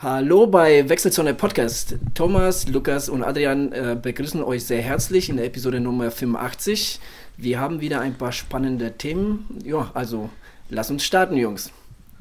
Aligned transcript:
Hallo 0.00 0.46
bei 0.46 0.86
Wechselzone 0.90 1.32
Podcast. 1.32 1.96
Thomas, 2.12 2.68
Lukas 2.68 3.08
und 3.08 3.22
Adrian 3.24 3.72
äh, 3.72 3.96
begrüßen 4.00 4.44
euch 4.44 4.66
sehr 4.66 4.82
herzlich 4.82 5.30
in 5.30 5.38
der 5.38 5.46
Episode 5.46 5.80
Nummer 5.80 6.10
85. 6.10 7.00
Wir 7.38 7.58
haben 7.58 7.80
wieder 7.80 8.00
ein 8.02 8.12
paar 8.12 8.30
spannende 8.30 8.92
Themen. 8.92 9.58
Ja, 9.64 9.90
also 9.94 10.28
lass 10.68 10.90
uns 10.90 11.02
starten, 11.02 11.38
Jungs. 11.38 11.72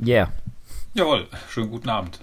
Yeah. 0.01 0.31
Jawohl, 0.93 1.27
schönen 1.49 1.69
guten 1.69 1.89
Abend. 1.89 2.17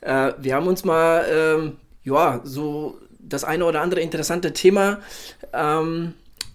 Äh, 0.00 0.32
wir 0.40 0.56
haben 0.56 0.66
uns 0.66 0.84
mal 0.84 1.24
ähm, 1.30 1.76
ja, 2.06 2.40
so 2.44 2.98
das 3.18 3.44
eine 3.44 3.64
oder 3.64 3.82
andere 3.82 4.00
interessante 4.00 4.52
Thema 4.52 5.00
ähm, 5.52 6.14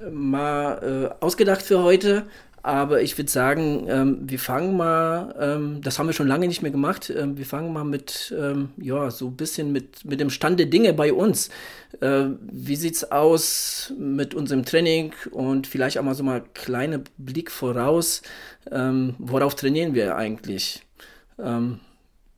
mal 0.09 1.11
äh, 1.21 1.23
ausgedacht 1.23 1.61
für 1.61 1.83
heute. 1.83 2.23
Aber 2.63 3.01
ich 3.01 3.17
würde 3.17 3.29
sagen, 3.29 3.87
ähm, 3.89 4.19
wir 4.21 4.37
fangen 4.37 4.77
mal, 4.77 5.33
ähm, 5.39 5.81
das 5.81 5.97
haben 5.97 6.05
wir 6.05 6.13
schon 6.13 6.27
lange 6.27 6.47
nicht 6.47 6.61
mehr 6.61 6.69
gemacht, 6.69 7.09
ähm, 7.09 7.35
wir 7.35 7.45
fangen 7.45 7.73
mal 7.73 7.83
mit, 7.83 8.31
ähm, 8.37 8.69
ja, 8.77 9.09
so 9.09 9.29
ein 9.29 9.35
bisschen 9.35 9.71
mit, 9.71 10.05
mit 10.05 10.19
dem 10.19 10.29
Stand 10.29 10.59
der 10.59 10.67
Dinge 10.67 10.93
bei 10.93 11.11
uns. 11.11 11.49
Äh, 12.01 12.25
wie 12.51 12.73
es 12.73 13.11
aus 13.11 13.91
mit 13.97 14.35
unserem 14.35 14.63
Training 14.63 15.11
und 15.31 15.65
vielleicht 15.65 15.97
auch 15.97 16.03
mal 16.03 16.13
so 16.13 16.23
mal 16.23 16.43
kleiner 16.53 17.01
Blick 17.17 17.49
voraus, 17.49 18.21
ähm, 18.71 19.15
worauf 19.17 19.55
trainieren 19.55 19.95
wir 19.95 20.15
eigentlich? 20.15 20.83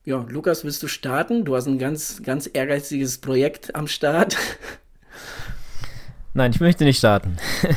Ja, 0.05 0.25
Lukas, 0.27 0.65
willst 0.65 0.83
du 0.83 0.87
starten? 0.87 1.45
Du 1.45 1.55
hast 1.55 1.65
ein 1.65 1.79
ganz, 1.79 2.21
ganz 2.23 2.49
ehrgeiziges 2.51 3.19
Projekt 3.19 3.73
am 3.73 3.87
Start. 3.87 4.35
Nein, 6.33 6.51
ich 6.51 6.59
möchte 6.59 6.83
nicht 6.83 6.97
starten. 6.97 7.37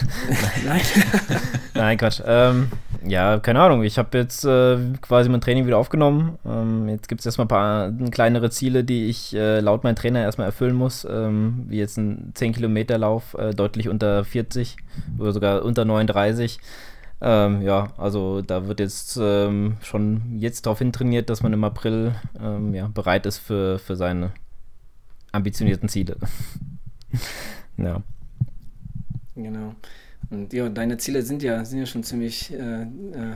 Nein. 0.67 0.81
Nein, 1.75 1.97
Quatsch. 1.99 2.21
Ähm, 2.27 2.73
ja, 3.07 3.39
keine 3.39 3.61
Ahnung. 3.61 3.85
Ich 3.85 3.97
habe 3.97 4.19
jetzt 4.19 4.45
äh, 4.45 4.77
quasi 5.03 5.29
mein 5.29 5.41
Training 5.41 5.67
wieder 5.67 5.79
aufgenommen. 5.79 6.37
Ähm, 6.45 6.89
jetzt 6.89 7.09
gibt 7.09 7.21
es 7.21 7.27
erstmal 7.27 7.45
ein 7.45 7.49
paar 7.49 8.11
kleinere 8.11 8.51
Ziele, 8.51 8.83
die 8.83 9.07
ich 9.07 9.33
äh, 9.33 9.61
laut 9.61 9.85
meinem 9.85 9.95
Trainer 9.95 10.23
erstmal 10.23 10.49
erfüllen 10.49 10.75
muss. 10.75 11.07
Ähm, 11.09 11.67
wie 11.69 11.79
jetzt 11.79 11.97
ein 11.97 12.33
10-Kilometer-Lauf, 12.35 13.35
äh, 13.35 13.55
deutlich 13.55 13.89
unter 13.89 14.25
40 14.25 14.77
oder 15.21 15.31
sogar 15.31 15.63
unter 15.65 15.85
39. 15.85 16.59
Ähm, 17.21 17.63
ja, 17.63 17.93
also 17.97 18.43
da 18.43 18.69
wird 18.69 18.81
jetzt 18.81 19.19
ähm, 19.21 19.79
schon 19.81 20.39
jetzt 20.39 20.67
darauf 20.67 20.79
hin 20.79 20.93
trainiert, 20.93 21.31
dass 21.31 21.43
man 21.43 21.53
im 21.53 21.65
April 21.65 22.15
ähm, 22.39 22.75
ja, 22.75 22.89
bereit 22.89 23.25
ist 23.25 23.39
für, 23.39 23.79
für 23.79 23.97
seine 23.97 24.33
ambitionierten 25.33 25.89
Ziele. 25.89 26.17
ja. 27.79 28.03
Genau. 29.35 29.75
Und 30.29 30.53
ja, 30.53 30.69
deine 30.69 30.99
Ziele 30.99 31.23
sind 31.23 31.43
ja, 31.43 31.65
sind 31.65 31.79
ja 31.79 31.87
schon 31.87 32.03
ziemlich 32.03 32.53
äh, 32.53 32.83
äh, 32.83 32.87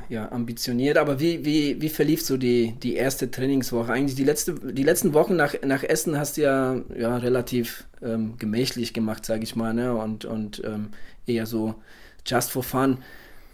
ja, 0.08 0.30
ambitioniert. 0.32 0.98
Aber 0.98 1.20
wie, 1.20 1.44
wie, 1.44 1.80
wie 1.80 1.88
verlief 1.88 2.22
so 2.22 2.36
die, 2.36 2.74
die 2.82 2.94
erste 2.94 3.30
Trainingswoche? 3.30 3.92
Eigentlich 3.92 4.16
die, 4.16 4.24
letzte, 4.24 4.54
die 4.54 4.82
letzten 4.82 5.14
Wochen 5.14 5.36
nach, 5.36 5.54
nach 5.64 5.84
Essen 5.84 6.18
hast 6.18 6.36
du 6.36 6.42
ja, 6.42 6.80
ja 6.98 7.16
relativ 7.16 7.86
ähm, 8.02 8.36
gemächlich 8.38 8.92
gemacht, 8.92 9.24
sage 9.24 9.44
ich 9.44 9.54
mal, 9.54 9.72
ne? 9.72 9.94
Und, 9.94 10.24
und 10.24 10.62
ähm, 10.64 10.88
eher 11.26 11.46
so 11.46 11.76
just 12.26 12.50
for 12.50 12.64
fun. 12.64 12.98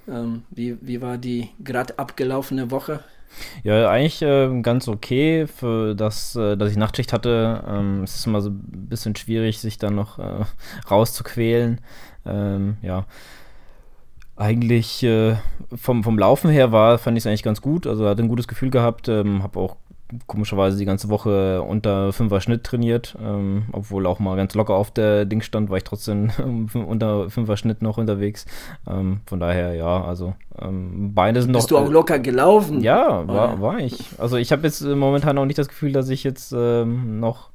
Ähm, 0.09 0.43
wie, 0.51 0.77
wie 0.81 1.01
war 1.01 1.19
die 1.19 1.51
gerade 1.63 1.99
abgelaufene 1.99 2.71
Woche? 2.71 3.01
Ja, 3.65 3.91
eigentlich 3.91 4.23
äh, 4.23 4.61
ganz 4.63 4.89
okay, 4.89 5.47
für 5.47 5.95
das, 5.95 6.37
äh, 6.37 6.57
dass 6.57 6.71
ich 6.71 6.77
Nachtschicht 6.77 7.13
hatte. 7.13 7.65
Ähm, 7.69 8.03
es 8.03 8.17
ist 8.17 8.27
immer 8.27 8.41
so 8.41 8.51
ein 8.51 8.89
bisschen 8.89 9.17
schwierig, 9.17 9.61
sich 9.61 9.79
dann 9.79 9.95
noch 9.95 10.19
äh, 10.19 10.45
rauszuquälen. 10.91 11.81
Ähm, 12.25 12.77
ja. 12.83 13.05
Eigentlich 14.37 15.03
äh, 15.03 15.37
vom, 15.75 16.05
vom 16.05 16.19
Laufen 16.19 16.51
her 16.51 16.71
war, 16.71 16.99
fand 16.99 17.17
ich 17.17 17.23
es 17.23 17.27
eigentlich 17.27 17.43
ganz 17.43 17.61
gut. 17.61 17.87
Also 17.87 18.07
hatte 18.07 18.23
ein 18.23 18.29
gutes 18.29 18.49
Gefühl 18.49 18.71
gehabt. 18.71 19.09
Ähm, 19.09 19.43
habe 19.43 19.59
auch 19.59 19.77
komischerweise 20.27 20.79
die 20.79 20.85
ganze 20.85 21.09
Woche 21.09 21.63
unter 21.63 22.11
5er 22.11 22.41
Schnitt 22.41 22.65
trainiert, 22.65 23.17
ähm, 23.21 23.65
obwohl 23.73 24.07
auch 24.07 24.19
mal 24.19 24.37
ganz 24.37 24.55
locker 24.55 24.75
auf 24.75 24.91
der 24.91 25.25
Ding 25.25 25.43
stand, 25.43 25.71
war 25.71 25.77
ich 25.77 25.85
trotzdem 25.85 26.31
unter 26.75 27.27
5er 27.27 27.57
Schnitt 27.57 27.83
noch 27.83 27.99
unterwegs. 27.99 28.47
Ähm, 28.89 29.21
von 29.27 29.41
daher, 29.41 29.75
ja, 29.75 30.05
also 30.05 30.35
ähm, 30.61 31.15
Beine 31.15 31.43
sind 31.43 31.53
noch. 31.53 31.61
Bist 31.61 31.71
du 31.71 31.79
auch 31.79 31.91
locker 31.91 32.19
gelaufen? 32.19 32.81
Ja, 32.81 33.27
war, 33.27 33.59
oh. 33.59 33.61
war 33.61 33.79
ich. 33.79 33.99
Also 34.19 34.37
ich 34.37 34.53
habe 34.53 34.63
jetzt 34.63 34.83
momentan 34.83 35.39
auch 35.39 35.47
nicht 35.47 35.59
das 35.59 35.69
Gefühl, 35.69 35.93
dass 35.93 36.09
ich 36.09 36.25
jetzt 36.25 36.53
ähm, 36.57 37.21
noch 37.21 37.51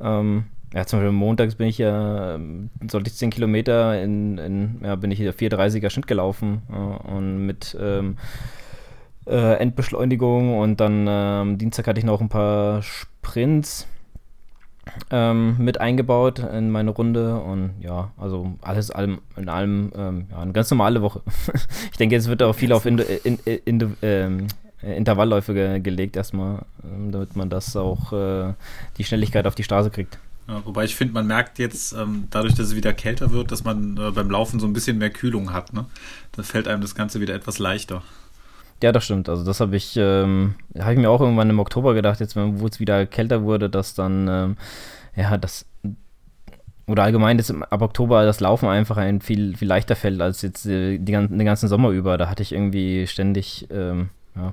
ähm, 0.00 0.46
ja, 0.74 0.84
zum 0.84 0.98
Beispiel 0.98 1.12
montags 1.12 1.54
bin 1.54 1.68
ich 1.68 1.78
ja, 1.78 2.34
ähm, 2.34 2.70
sollte 2.90 3.08
ich 3.08 3.16
10 3.16 3.30
Kilometer 3.30 4.02
in, 4.02 4.38
in 4.38 4.80
ja, 4.82 4.96
bin 4.96 5.10
ich 5.10 5.18
hier 5.18 5.32
4,30er 5.32 5.90
Schnitt 5.90 6.06
gelaufen 6.06 6.62
äh, 6.70 7.10
und 7.10 7.46
mit 7.46 7.76
ähm, 7.80 8.16
äh, 9.26 9.54
Endbeschleunigung 9.54 10.58
und 10.58 10.80
dann 10.80 11.06
ähm, 11.08 11.58
Dienstag 11.58 11.86
hatte 11.86 11.98
ich 11.98 12.04
noch 12.04 12.20
ein 12.20 12.28
paar 12.28 12.82
Sprints 12.82 13.86
ähm, 15.10 15.56
mit 15.58 15.80
eingebaut 15.80 16.38
in 16.38 16.70
meine 16.70 16.90
Runde 16.90 17.36
und 17.40 17.72
ja, 17.80 18.12
also 18.16 18.54
alles 18.62 18.90
allem, 18.90 19.18
in 19.36 19.48
allem 19.48 19.92
ähm, 19.96 20.26
ja, 20.30 20.38
eine 20.38 20.52
ganz 20.52 20.70
normale 20.70 21.02
Woche. 21.02 21.22
ich 21.90 21.96
denke, 21.98 22.14
jetzt 22.14 22.28
wird 22.28 22.42
auch 22.42 22.54
viel 22.54 22.72
auf 22.72 22.86
in, 22.86 22.98
in, 22.98 23.38
in, 23.44 23.96
ähm, 24.02 24.46
Intervallläufe 24.82 25.54
ge 25.54 25.80
gelegt 25.80 26.16
erstmal, 26.16 26.64
ähm, 26.84 27.10
damit 27.10 27.34
man 27.34 27.50
das 27.50 27.74
auch 27.76 28.12
äh, 28.12 28.54
die 28.98 29.04
Schnelligkeit 29.04 29.46
auf 29.46 29.54
die 29.54 29.64
Straße 29.64 29.90
kriegt. 29.90 30.18
Ja, 30.48 30.64
wobei 30.64 30.84
ich 30.84 30.94
finde, 30.94 31.14
man 31.14 31.26
merkt 31.26 31.58
jetzt, 31.58 31.92
ähm, 31.92 32.28
dadurch, 32.30 32.54
dass 32.54 32.68
es 32.68 32.76
wieder 32.76 32.92
kälter 32.92 33.32
wird, 33.32 33.50
dass 33.50 33.64
man 33.64 33.96
äh, 33.96 34.12
beim 34.12 34.30
Laufen 34.30 34.60
so 34.60 34.66
ein 34.66 34.72
bisschen 34.72 34.98
mehr 34.98 35.10
Kühlung 35.10 35.52
hat. 35.52 35.72
Ne? 35.72 35.86
Dann 36.32 36.44
fällt 36.44 36.68
einem 36.68 36.82
das 36.82 36.94
Ganze 36.94 37.20
wieder 37.20 37.34
etwas 37.34 37.58
leichter. 37.58 38.02
Ja, 38.82 38.92
das 38.92 39.04
stimmt. 39.04 39.28
Also 39.28 39.44
das 39.44 39.60
habe 39.60 39.76
ich, 39.76 39.96
ähm, 39.96 40.54
habe 40.78 40.92
ich 40.92 40.98
mir 40.98 41.10
auch 41.10 41.20
irgendwann 41.20 41.48
im 41.48 41.58
Oktober 41.58 41.94
gedacht, 41.94 42.20
jetzt 42.20 42.36
wo 42.36 42.66
es 42.66 42.78
wieder 42.78 43.06
kälter 43.06 43.42
wurde, 43.42 43.70
dass 43.70 43.94
dann, 43.94 44.28
ähm, 44.28 44.56
ja, 45.14 45.38
das 45.38 45.66
oder 46.88 47.02
allgemein 47.02 47.38
ist 47.38 47.50
ab 47.50 47.82
Oktober 47.82 48.24
das 48.24 48.40
Laufen 48.40 48.68
einfach 48.68 48.96
ein 48.96 49.20
viel, 49.20 49.56
viel 49.56 49.66
leichter 49.66 49.96
fällt 49.96 50.20
als 50.20 50.42
jetzt 50.42 50.66
äh, 50.66 50.98
die, 50.98 51.12
den 51.12 51.44
ganzen 51.44 51.68
Sommer 51.68 51.90
über. 51.90 52.16
Da 52.16 52.28
hatte 52.28 52.42
ich 52.42 52.52
irgendwie 52.52 53.06
ständig 53.06 53.66
ähm, 53.70 54.10
ja, 54.36 54.52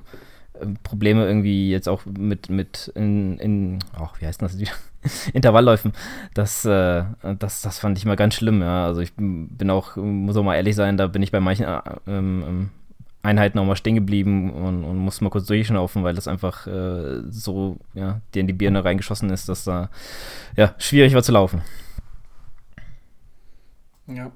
Probleme 0.82 1.26
irgendwie 1.26 1.70
jetzt 1.70 1.88
auch 1.88 2.02
mit, 2.06 2.48
mit 2.48 2.90
in, 2.94 3.38
in 3.38 3.78
ach, 3.96 4.20
wie 4.20 4.26
heißt 4.26 4.42
das 4.42 4.58
wieder? 4.58 4.72
Intervallläufen. 5.32 5.92
Das, 6.32 6.64
äh, 6.64 7.04
das, 7.38 7.62
das 7.62 7.78
fand 7.78 7.98
ich 7.98 8.04
mal 8.04 8.16
ganz 8.16 8.34
schlimm, 8.34 8.62
ja. 8.62 8.86
Also 8.86 9.00
ich 9.00 9.12
bin 9.16 9.70
auch, 9.70 9.96
muss 9.96 10.36
auch 10.36 10.42
mal 10.42 10.56
ehrlich 10.56 10.74
sein, 10.74 10.96
da 10.96 11.06
bin 11.06 11.22
ich 11.22 11.30
bei 11.30 11.40
manchen 11.40 11.66
äh, 11.66 11.80
ähm, 12.08 12.70
Einheiten 13.24 13.58
auch 13.58 13.64
mal 13.64 13.76
stehen 13.76 13.94
geblieben 13.94 14.50
und, 14.50 14.84
und 14.84 14.98
musste 14.98 15.24
mal 15.24 15.30
kurz 15.30 15.46
durchschnaufen, 15.46 16.04
weil 16.04 16.14
das 16.14 16.28
einfach 16.28 16.66
äh, 16.66 17.22
so 17.30 17.78
ja, 17.94 18.20
dir 18.34 18.40
in 18.40 18.46
die 18.46 18.52
Birne 18.52 18.84
reingeschossen 18.84 19.30
ist, 19.30 19.48
dass 19.48 19.64
da 19.64 19.90
ja, 20.56 20.74
schwierig 20.78 21.14
war 21.14 21.22
zu 21.22 21.32
laufen. 21.32 21.62
Ja. 24.06 24.30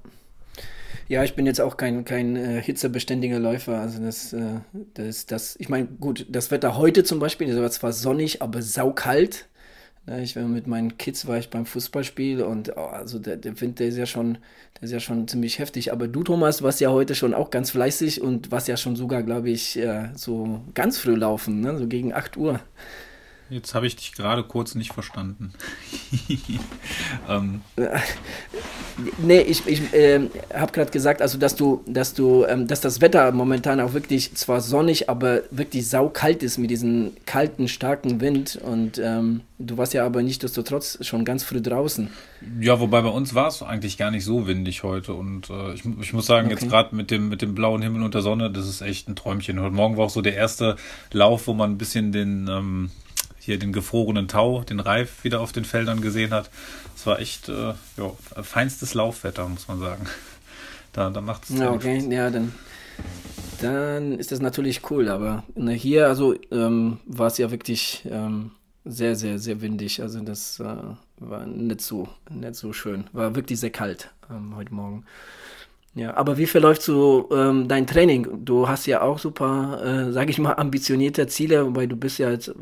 Ja, 1.08 1.24
ich 1.24 1.34
bin 1.34 1.46
jetzt 1.46 1.60
auch 1.60 1.78
kein, 1.78 2.04
kein 2.04 2.36
äh, 2.36 2.62
hitzebeständiger 2.62 3.38
Läufer. 3.38 3.80
Also 3.80 4.02
das, 4.02 4.32
äh, 4.32 4.60
das, 4.94 5.26
das, 5.26 5.56
ich 5.58 5.68
meine, 5.68 5.86
gut, 5.86 6.26
das 6.28 6.50
Wetter 6.50 6.76
heute 6.76 7.02
zum 7.02 7.18
Beispiel, 7.18 7.48
das 7.48 7.60
war 7.60 7.70
zwar 7.70 7.92
sonnig, 7.92 8.42
aber 8.42 8.60
saukalt. 8.60 9.48
Ich 10.22 10.36
war 10.36 10.44
mit 10.44 10.66
meinen 10.66 10.96
Kids 10.96 11.26
war 11.26 11.36
ich 11.38 11.50
beim 11.50 11.66
Fußballspiel 11.66 12.42
und 12.42 12.72
oh, 12.76 12.86
also 12.86 13.18
der, 13.18 13.36
der 13.36 13.60
Wind, 13.60 13.78
der 13.78 13.88
ist 13.88 13.98
ja 13.98 14.06
schon, 14.06 14.38
der 14.76 14.84
ist 14.84 14.92
ja 14.92 15.00
schon 15.00 15.28
ziemlich 15.28 15.58
heftig. 15.58 15.92
Aber 15.92 16.08
du, 16.08 16.22
Thomas, 16.22 16.62
warst 16.62 16.80
ja 16.80 16.90
heute 16.90 17.14
schon 17.14 17.34
auch 17.34 17.50
ganz 17.50 17.70
fleißig 17.72 18.22
und 18.22 18.50
warst 18.50 18.68
ja 18.68 18.76
schon 18.76 18.96
sogar, 18.96 19.22
glaube 19.22 19.50
ich, 19.50 19.78
so 20.14 20.60
ganz 20.74 20.98
früh 20.98 21.14
laufen, 21.14 21.60
ne? 21.60 21.76
so 21.76 21.86
gegen 21.86 22.14
8 22.14 22.36
Uhr. 22.38 22.60
Jetzt 23.50 23.74
habe 23.74 23.86
ich 23.86 23.96
dich 23.96 24.12
gerade 24.12 24.44
kurz 24.44 24.74
nicht 24.74 24.92
verstanden. 24.92 25.52
ähm. 27.28 27.62
Nee, 29.18 29.40
ich, 29.40 29.66
ich 29.66 29.94
äh, 29.94 30.20
habe 30.52 30.72
gerade 30.72 30.90
gesagt, 30.90 31.22
also 31.22 31.38
dass 31.38 31.56
du, 31.56 31.82
dass 31.86 32.12
du, 32.12 32.44
ähm, 32.44 32.66
dass 32.66 32.82
das 32.82 33.00
Wetter 33.00 33.32
momentan 33.32 33.80
auch 33.80 33.94
wirklich 33.94 34.34
zwar 34.34 34.60
sonnig, 34.60 35.08
aber 35.08 35.42
wirklich 35.50 35.88
saukalt 35.88 36.42
ist 36.42 36.58
mit 36.58 36.70
diesem 36.70 37.12
kalten, 37.24 37.68
starken 37.68 38.20
Wind. 38.20 38.56
Und 38.62 38.98
ähm, 38.98 39.40
du 39.58 39.78
warst 39.78 39.94
ja 39.94 40.04
aber 40.04 40.22
nicht 40.22 40.42
desto 40.42 40.62
trotz 40.62 40.98
schon 41.06 41.24
ganz 41.24 41.42
früh 41.42 41.62
draußen. 41.62 42.10
Ja, 42.60 42.80
wobei 42.80 43.00
bei 43.00 43.08
uns 43.08 43.34
war 43.34 43.48
es 43.48 43.62
eigentlich 43.62 43.96
gar 43.96 44.10
nicht 44.10 44.24
so 44.24 44.46
windig 44.46 44.82
heute. 44.82 45.14
Und 45.14 45.48
äh, 45.48 45.72
ich, 45.72 45.84
ich, 46.00 46.12
muss 46.12 46.26
sagen, 46.26 46.48
okay. 46.48 46.56
jetzt 46.60 46.68
gerade 46.68 46.94
mit 46.94 47.10
dem, 47.10 47.30
mit 47.30 47.40
dem 47.40 47.54
blauen 47.54 47.80
Himmel 47.80 48.02
und 48.02 48.14
der 48.14 48.22
Sonne, 48.22 48.50
das 48.50 48.68
ist 48.68 48.82
echt 48.82 49.08
ein 49.08 49.16
Träumchen. 49.16 49.58
Heute 49.58 49.74
Morgen 49.74 49.96
war 49.96 50.04
auch 50.04 50.10
so 50.10 50.20
der 50.20 50.34
erste 50.34 50.76
Lauf, 51.12 51.46
wo 51.46 51.54
man 51.54 51.70
ein 51.70 51.78
bisschen 51.78 52.12
den 52.12 52.46
ähm, 52.50 52.90
hier 53.40 53.58
den 53.58 53.72
gefrorenen 53.72 54.28
Tau, 54.28 54.62
den 54.62 54.80
Reif 54.80 55.24
wieder 55.24 55.40
auf 55.40 55.52
den 55.52 55.64
Feldern 55.64 56.00
gesehen 56.00 56.30
hat. 56.30 56.50
Es 56.96 57.06
war 57.06 57.20
echt 57.20 57.48
äh, 57.48 57.74
ja, 57.96 58.12
feinstes 58.42 58.94
Laufwetter, 58.94 59.48
muss 59.48 59.68
man 59.68 59.78
sagen. 59.78 60.06
Da, 60.94 61.10
da 61.10 61.20
macht 61.20 61.44
es. 61.44 61.56
Ja, 61.56 61.70
okay, 61.70 62.02
ja, 62.10 62.30
dann, 62.30 62.52
dann 63.60 64.18
ist 64.18 64.32
das 64.32 64.40
natürlich 64.40 64.90
cool. 64.90 65.10
Aber 65.10 65.44
ne, 65.54 65.74
hier, 65.74 66.08
also 66.08 66.34
ähm, 66.50 66.98
war 67.04 67.26
es 67.26 67.36
ja 67.36 67.50
wirklich 67.50 68.04
ähm, 68.10 68.52
sehr, 68.86 69.14
sehr, 69.14 69.38
sehr 69.38 69.60
windig. 69.60 70.00
Also 70.00 70.20
das, 70.20 70.58
äh, 70.58 70.64
war 71.20 71.46
nicht 71.46 71.80
so, 71.80 72.08
nicht 72.30 72.54
so 72.54 72.72
schön. 72.72 73.04
War 73.12 73.34
wirklich 73.34 73.60
sehr 73.60 73.70
kalt 73.70 74.10
ähm, 74.30 74.54
heute 74.56 74.74
Morgen. 74.74 75.04
Ja, 75.94 76.16
aber 76.16 76.38
wie 76.38 76.46
verläuft 76.46 76.82
so 76.82 77.28
ähm, 77.32 77.66
dein 77.66 77.86
Training? 77.86 78.44
Du 78.44 78.68
hast 78.68 78.86
ja 78.86 79.00
auch 79.00 79.18
super, 79.18 79.82
äh, 79.84 80.12
sage 80.12 80.30
ich 80.30 80.38
mal, 80.38 80.52
ambitionierte 80.52 81.26
Ziele, 81.26 81.66
wobei 81.66 81.86
du 81.86 81.96
bist 81.96 82.18
ja 82.18 82.30
jetzt, 82.30 82.54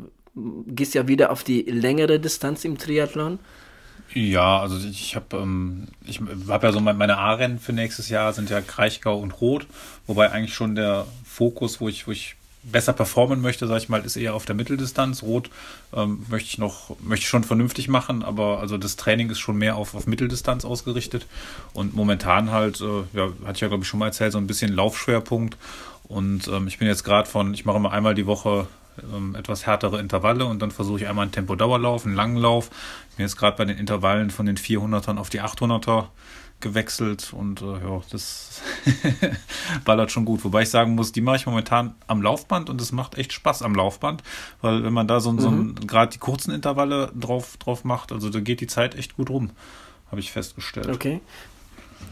gehst 0.67 0.93
ja 0.93 1.07
wieder 1.07 1.31
auf 1.31 1.43
die 1.43 1.61
längere 1.63 2.19
Distanz 2.19 2.65
im 2.65 2.77
Triathlon. 2.77 3.39
Ja, 4.13 4.61
also 4.61 4.77
ich 4.87 5.15
habe 5.15 5.37
ähm, 5.37 5.87
ich 6.05 6.21
habe 6.47 6.67
ja 6.67 6.73
so 6.73 6.79
meine 6.79 7.17
A-Rennen 7.17 7.59
für 7.59 7.73
nächstes 7.73 8.09
Jahr 8.09 8.33
sind 8.33 8.49
ja 8.49 8.61
Kraichgau 8.61 9.19
und 9.19 9.41
Rot, 9.41 9.67
wobei 10.05 10.31
eigentlich 10.31 10.53
schon 10.53 10.75
der 10.75 11.05
Fokus, 11.25 11.81
wo 11.81 11.89
ich 11.89 12.07
wo 12.07 12.11
ich 12.11 12.35
besser 12.63 12.93
performen 12.93 13.41
möchte, 13.41 13.67
sage 13.67 13.79
ich 13.79 13.89
mal, 13.89 14.03
ist 14.03 14.15
eher 14.15 14.33
auf 14.33 14.45
der 14.45 14.55
Mitteldistanz. 14.55 15.23
Rot 15.23 15.49
ähm, 15.93 16.25
möchte 16.29 16.49
ich 16.49 16.57
noch, 16.57 16.95
möchte 16.99 17.23
ich 17.23 17.29
schon 17.29 17.43
vernünftig 17.43 17.87
machen, 17.87 18.23
aber 18.23 18.59
also 18.59 18.77
das 18.77 18.95
Training 18.97 19.29
ist 19.29 19.39
schon 19.39 19.57
mehr 19.57 19.75
auf, 19.75 19.95
auf 19.95 20.05
Mitteldistanz 20.05 20.65
ausgerichtet. 20.65 21.27
Und 21.73 21.95
momentan 21.95 22.51
halt, 22.51 22.81
äh, 22.81 23.03
ja, 23.13 23.29
hatte 23.43 23.53
ich 23.53 23.61
ja 23.61 23.67
glaube 23.67 23.83
ich 23.83 23.89
schon 23.89 23.99
mal 23.99 24.07
erzählt, 24.07 24.33
so 24.33 24.37
ein 24.37 24.47
bisschen 24.47 24.73
Laufschwerpunkt. 24.73 25.57
Und 26.07 26.47
ähm, 26.47 26.67
ich 26.67 26.77
bin 26.77 26.87
jetzt 26.87 27.03
gerade 27.03 27.29
von, 27.29 27.53
ich 27.53 27.65
mache 27.65 27.77
immer 27.77 27.91
einmal 27.91 28.15
die 28.15 28.25
Woche 28.25 28.67
ähm, 29.13 29.35
etwas 29.35 29.65
härtere 29.65 29.99
Intervalle 29.99 30.45
und 30.45 30.61
dann 30.61 30.71
versuche 30.71 30.99
ich 30.99 31.07
einmal 31.07 31.23
einen 31.23 31.31
Tempo-Dauerlauf, 31.31 32.05
einen 32.05 32.15
langen 32.15 32.37
Lauf. 32.37 32.69
Ich 33.11 33.17
bin 33.17 33.25
jetzt 33.25 33.37
gerade 33.37 33.57
bei 33.57 33.65
den 33.65 33.77
Intervallen 33.77 34.29
von 34.29 34.45
den 34.45 34.57
400ern 34.57 35.17
auf 35.17 35.29
die 35.29 35.41
800er 35.41 36.07
gewechselt 36.59 37.33
und 37.33 37.61
äh, 37.61 37.65
ja, 37.65 38.01
das 38.09 38.61
ballert 39.85 40.11
schon 40.11 40.25
gut. 40.25 40.43
Wobei 40.43 40.63
ich 40.63 40.69
sagen 40.69 40.95
muss, 40.95 41.11
die 41.11 41.21
mache 41.21 41.35
ich 41.35 41.45
momentan 41.45 41.93
am 42.07 42.21
Laufband 42.21 42.69
und 42.69 42.81
es 42.81 42.91
macht 42.91 43.15
echt 43.15 43.31
Spaß 43.31 43.61
am 43.61 43.75
Laufband, 43.75 44.23
weil 44.61 44.83
wenn 44.83 44.93
man 44.93 45.07
da 45.07 45.19
so, 45.19 45.31
mhm. 45.31 45.39
so 45.39 45.85
gerade 45.85 46.11
die 46.11 46.17
kurzen 46.17 46.51
Intervalle 46.51 47.11
drauf, 47.15 47.57
drauf 47.57 47.83
macht, 47.83 48.11
also 48.11 48.29
da 48.29 48.39
geht 48.39 48.61
die 48.61 48.67
Zeit 48.67 48.95
echt 48.95 49.17
gut 49.17 49.29
rum, 49.29 49.51
habe 50.09 50.19
ich 50.19 50.31
festgestellt. 50.31 50.87
Okay. 50.87 51.21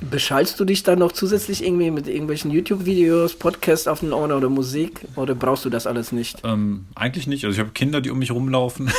Beschallst 0.01 0.59
du 0.59 0.65
dich 0.65 0.83
dann 0.83 0.99
noch 0.99 1.13
zusätzlich 1.13 1.63
irgendwie 1.63 1.89
mit 1.89 2.07
irgendwelchen 2.07 2.51
YouTube-Videos, 2.51 3.35
Podcasts 3.35 3.87
auf 3.87 4.01
den 4.01 4.13
Ohren 4.13 4.31
oder 4.31 4.49
Musik? 4.49 5.01
Oder 5.15 5.35
brauchst 5.35 5.65
du 5.65 5.69
das 5.69 5.87
alles 5.87 6.11
nicht? 6.11 6.41
Ähm, 6.43 6.85
eigentlich 6.95 7.27
nicht. 7.27 7.45
Also 7.45 7.55
ich 7.55 7.59
habe 7.59 7.71
Kinder, 7.71 8.01
die 8.01 8.11
um 8.11 8.19
mich 8.19 8.31
rumlaufen. 8.31 8.91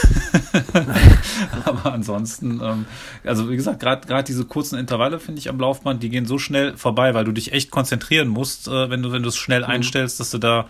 Aber 1.64 1.92
ansonsten, 1.92 2.60
ähm, 2.62 2.86
also 3.24 3.50
wie 3.50 3.56
gesagt, 3.56 3.80
gerade 3.80 4.24
diese 4.24 4.46
kurzen 4.46 4.78
Intervalle 4.78 5.20
finde 5.20 5.38
ich 5.38 5.50
am 5.50 5.60
Laufband, 5.60 6.02
die 6.02 6.08
gehen 6.08 6.26
so 6.26 6.38
schnell 6.38 6.76
vorbei, 6.76 7.14
weil 7.14 7.24
du 7.24 7.32
dich 7.32 7.52
echt 7.52 7.70
konzentrieren 7.70 8.28
musst, 8.28 8.66
äh, 8.66 8.90
wenn 8.90 9.02
du 9.02 9.12
wenn 9.12 9.22
du 9.22 9.28
es 9.28 9.36
schnell 9.36 9.60
mhm. 9.60 9.70
einstellst, 9.70 10.18
dass 10.18 10.30
du 10.30 10.38
da 10.38 10.66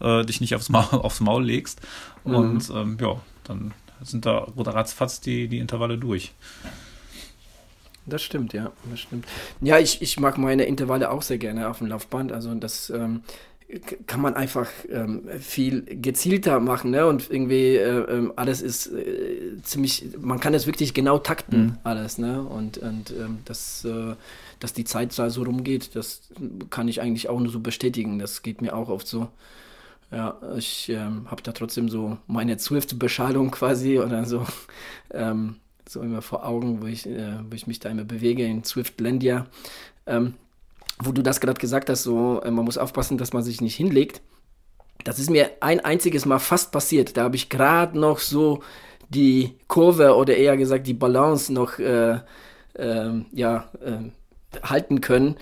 äh, 0.00 0.24
dich 0.24 0.40
nicht 0.40 0.54
aufs 0.54 0.68
Maul, 0.68 0.84
aufs 0.92 1.20
Maul 1.20 1.44
legst. 1.44 1.80
Mhm. 2.24 2.34
Und 2.34 2.70
ähm, 2.70 2.98
ja, 3.00 3.20
dann 3.44 3.72
sind 4.02 4.26
da 4.26 4.46
ratzfatz 4.56 5.20
die, 5.20 5.48
die 5.48 5.58
Intervalle 5.58 5.98
durch. 5.98 6.32
Das 8.10 8.22
stimmt, 8.22 8.52
ja, 8.52 8.72
das 8.90 9.00
stimmt. 9.00 9.26
Ja, 9.60 9.78
ich, 9.78 10.02
ich 10.02 10.20
mag 10.20 10.36
meine 10.36 10.64
Intervalle 10.64 11.10
auch 11.10 11.22
sehr 11.22 11.38
gerne 11.38 11.68
auf 11.68 11.78
dem 11.78 11.86
Laufband. 11.86 12.32
Also 12.32 12.54
das 12.54 12.90
ähm, 12.90 13.22
kann 14.06 14.20
man 14.20 14.34
einfach 14.34 14.68
ähm, 14.90 15.28
viel 15.38 15.82
gezielter 15.82 16.60
machen, 16.60 16.90
ne? 16.90 17.06
Und 17.06 17.30
irgendwie 17.30 17.76
äh, 17.76 18.00
ähm, 18.10 18.32
alles 18.36 18.62
ist 18.62 18.88
äh, 18.88 19.62
ziemlich, 19.62 20.04
man 20.20 20.40
kann 20.40 20.54
es 20.54 20.66
wirklich 20.66 20.92
genau 20.92 21.18
takten, 21.18 21.62
mhm. 21.62 21.78
alles, 21.84 22.18
ne? 22.18 22.42
Und, 22.42 22.78
und 22.78 23.10
ähm, 23.10 23.38
das, 23.44 23.84
äh, 23.84 24.14
dass 24.58 24.72
die 24.72 24.84
Zeit 24.84 25.16
da 25.18 25.30
so 25.30 25.42
rumgeht, 25.42 25.94
das 25.94 26.22
kann 26.70 26.88
ich 26.88 27.00
eigentlich 27.00 27.28
auch 27.28 27.38
nur 27.38 27.50
so 27.50 27.60
bestätigen. 27.60 28.18
Das 28.18 28.42
geht 28.42 28.60
mir 28.60 28.74
auch 28.74 28.88
oft 28.88 29.06
so. 29.06 29.28
Ja, 30.10 30.38
ich 30.56 30.88
ähm, 30.88 31.30
habe 31.30 31.42
da 31.42 31.52
trotzdem 31.52 31.88
so 31.88 32.18
meine 32.26 32.56
Zwift-Beschallung 32.56 33.52
quasi 33.52 34.00
oder 34.00 34.24
so. 34.24 34.44
So 35.90 36.02
immer 36.02 36.22
vor 36.22 36.46
Augen, 36.46 36.80
wo 36.82 36.86
ich, 36.86 37.04
äh, 37.04 37.40
wo 37.42 37.52
ich 37.52 37.66
mich 37.66 37.80
da 37.80 37.88
immer 37.88 38.04
bewege 38.04 38.46
in 38.46 38.62
Swiftlandia. 38.62 39.48
Ähm, 40.06 40.34
wo 41.00 41.10
du 41.10 41.20
das 41.20 41.40
gerade 41.40 41.58
gesagt 41.58 41.90
hast, 41.90 42.04
so, 42.04 42.40
äh, 42.42 42.50
man 42.52 42.64
muss 42.64 42.78
aufpassen, 42.78 43.18
dass 43.18 43.32
man 43.32 43.42
sich 43.42 43.60
nicht 43.60 43.74
hinlegt. 43.74 44.20
Das 45.02 45.18
ist 45.18 45.30
mir 45.30 45.50
ein 45.58 45.80
einziges 45.80 46.26
Mal 46.26 46.38
fast 46.38 46.70
passiert. 46.70 47.16
Da 47.16 47.24
habe 47.24 47.34
ich 47.34 47.48
gerade 47.48 47.98
noch 47.98 48.20
so 48.20 48.62
die 49.08 49.56
Kurve 49.66 50.14
oder 50.14 50.36
eher 50.36 50.56
gesagt 50.56 50.86
die 50.86 50.94
Balance 50.94 51.52
noch 51.52 51.80
äh, 51.80 52.20
ähm, 52.76 53.26
ja, 53.32 53.68
ähm, 53.84 54.12
halten 54.62 55.00
können 55.00 55.38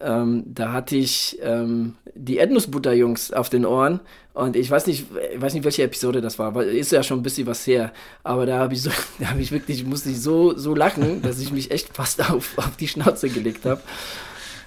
ähm, 0.00 0.44
da 0.46 0.72
hatte 0.72 0.96
ich 0.96 1.38
ähm, 1.42 1.96
die 2.14 2.38
Erdnussbutter-Jungs 2.38 3.32
auf 3.32 3.50
den 3.50 3.66
Ohren 3.66 4.00
und 4.32 4.56
ich 4.56 4.70
weiß 4.70 4.86
nicht, 4.86 5.06
ich 5.34 5.40
weiß 5.40 5.54
nicht, 5.54 5.64
welche 5.64 5.82
Episode 5.82 6.20
das 6.20 6.38
war, 6.38 6.54
weil 6.54 6.68
ist 6.68 6.92
ja 6.92 7.02
schon 7.02 7.18
ein 7.18 7.22
bisschen 7.22 7.46
was 7.46 7.66
her. 7.66 7.92
Aber 8.22 8.46
da 8.46 8.58
habe 8.58 8.74
ich 8.74 8.82
so, 8.82 8.90
da 9.18 9.30
habe 9.30 9.40
ich 9.40 9.52
wirklich, 9.52 9.84
musste 9.84 10.10
ich 10.10 10.20
so, 10.20 10.56
so 10.56 10.74
lachen, 10.74 11.22
dass 11.22 11.40
ich 11.40 11.52
mich 11.52 11.70
echt 11.70 11.94
fast 11.94 12.20
auf, 12.30 12.56
auf 12.56 12.76
die 12.76 12.88
Schnauze 12.88 13.28
gelegt 13.28 13.64
habe. 13.64 13.80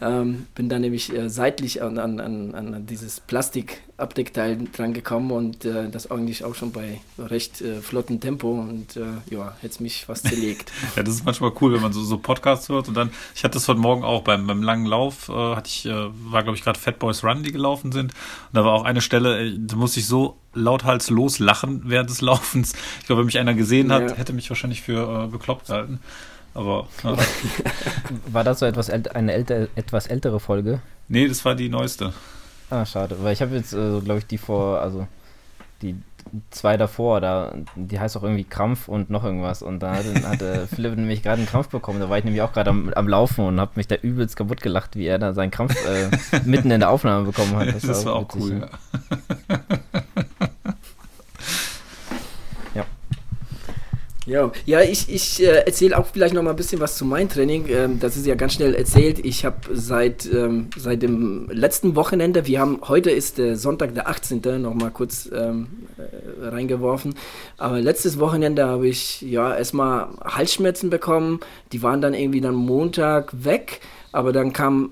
Ähm, 0.02 0.48
bin 0.56 0.70
dann 0.70 0.82
nämlich 0.82 1.14
äh, 1.14 1.30
seitlich 1.30 1.82
an, 1.82 1.98
an, 1.98 2.20
an, 2.20 2.54
an 2.54 2.86
dieses 2.86 3.20
Plastikabdeckteil 3.20 4.68
dran 4.76 4.94
gekommen 4.94 5.32
und 5.32 5.66
äh, 5.66 5.90
das 5.90 6.10
eigentlich 6.10 6.44
auch 6.44 6.56
schon 6.56 6.72
bei 6.72 7.02
recht 7.18 7.62
äh, 7.62 7.82
flottem 7.82 8.20
Tempo 8.20 8.52
und 8.52 8.98
äh, 8.98 9.06
ja, 9.30 9.56
hätte 9.60 9.74
es 9.74 9.80
mich 9.80 10.06
fast 10.06 10.28
zerlegt. 10.28 10.72
ja, 10.96 11.04
das 11.04 11.16
ist 11.16 11.26
manchmal 11.26 11.52
cool, 11.62 11.74
wenn 11.74 11.82
man 11.82 11.94
so, 11.94 12.04
so 12.04 12.18
Podcasts 12.18 12.70
hört 12.70 12.88
und 12.88 12.96
dann, 12.96 13.12
ich 13.36 13.44
hatte 13.44 13.54
das 13.54 13.68
heute 13.68 13.80
Morgen 13.80 14.04
auch 14.04 14.24
beim, 14.24 14.48
beim 14.48 14.64
langen 14.64 14.86
Lauf, 14.86 15.30
äh, 15.30 15.34
hatte 15.56 15.70
ich, 15.70 15.86
äh, 15.86 15.92
war 16.32 16.44
glaube 16.44 16.58
ich 16.58 16.64
gerade 16.64 16.80
Fat 16.80 17.00
Boys 17.00 17.24
Run, 17.24 17.44
die 17.44 17.52
gelaufen 17.52 17.92
sind 17.92 18.14
und 18.14 18.54
da 18.54 18.64
war 18.64 18.74
auch 18.74 18.84
eine 18.84 19.02
Stelle, 19.02 19.58
da 19.58 19.76
musste 19.76 20.00
ich 20.00 20.08
so 20.08 20.38
lauthals 20.54 21.10
loslachen 21.10 21.84
während 21.86 22.10
des 22.10 22.22
Laufens. 22.22 22.74
Ich 23.00 23.08
glaube, 23.08 23.22
wenn 23.22 23.26
mich 23.26 23.40
einer 23.40 23.54
gesehen 23.54 23.92
hat, 23.92 24.12
ja. 24.12 24.16
hätte 24.16 24.34
mich 24.34 24.50
wahrscheinlich 24.50 24.82
für 24.82 25.28
bekloppt 25.28 25.68
gehalten. 25.68 26.00
Aber. 26.54 26.88
Ja. 27.04 27.18
War 28.32 28.44
das 28.44 28.60
so 28.60 28.66
etwas 28.66 28.90
eine 28.90 29.34
älter, 29.34 29.68
etwas 29.76 30.08
ältere 30.08 30.40
Folge? 30.40 30.82
Nee, 31.08 31.28
das 31.28 31.44
war 31.46 31.56
die 31.56 31.70
neueste. 31.70 32.14
Ah, 32.70 32.86
schade. 32.86 33.18
Weil 33.22 33.34
ich 33.34 33.42
habe 33.42 33.56
jetzt, 33.56 33.74
äh, 33.74 34.00
glaube 34.02 34.20
ich, 34.20 34.26
die 34.28 34.38
vor, 34.38 34.80
also 34.80 35.08
die 35.82 35.96
zwei 36.50 36.78
davor, 36.78 37.22
da, 37.22 37.54
die 37.76 38.00
heißt 38.00 38.18
auch 38.18 38.24
irgendwie 38.24 38.44
Krampf 38.44 38.88
und 38.88 39.10
noch 39.10 39.24
irgendwas. 39.24 39.62
Und 39.62 39.80
da 39.80 39.96
hatte, 39.96 40.28
hatte 40.28 40.68
Philipp 40.74 40.96
nämlich 40.96 41.22
gerade 41.24 41.38
einen 41.38 41.48
Krampf 41.48 41.70
bekommen. 41.70 42.00
Da 42.00 42.10
war 42.10 42.18
ich 42.18 42.24
nämlich 42.24 42.42
auch 42.42 42.54
gerade 42.54 42.70
am, 42.70 42.94
am, 42.94 43.08
Laufen 43.08 43.46
und 43.46 43.60
habe 43.60 43.74
mich 43.76 43.88
da 43.88 43.96
übelst 43.96 44.36
kaputt 44.36 44.62
gelacht, 44.62 44.96
wie 44.96 45.06
er 45.06 45.20
da 45.20 45.34
seinen 45.34 45.52
Krampf 45.52 45.76
äh, 45.86 46.10
mitten 46.46 46.72
in 46.72 46.80
der 46.80 46.90
Aufnahme 46.90 47.26
bekommen 47.26 47.56
hat. 47.56 47.68
Das, 47.74 47.84
das 47.84 48.06
war, 48.06 48.14
auch, 48.14 48.18
war 48.18 48.26
auch 48.26 48.36
cool. 48.36 48.70
Ja. 49.50 49.60
Ja, 54.26 54.52
ja 54.66 54.82
ich, 54.82 55.10
ich 55.10 55.44
äh, 55.44 55.66
erzähle 55.66 55.98
auch 55.98 56.06
vielleicht 56.06 56.34
noch 56.34 56.44
mal 56.44 56.52
ein 56.52 56.56
bisschen 56.56 56.80
was 56.80 56.98
zu 56.98 57.06
meinem 57.06 57.30
Training. 57.30 57.66
Ähm, 57.68 58.00
das 58.00 58.16
ist 58.16 58.26
ja 58.26 58.36
ganz 58.36 58.54
schnell 58.54 58.74
erzählt. 58.74 59.24
Ich 59.26 59.44
habe 59.44 59.58
seit, 59.74 60.26
ähm, 60.32 60.70
seit 60.78 61.02
dem 61.02 61.50
letzten 61.50 61.96
Wochenende, 61.96 62.48
wir 62.48 62.60
haben, 62.60 62.80
heute 62.88 63.12
ist 63.12 63.38
der 63.38 63.58
Sonntag, 63.58 63.94
der 63.96 64.08
18. 64.08 64.62
noch 64.62 64.74
mal 64.74 64.92
kurz 64.92 65.30
ähm, 65.34 65.68
äh, 65.98 66.48
reingeworfen. 66.48 67.16
Aber 67.58 67.82
letztes 67.82 68.20
Wochenende 68.20 68.66
habe 68.66 68.88
ich 68.88 69.22
ja 69.22 69.56
erstmal 69.56 70.08
Halsschmerzen 70.24 70.90
bekommen. 70.90 71.42
Die 71.72 71.84
waren 71.84 72.02
dann 72.02 72.14
irgendwie 72.14 72.42
dann 72.42 72.56
Montag 72.56 73.44
weg. 73.44 73.82
Aber 74.12 74.32
dann 74.32 74.54
kam 74.54 74.92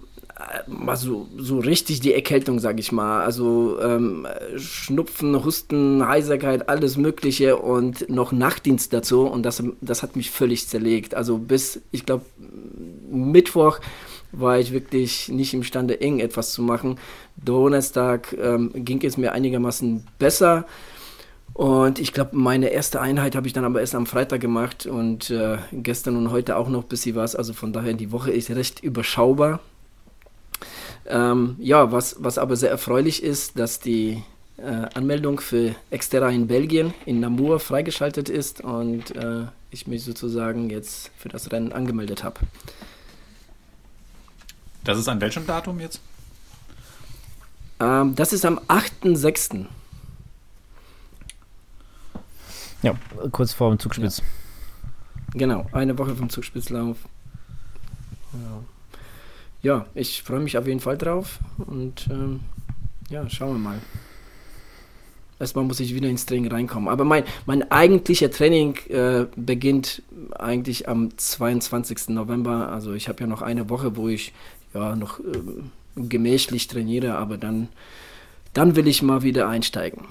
mal 0.68 0.96
so, 0.96 1.28
so 1.38 1.60
richtig 1.60 2.00
die 2.00 2.14
Erkältung, 2.14 2.60
sag 2.60 2.80
ich 2.80 2.92
mal. 2.92 3.24
Also 3.24 3.80
ähm, 3.82 4.28
Schnupfen, 4.58 5.44
Husten, 5.44 6.08
Heiserkeit, 6.08 6.70
alles 6.70 6.98
Mögliche 6.98 7.58
und 7.58 8.10
noch 8.10 8.32
Nachtdienst 8.32 8.94
dazu. 8.94 9.22
Und 9.22 9.44
das, 9.44 9.64
das 9.82 10.04
hat 10.04 10.16
mich 10.16 10.32
völlig 10.32 10.68
zerlegt. 10.68 11.16
Also 11.16 11.38
bis, 11.38 11.82
ich 11.92 12.06
glaube, 12.06 12.26
Mittwoch 13.12 13.80
war 14.32 14.60
ich 14.60 14.72
wirklich 14.72 15.30
nicht 15.30 15.54
imstande, 15.54 15.96
irgendetwas 15.96 16.54
zu 16.54 16.62
machen. 16.62 17.00
Donnerstag 17.44 18.36
ähm, 18.40 18.72
ging 18.74 19.04
es 19.04 19.18
mir 19.18 19.34
einigermaßen 19.34 20.06
besser. 20.20 20.66
Und 21.54 22.00
ich 22.00 22.14
glaube, 22.14 22.36
meine 22.38 22.70
erste 22.70 23.02
Einheit 23.02 23.36
habe 23.36 23.46
ich 23.48 23.54
dann 23.54 23.66
aber 23.66 23.82
erst 23.82 23.96
am 23.96 24.06
Freitag 24.06 24.40
gemacht 24.40 24.86
und 24.86 25.30
äh, 25.30 25.58
gestern 25.74 26.16
und 26.16 26.32
heute 26.32 26.56
auch 26.56 26.70
noch 26.70 26.84
ein 26.84 26.88
bisschen 26.88 27.16
was. 27.16 27.36
Also 27.36 27.54
von 27.54 27.74
daher, 27.74 27.94
die 27.94 28.12
Woche 28.12 28.32
ist 28.32 28.50
recht 28.52 28.82
überschaubar. 28.82 29.60
Ähm, 31.06 31.56
ja, 31.60 31.92
was, 31.92 32.16
was 32.20 32.38
aber 32.38 32.56
sehr 32.56 32.70
erfreulich 32.70 33.24
ist, 33.24 33.58
dass 33.58 33.80
die 33.80 34.24
äh, 34.58 34.88
Anmeldung 34.94 35.40
für 35.40 35.76
Exterra 35.90 36.30
in 36.30 36.48
Belgien, 36.48 36.94
in 37.06 37.20
Namur, 37.20 37.60
freigeschaltet 37.60 38.30
ist 38.30 38.62
und 38.62 39.16
äh, 39.16 39.46
ich 39.72 39.88
mich 39.88 40.04
sozusagen 40.04 40.70
jetzt 40.70 41.12
für 41.18 41.30
das 41.30 41.52
Rennen 41.52 41.74
angemeldet 41.74 42.24
habe. 42.24 42.40
Das 44.84 44.98
ist 44.98 45.08
an 45.08 45.22
welchem 45.22 45.46
Datum 45.46 45.80
jetzt? 45.80 46.02
Ähm, 47.80 48.16
das 48.16 48.34
ist 48.34 48.46
am 48.46 48.60
8.6. 48.60 49.66
Ja, 52.84 52.96
kurz 53.32 53.54
vor 53.54 53.70
dem 53.70 53.80
Zugspitz. 53.80 54.20
Ja. 54.20 54.24
Genau, 55.34 55.68
eine 55.72 55.98
Woche 55.98 56.16
vom 56.16 56.30
Zugspitzlauf. 56.30 56.98
Ja 58.34 58.62
ja, 59.62 59.86
ich 59.94 60.24
freue 60.24 60.40
mich 60.40 60.58
auf 60.58 60.68
jeden 60.68 60.80
Fall 60.80 60.98
drauf 60.98 61.40
und 61.68 62.08
ähm, 62.10 62.40
ja, 63.10 63.30
schauen 63.30 63.54
wir 63.54 63.60
mal. 63.60 63.80
erstmal 65.40 65.66
muss 65.66 65.80
ich 65.80 65.94
wieder 65.94 66.10
ins 66.10 66.26
Training 66.26 66.52
reinkommen. 66.52 66.88
Aber 66.88 67.04
mein, 67.04 67.24
mein 67.46 67.70
eigentlicher 67.72 68.32
Training 68.32 68.76
äh, 68.90 69.26
beginnt 69.36 70.02
eigentlich 70.38 70.88
am 70.88 71.16
22. 71.16 72.10
November. 72.10 72.72
Also 72.72 72.94
ich 72.94 73.10
habe 73.10 73.22
ja 73.22 73.28
noch 73.28 73.42
eine 73.42 73.70
Woche, 73.70 73.96
wo 73.98 74.08
ich 74.08 74.34
ja 74.74 74.96
noch 74.96 75.20
äh, 75.20 75.24
gemächlich 75.96 76.68
trainiere, 76.68 77.16
aber 77.16 77.38
dann, 77.38 77.68
dann 78.54 78.76
will 78.76 78.88
ich 78.88 79.02
mal 79.02 79.24
wieder 79.24 79.50
einsteigen. 79.50 80.06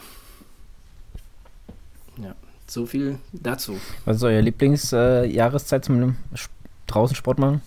Ja, 2.23 2.35
so 2.67 2.87
viel 2.87 3.19
dazu. 3.33 3.79
Was 4.05 4.19
ist 4.19 4.23
eure 4.23 4.43
Lieblingsjahreszeit 4.43 5.83
äh, 5.83 5.87
zum 5.87 6.17
draußen 6.87 7.17
Sport 7.17 7.39
machen? 7.39 7.63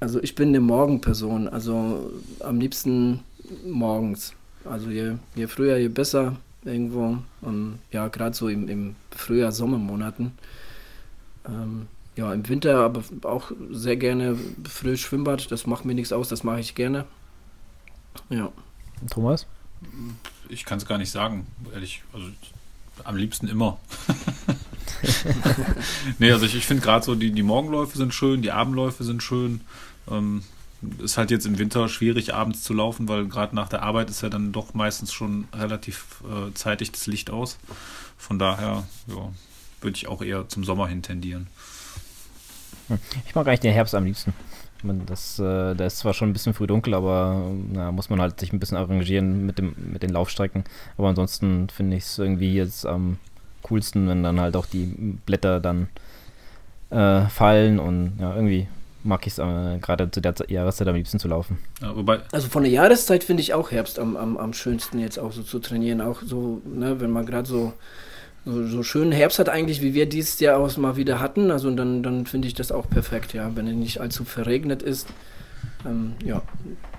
Also 0.00 0.22
ich 0.22 0.34
bin 0.34 0.48
eine 0.48 0.60
Morgenperson, 0.60 1.48
also 1.48 2.12
am 2.40 2.60
liebsten 2.60 3.20
morgens. 3.66 4.34
Also 4.64 4.90
je, 4.90 5.16
je 5.34 5.46
früher, 5.46 5.76
je 5.78 5.88
besser 5.88 6.36
irgendwo. 6.64 7.18
Und 7.40 7.78
ja, 7.90 8.08
gerade 8.08 8.34
so 8.34 8.48
im, 8.48 8.68
im 8.68 8.96
Frühjahr, 9.10 9.52
Sommermonaten. 9.52 10.32
Ähm, 11.46 11.88
ja, 12.16 12.32
im 12.32 12.48
Winter 12.48 12.78
aber 12.78 13.02
auch 13.22 13.52
sehr 13.70 13.96
gerne 13.96 14.36
früh 14.68 14.96
Schwimmbad. 14.96 15.50
Das 15.50 15.66
macht 15.66 15.84
mir 15.84 15.94
nichts 15.94 16.12
aus, 16.12 16.28
das 16.28 16.44
mache 16.44 16.60
ich 16.60 16.74
gerne. 16.74 17.04
Ja. 18.28 18.50
Thomas? 19.10 19.46
Ich 20.48 20.64
kann 20.64 20.78
es 20.78 20.86
gar 20.86 20.98
nicht 20.98 21.10
sagen, 21.10 21.46
ehrlich. 21.72 22.02
Also 22.12 22.26
am 23.04 23.16
liebsten 23.16 23.46
immer. 23.46 23.78
nee, 26.18 26.32
also 26.32 26.46
ich, 26.46 26.56
ich 26.56 26.66
finde 26.66 26.82
gerade 26.82 27.04
so, 27.04 27.14
die, 27.14 27.30
die 27.30 27.44
Morgenläufe 27.44 27.96
sind 27.96 28.12
schön, 28.12 28.42
die 28.42 28.50
Abendläufe 28.50 29.04
sind 29.04 29.22
schön. 29.22 29.60
Ähm, 30.10 30.42
ist 31.02 31.18
halt 31.18 31.30
jetzt 31.30 31.46
im 31.46 31.58
Winter 31.58 31.88
schwierig, 31.88 32.34
abends 32.34 32.62
zu 32.62 32.72
laufen, 32.72 33.08
weil 33.08 33.26
gerade 33.26 33.54
nach 33.54 33.68
der 33.68 33.82
Arbeit 33.82 34.10
ist 34.10 34.22
ja 34.22 34.28
dann 34.28 34.52
doch 34.52 34.74
meistens 34.74 35.12
schon 35.12 35.48
relativ 35.52 36.22
äh, 36.24 36.52
zeitig 36.54 36.92
das 36.92 37.06
Licht 37.06 37.30
aus. 37.30 37.58
Von 38.16 38.38
daher 38.38 38.84
ja, 39.08 39.32
würde 39.80 39.96
ich 39.96 40.06
auch 40.06 40.22
eher 40.22 40.48
zum 40.48 40.64
Sommer 40.64 40.86
hin 40.86 41.02
tendieren. 41.02 41.48
Ich 43.26 43.34
mag 43.34 43.46
eigentlich 43.46 43.60
den 43.60 43.72
Herbst 43.72 43.94
am 43.94 44.04
liebsten. 44.04 44.32
Das, 45.06 45.38
äh, 45.40 45.74
da 45.74 45.86
ist 45.86 45.98
zwar 45.98 46.14
schon 46.14 46.30
ein 46.30 46.32
bisschen 46.32 46.54
früh 46.54 46.68
dunkel, 46.68 46.94
aber 46.94 47.50
na, 47.72 47.90
muss 47.90 48.10
man 48.10 48.20
halt 48.20 48.38
sich 48.38 48.52
ein 48.52 48.60
bisschen 48.60 48.78
arrangieren 48.78 49.44
mit, 49.44 49.58
dem, 49.58 49.74
mit 49.92 50.04
den 50.04 50.10
Laufstrecken. 50.10 50.62
Aber 50.96 51.08
ansonsten 51.08 51.68
finde 51.68 51.96
ich 51.96 52.04
es 52.04 52.18
irgendwie 52.18 52.54
jetzt 52.54 52.86
am 52.86 53.18
coolsten, 53.62 54.08
wenn 54.08 54.22
dann 54.22 54.40
halt 54.40 54.54
auch 54.54 54.66
die 54.66 54.86
Blätter 55.26 55.58
dann 55.58 55.88
äh, 56.90 57.26
fallen 57.26 57.80
und 57.80 58.18
ja, 58.20 58.34
irgendwie 58.34 58.68
mag 59.04 59.26
ich 59.26 59.34
es 59.34 59.38
äh, 59.38 59.78
gerade 59.78 60.10
zu 60.10 60.20
der 60.20 60.34
Jahreszeit 60.48 60.88
am 60.88 60.94
liebsten 60.94 61.18
zu 61.18 61.28
laufen. 61.28 61.58
Ja, 61.80 61.94
also 62.32 62.48
von 62.48 62.62
der 62.62 62.72
Jahreszeit 62.72 63.24
finde 63.24 63.42
ich 63.42 63.54
auch 63.54 63.70
Herbst 63.70 63.98
am, 63.98 64.16
am, 64.16 64.36
am 64.36 64.52
schönsten 64.52 64.98
jetzt 64.98 65.18
auch 65.18 65.32
so 65.32 65.42
zu 65.42 65.58
trainieren. 65.58 66.00
Auch 66.00 66.22
so, 66.22 66.60
ne, 66.64 67.00
wenn 67.00 67.10
man 67.10 67.26
gerade 67.26 67.48
so 67.48 67.72
so, 68.44 68.66
so 68.66 68.82
schönen 68.82 69.12
Herbst 69.12 69.38
hat 69.38 69.48
eigentlich, 69.48 69.82
wie 69.82 69.94
wir 69.94 70.08
dieses 70.08 70.40
Jahr 70.40 70.58
auch 70.58 70.76
mal 70.76 70.96
wieder 70.96 71.20
hatten. 71.20 71.50
Also 71.50 71.70
dann, 71.70 72.02
dann 72.02 72.26
finde 72.26 72.48
ich 72.48 72.54
das 72.54 72.72
auch 72.72 72.88
perfekt, 72.88 73.34
ja, 73.34 73.54
wenn 73.54 73.66
er 73.66 73.72
nicht 73.72 74.00
allzu 74.00 74.24
verregnet 74.24 74.82
ist. 74.82 75.08
Ähm, 75.84 76.14
ja. 76.24 76.42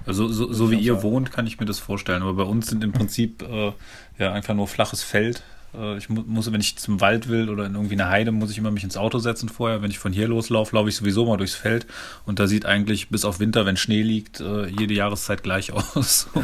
Also 0.06 0.28
so, 0.28 0.52
so 0.52 0.72
wie 0.72 0.80
ihr 0.80 0.96
sagen. 0.96 1.04
wohnt, 1.04 1.32
kann 1.32 1.48
ich 1.48 1.60
mir 1.60 1.66
das 1.66 1.80
vorstellen. 1.80 2.22
Aber 2.22 2.34
bei 2.34 2.44
uns 2.44 2.68
sind 2.68 2.84
im 2.84 2.92
Prinzip 2.92 3.44
äh, 3.44 3.72
ja 4.18 4.32
einfach 4.32 4.54
nur 4.54 4.68
flaches 4.68 5.04
Feld. 5.04 5.44
Äh, 5.74 5.98
ich 5.98 6.10
mu 6.10 6.24
muss, 6.26 6.52
wenn 6.52 6.62
ich 6.62 6.78
zum 6.78 7.02
Wald 7.02 7.28
will 7.30 7.50
oder 7.50 7.66
in 7.66 7.76
irgendwie 7.76 7.96
eine 7.96 8.10
Heide, 8.10 8.32
muss 8.32 8.52
ich 8.52 8.58
immer 8.58 8.72
mich 8.72 8.84
ins 8.84 8.98
Auto 8.98 9.20
setzen 9.20 9.50
vorher. 9.50 9.82
Wenn 9.82 9.92
ich 9.92 10.00
von 10.00 10.14
hier 10.14 10.28
loslaufe, 10.28 10.76
laufe 10.76 10.90
ich 10.90 10.96
sowieso 10.96 11.26
mal 11.26 11.38
durchs 11.38 11.56
Feld. 11.56 11.88
Und 12.26 12.40
da 12.40 12.48
sieht 12.48 12.66
eigentlich 12.66 13.10
bis 13.10 13.26
auf 13.26 13.40
Winter, 13.40 13.66
wenn 13.66 13.78
Schnee 13.78 14.02
liegt, 14.02 14.40
äh, 14.40 14.68
jede 14.68 14.94
Jahreszeit 14.94 15.44
gleich 15.44 15.72
aus. 15.96 16.28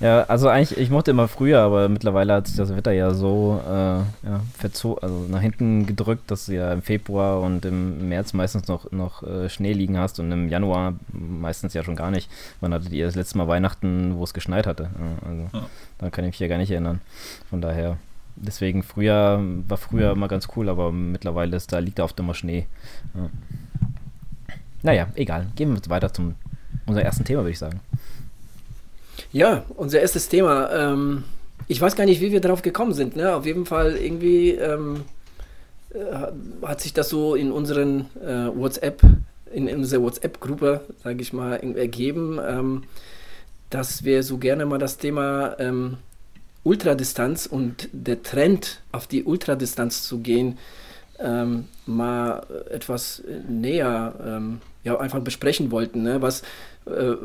Ja, 0.00 0.22
also 0.24 0.48
eigentlich, 0.48 0.78
ich 0.78 0.90
mochte 0.90 1.10
immer 1.10 1.28
früher, 1.28 1.60
aber 1.60 1.88
mittlerweile 1.88 2.34
hat 2.34 2.46
sich 2.46 2.56
das 2.56 2.74
Wetter 2.74 2.92
ja 2.92 3.12
so 3.14 3.60
äh, 3.66 3.70
ja, 3.70 4.40
verzo 4.56 4.96
also 4.96 5.26
nach 5.28 5.40
hinten 5.40 5.86
gedrückt, 5.86 6.30
dass 6.30 6.46
du 6.46 6.54
ja 6.54 6.72
im 6.72 6.82
Februar 6.82 7.40
und 7.40 7.64
im 7.64 8.08
März 8.08 8.32
meistens 8.32 8.68
noch, 8.68 8.90
noch 8.92 9.22
äh, 9.22 9.48
Schnee 9.48 9.72
liegen 9.72 9.98
hast 9.98 10.18
und 10.20 10.30
im 10.32 10.48
Januar 10.48 10.94
meistens 11.12 11.74
ja 11.74 11.82
schon 11.82 11.96
gar 11.96 12.10
nicht. 12.10 12.30
Wann 12.60 12.74
hattet 12.74 12.92
ihr 12.92 13.06
das 13.06 13.14
letzte 13.14 13.38
Mal 13.38 13.48
Weihnachten, 13.48 14.16
wo 14.16 14.24
es 14.24 14.34
geschneit 14.34 14.66
hatte? 14.66 14.84
Ja, 14.84 15.28
also 15.28 15.48
ja. 15.52 15.66
da 15.98 16.10
kann 16.10 16.24
ich 16.24 16.32
mich 16.32 16.40
ja 16.40 16.48
gar 16.48 16.58
nicht 16.58 16.70
erinnern. 16.70 17.00
Von 17.50 17.60
daher. 17.60 17.96
Deswegen 18.36 18.82
früher 18.82 19.40
war 19.68 19.76
früher 19.76 20.10
immer 20.10 20.26
ganz 20.26 20.48
cool, 20.56 20.68
aber 20.68 20.90
mittlerweile 20.90 21.56
ist 21.56 21.72
da 21.72 21.78
liegt 21.78 22.00
da 22.00 22.04
oft 22.04 22.18
immer 22.18 22.34
Schnee. 22.34 22.66
Ja. 23.14 23.30
Naja, 24.82 25.06
egal. 25.14 25.46
Gehen 25.54 25.72
wir 25.72 25.80
weiter 25.88 26.12
zum 26.12 26.34
unser 26.86 27.02
ersten 27.02 27.24
Thema, 27.24 27.40
würde 27.40 27.52
ich 27.52 27.58
sagen. 27.58 27.80
Ja, 29.34 29.64
unser 29.74 30.00
erstes 30.00 30.28
Thema. 30.28 30.70
Ähm, 30.70 31.24
ich 31.66 31.80
weiß 31.80 31.96
gar 31.96 32.04
nicht, 32.04 32.20
wie 32.20 32.30
wir 32.30 32.40
darauf 32.40 32.62
gekommen 32.62 32.92
sind. 32.92 33.16
Ne? 33.16 33.34
Auf 33.34 33.44
jeden 33.46 33.66
Fall 33.66 33.96
irgendwie 33.96 34.50
ähm, 34.50 35.02
äh, 35.92 35.98
hat 36.64 36.80
sich 36.80 36.92
das 36.92 37.08
so 37.08 37.34
in 37.34 37.50
unseren 37.50 38.02
äh, 38.24 38.56
WhatsApp, 38.56 39.02
in, 39.52 39.66
in 39.66 39.78
unserer 39.78 40.02
WhatsApp-Gruppe, 40.02 40.82
sage 41.02 41.20
ich 41.20 41.32
mal, 41.32 41.56
ergeben, 41.56 42.38
ähm, 42.46 42.84
dass 43.70 44.04
wir 44.04 44.22
so 44.22 44.38
gerne 44.38 44.66
mal 44.66 44.78
das 44.78 44.98
Thema 44.98 45.56
ähm, 45.58 45.96
Ultradistanz 46.62 47.46
und 47.46 47.88
der 47.92 48.22
Trend 48.22 48.82
auf 48.92 49.08
die 49.08 49.24
Ultradistanz 49.24 50.04
zu 50.04 50.18
gehen, 50.20 50.58
ähm, 51.18 51.64
mal 51.86 52.46
etwas 52.70 53.20
näher 53.48 54.14
ähm, 54.24 54.60
ja, 54.84 54.96
einfach 55.00 55.22
besprechen 55.22 55.72
wollten. 55.72 56.04
Ne? 56.04 56.22
Was, 56.22 56.42
äh, 56.86 57.16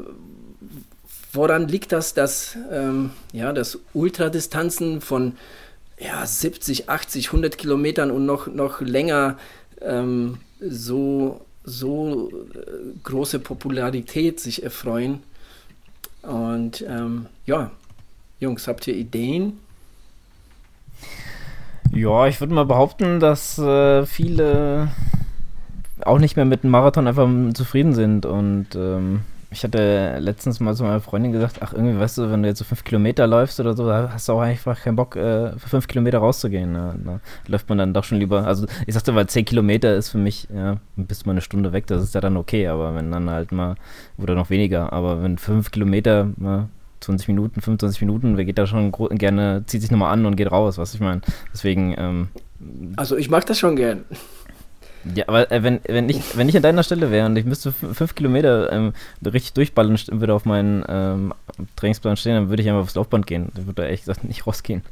Woran 1.32 1.68
liegt 1.68 1.92
das, 1.92 2.14
dass, 2.14 2.58
ähm, 2.72 3.12
ja, 3.34 3.54
dass 3.54 3.80
Ultradistanzen 3.94 5.02
von 5.02 5.34
ja, 6.00 6.26
70, 6.26 6.90
80, 6.90 7.28
100 7.28 7.58
Kilometern 7.58 8.10
und 8.10 8.26
noch, 8.26 8.48
noch 8.48 8.82
länger 8.82 9.38
ähm, 9.82 10.38
so, 10.60 11.42
so 11.64 12.30
äh, 12.30 13.00
große 13.04 13.40
Popularität 13.40 14.40
sich 14.40 14.64
erfreuen? 14.64 15.22
Und 16.24 16.84
ähm, 16.88 17.28
ja, 17.46 17.72
Jungs, 18.40 18.68
habt 18.68 18.88
ihr 18.88 18.96
Ideen? 18.96 19.60
Ja, 21.94 22.28
ich 22.28 22.40
würde 22.40 22.54
mal 22.54 22.66
behaupten, 22.66 23.20
dass 23.20 23.58
äh, 23.58 24.06
viele 24.06 24.92
auch 26.02 26.20
nicht 26.20 26.36
mehr 26.36 26.46
mit 26.46 26.64
dem 26.64 26.70
Marathon 26.72 27.08
einfach 27.08 27.28
zufrieden 27.54 27.94
sind 27.94 28.26
und 28.26 28.68
ähm, 28.76 29.22
ich 29.52 29.64
hatte 29.64 30.18
letztens 30.20 30.60
mal 30.60 30.76
zu 30.76 30.84
meiner 30.84 31.00
Freundin 31.00 31.32
gesagt, 31.32 31.58
ach 31.62 31.74
irgendwie, 31.74 32.00
weißt 32.00 32.20
du, 32.20 32.32
wenn 32.32 32.44
du 32.44 32.50
jetzt 32.50 32.60
so 32.60 32.66
fünf 32.66 32.84
Kilometer 32.84 33.26
läufst 33.26 33.60
oder 33.60 33.76
so, 33.76 33.92
hast 33.92 34.30
du 34.30 34.34
auch 34.34 34.42
einfach 34.42 34.80
keinen 34.80 34.96
Bock, 34.96 35.16
äh, 35.16 35.52
für 35.58 35.70
fünf 35.70 35.88
Kilometer 35.88 36.20
rauszugehen. 36.20 36.72
Ne? 36.72 36.96
Da 37.04 37.20
läuft 37.48 37.68
man 37.68 37.80
dann 37.80 37.94
doch 37.94 38.04
schon 38.04 38.20
lieber, 38.20 38.46
also 38.46 38.68
ich 38.86 38.94
sagte, 38.94 39.16
weil 39.16 39.28
zehn 39.28 39.46
Kilometer 39.46 39.96
ist 39.96 40.10
für 40.10 40.20
mich, 40.20 40.48
ja, 40.54 40.78
bist 40.96 41.26
mal 41.26 41.32
eine 41.32 41.42
Stunde 41.42 41.74
weg, 41.74 41.88
das 41.88 42.04
ist 42.04 42.14
ja 42.14 42.22
dann 42.22 42.38
okay, 42.38 42.68
aber 42.68 42.94
wenn 42.94 43.12
dann 43.12 43.30
halt 43.30 43.52
mal, 43.52 43.76
oder 44.18 44.36
noch 44.36 44.52
weniger, 44.52 44.94
aber 44.94 45.24
wenn 45.24 45.38
fünf 45.38 45.72
Kilometer, 45.72 46.30
mal 46.38 46.70
20 47.00 47.28
Minuten, 47.30 47.62
25 47.62 48.02
Minuten, 48.02 48.38
wer 48.38 48.46
geht 48.46 48.58
da 48.58 48.68
schon 48.68 48.92
gerne, 48.92 49.64
zieht 49.66 49.82
sich 49.82 49.90
nochmal 49.90 50.14
an 50.14 50.26
und 50.26 50.36
geht 50.36 50.52
raus, 50.52 50.78
was 50.78 50.94
ich 50.94 51.00
meine. 51.00 51.22
Deswegen, 51.54 51.96
ähm, 51.98 52.28
Also 52.98 53.16
ich 53.18 53.30
mag 53.30 53.46
das 53.46 53.58
schon 53.58 53.76
gern. 53.76 54.04
Ja, 55.16 55.26
aber 55.28 55.52
äh, 55.52 55.64
wenn, 55.64 55.80
wenn, 55.88 56.10
ich, 56.10 56.38
wenn 56.38 56.50
ich 56.50 56.56
an 56.56 56.64
deiner 56.64 56.84
Stelle 56.84 57.12
wäre 57.12 57.26
und 57.26 57.36
ich 57.36 57.46
müsste 57.46 57.72
fünf 57.72 58.16
Kilometer 58.16 58.72
ähm, 58.72 58.94
richtig 59.26 59.54
durchballern 59.54 59.92
und 59.92 60.20
würde 60.20 60.34
auf 60.34 60.46
meinen 60.46 60.84
ähm, 60.88 61.34
Trainingsplan 61.76 62.18
stehen, 62.18 62.36
dann 62.36 62.50
würde 62.50 62.62
ich 62.62 62.70
einfach 62.70 62.82
aufs 62.82 62.96
Laufband 62.96 63.28
gehen. 63.28 63.50
Dann 63.56 63.66
würde 63.66 63.82
da 63.82 63.84
ehrlich 63.84 64.02
gesagt 64.02 64.24
nicht 64.24 64.46
rausgehen. 64.48 64.84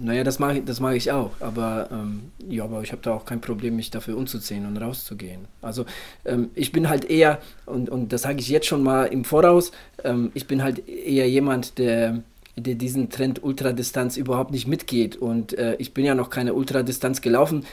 Naja, 0.00 0.24
das 0.24 0.38
mache 0.38 0.58
ich, 0.58 0.80
mach 0.80 0.92
ich 0.92 1.12
auch. 1.12 1.30
Aber 1.40 1.88
ähm, 1.92 2.32
ja, 2.48 2.64
aber 2.64 2.82
ich 2.82 2.92
habe 2.92 3.02
da 3.02 3.12
auch 3.12 3.24
kein 3.24 3.40
Problem, 3.40 3.76
mich 3.76 3.90
dafür 3.90 4.16
umzuziehen 4.16 4.66
und 4.66 4.76
rauszugehen. 4.76 5.42
Also 5.62 5.84
ähm, 6.24 6.50
ich 6.54 6.72
bin 6.72 6.88
halt 6.88 7.08
eher, 7.08 7.40
und, 7.66 7.88
und 7.90 8.12
das 8.12 8.22
sage 8.22 8.40
ich 8.40 8.48
jetzt 8.48 8.66
schon 8.66 8.82
mal 8.82 9.04
im 9.04 9.24
Voraus, 9.24 9.70
ähm, 10.02 10.32
ich 10.34 10.46
bin 10.46 10.62
halt 10.62 10.88
eher 10.88 11.28
jemand, 11.28 11.78
der 11.78 12.22
der 12.56 12.76
diesen 12.76 13.10
Trend 13.10 13.42
Ultradistanz 13.42 14.16
überhaupt 14.16 14.52
nicht 14.52 14.68
mitgeht. 14.68 15.16
Und 15.16 15.58
äh, 15.58 15.74
ich 15.78 15.92
bin 15.92 16.04
ja 16.04 16.14
noch 16.14 16.30
keine 16.30 16.54
Ultradistanz 16.54 17.20
gelaufen 17.20 17.64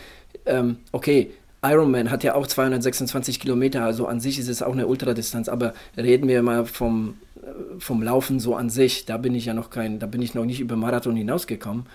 ähm, 0.46 0.78
okay, 0.92 1.32
Ironman 1.64 2.10
hat 2.10 2.24
ja 2.24 2.34
auch 2.34 2.48
226 2.48 3.40
Kilometer, 3.40 3.84
also 3.84 4.08
an 4.08 4.20
sich 4.20 4.40
ist 4.40 4.48
es 4.48 4.64
auch 4.64 4.74
eine 4.74 4.88
Ultradistanz, 4.88 5.48
aber 5.48 5.74
reden 5.96 6.28
wir 6.28 6.42
mal 6.42 6.66
vom, 6.66 7.16
äh, 7.36 7.80
vom 7.80 8.02
Laufen 8.02 8.40
so 8.40 8.56
an 8.56 8.70
sich, 8.70 9.06
da 9.06 9.18
bin 9.18 9.36
ich 9.36 9.46
ja 9.46 9.54
noch 9.54 9.70
kein, 9.70 10.00
da 10.00 10.08
bin 10.08 10.22
ich 10.22 10.34
noch 10.34 10.46
nicht 10.46 10.60
über 10.60 10.76
Marathon 10.76 11.16
hinausgekommen 11.16 11.86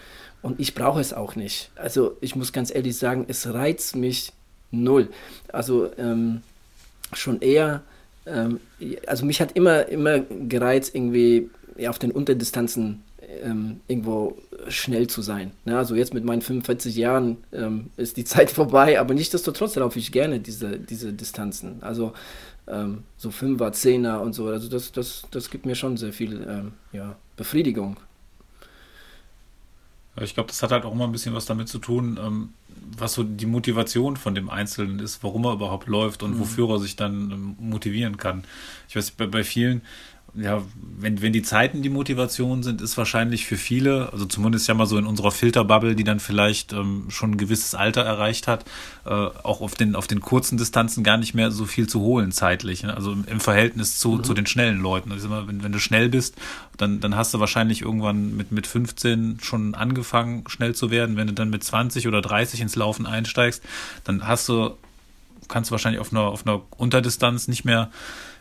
und 0.43 0.61
ich 0.61 0.75
brauche 0.75 1.01
es 1.01 1.13
auch 1.13 1.35
nicht. 1.35 1.71
Also 1.75 2.17
ich 2.21 2.37
muss 2.37 2.53
ganz 2.53 2.73
ehrlich 2.73 2.97
sagen, 2.97 3.25
es 3.27 3.53
reizt 3.53 3.97
mich 3.97 4.33
null. 4.71 5.09
Also 5.53 5.91
ähm, 5.99 6.43
schon 7.13 7.41
eher, 7.41 7.83
ähm, 8.27 8.61
also 9.07 9.27
mich 9.27 9.41
hat 9.41 9.53
immer, 9.53 9.89
immer 9.89 10.21
gereizt, 10.21 10.95
irgendwie 10.95 11.51
ja, 11.77 11.91
auf 11.91 11.99
den 11.99 12.13
Unterdistanzen 12.13 13.03
ähm, 13.43 13.81
irgendwo 13.89 14.37
schnell 14.69 15.07
zu 15.07 15.23
sein. 15.23 15.53
Ne? 15.65 15.77
Also 15.77 15.95
jetzt 15.95 16.15
mit 16.15 16.25
meinen 16.25 16.43
45 16.43 16.97
Jahren 16.97 17.39
ähm, 17.53 17.91
ist 17.97 18.17
die 18.17 18.25
Zeit 18.25 18.51
vorbei, 18.51 19.01
aber 19.01 19.15
nichtsdestotrotz 19.15 19.77
laufe 19.77 19.99
ich 19.99 20.13
gerne 20.13 20.41
diese, 20.41 20.79
diese 20.79 21.13
Distanzen. 21.13 21.83
Also 21.83 22.13
ähm, 22.69 23.05
so 23.17 23.31
Fünfer, 23.31 23.73
Zehner 23.73 24.21
und 24.21 24.33
so. 24.33 24.49
Also 24.49 24.69
das, 24.69 24.93
das, 24.93 25.27
das 25.31 25.51
gibt 25.51 25.67
mir 25.67 25.75
schon 25.75 25.97
sehr 25.97 26.13
viel 26.13 26.47
ähm, 26.49 26.73
ja, 26.93 27.17
Befriedigung. 27.37 27.97
Ich 30.23 30.35
glaube, 30.35 30.47
das 30.49 30.63
hat 30.63 30.73
halt 30.73 30.85
auch 30.85 30.93
immer 30.93 31.05
ein 31.05 31.13
bisschen 31.13 31.35
was 31.35 31.45
damit 31.45 31.69
zu 31.69 31.79
tun, 31.79 32.19
ähm, 32.23 32.49
was 32.97 33.13
so 33.13 33.23
die 33.23 33.47
Motivation 33.47 34.17
von 34.17 34.35
dem 34.35 34.49
Einzelnen 34.49 34.99
ist, 34.99 35.23
warum 35.23 35.45
er 35.45 35.53
überhaupt 35.53 35.89
läuft 35.89 36.23
und 36.23 36.35
mhm. 36.35 36.41
wofür 36.41 36.71
er 36.71 36.79
sich 36.79 36.97
dann 36.97 37.31
ähm, 37.31 37.57
motivieren 37.59 38.17
kann. 38.17 38.45
Ich 38.89 38.97
weiß, 38.97 39.11
bei, 39.13 39.27
bei 39.27 39.45
vielen 39.45 39.83
ja, 40.37 40.63
wenn, 40.99 41.23
wenn 41.23 41.33
die 41.33 41.43
Zeiten 41.43 41.83
die 41.83 41.89
Motivation 41.89 42.63
sind, 42.63 42.81
ist 42.83 42.97
wahrscheinlich 42.99 43.47
für 43.47 43.57
viele, 43.57 44.13
also 44.13 44.27
zumindest 44.27 44.69
ja 44.69 44.75
mal 44.75 44.87
so 44.87 44.99
in 44.99 45.07
unserer 45.07 45.31
Filterbubble, 45.31 45.95
die 45.95 46.05
dann 46.05 46.21
vielleicht 46.21 46.73
ähm, 46.73 47.07
schon 47.09 47.33
ein 47.33 47.37
gewisses 47.37 47.75
Alter 47.75 48.03
erreicht 48.03 48.47
hat, 48.47 48.65
äh, 49.05 49.11
auch 49.11 49.61
auf 49.61 49.75
den, 49.75 49.95
auf 49.95 50.07
den 50.07 50.21
kurzen 50.21 50.59
Distanzen 50.59 51.05
gar 51.05 51.17
nicht 51.17 51.35
mehr 51.35 51.51
so 51.51 51.65
viel 51.65 51.89
zu 51.89 52.01
holen 52.01 52.33
zeitlich. 52.33 52.83
Ne? 52.83 52.95
Also 52.95 53.13
im, 53.13 53.41
Verhältnis 53.41 53.99
zu, 53.99 54.13
mhm. 54.13 54.25
zu 54.25 54.35
den 54.35 54.47
schnellen 54.47 54.79
Leuten. 54.79 55.11
Also 55.13 55.27
immer, 55.27 55.49
wenn, 55.49 55.63
wenn 55.63 55.73
du 55.73 55.79
schnell 55.79 56.09
bist, 56.09 56.37
dann, 56.77 57.01
dann 57.01 57.17
hast 57.17 57.33
du 57.33 57.41
wahrscheinlich 57.41 57.83
irgendwann 57.83 58.37
mit, 58.37 58.53
mit 58.53 58.67
15 58.67 59.39
schon 59.43 59.75
angefangen, 59.75 60.45
schnell 60.49 60.75
zu 60.75 60.91
werden. 60.91 61.17
Wenn 61.17 61.29
du 61.29 61.33
dann 61.33 61.51
mit 61.51 61.65
20 61.65 62.09
oder 62.09 62.21
30 62.21 62.61
ins 62.61 62.77
Laufen 62.77 63.07
einsteigst, 63.07 63.63
dann 64.05 64.27
hast 64.27 64.49
du, 64.49 64.77
kannst 65.49 65.71
du 65.71 65.73
wahrscheinlich 65.73 66.01
auf 66.01 66.13
einer, 66.13 66.23
auf 66.23 66.47
einer 66.47 66.61
Unterdistanz 66.77 67.49
nicht 67.49 67.65
mehr 67.65 67.91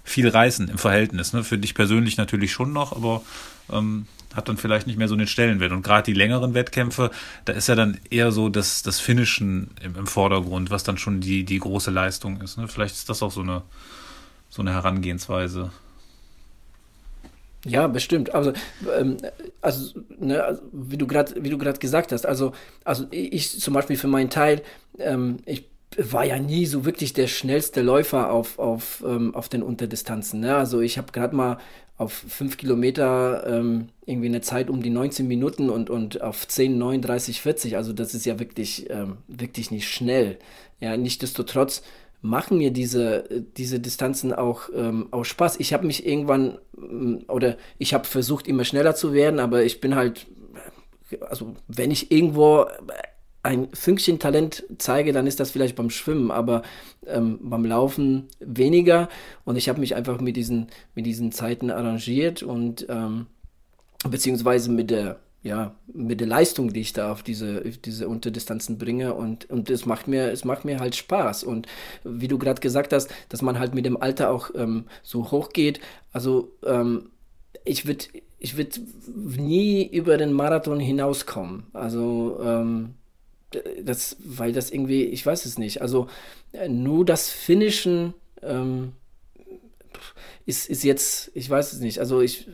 viel 0.05 0.29
reißen 0.29 0.69
im 0.69 0.77
Verhältnis. 0.77 1.33
Ne? 1.33 1.43
Für 1.43 1.57
dich 1.57 1.73
persönlich 1.73 2.15
natürlich 2.15 2.53
schon 2.53 2.71
noch, 2.71 2.95
aber 2.95 3.23
ähm, 3.69 4.07
hat 4.33 4.47
dann 4.47 4.57
vielleicht 4.57 4.85
nicht 4.87 4.97
mehr 4.97 5.07
so 5.07 5.15
den 5.15 5.27
Stellenwert. 5.27 5.71
Und 5.71 5.81
gerade 5.81 6.03
die 6.03 6.17
längeren 6.17 6.53
Wettkämpfe, 6.53 7.11
da 7.45 7.53
ist 7.53 7.67
ja 7.67 7.75
dann 7.75 7.97
eher 8.09 8.31
so 8.31 8.49
das, 8.49 8.83
das 8.83 8.99
Finishen 8.99 9.71
im, 9.83 9.95
im 9.95 10.07
Vordergrund, 10.07 10.69
was 10.69 10.83
dann 10.83 10.97
schon 10.97 11.21
die, 11.21 11.43
die 11.43 11.59
große 11.59 11.91
Leistung 11.91 12.39
ist. 12.41 12.57
Ne? 12.57 12.67
Vielleicht 12.67 12.95
ist 12.95 13.09
das 13.09 13.23
auch 13.23 13.31
so 13.31 13.41
eine, 13.41 13.63
so 14.49 14.61
eine 14.61 14.73
Herangehensweise. 14.73 15.71
Ja, 17.65 17.87
bestimmt. 17.87 18.35
Also, 18.35 18.53
ähm, 18.95 19.17
also, 19.61 19.99
ne, 20.19 20.43
also 20.43 20.61
wie 20.71 20.97
du 20.97 21.07
gerade, 21.07 21.43
wie 21.43 21.49
du 21.49 21.57
gerade 21.57 21.79
gesagt 21.79 22.11
hast, 22.11 22.25
also, 22.25 22.53
also 22.83 23.07
ich 23.09 23.59
zum 23.59 23.73
Beispiel 23.73 23.97
für 23.97 24.07
meinen 24.07 24.29
Teil, 24.29 24.61
ähm, 24.99 25.37
ich 25.47 25.65
war 25.97 26.25
ja 26.25 26.39
nie 26.39 26.65
so 26.65 26.85
wirklich 26.85 27.13
der 27.13 27.27
schnellste 27.27 27.81
Läufer 27.81 28.31
auf, 28.31 28.59
auf, 28.59 29.03
ähm, 29.05 29.33
auf 29.35 29.49
den 29.49 29.63
Unterdistanzen. 29.63 30.39
Ne? 30.41 30.55
Also 30.55 30.81
ich 30.81 30.97
habe 30.97 31.11
gerade 31.11 31.35
mal 31.35 31.57
auf 31.97 32.11
5 32.11 32.57
Kilometer 32.57 33.45
ähm, 33.47 33.87
irgendwie 34.05 34.27
eine 34.27 34.41
Zeit 34.41 34.69
um 34.69 34.81
die 34.81 34.89
19 34.89 35.27
Minuten 35.27 35.69
und, 35.69 35.89
und 35.89 36.21
auf 36.21 36.47
10, 36.47 36.77
9, 36.77 37.01
30, 37.01 37.41
40. 37.41 37.77
Also 37.77 37.93
das 37.93 38.13
ist 38.13 38.25
ja 38.25 38.39
wirklich, 38.39 38.89
ähm, 38.89 39.17
wirklich 39.27 39.71
nicht 39.71 39.87
schnell. 39.87 40.37
Ja, 40.81 40.97
nichtsdestotrotz 40.97 41.83
machen 42.21 42.57
mir 42.57 42.71
diese, 42.71 43.23
diese 43.55 43.79
Distanzen 43.79 44.33
auch, 44.33 44.69
ähm, 44.75 45.07
auch 45.11 45.23
Spaß. 45.23 45.59
Ich 45.59 45.73
habe 45.73 45.85
mich 45.85 46.05
irgendwann, 46.05 46.57
ähm, 46.77 47.23
oder 47.29 47.55
ich 47.77 47.93
habe 47.93 48.05
versucht, 48.05 48.47
immer 48.47 48.65
schneller 48.65 48.95
zu 48.95 49.13
werden, 49.13 49.39
aber 49.39 49.63
ich 49.63 49.79
bin 49.79 49.95
halt, 49.95 50.27
also 51.21 51.55
wenn 51.67 51.91
ich 51.91 52.11
irgendwo 52.11 52.65
ein 53.45 53.67
Fünkchen 53.73 54.17
Talent 54.17 54.63
zeige, 54.79 55.13
dann 55.13 55.27
ist 55.27 55.39
das 55.39 55.51
vielleicht 55.51 55.75
beim 55.75 55.91
Schwimmen, 55.91 56.31
aber 56.31 56.63
ähm, 57.05 57.37
beim 57.43 57.63
Laufen 57.63 58.25
weniger. 58.39 59.07
Und 59.45 59.55
ich 59.55 59.69
habe 59.69 59.79
mich 59.79 59.95
einfach 59.95 60.19
mit 60.19 60.35
diesen, 60.35 60.67
mit 60.95 61.05
diesen 61.05 61.31
Zeiten 61.31 61.69
arrangiert 61.69 62.41
und 62.41 62.87
ähm, 62.89 63.27
beziehungsweise 64.09 64.71
mit 64.71 64.89
der, 64.89 65.19
ja, 65.43 65.75
mit 65.93 66.21
der 66.21 66.27
Leistung, 66.27 66.73
die 66.73 66.81
ich 66.81 66.93
da 66.93 67.11
auf 67.11 67.21
diese, 67.21 67.61
diese 67.61 68.07
Unterdistanzen 68.07 68.79
bringe. 68.79 69.13
Und, 69.13 69.47
und 69.51 69.69
es 69.69 69.85
macht 69.85 70.07
mir, 70.07 70.31
es 70.31 70.43
macht 70.43 70.65
mir 70.65 70.79
halt 70.79 70.95
Spaß. 70.95 71.43
Und 71.43 71.67
wie 72.03 72.27
du 72.27 72.39
gerade 72.39 72.61
gesagt 72.61 72.93
hast, 72.93 73.11
dass 73.29 73.43
man 73.43 73.59
halt 73.59 73.75
mit 73.75 73.85
dem 73.85 74.01
Alter 74.01 74.31
auch 74.31 74.49
ähm, 74.55 74.85
so 75.03 75.29
hoch 75.29 75.49
geht. 75.49 75.79
Also 76.11 76.51
ähm, 76.65 77.11
ich 77.63 77.85
würde 77.85 78.05
ich 78.39 78.57
würd 78.57 78.79
nie 79.15 79.85
über 79.85 80.17
den 80.17 80.33
Marathon 80.33 80.79
hinauskommen. 80.79 81.67
Also 81.73 82.39
ähm, 82.43 82.95
das, 83.83 84.17
weil 84.19 84.51
das 84.53 84.71
irgendwie, 84.71 85.03
ich 85.03 85.25
weiß 85.25 85.45
es 85.45 85.57
nicht. 85.57 85.81
Also 85.81 86.07
äh, 86.51 86.69
nur 86.69 87.05
das 87.05 87.29
Finishen 87.29 88.13
ähm, 88.41 88.93
ist, 90.45 90.69
ist 90.69 90.83
jetzt, 90.83 91.31
ich 91.33 91.49
weiß 91.49 91.73
es 91.73 91.79
nicht. 91.79 91.99
Also 91.99 92.21
ich 92.21 92.47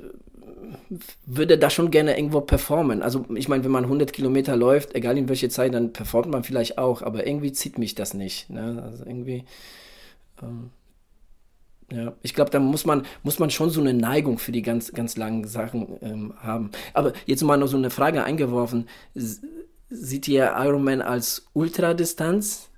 würde 1.25 1.57
da 1.57 1.69
schon 1.69 1.91
gerne 1.91 2.17
irgendwo 2.17 2.41
performen. 2.41 3.01
Also 3.01 3.25
ich 3.35 3.47
meine, 3.47 3.63
wenn 3.63 3.71
man 3.71 3.85
100 3.85 4.13
Kilometer 4.13 4.55
läuft, 4.55 4.95
egal 4.95 5.17
in 5.17 5.29
welche 5.29 5.49
Zeit, 5.49 5.73
dann 5.73 5.93
performt 5.93 6.29
man 6.29 6.43
vielleicht 6.43 6.77
auch, 6.77 7.01
aber 7.01 7.27
irgendwie 7.27 7.51
zieht 7.51 7.77
mich 7.77 7.95
das 7.95 8.13
nicht. 8.13 8.49
Ne? 8.49 8.81
Also 8.83 9.05
irgendwie, 9.05 9.45
ähm, 10.41 10.71
ja, 11.91 12.13
ich 12.21 12.33
glaube, 12.33 12.51
da 12.51 12.59
muss 12.59 12.85
man, 12.85 13.05
muss 13.23 13.39
man 13.39 13.49
schon 13.49 13.69
so 13.69 13.81
eine 13.81 13.93
Neigung 13.93 14.37
für 14.37 14.53
die 14.53 14.61
ganz, 14.61 14.93
ganz 14.93 15.17
langen 15.17 15.45
Sachen 15.45 15.97
ähm, 16.01 16.33
haben. 16.37 16.71
Aber 16.93 17.11
jetzt 17.25 17.43
mal 17.43 17.57
noch 17.57 17.67
so 17.67 17.77
eine 17.77 17.89
Frage 17.89 18.23
eingeworfen 18.23 18.87
sieht 19.91 20.27
ihr 20.27 20.53
Ironman 20.57 21.01
als 21.01 21.47
Ultradistanz? 21.53 22.70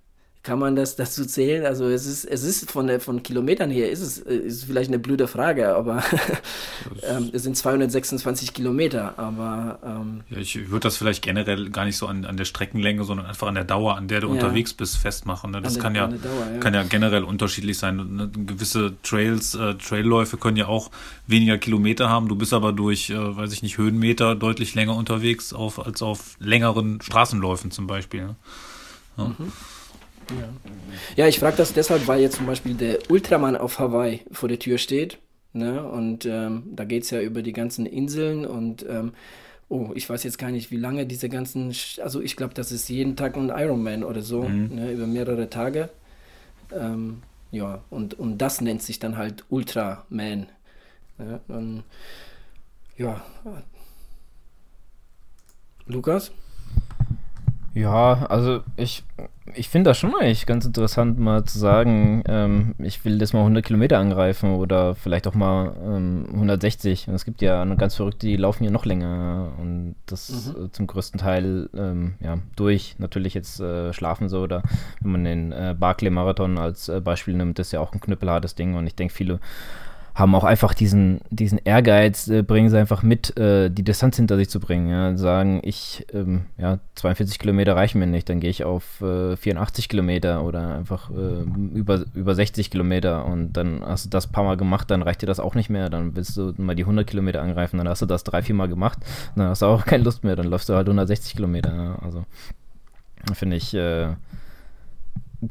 Kann 0.43 0.60
man 0.60 0.75
das 0.75 0.97
dazu 0.97 1.25
zählen? 1.25 1.65
Also 1.65 1.88
es 1.88 2.06
ist, 2.06 2.25
es 2.25 2.43
ist 2.43 2.69
von, 2.69 2.88
der, 2.88 2.99
von 2.99 3.23
Kilometern 3.23 3.71
her, 3.71 3.89
ist 3.89 4.01
es 4.01 4.17
ist 4.17 4.65
vielleicht 4.65 4.89
eine 4.89 4.99
blöde 4.99 5.29
Frage, 5.29 5.73
aber 5.73 6.03
ähm, 7.03 7.29
es 7.32 7.43
sind 7.43 7.56
226 7.56 8.53
Kilometer, 8.53 9.17
aber 9.17 9.79
ähm, 9.86 10.23
ja, 10.29 10.39
ich 10.39 10.69
würde 10.69 10.82
das 10.82 10.97
vielleicht 10.97 11.23
generell 11.23 11.69
gar 11.69 11.86
nicht 11.86 11.95
so 11.95 12.08
an, 12.08 12.25
an 12.25 12.36
der 12.36 12.43
Streckenlänge, 12.43 13.06
sondern 13.06 13.25
einfach 13.25 13.47
an 13.47 13.56
der 13.56 13.63
Dauer, 13.63 13.95
an 13.95 14.10
der 14.10 14.19
du 14.19 14.27
ja. 14.27 14.34
unterwegs 14.34 14.73
bist, 14.73 14.97
festmachen. 14.97 15.51
Ne? 15.51 15.62
Das 15.62 15.75
der, 15.75 15.82
kann 15.82 15.95
ja, 15.95 16.08
Dauer, 16.08 16.51
ja, 16.53 16.60
kann 16.60 16.73
ja 16.73 16.84
generell 16.84 17.23
unterschiedlich 17.23 17.77
sein. 17.77 17.95
Ne? 17.95 18.29
Gewisse 18.29 18.95
Trails, 19.01 19.56
äh, 19.56 19.75
Trailläufe 19.75 20.36
können 20.36 20.58
ja 20.58 20.67
auch 20.67 20.91
weniger 21.25 21.58
Kilometer 21.58 22.10
haben. 22.10 22.27
Du 22.27 22.36
bist 22.36 22.51
aber 22.51 22.73
durch, 22.73 23.10
äh, 23.12 23.38
weiß 23.38 23.53
ich 23.53 23.63
nicht, 23.63 23.77
Höhenmeter 23.77 24.36
deutlich 24.36 24.75
länger 24.75 24.97
unterwegs 24.97 25.53
auf, 25.53 25.79
als 25.86 26.01
auf 26.01 26.36
längeren 26.39 26.99
Straßenläufen 27.01 27.71
zum 27.71 27.88
Beispiel. 27.88 28.25
Ne? 28.25 28.36
Ja. 29.15 29.23
Mhm. 29.23 29.53
Ja, 30.29 31.23
ja 31.23 31.27
ich 31.27 31.39
frage 31.39 31.57
das 31.57 31.73
deshalb, 31.73 32.07
weil 32.07 32.21
jetzt 32.21 32.38
zum 32.38 32.45
Beispiel 32.45 32.73
der 32.73 32.99
Ultraman 33.09 33.55
auf 33.55 33.79
Hawaii 33.79 34.21
vor 34.31 34.49
der 34.49 34.59
Tür 34.59 34.77
steht. 34.77 35.17
Ne? 35.53 35.83
Und 35.88 36.25
ähm, 36.25 36.63
da 36.75 36.83
geht 36.83 37.03
es 37.03 37.12
ja 37.12 37.21
über 37.21 37.43
die 37.43 37.53
ganzen 37.53 37.86
Inseln 37.86 38.45
und 38.45 38.86
ähm, 38.89 39.13
oh, 39.69 39.91
ich 39.93 40.09
weiß 40.09 40.23
jetzt 40.23 40.38
gar 40.38 40.51
nicht, 40.51 40.71
wie 40.71 40.77
lange 40.77 41.05
diese 41.05 41.29
ganzen, 41.29 41.73
also 42.01 42.21
ich 42.21 42.36
glaube, 42.36 42.53
das 42.53 42.71
ist 42.71 42.89
jeden 42.89 43.15
Tag 43.15 43.38
ein 43.38 43.49
Ironman 43.49 44.03
oder 44.03 44.21
so, 44.21 44.43
mhm. 44.43 44.75
ne? 44.75 44.91
über 44.91 45.07
mehrere 45.07 45.49
Tage. 45.49 45.89
Ähm, 46.71 47.21
ja, 47.51 47.83
und, 47.91 48.17
und 48.19 48.39
das 48.39 48.62
nennt 48.62 48.81
sich 48.81 48.97
dann 48.97 49.15
halt 49.15 49.45
Ultraman. 49.49 50.47
Ja, 51.19 51.39
und, 51.47 51.83
ja. 52.97 53.23
Lukas? 55.86 56.31
Ja, 57.75 58.27
also 58.27 58.62
ich, 58.77 59.03
ich 59.55 59.67
finde 59.67 59.89
das 59.89 59.97
schon 59.97 60.13
eigentlich 60.13 60.45
ganz 60.45 60.63
interessant, 60.65 61.17
mal 61.17 61.43
zu 61.43 61.57
sagen, 61.57 62.23
ähm, 62.27 62.75
ich 62.77 63.03
will 63.03 63.17
das 63.17 63.33
mal 63.33 63.39
100 63.39 63.65
Kilometer 63.65 63.97
angreifen 63.97 64.53
oder 64.53 64.93
vielleicht 64.93 65.27
auch 65.27 65.33
mal 65.33 65.75
ähm, 65.83 66.27
160. 66.33 67.07
Und 67.07 67.15
es 67.15 67.25
gibt 67.25 67.41
ja 67.41 67.65
ganz 67.75 67.95
verrückte, 67.95 68.27
die 68.27 68.38
laufen 68.38 68.63
ja 68.63 68.69
noch 68.69 68.86
länger 68.86 69.53
und 69.59 69.95
das 70.05 70.53
mhm. 70.55 70.65
äh, 70.65 70.71
zum 70.71 70.86
größten 70.86 71.19
Teil 71.19 71.67
ähm, 71.75 72.13
ja, 72.19 72.38
durch. 72.55 72.95
Natürlich 72.99 73.33
jetzt 73.33 73.59
äh, 73.59 73.91
schlafen 73.91 74.29
so 74.29 74.41
oder 74.41 74.62
wenn 75.01 75.12
man 75.12 75.23
den 75.23 75.51
äh, 75.51 75.75
Barclay-Marathon 75.77 76.59
als 76.59 76.89
äh, 76.89 77.01
Beispiel 77.01 77.33
nimmt, 77.33 77.57
das 77.57 77.67
ist 77.67 77.71
ja 77.71 77.79
auch 77.79 77.91
ein 77.91 78.01
knüppelhartes 78.01 78.53
Ding 78.53 78.75
und 78.75 78.86
ich 78.86 78.95
denke, 78.95 79.13
viele 79.15 79.39
haben 80.15 80.36
auch 80.36 80.43
einfach 80.43 80.76
diesen, 80.76 81.21
diesen 81.32 81.58
Ehrgeiz, 81.58 82.28
äh, 82.28 82.43
bringen 82.43 82.69
sie 82.69 82.78
einfach 82.78 83.02
mit, 83.02 83.36
äh, 83.38 83.69
die 83.69 83.84
Distanz 83.84 84.17
hinter 84.17 84.38
sich 84.38 84.47
zu 84.47 84.60
bringen. 84.60 84.89
Ja? 84.89 85.17
Sagen, 85.17 85.60
ich, 85.63 86.06
ähm, 86.13 86.45
ja, 86.58 86.80
42 86.95 87.39
Kilometer 87.39 87.76
reichen 87.76 87.97
mir 87.97 88.06
nicht, 88.06 88.30
dann 88.30 88.39
gehe 88.39 88.52
ich 88.52 88.63
auf 88.63 89.02
äh, 89.02 89.36
84 89.36 89.89
Kilometer 89.89 90.43
oder 90.43 90.76
einfach 90.76 91.10
äh, 91.10 91.43
über, 91.73 92.04
über 92.13 92.36
60 92.36 92.69
Kilometer 92.69 93.26
und 93.26 93.54
dann 93.54 93.84
hast 93.84 94.06
du 94.06 94.10
das 94.10 94.28
paar 94.28 94.43
Mal 94.43 94.58
gemacht, 94.58 94.91
dann 94.91 95.02
reicht 95.02 95.23
dir 95.23 95.28
das 95.28 95.39
auch 95.39 95.56
nicht 95.56 95.71
mehr, 95.71 95.89
dann 95.89 96.15
willst 96.15 96.38
du 96.38 96.54
mal 96.58 96.76
die 96.76 96.84
100 96.84 97.08
Kilometer 97.08 97.41
angreifen, 97.41 97.80
dann 97.80 97.89
hast 97.89 98.04
du 98.04 98.06
das 98.06 98.23
drei, 98.23 98.43
vier 98.43 98.56
Mal 98.56 98.67
gemacht, 98.67 98.99
dann 99.36 99.47
hast 99.47 99.63
du 99.63 99.65
auch 99.65 99.86
keine 99.86 100.04
Lust 100.04 100.23
mehr, 100.23 100.36
dann 100.36 100.47
läufst 100.47 100.69
du 100.69 100.76
halt 100.76 100.88
160 100.88 101.36
Kilometer. 101.36 101.73
Ja? 101.73 101.99
Also, 102.04 102.23
finde 103.34 103.56
ich, 103.56 103.73
äh, 103.73 104.10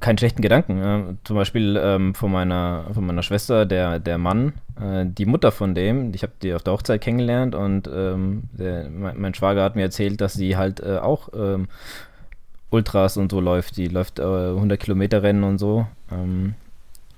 keinen 0.01 0.19
schlechten 0.19 0.43
Gedanken. 0.43 1.19
Zum 1.25 1.37
Beispiel 1.37 1.81
ähm, 1.83 2.15
von, 2.15 2.31
meiner, 2.33 2.87
von 2.93 3.07
meiner 3.07 3.23
Schwester, 3.23 3.67
der, 3.67 3.99
der 3.99 4.19
Mann, 4.19 4.55
äh, 4.81 5.05
die 5.07 5.27
Mutter 5.27 5.53
von 5.53 5.75
dem, 5.75 6.13
ich 6.15 6.23
habe 6.23 6.33
die 6.43 6.55
auf 6.55 6.63
der 6.63 6.73
Hochzeit 6.73 7.01
kennengelernt 7.01 7.55
und 7.55 7.89
ähm, 7.93 8.45
der, 8.53 8.89
mein, 8.91 9.21
mein, 9.21 9.35
Schwager 9.35 9.63
hat 9.63 9.77
mir 9.77 9.83
erzählt, 9.83 10.21
dass 10.21 10.35
sie 10.35 10.57
halt 10.57 10.81
äh, 10.81 10.99
auch 10.99 11.29
ähm, 11.35 11.69
Ultras 12.71 13.17
und 13.17 13.31
so 13.31 13.41
läuft. 13.41 13.77
Die 13.77 13.89
läuft 13.89 14.19
äh, 14.19 14.23
100 14.23 14.81
Kilometer 14.81 15.23
Rennen 15.23 15.45
und 15.45 15.59
so. 15.59 15.87
Ähm, 16.11 16.55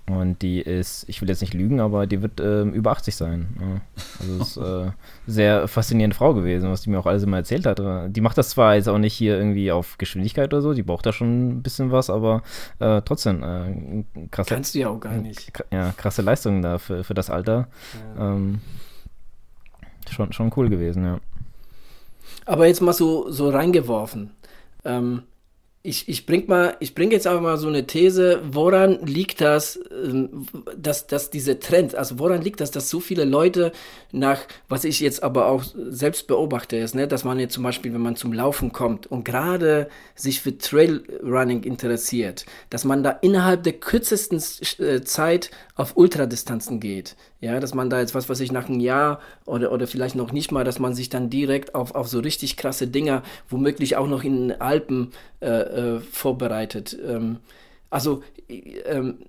Und 0.06 0.42
die 0.42 0.60
ist, 0.60 1.08
ich 1.08 1.22
will 1.22 1.30
jetzt 1.30 1.40
nicht 1.40 1.54
lügen, 1.54 1.80
aber 1.80 2.06
die 2.06 2.20
wird 2.20 2.38
äh, 2.38 2.62
über 2.62 2.90
80 2.90 3.16
sein. 3.16 3.48
Ja. 3.58 3.80
Also 4.20 4.42
ist 4.42 4.56
äh, 4.58 4.90
sehr 5.26 5.66
faszinierende 5.66 6.14
Frau 6.14 6.34
gewesen, 6.34 6.70
was 6.70 6.82
die 6.82 6.90
mir 6.90 6.98
auch 6.98 7.06
alles 7.06 7.22
immer 7.22 7.38
erzählt 7.38 7.64
hat. 7.64 7.80
Die 8.14 8.20
macht 8.20 8.36
das 8.36 8.50
zwar 8.50 8.74
jetzt 8.74 8.88
auch 8.88 8.98
nicht 8.98 9.14
hier 9.14 9.38
irgendwie 9.38 9.72
auf 9.72 9.96
Geschwindigkeit 9.96 10.52
oder 10.52 10.60
so, 10.60 10.74
die 10.74 10.82
braucht 10.82 11.06
da 11.06 11.12
schon 11.12 11.48
ein 11.48 11.62
bisschen 11.62 11.90
was, 11.90 12.10
aber 12.10 12.42
äh, 12.80 13.00
trotzdem 13.02 13.42
äh, 13.42 14.26
krasse. 14.30 14.54
Kannst 14.54 14.74
du 14.74 14.80
ja 14.80 14.90
auch 14.90 15.00
gar 15.00 15.14
nicht. 15.14 15.50
Ja, 15.72 15.94
krasse 15.96 16.20
Leistung 16.20 16.60
da 16.60 16.76
für, 16.78 17.02
für 17.02 17.14
das 17.14 17.30
Alter. 17.30 17.68
Ja. 18.18 18.34
Ähm, 18.34 18.60
schon, 20.10 20.34
schon 20.34 20.52
cool 20.56 20.68
gewesen, 20.68 21.04
ja. 21.04 21.18
Aber 22.44 22.66
jetzt 22.66 22.82
mal 22.82 22.92
so, 22.92 23.30
so 23.30 23.48
reingeworfen. 23.48 24.32
Ähm, 24.84 25.22
ich, 25.87 26.09
ich 26.09 26.25
bring 26.25 26.49
mal, 26.49 26.79
ich 26.81 26.94
bringe 26.94 27.12
jetzt 27.12 27.27
einfach 27.27 27.42
mal 27.42 27.59
so 27.59 27.68
eine 27.68 27.87
These, 27.87 28.40
woran 28.42 29.05
liegt 29.05 29.42
das, 29.42 29.79
ähm, 29.92 30.47
dass, 30.79 31.07
dass 31.07 31.29
diese 31.29 31.61
Trend, 31.61 31.94
also 31.94 32.18
woran 32.18 32.40
liegt 32.40 32.62
das, 32.62 32.70
dass 32.70 32.88
so 32.88 33.01
viele 33.01 33.27
Leute 33.27 33.70
nach, 34.11 34.40
was 34.66 34.85
ich 34.85 35.01
jetzt 35.01 35.23
aber 35.23 35.44
auch 35.47 35.62
selbst 35.77 36.27
beobachte, 36.27 36.79
ist, 36.79 36.94
ne, 36.94 37.07
dass 37.07 37.25
man 37.25 37.38
jetzt 37.38 37.53
zum 37.53 37.64
Beispiel, 37.64 37.92
wenn 37.92 38.01
man 38.01 38.16
zum 38.16 38.33
Laufen 38.33 38.73
kommt 38.73 39.07
und 39.09 39.27
gerade 39.27 39.90
sich 40.14 40.40
für 40.40 40.57
Trailrunning 40.57 41.64
interessiert, 41.64 42.47
dass 42.70 42.85
man 42.85 43.03
da 43.03 43.11
innerhalb 43.11 43.62
der 43.62 43.75
kürzesten 43.75 44.42
äh, 44.79 45.03
Zeit 45.03 45.51
auf 45.75 45.99
Ultradistanzen 45.99 46.81
geht. 46.81 47.14
Ja, 47.44 47.61
dass 47.61 47.74
man 47.74 47.90
da 47.90 48.00
jetzt, 48.00 48.14
was 48.14 48.30
weiß 48.30 48.40
ich, 48.40 48.52
nach 48.52 48.70
einem 48.70 48.80
Jahr 48.80 49.20
oder, 49.44 49.70
oder 49.70 49.87
vielleicht 49.87 50.14
noch 50.14 50.33
nicht 50.33 50.50
mal, 50.50 50.64
dass 50.64 50.78
man 50.78 50.94
sich 50.94 51.11
dann 51.11 51.28
direkt 51.28 51.74
auf, 51.74 51.94
auf 51.94 52.09
so 52.09 52.20
richtig 52.20 52.57
krasse 52.57 52.87
Dinger, 52.87 53.22
womöglich 53.50 53.96
auch 53.96 54.07
noch 54.07 54.24
in 54.24 54.48
den 54.48 54.61
Alpen 54.62 55.11
äh, 55.42 55.48
äh, 55.48 56.00
vorbereitet. 56.00 56.96
Ähm, 57.07 57.40
also, 57.90 58.22
ähm, 58.48 59.26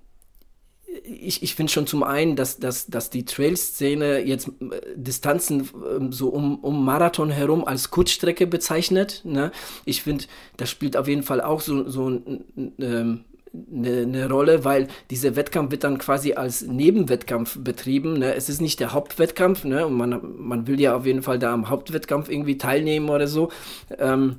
ich, 1.04 1.42
ich 1.42 1.54
finde 1.56 1.70
schon 1.70 1.86
zum 1.86 2.02
einen, 2.02 2.36
dass, 2.36 2.58
dass, 2.58 2.86
dass 2.86 3.10
die 3.10 3.26
Trail-Szene 3.26 4.20
jetzt 4.20 4.48
äh, 4.48 4.80
Distanzen 4.94 5.60
äh, 5.60 5.66
so 6.08 6.30
um, 6.30 6.60
um 6.60 6.86
Marathon 6.86 7.28
herum 7.28 7.66
als 7.66 7.90
Kurzstrecke 7.90 8.46
bezeichnet. 8.46 9.20
Ne? 9.24 9.52
Ich 9.84 10.02
finde, 10.02 10.24
das 10.56 10.70
spielt 10.70 10.96
auf 10.96 11.06
jeden 11.06 11.22
Fall 11.22 11.42
auch 11.42 11.60
so, 11.60 11.86
so 11.86 12.08
ein, 12.08 12.44
ähm, 12.78 13.24
eine, 13.72 14.02
eine, 14.02 14.28
Rolle, 14.28 14.64
weil 14.64 14.88
dieser 15.10 15.36
Wettkampf 15.36 15.70
wird 15.70 15.84
dann 15.84 15.98
quasi 15.98 16.34
als 16.34 16.62
Nebenwettkampf 16.62 17.58
betrieben. 17.60 18.18
Ne? 18.18 18.34
Es 18.34 18.48
ist 18.48 18.60
nicht 18.60 18.80
der 18.80 18.92
Hauptwettkampf, 18.92 19.64
ne? 19.64 19.86
Und 19.86 19.94
man, 19.94 20.20
man 20.38 20.66
will 20.66 20.80
ja 20.80 20.96
auf 20.96 21.06
jeden 21.06 21.22
Fall 21.22 21.38
da 21.38 21.52
am 21.52 21.68
Hauptwettkampf 21.68 22.28
irgendwie 22.28 22.58
teilnehmen 22.58 23.08
oder 23.08 23.28
so. 23.28 23.50
Ähm, 23.98 24.36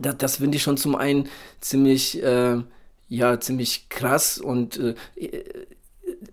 das, 0.00 0.16
das 0.18 0.36
finde 0.36 0.56
ich 0.56 0.62
schon 0.62 0.76
zum 0.76 0.94
einen 0.94 1.28
ziemlich, 1.60 2.22
äh, 2.22 2.56
ja, 3.08 3.40
ziemlich 3.40 3.88
krass 3.88 4.38
und 4.38 4.78
äh, 4.78 4.94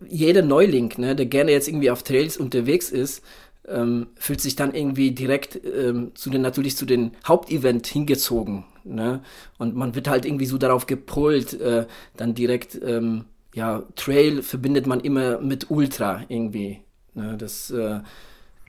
jeder 0.07 0.41
Neuling, 0.41 0.93
ne, 0.97 1.15
der 1.15 1.25
gerne 1.25 1.51
jetzt 1.51 1.67
irgendwie 1.67 1.91
auf 1.91 2.03
Trails 2.03 2.37
unterwegs 2.37 2.89
ist, 2.89 3.23
ähm, 3.67 4.07
fühlt 4.15 4.41
sich 4.41 4.55
dann 4.55 4.73
irgendwie 4.73 5.11
direkt 5.11 5.59
ähm, 5.65 6.11
zu 6.15 6.29
den, 6.29 6.41
natürlich 6.41 6.77
zu 6.77 6.85
den 6.85 7.11
Hauptevent 7.25 7.87
hingezogen. 7.87 8.65
Ne? 8.83 9.21
Und 9.57 9.75
man 9.75 9.95
wird 9.95 10.07
halt 10.07 10.25
irgendwie 10.25 10.45
so 10.45 10.57
darauf 10.57 10.85
gepolt, 10.85 11.59
äh, 11.59 11.85
dann 12.17 12.33
direkt, 12.33 12.79
ähm, 12.83 13.25
ja, 13.53 13.83
Trail 13.95 14.41
verbindet 14.43 14.87
man 14.87 14.99
immer 14.99 15.39
mit 15.39 15.69
Ultra 15.69 16.21
irgendwie. 16.27 16.79
Ne? 17.13 17.35
Das, 17.37 17.69
äh, 17.71 17.99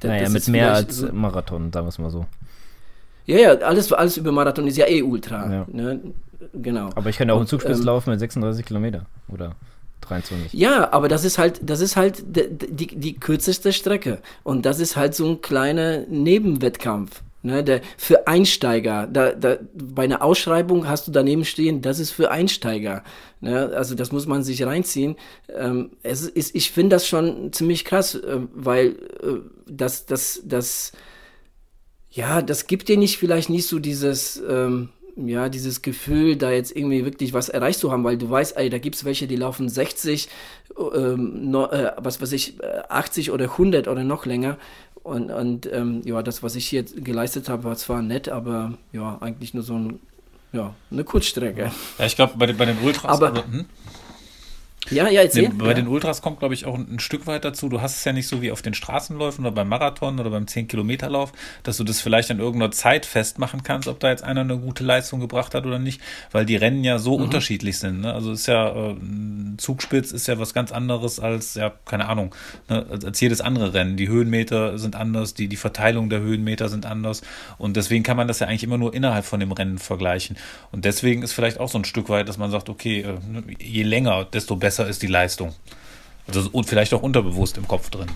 das, 0.00 0.08
naja, 0.08 0.24
das 0.24 0.32
mit 0.32 0.48
mehr 0.48 0.74
als 0.74 0.96
so, 0.98 1.12
Marathon, 1.12 1.72
sagen 1.72 1.86
wir 1.86 1.90
es 1.90 1.98
mal 1.98 2.10
so. 2.10 2.26
Ja, 3.26 3.38
ja, 3.38 3.50
alles, 3.58 3.92
alles 3.92 4.16
über 4.16 4.32
Marathon 4.32 4.66
ist 4.66 4.76
ja 4.76 4.88
eh 4.88 5.02
Ultra. 5.02 5.52
Ja. 5.52 5.66
Ne? 5.70 6.00
Genau. 6.52 6.90
Aber 6.94 7.08
ich 7.08 7.16
kann 7.16 7.28
ja 7.28 7.34
auch 7.34 7.38
einen 7.38 7.46
Zugspitz 7.46 7.78
ähm, 7.78 7.84
laufen 7.84 8.10
mit 8.10 8.18
36 8.18 8.66
Kilometer, 8.66 9.06
oder? 9.28 9.54
23. 10.02 10.52
Ja, 10.52 10.92
aber 10.92 11.08
das 11.08 11.24
ist 11.24 11.38
halt, 11.38 11.60
das 11.62 11.80
ist 11.80 11.96
halt 11.96 12.24
die, 12.26 12.48
die, 12.50 12.96
die 12.96 13.14
kürzeste 13.14 13.72
Strecke. 13.72 14.18
Und 14.42 14.66
das 14.66 14.80
ist 14.80 14.96
halt 14.96 15.14
so 15.14 15.28
ein 15.28 15.40
kleiner 15.40 16.00
Nebenwettkampf. 16.08 17.22
Ne, 17.44 17.64
der, 17.64 17.80
für 17.96 18.28
Einsteiger, 18.28 19.08
da, 19.08 19.32
da, 19.32 19.58
bei 19.74 20.04
einer 20.04 20.22
Ausschreibung 20.22 20.88
hast 20.88 21.08
du 21.08 21.10
daneben 21.10 21.44
stehen, 21.44 21.82
das 21.82 21.98
ist 21.98 22.12
für 22.12 22.30
Einsteiger. 22.30 23.02
Ne, 23.40 23.72
also 23.74 23.96
das 23.96 24.12
muss 24.12 24.26
man 24.26 24.44
sich 24.44 24.64
reinziehen. 24.64 25.16
Ähm, 25.48 25.90
es 26.04 26.22
ist, 26.22 26.54
ich 26.54 26.70
finde 26.70 26.94
das 26.94 27.08
schon 27.08 27.52
ziemlich 27.52 27.84
krass, 27.84 28.14
äh, 28.14 28.38
weil 28.54 28.90
äh, 29.22 29.40
das, 29.66 30.06
das, 30.06 30.40
das, 30.44 30.92
ja, 32.10 32.42
das 32.42 32.68
gibt 32.68 32.88
dir 32.88 32.96
nicht 32.96 33.18
vielleicht 33.18 33.50
nicht 33.50 33.66
so 33.66 33.80
dieses, 33.80 34.40
ähm, 34.48 34.90
ja, 35.16 35.48
dieses 35.48 35.82
Gefühl, 35.82 36.36
da 36.36 36.52
jetzt 36.52 36.74
irgendwie 36.76 37.04
wirklich 37.04 37.32
was 37.32 37.48
erreicht 37.48 37.80
zu 37.80 37.90
haben, 37.90 38.04
weil 38.04 38.18
du 38.18 38.30
weißt, 38.30 38.56
ey, 38.56 38.70
da 38.70 38.78
gibt 38.78 38.94
es 38.94 39.04
welche, 39.04 39.26
die 39.26 39.36
laufen 39.36 39.68
60, 39.68 40.28
ähm, 40.94 41.50
no, 41.50 41.66
äh, 41.66 41.90
was 41.96 42.22
weiß 42.22 42.30
ich, 42.32 42.62
80 42.88 43.32
oder 43.32 43.46
100 43.46 43.88
oder 43.88 44.04
noch 44.04 44.26
länger 44.26 44.58
und, 45.02 45.30
und 45.30 45.70
ähm, 45.72 46.02
ja, 46.04 46.22
das, 46.22 46.42
was 46.42 46.54
ich 46.54 46.68
hier 46.68 46.82
geleistet 46.82 47.48
habe, 47.48 47.64
war 47.64 47.76
zwar 47.76 48.02
nett, 48.02 48.28
aber 48.28 48.74
ja, 48.92 49.18
eigentlich 49.20 49.54
nur 49.54 49.62
so 49.62 49.74
ein, 49.74 50.00
ja, 50.52 50.74
eine 50.90 51.04
Kurzstrecke. 51.04 51.72
Ja, 51.98 52.06
ich 52.06 52.16
glaube, 52.16 52.34
bei, 52.36 52.46
den, 52.46 52.56
bei 52.56 52.66
den 52.66 52.78
Ultras. 52.78 53.10
Aber, 53.10 53.28
aber 53.28 53.44
hm? 53.44 53.64
Ja, 54.90 55.08
ja, 55.08 55.22
erzähl. 55.22 55.48
Nee, 55.48 55.54
bei 55.58 55.68
ja. 55.68 55.74
den 55.74 55.86
Ultras 55.86 56.22
kommt, 56.22 56.40
glaube 56.40 56.54
ich, 56.54 56.66
auch 56.66 56.74
ein, 56.74 56.94
ein, 56.94 56.98
Stück 56.98 57.26
weit 57.26 57.44
dazu. 57.44 57.68
Du 57.68 57.80
hast 57.80 57.96
es 57.96 58.04
ja 58.04 58.12
nicht 58.12 58.26
so 58.26 58.42
wie 58.42 58.50
auf 58.50 58.62
den 58.62 58.74
Straßenläufen 58.74 59.44
oder 59.44 59.54
beim 59.54 59.68
Marathon 59.68 60.18
oder 60.18 60.30
beim 60.30 60.44
10-Kilometer-Lauf, 60.44 61.32
dass 61.62 61.76
du 61.76 61.84
das 61.84 62.00
vielleicht 62.00 62.30
an 62.30 62.40
irgendeiner 62.40 62.72
Zeit 62.72 63.06
festmachen 63.06 63.62
kannst, 63.62 63.86
ob 63.86 64.00
da 64.00 64.10
jetzt 64.10 64.24
einer 64.24 64.40
eine 64.40 64.58
gute 64.58 64.82
Leistung 64.82 65.20
gebracht 65.20 65.54
hat 65.54 65.66
oder 65.66 65.78
nicht, 65.78 66.00
weil 66.32 66.44
die 66.44 66.56
Rennen 66.56 66.82
ja 66.82 66.98
so 66.98 67.16
mhm. 67.16 67.24
unterschiedlich 67.24 67.78
sind. 67.78 68.00
Ne? 68.00 68.12
Also 68.12 68.32
ist 68.32 68.46
ja, 68.46 68.68
äh, 68.68 68.90
ein 68.92 69.54
Zugspitz 69.58 70.10
ist 70.10 70.26
ja 70.26 70.38
was 70.38 70.52
ganz 70.52 70.72
anderes 70.72 71.20
als, 71.20 71.54
ja, 71.54 71.72
keine 71.84 72.08
Ahnung, 72.08 72.34
ne? 72.68 72.84
als 73.04 73.20
jedes 73.20 73.40
andere 73.40 73.74
Rennen. 73.74 73.96
Die 73.96 74.08
Höhenmeter 74.08 74.78
sind 74.78 74.96
anders, 74.96 75.34
die, 75.34 75.46
die 75.46 75.56
Verteilung 75.56 76.10
der 76.10 76.20
Höhenmeter 76.20 76.68
sind 76.68 76.86
anders 76.86 77.22
und 77.56 77.76
deswegen 77.76 78.02
kann 78.02 78.16
man 78.16 78.26
das 78.26 78.40
ja 78.40 78.48
eigentlich 78.48 78.64
immer 78.64 78.78
nur 78.78 78.92
innerhalb 78.92 79.24
von 79.24 79.38
dem 79.38 79.52
Rennen 79.52 79.78
vergleichen. 79.78 80.36
Und 80.72 80.84
deswegen 80.84 81.22
ist 81.22 81.32
vielleicht 81.32 81.60
auch 81.60 81.68
so 81.68 81.78
ein 81.78 81.84
Stück 81.84 82.08
weit, 82.08 82.28
dass 82.28 82.36
man 82.36 82.50
sagt, 82.50 82.68
okay, 82.68 83.02
äh, 83.02 83.12
ne, 83.30 83.44
je 83.60 83.84
länger, 83.84 84.24
desto 84.24 84.56
besser 84.56 84.71
besser 84.72 84.88
ist 84.88 85.02
die 85.02 85.06
Leistung. 85.06 85.52
Also 86.26 86.48
und 86.52 86.64
vielleicht 86.64 86.94
auch 86.94 87.02
unterbewusst 87.02 87.58
im 87.58 87.68
Kopf 87.68 87.90
drin. 87.90 88.08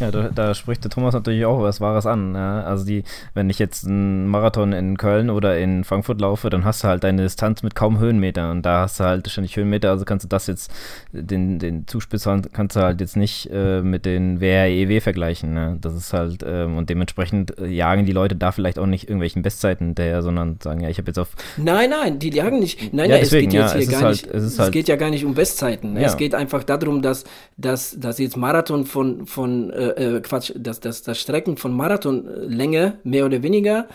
Ja, 0.00 0.10
da, 0.10 0.28
da, 0.28 0.54
spricht 0.54 0.84
der 0.84 0.90
Thomas 0.90 1.14
natürlich 1.14 1.44
auch 1.44 1.60
was 1.62 1.80
Wahres 1.80 2.06
an. 2.06 2.34
Ja? 2.34 2.62
Also 2.62 2.84
die, 2.84 3.04
wenn 3.34 3.50
ich 3.50 3.58
jetzt 3.58 3.86
einen 3.86 4.26
Marathon 4.26 4.72
in 4.72 4.96
Köln 4.96 5.30
oder 5.30 5.58
in 5.58 5.84
Frankfurt 5.84 6.20
laufe, 6.20 6.50
dann 6.50 6.64
hast 6.64 6.84
du 6.84 6.88
halt 6.88 7.04
deine 7.04 7.22
Distanz 7.22 7.62
mit 7.62 7.74
kaum 7.74 7.98
Höhenmeter 7.98 8.50
und 8.50 8.62
da 8.62 8.80
hast 8.80 9.00
du 9.00 9.04
halt 9.04 9.28
ständig 9.28 9.56
Höhenmeter, 9.56 9.90
also 9.90 10.04
kannst 10.04 10.24
du 10.24 10.28
das 10.28 10.46
jetzt, 10.46 10.70
den, 11.12 11.58
den 11.58 11.86
Zuspitz 11.86 12.28
kannst 12.52 12.76
du 12.76 12.80
halt 12.80 13.00
jetzt 13.00 13.16
nicht 13.16 13.50
äh, 13.52 13.82
mit 13.82 14.06
den 14.06 14.40
WREW 14.40 15.00
vergleichen. 15.00 15.54
Ne? 15.54 15.78
Das 15.80 15.94
ist 15.94 16.12
halt, 16.12 16.44
ähm, 16.46 16.76
und 16.76 16.90
dementsprechend 16.90 17.58
äh, 17.58 17.66
jagen 17.66 18.06
die 18.06 18.12
Leute 18.12 18.36
da 18.36 18.52
vielleicht 18.52 18.78
auch 18.78 18.86
nicht 18.86 19.04
irgendwelchen 19.04 19.42
Bestzeiten 19.42 19.88
hinterher, 19.88 20.22
sondern 20.22 20.58
sagen, 20.62 20.80
ja, 20.80 20.88
ich 20.88 20.98
habe 20.98 21.08
jetzt 21.08 21.18
auf. 21.18 21.30
Nein, 21.56 21.90
nein, 21.90 22.18
die 22.18 22.30
jagen 22.30 22.60
nicht. 22.60 22.92
Nein, 22.92 23.10
ja, 23.10 23.16
nein, 23.16 23.24
deswegen, 23.24 23.48
es 23.48 23.52
geht 23.52 23.60
jetzt 23.60 23.74
ja, 23.74 23.78
hier 23.80 23.88
gar 23.88 24.00
halt, 24.02 24.10
nicht. 24.12 24.34
Es, 24.34 24.42
es 24.44 24.58
halt, 24.58 24.72
geht 24.72 24.88
ja 24.88 24.96
gar 24.96 25.10
nicht 25.10 25.24
um 25.24 25.34
Bestzeiten. 25.34 25.94
Ne? 25.94 26.04
Es 26.04 26.16
geht 26.16 26.34
einfach 26.34 26.64
darum, 26.64 27.02
dass, 27.02 27.24
dass, 27.56 27.98
dass 27.98 28.18
jetzt 28.18 28.36
Marathon 28.36 28.86
von, 28.86 29.26
von 29.26 29.70
äh, 29.70 29.91
äh, 29.96 30.20
Quatsch, 30.20 30.52
dass 30.56 30.80
das, 30.80 31.02
das 31.02 31.20
Strecken 31.20 31.56
von 31.56 31.72
Marathonlänge 31.72 32.98
mehr 33.04 33.26
oder 33.26 33.42
weniger 33.42 33.88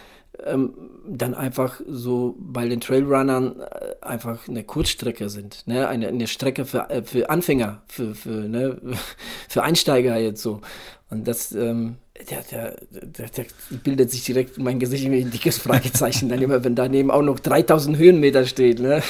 ähm, 0.46 0.74
dann 1.08 1.34
einfach 1.34 1.80
so 1.88 2.36
bei 2.38 2.68
den 2.68 2.82
Trailrunnern 2.82 3.60
äh, 3.60 4.06
einfach 4.06 4.48
eine 4.48 4.64
Kurzstrecke 4.64 5.30
sind. 5.30 5.66
Ne? 5.68 5.88
Eine, 5.88 6.10
eine 6.10 6.28
Strecke 6.28 6.66
für, 6.66 6.90
äh, 6.90 7.04
für 7.04 7.30
Anfänger, 7.30 7.82
für, 7.88 8.14
für, 8.14 8.30
ne? 8.30 8.80
für 9.50 9.64
Einsteiger 9.64 10.18
jetzt 10.18 10.42
so. 10.42 10.62
Und 11.10 11.28
das, 11.28 11.54
ähm, 11.54 11.96
der, 12.30 12.42
der, 12.44 12.76
der, 12.92 13.30
der, 13.30 13.46
bildet 13.84 14.12
sich 14.12 14.26
direkt 14.26 14.58
mein 14.58 14.80
Gesicht 14.80 15.06
ein 15.06 15.32
dickes 15.32 15.58
Fragezeichen, 15.58 16.30
dann 16.30 16.42
immer, 16.42 16.64
wenn 16.64 16.76
daneben 16.76 17.12
auch 17.12 17.22
noch 17.22 17.40
3000 17.40 17.98
Höhenmeter 17.98 18.46
steht. 18.46 18.80
Ne? 18.80 19.02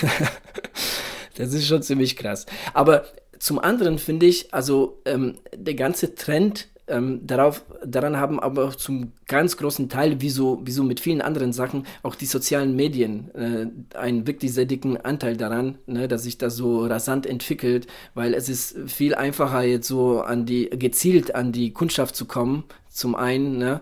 das 1.35 1.53
ist 1.53 1.67
schon 1.67 1.81
ziemlich 1.81 2.15
krass. 2.15 2.45
Aber 2.73 3.05
zum 3.39 3.59
anderen 3.59 3.97
finde 3.97 4.27
ich, 4.27 4.53
also 4.53 5.01
ähm, 5.05 5.39
der 5.55 5.75
ganze 5.75 6.15
Trend 6.15 6.67
ähm, 6.87 7.19
darauf, 7.25 7.65
daran 7.85 8.17
haben 8.17 8.39
aber 8.39 8.65
auch 8.65 8.75
zum 8.75 9.11
ganz 9.27 9.57
großen 9.57 9.89
Teil, 9.89 10.21
wie 10.21 10.29
so, 10.29 10.61
wie 10.63 10.71
so 10.71 10.83
mit 10.83 10.99
vielen 10.99 11.21
anderen 11.21 11.51
Sachen, 11.51 11.85
auch 12.01 12.15
die 12.15 12.25
sozialen 12.25 12.75
Medien 12.75 13.33
äh, 13.35 13.97
einen 13.97 14.25
wirklich 14.25 14.53
sehr 14.53 14.65
dicken 14.65 14.97
Anteil 14.97 15.35
daran, 15.35 15.77
ne, 15.85 16.07
dass 16.07 16.23
sich 16.23 16.37
das 16.37 16.55
so 16.55 16.85
rasant 16.85 17.25
entwickelt, 17.25 17.87
weil 18.13 18.33
es 18.33 18.47
ist 18.47 18.77
viel 18.87 19.15
einfacher 19.15 19.63
jetzt 19.63 19.87
so 19.87 20.21
an 20.21 20.45
die, 20.45 20.69
gezielt 20.69 21.35
an 21.35 21.51
die 21.51 21.73
Kundschaft 21.73 22.15
zu 22.15 22.25
kommen, 22.25 22.63
zum 22.89 23.15
einen, 23.15 23.57
ne, 23.57 23.81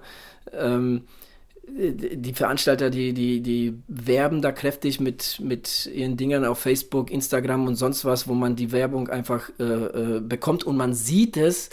ähm, 0.54 1.04
die 1.68 2.34
Veranstalter, 2.34 2.90
die, 2.90 3.14
die, 3.14 3.42
die 3.42 3.74
werben 3.88 4.42
da 4.42 4.52
kräftig 4.52 5.00
mit, 5.00 5.40
mit 5.42 5.90
ihren 5.94 6.16
Dingern 6.16 6.46
auf 6.46 6.60
Facebook, 6.60 7.12
Instagram 7.12 7.68
und 7.68 7.76
sonst 7.76 8.06
was, 8.06 8.28
wo 8.28 8.34
man 8.34 8.56
die 8.56 8.72
Werbung 8.72 9.10
einfach 9.10 9.50
äh, 9.60 9.64
äh, 9.64 10.20
bekommt 10.22 10.64
und 10.64 10.78
man 10.78 10.94
sieht 10.94 11.38
es, 11.38 11.70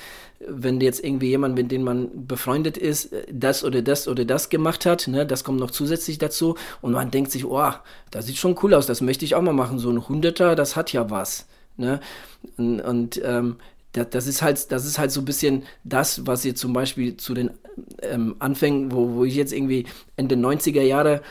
wenn 0.48 0.80
jetzt 0.80 1.04
irgendwie 1.04 1.28
jemand, 1.28 1.54
mit 1.54 1.70
dem 1.70 1.82
man 1.82 2.26
befreundet 2.26 2.76
ist, 2.76 3.14
das 3.30 3.64
oder 3.64 3.82
das 3.82 4.08
oder 4.08 4.24
das 4.24 4.48
gemacht 4.48 4.86
hat, 4.86 5.08
ne, 5.08 5.26
das 5.26 5.44
kommt 5.44 5.60
noch 5.60 5.70
zusätzlich 5.70 6.18
dazu 6.18 6.56
und 6.80 6.92
man 6.92 7.10
denkt 7.10 7.30
sich, 7.30 7.44
oh, 7.44 7.72
das 8.10 8.26
sieht 8.26 8.36
schon 8.36 8.58
cool 8.62 8.74
aus, 8.74 8.86
das 8.86 9.00
möchte 9.00 9.24
ich 9.24 9.34
auch 9.34 9.42
mal 9.42 9.52
machen, 9.52 9.78
so 9.78 9.90
ein 9.90 10.08
Hunderter, 10.08 10.54
das 10.54 10.76
hat 10.76 10.92
ja 10.92 11.10
was. 11.10 11.46
Ne? 11.76 12.00
Und, 12.56 12.80
und 12.80 13.20
ähm, 13.24 13.56
das, 13.92 14.10
das, 14.10 14.26
ist 14.26 14.42
halt, 14.42 14.72
das 14.72 14.84
ist 14.86 14.98
halt 14.98 15.10
so 15.10 15.20
ein 15.20 15.24
bisschen 15.24 15.64
das, 15.84 16.26
was 16.26 16.44
ihr 16.44 16.54
zum 16.54 16.72
Beispiel 16.72 17.16
zu 17.16 17.34
den 17.34 17.50
ähm, 18.02 18.36
Anfängen, 18.38 18.92
wo, 18.92 19.14
wo 19.14 19.24
ich 19.24 19.34
jetzt 19.34 19.52
irgendwie 19.52 19.86
Ende 20.16 20.34
90er 20.34 20.82
Jahre 20.82 21.22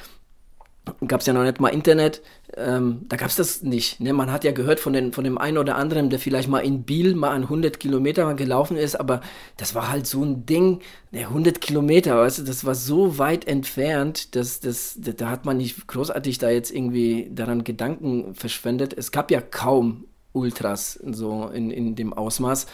gab 1.07 1.21
es 1.21 1.27
ja 1.27 1.33
noch 1.33 1.43
nicht 1.43 1.59
mal 1.59 1.69
Internet, 1.69 2.21
ähm, 2.57 3.05
da 3.07 3.15
gab 3.15 3.29
es 3.29 3.35
das 3.35 3.61
nicht. 3.61 3.99
Ne? 3.99 4.13
Man 4.13 4.31
hat 4.31 4.43
ja 4.43 4.51
gehört 4.51 4.79
von, 4.79 4.93
den, 4.93 5.13
von 5.13 5.23
dem 5.23 5.37
einen 5.37 5.57
oder 5.57 5.75
anderen, 5.75 6.09
der 6.09 6.19
vielleicht 6.19 6.49
mal 6.49 6.59
in 6.59 6.83
Biel 6.83 7.15
mal 7.15 7.29
an 7.31 7.43
100 7.43 7.79
Kilometer 7.79 8.33
gelaufen 8.33 8.77
ist, 8.77 8.95
aber 8.95 9.21
das 9.57 9.75
war 9.75 9.91
halt 9.91 10.07
so 10.07 10.23
ein 10.23 10.45
Ding, 10.45 10.81
ne, 11.11 11.21
100 11.21 11.61
Kilometer, 11.61 12.17
weißt 12.17 12.39
du, 12.39 12.43
das 12.43 12.65
war 12.65 12.75
so 12.75 13.17
weit 13.19 13.47
entfernt, 13.47 14.35
dass 14.35 14.59
das, 14.59 14.97
da 14.99 15.29
hat 15.29 15.45
man 15.45 15.57
nicht 15.57 15.87
großartig 15.87 16.39
da 16.39 16.49
jetzt 16.49 16.71
irgendwie 16.71 17.29
daran 17.31 17.63
Gedanken 17.63 18.33
verschwendet. 18.33 18.93
Es 18.97 19.11
gab 19.11 19.29
ja 19.29 19.41
kaum 19.41 20.05
Ultras 20.33 20.99
so 21.03 21.47
in, 21.53 21.71
in 21.71 21.95
dem 21.95 22.13
Ausmaß 22.13 22.65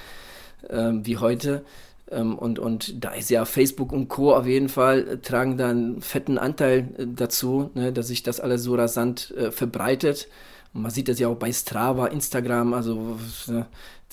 äh, 0.70 0.92
wie 0.94 1.18
heute. 1.18 1.66
Ähm, 2.12 2.38
und, 2.38 2.60
und 2.60 3.04
da 3.04 3.12
ist 3.12 3.30
ja 3.30 3.46
Facebook 3.46 3.92
und 3.92 4.08
Co. 4.08 4.34
auf 4.34 4.46
jeden 4.46 4.70
Fall, 4.70 5.08
äh, 5.08 5.18
tragen 5.18 5.58
da 5.58 5.70
einen 5.70 6.02
fetten 6.02 6.38
Anteil 6.38 6.90
äh, 6.98 7.06
dazu, 7.08 7.72
ne, 7.74 7.92
dass 7.92 8.08
sich 8.08 8.24
das 8.24 8.40
alles 8.40 8.64
so 8.64 8.76
rasant 8.76 9.32
äh, 9.32 9.52
verbreitet. 9.52 10.28
Und 10.74 10.84
man 10.84 10.92
sieht 10.92 11.10
das 11.10 11.20
ja 11.20 11.28
auch 11.28 11.36
bei 11.36 11.52
Strava, 11.52 12.08
Instagram, 12.08 12.74
also 12.74 13.18
äh, 13.50 13.64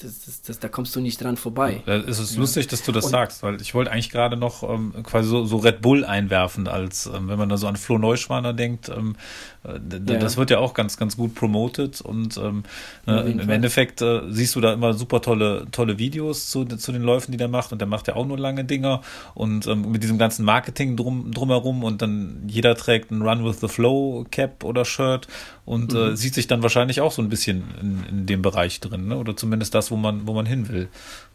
das, 0.02 0.24
das, 0.24 0.42
das, 0.42 0.59
da 0.59 0.68
kommst 0.68 0.96
du 0.96 1.00
nicht 1.00 1.22
dran 1.22 1.37
vorbei. 1.37 1.83
Ja, 1.87 1.96
es 1.96 2.18
ist 2.18 2.35
ja. 2.35 2.40
lustig, 2.40 2.66
dass 2.66 2.83
du 2.83 2.90
das 2.90 3.04
und, 3.04 3.11
sagst, 3.12 3.44
weil 3.44 3.61
ich 3.61 3.74
wollte 3.74 3.92
eigentlich 3.92 4.11
gerade 4.11 4.37
noch 4.37 4.68
ähm, 4.68 4.92
quasi 5.04 5.28
so, 5.28 5.44
so, 5.44 5.59
Red 5.59 5.83
Bull 5.83 6.04
einwerfen, 6.04 6.66
als 6.66 7.07
ähm, 7.07 7.28
wenn 7.28 7.38
man 7.38 7.48
da 7.48 7.57
so 7.57 7.68
an 7.68 7.76
Flo 7.76 7.96
Neuschwaner 7.96 8.52
denkt, 8.52 8.88
ähm, 8.88 9.14
äh, 9.62 9.74
ja. 9.74 10.18
das 10.18 10.37
wird 10.37 10.50
ja 10.50 10.59
auch 10.59 10.74
ganz, 10.74 10.96
ganz 10.96 11.16
gut 11.16 11.37
promoted 11.37 12.00
und 12.00 12.37
ähm, 12.38 12.64
äh, 13.07 13.30
im 13.30 13.38
Fall. 13.38 13.50
Endeffekt 13.50 14.02
äh, 14.02 14.22
siehst 14.30 14.57
du 14.57 14.61
da 14.61 14.72
immer 14.72 14.94
super 14.94 15.22
tolle, 15.22 15.66
tolle 15.70 15.96
Videos 15.96 16.48
zu, 16.48 16.64
zu 16.64 16.90
den 16.90 17.02
Läufen, 17.02 17.30
die 17.30 17.38
der 17.38 17.48
macht 17.48 17.70
und 17.70 17.78
der 17.78 17.87
macht 17.87 18.09
ja 18.09 18.16
auch 18.16 18.26
nur 18.26 18.38
lange 18.38 18.64
Dinger 18.64 19.00
und 19.35 19.68
ähm, 19.68 19.92
mit 19.92 20.02
diesem 20.02 20.18
ganzen 20.18 20.44
Marketing 20.44 20.96
drum, 20.96 21.30
drumherum 21.30 21.85
und 21.85 22.02
dann 22.02 22.42
jeder 22.48 22.74
trägt 22.74 23.12
ein 23.12 23.22
Run 23.22 23.44
with 23.44 23.61
the 23.61 23.68
Flow 23.68 24.26
Cap 24.33 24.64
oder 24.64 24.85
Shirt 24.85 25.28
und 25.64 25.92
äh, 25.92 25.96
mhm. 25.96 26.12
äh, 26.12 26.16
sieht 26.16 26.35
sich 26.35 26.46
dann 26.46 26.62
wahrscheinlich 26.62 27.00
auch 27.00 27.12
so 27.12 27.22
ein 27.22 27.29
bisschen 27.29 27.64
in, 27.81 28.05
in 28.09 28.27
dem 28.27 28.42
Bereich 28.42 28.81
drin, 28.81 29.09
ne? 29.09 29.16
oder 29.16 29.37
zumindest 29.37 29.74
das 29.74 29.85
das, 29.85 29.90
wo 29.90 29.96
man, 29.96 30.27
wo 30.27 30.35
man 30.35 30.46
hin 30.46 30.68
will. 30.68 30.88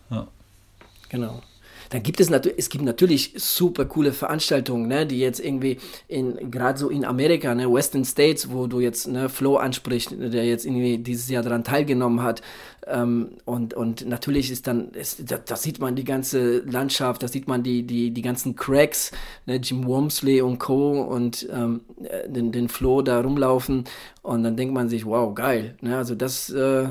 Ja. 0.09 0.27
Genau. 1.09 1.41
Dann 1.89 2.03
gibt 2.03 2.19
es 2.19 2.29
natürlich, 2.29 2.59
es 2.59 2.69
gibt 2.69 2.83
natürlich 2.83 3.33
super 3.35 3.85
coole 3.85 4.13
Veranstaltungen, 4.13 4.87
ne, 4.87 5.05
die 5.05 5.19
jetzt 5.19 5.39
irgendwie 5.39 5.77
in, 6.07 6.51
gerade 6.51 6.77
so 6.77 6.89
in 6.89 7.03
Amerika, 7.03 7.55
ne, 7.55 7.71
Western 7.71 8.05
States, 8.05 8.51
wo 8.51 8.67
du 8.67 8.79
jetzt, 8.79 9.07
ne, 9.07 9.29
Flo 9.29 9.57
ansprichst, 9.57 10.11
der 10.11 10.45
jetzt 10.45 10.65
irgendwie 10.65 10.99
dieses 10.99 11.29
Jahr 11.29 11.43
daran 11.43 11.63
teilgenommen 11.63 12.21
hat. 12.21 12.41
Ähm, 12.87 13.29
und, 13.45 13.73
und 13.73 14.07
natürlich 14.07 14.51
ist 14.51 14.67
dann, 14.67 14.89
ist, 14.91 15.31
da, 15.31 15.37
da, 15.37 15.55
sieht 15.55 15.79
man 15.79 15.95
die 15.95 16.03
ganze 16.03 16.59
Landschaft, 16.59 17.23
da 17.23 17.27
sieht 17.27 17.47
man 17.47 17.63
die, 17.63 17.83
die, 17.83 18.11
die 18.11 18.21
ganzen 18.21 18.55
Cracks, 18.55 19.11
ne, 19.45 19.55
Jim 19.55 19.85
Wormsley 19.85 20.41
und 20.41 20.59
Co. 20.59 21.01
und 21.01 21.47
ähm, 21.51 21.81
den, 22.27 22.51
den 22.51 22.69
Flo 22.69 23.01
da 23.01 23.19
rumlaufen. 23.21 23.85
Und 24.21 24.43
dann 24.43 24.55
denkt 24.55 24.73
man 24.73 24.89
sich, 24.89 25.05
wow, 25.05 25.33
geil. 25.33 25.75
Ne, 25.81 25.97
also 25.97 26.15
das, 26.15 26.49
äh, 26.51 26.89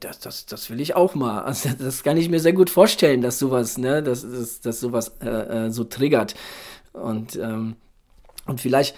das, 0.00 0.20
das, 0.20 0.46
das 0.46 0.70
will 0.70 0.80
ich 0.80 0.94
auch 0.94 1.14
mal. 1.14 1.42
Also 1.44 1.70
das 1.78 2.02
kann 2.02 2.16
ich 2.16 2.28
mir 2.28 2.40
sehr 2.40 2.52
gut 2.52 2.70
vorstellen, 2.70 3.20
dass 3.20 3.38
sowas, 3.38 3.78
ne, 3.78 4.02
dass, 4.02 4.22
dass, 4.22 4.60
dass 4.60 4.80
sowas 4.80 5.12
äh, 5.22 5.66
äh, 5.66 5.70
so 5.70 5.84
triggert. 5.84 6.34
Und, 6.92 7.36
ähm, 7.36 7.76
und 8.46 8.60
vielleicht 8.60 8.94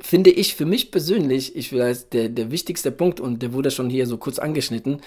finde 0.00 0.30
ich 0.30 0.54
für 0.54 0.66
mich 0.66 0.90
persönlich, 0.90 1.56
ich 1.56 1.68
vielleicht 1.68 2.12
der, 2.12 2.28
der 2.28 2.50
wichtigste 2.50 2.90
Punkt, 2.90 3.20
und 3.20 3.42
der 3.42 3.52
wurde 3.52 3.70
schon 3.70 3.90
hier 3.90 4.06
so 4.06 4.18
kurz 4.18 4.38
angeschnitten, 4.38 5.00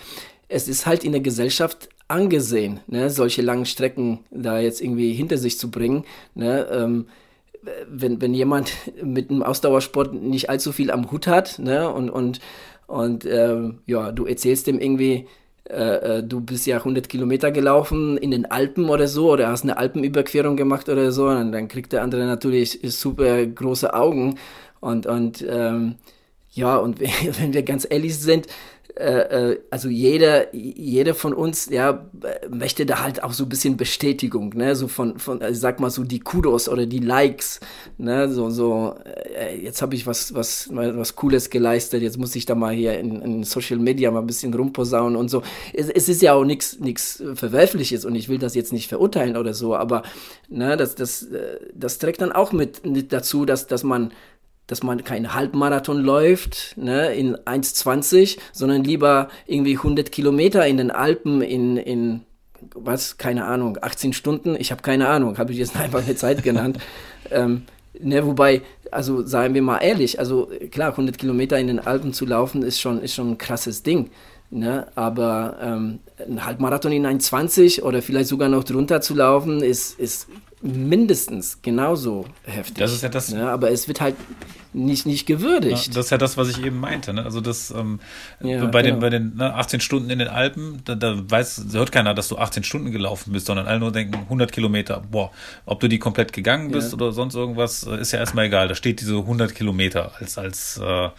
es 0.49 0.67
ist 0.67 0.86
halt 0.86 1.03
in 1.03 1.12
der 1.12 1.21
Gesellschaft 1.21 1.89
angesehen, 2.07 2.79
ne, 2.88 3.10
solche 3.10 3.41
langen 3.41 3.65
Strecken 3.65 4.19
da 4.31 4.60
jetzt 4.60 4.81
irgendwie 4.81 5.13
hinter 5.13 5.38
sich 5.38 5.60
zu 5.60 5.69
bringen. 5.69 6.05
Ne, 6.36 6.67
ähm, 6.71 7.07
wenn, 7.89 8.21
wenn 8.21 8.33
jemand 8.33 8.71
mit 9.03 9.29
einem 9.29 9.43
Ausdauersport 9.43 10.13
nicht 10.13 10.49
allzu 10.49 10.71
viel 10.71 10.89
am 10.89 11.12
Hut 11.12 11.27
hat 11.27 11.60
ne, 11.60 11.91
und, 11.91 12.10
und 12.10 12.39
und 12.88 13.26
ähm, 13.26 13.80
ja, 13.86 14.12
du 14.12 14.26
erzählst 14.26 14.67
dem 14.67 14.80
irgendwie, 14.80 15.28
äh, 15.69 16.19
äh, 16.19 16.23
du 16.23 16.39
bist 16.41 16.65
ja 16.65 16.78
100 16.78 17.10
Kilometer 17.10 17.52
gelaufen 17.52 18.17
in 18.17 18.32
den 18.32 18.45
Alpen 18.45 18.89
oder 18.89 19.08
so, 19.08 19.32
oder 19.32 19.50
hast 19.50 19.63
eine 19.63 19.78
Alpenüberquerung 19.78 20.56
gemacht 20.56 20.89
oder 20.89 21.12
so, 21.12 21.28
und 21.28 21.52
dann 21.52 21.67
kriegt 21.67 21.91
der 21.93 22.04
andere 22.04 22.26
natürlich 22.26 22.80
super 22.84 23.45
große 23.45 23.93
Augen. 23.93 24.39
Und, 24.80 25.06
und 25.06 25.45
ähm, 25.47 25.95
ja, 26.52 26.78
und 26.78 27.00
wenn 27.39 27.54
wir 27.54 27.63
ganz 27.63 27.86
ehrlich 27.89 28.17
sind, 28.17 28.47
äh, 28.99 29.51
äh, 29.51 29.60
also 29.69 29.89
jeder, 29.89 30.55
jeder 30.55 31.13
von 31.13 31.33
uns, 31.33 31.67
ja, 31.69 32.10
möchte 32.49 32.86
da 32.86 33.03
halt 33.03 33.23
auch 33.23 33.31
so 33.31 33.43
ein 33.43 33.49
bisschen 33.49 33.77
Bestätigung, 33.77 34.55
ne, 34.55 34.75
so 34.75 34.88
von, 34.88 35.19
von, 35.19 35.39
ich 35.41 35.60
sag 35.60 35.79
mal 35.79 35.91
so 35.91 36.03
die 36.03 36.19
Kudos 36.19 36.67
oder 36.67 36.88
die 36.88 36.99
Likes, 36.99 37.60
ne, 37.99 38.27
so, 38.27 38.49
so, 38.49 38.95
äh, 39.36 39.55
jetzt 39.62 39.83
habe 39.83 39.93
ich 39.93 40.07
was, 40.07 40.33
was, 40.33 40.69
was 40.71 41.15
Cooles 41.15 41.51
geleistet, 41.51 42.01
jetzt 42.01 42.17
muss 42.17 42.36
ich 42.36 42.45
da 42.45 42.55
mal 42.55 42.73
hier 42.73 42.97
in, 42.97 43.21
in 43.21 43.43
Social 43.43 43.77
Media 43.77 44.10
mal 44.10 44.21
ein 44.21 44.27
bisschen 44.27 44.53
rumposaunen 44.53 45.15
und 45.15 45.29
so. 45.29 45.43
Es, 45.73 45.89
es 45.89 46.10
ist 46.10 46.23
ja 46.23 46.33
auch 46.33 46.43
nichts, 46.43 46.79
nichts 46.79 47.23
Verwerfliches 47.36 48.03
und 48.03 48.15
ich 48.15 48.29
will 48.29 48.39
das 48.39 48.55
jetzt 48.55 48.73
nicht 48.73 48.89
verurteilen 48.89 49.38
oder 49.38 49.53
so, 49.53 49.75
aber, 49.75 50.01
ne, 50.49 50.75
das, 50.75 50.95
das, 50.95 51.27
das 51.75 51.99
trägt 51.99 52.21
dann 52.21 52.31
auch 52.31 52.51
mit, 52.51 52.83
mit 52.83 53.13
dazu, 53.13 53.45
dass, 53.45 53.67
dass 53.67 53.83
man 53.83 54.12
dass 54.67 54.84
man 54.84 55.03
keinen 55.03 55.34
Halbmarathon 55.34 56.01
läuft 56.01 56.75
ne, 56.77 57.13
in 57.13 57.36
1,20, 57.36 58.38
sondern 58.51 58.84
lieber 58.84 59.30
irgendwie 59.45 59.77
100 59.77 60.12
Kilometer 60.12 60.67
in 60.67 60.77
den 60.77 60.91
Alpen 60.91 61.41
in, 61.41 61.77
in 61.77 62.21
was, 62.75 63.17
keine 63.17 63.45
Ahnung, 63.45 63.77
18 63.82 64.13
Stunden, 64.13 64.56
ich 64.60 64.71
habe 64.71 64.82
keine 64.82 65.08
Ahnung, 65.08 65.38
habe 65.38 65.51
ich 65.53 65.58
jetzt 65.58 65.75
einfach 65.80 66.03
eine 66.03 66.15
Zeit 66.15 66.43
genannt. 66.43 66.77
ähm, 67.32 67.63
ne, 67.99 68.25
wobei, 68.25 68.62
also 68.91 69.25
seien 69.25 69.53
wir 69.53 69.62
mal 69.62 69.80
ehrlich, 69.80 70.19
also 70.19 70.49
klar, 70.71 70.91
100 70.91 71.17
Kilometer 71.17 71.58
in 71.58 71.67
den 71.67 71.80
Alpen 71.80 72.13
zu 72.13 72.25
laufen 72.25 72.62
ist 72.63 72.80
schon, 72.80 73.01
ist 73.01 73.13
schon 73.13 73.32
ein 73.32 73.38
krasses 73.38 73.84
Ding. 73.84 74.10
Ne? 74.49 74.88
Aber 74.95 75.58
ähm, 75.62 75.99
ein 76.25 76.45
Halbmarathon 76.45 76.91
in 76.93 77.06
1,20 77.06 77.82
oder 77.82 78.01
vielleicht 78.01 78.30
sogar 78.30 78.47
noch 78.47 78.63
drunter 78.63 79.01
zu 79.01 79.13
laufen, 79.13 79.62
ist, 79.62 79.99
ist 79.99 80.27
mindestens 80.62 81.62
genauso 81.62 82.26
heftig. 82.43 82.78
Das 82.78 82.91
ist 82.91 83.04
ja 83.04 83.10
das. 83.10 83.32
Ne? 83.32 83.50
Aber 83.50 83.72
es 83.72 83.88
wird 83.88 84.02
halt 84.02 84.15
nicht, 84.77 85.05
nicht 85.05 85.25
gewürdigt. 85.25 85.87
Ja, 85.87 85.93
das 85.93 86.05
ist 86.05 86.11
ja 86.11 86.17
das, 86.17 86.37
was 86.37 86.49
ich 86.49 86.63
eben 86.63 86.79
meinte. 86.79 87.13
Ne? 87.13 87.23
Also 87.23 87.41
das 87.41 87.71
ähm, 87.71 87.99
ja, 88.41 88.65
bei, 88.65 88.81
genau. 88.81 88.95
den, 88.95 88.99
bei 88.99 89.09
den 89.09 89.35
ne, 89.35 89.53
18 89.53 89.79
Stunden 89.79 90.09
in 90.09 90.19
den 90.19 90.27
Alpen, 90.27 90.81
da, 90.85 90.95
da 90.95 91.15
weiß, 91.17 91.65
hört 91.71 91.91
keiner, 91.91 92.13
dass 92.13 92.27
du 92.27 92.37
18 92.37 92.63
Stunden 92.63 92.91
gelaufen 92.91 93.33
bist, 93.33 93.47
sondern 93.47 93.67
alle 93.67 93.79
nur 93.79 93.91
denken, 93.91 94.15
100 94.15 94.51
Kilometer, 94.51 95.03
boah, 95.11 95.31
ob 95.65 95.79
du 95.79 95.87
die 95.87 95.99
komplett 95.99 96.33
gegangen 96.33 96.71
bist 96.71 96.89
ja. 96.89 96.93
oder 96.93 97.11
sonst 97.11 97.35
irgendwas, 97.35 97.85
äh, 97.85 97.99
ist 97.99 98.11
ja 98.11 98.19
erstmal 98.19 98.45
egal. 98.45 98.67
Da 98.67 98.75
steht 98.75 99.01
diese 99.01 99.17
100 99.17 99.53
Kilometer 99.55 100.11
als, 100.19 100.37
als 100.37 100.77
äh, 100.77 101.09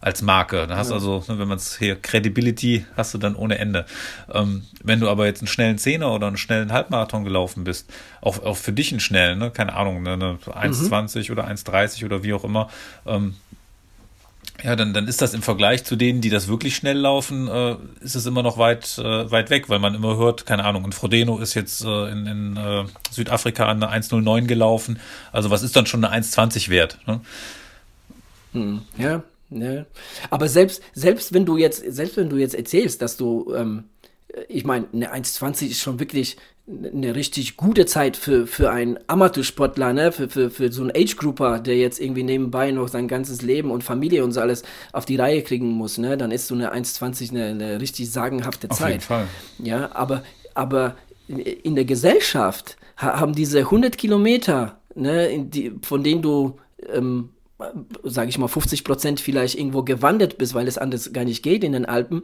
als 0.00 0.22
Marke. 0.22 0.66
Da 0.66 0.76
hast 0.76 0.92
also, 0.92 1.24
ne, 1.28 1.38
wenn 1.38 1.48
man 1.48 1.58
es 1.58 1.78
hier 1.78 1.96
Credibility 1.96 2.86
hast 2.96 3.14
du 3.14 3.18
dann 3.18 3.34
ohne 3.34 3.58
Ende. 3.58 3.84
Ähm, 4.32 4.62
wenn 4.82 5.00
du 5.00 5.08
aber 5.08 5.26
jetzt 5.26 5.40
einen 5.40 5.48
schnellen 5.48 5.78
Zehner 5.78 6.12
oder 6.12 6.28
einen 6.28 6.36
schnellen 6.36 6.72
Halbmarathon 6.72 7.24
gelaufen 7.24 7.64
bist, 7.64 7.92
auch, 8.20 8.42
auch 8.44 8.56
für 8.56 8.72
dich 8.72 8.92
einen 8.92 9.00
schnellen, 9.00 9.38
ne, 9.38 9.50
keine 9.50 9.74
Ahnung, 9.74 10.02
ne, 10.02 10.12
eine 10.12 10.38
1,20 10.46 11.26
mhm. 11.26 11.32
oder 11.32 11.48
1,30 11.48 12.04
oder 12.04 12.22
wie 12.22 12.32
auch 12.32 12.44
immer, 12.44 12.68
ähm, 13.08 13.34
ja, 14.62 14.74
dann, 14.74 14.92
dann 14.92 15.06
ist 15.06 15.22
das 15.22 15.34
im 15.34 15.42
Vergleich 15.42 15.84
zu 15.84 15.94
denen, 15.94 16.20
die 16.20 16.30
das 16.30 16.48
wirklich 16.48 16.74
schnell 16.74 16.98
laufen, 16.98 17.46
äh, 17.46 17.76
ist 18.00 18.16
es 18.16 18.26
immer 18.26 18.42
noch 18.42 18.58
weit, 18.58 18.98
äh, 18.98 19.30
weit 19.30 19.50
weg, 19.50 19.68
weil 19.68 19.78
man 19.78 19.94
immer 19.94 20.16
hört, 20.16 20.46
keine 20.46 20.64
Ahnung, 20.64 20.84
ein 20.84 20.92
Frodeno 20.92 21.38
ist 21.38 21.54
jetzt 21.54 21.84
äh, 21.84 22.10
in, 22.10 22.26
in 22.26 22.56
äh, 22.56 22.84
Südafrika 23.10 23.66
an 23.66 23.82
eine 23.82 24.02
1,09 24.02 24.46
gelaufen. 24.46 24.98
Also 25.30 25.50
was 25.50 25.62
ist 25.62 25.76
dann 25.76 25.86
schon 25.86 26.04
eine 26.04 26.24
1,20 26.24 26.70
wert? 26.70 26.98
Ne? 27.06 27.20
Hm, 28.52 28.82
ja, 28.98 29.22
Ne? 29.50 29.86
Aber 30.30 30.48
selbst, 30.48 30.82
selbst 30.92 31.32
wenn 31.32 31.46
du 31.46 31.56
jetzt, 31.56 31.82
selbst 31.86 32.16
wenn 32.16 32.28
du 32.28 32.36
jetzt 32.36 32.54
erzählst, 32.54 33.00
dass 33.00 33.16
du, 33.16 33.54
ähm, 33.54 33.84
ich 34.48 34.64
meine, 34.64 34.86
eine 34.92 35.14
1,20 35.14 35.68
ist 35.68 35.80
schon 35.80 35.98
wirklich 36.00 36.36
eine 36.68 37.14
richtig 37.14 37.56
gute 37.56 37.86
Zeit 37.86 38.16
für, 38.16 38.46
für 38.46 38.70
einen 38.70 38.98
Amateursportler, 39.06 39.92
ne? 39.92 40.12
für, 40.12 40.28
für, 40.28 40.50
für 40.50 40.70
so 40.70 40.82
einen 40.82 40.90
Age-Grouper, 40.90 41.60
der 41.60 41.76
jetzt 41.76 42.00
irgendwie 42.00 42.22
nebenbei 42.22 42.70
noch 42.70 42.88
sein 42.88 43.08
ganzes 43.08 43.40
Leben 43.42 43.70
und 43.70 43.82
Familie 43.82 44.22
und 44.22 44.32
so 44.32 44.40
alles 44.40 44.62
auf 44.92 45.06
die 45.06 45.16
Reihe 45.16 45.42
kriegen 45.42 45.68
muss, 45.68 45.96
ne? 45.96 46.18
dann 46.18 46.30
ist 46.30 46.46
so 46.46 46.54
eine 46.54 46.74
1,20 46.74 47.30
eine, 47.30 47.46
eine 47.46 47.80
richtig 47.80 48.10
sagenhafte 48.10 48.68
Zeit. 48.68 48.80
Auf 48.80 48.88
jeden 48.88 49.00
Fall. 49.00 49.26
Ja, 49.58 49.90
aber, 49.94 50.22
aber 50.54 50.96
in 51.28 51.74
der 51.74 51.84
Gesellschaft 51.84 52.76
haben 52.96 53.34
diese 53.34 53.60
100 53.60 53.96
Kilometer, 53.96 54.78
ne, 54.94 55.44
die, 55.44 55.72
von 55.82 56.02
denen 56.02 56.20
du 56.20 56.58
ähm, 56.92 57.30
sage 58.04 58.28
ich 58.28 58.38
mal, 58.38 58.48
50 58.48 58.84
Prozent 58.84 59.20
vielleicht 59.20 59.58
irgendwo 59.58 59.82
gewandert 59.82 60.38
bist, 60.38 60.54
weil 60.54 60.68
es 60.68 60.78
anders 60.78 61.12
gar 61.12 61.24
nicht 61.24 61.42
geht 61.42 61.64
in 61.64 61.72
den 61.72 61.86
Alpen, 61.86 62.22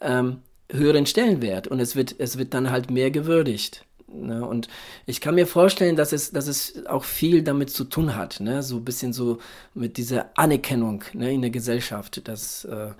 ähm, 0.00 0.38
höheren 0.70 1.06
Stellenwert 1.06 1.68
und 1.68 1.80
es 1.80 1.96
wird, 1.96 2.14
es 2.18 2.38
wird 2.38 2.54
dann 2.54 2.70
halt 2.70 2.90
mehr 2.90 3.10
gewürdigt. 3.10 3.84
Ne? 4.12 4.44
Und 4.44 4.68
ich 5.06 5.20
kann 5.20 5.34
mir 5.34 5.46
vorstellen, 5.46 5.96
dass 5.96 6.12
es, 6.12 6.32
dass 6.32 6.48
es 6.48 6.86
auch 6.86 7.04
viel 7.04 7.42
damit 7.42 7.70
zu 7.70 7.84
tun 7.84 8.16
hat, 8.16 8.40
ne? 8.40 8.62
so 8.62 8.76
ein 8.76 8.84
bisschen 8.84 9.12
so 9.12 9.38
mit 9.74 9.96
dieser 9.96 10.30
Anerkennung 10.36 11.04
ne, 11.12 11.32
in 11.32 11.42
der 11.42 11.50
Gesellschaft, 11.50 12.26
dass, 12.26 12.64
äh, 12.64 12.90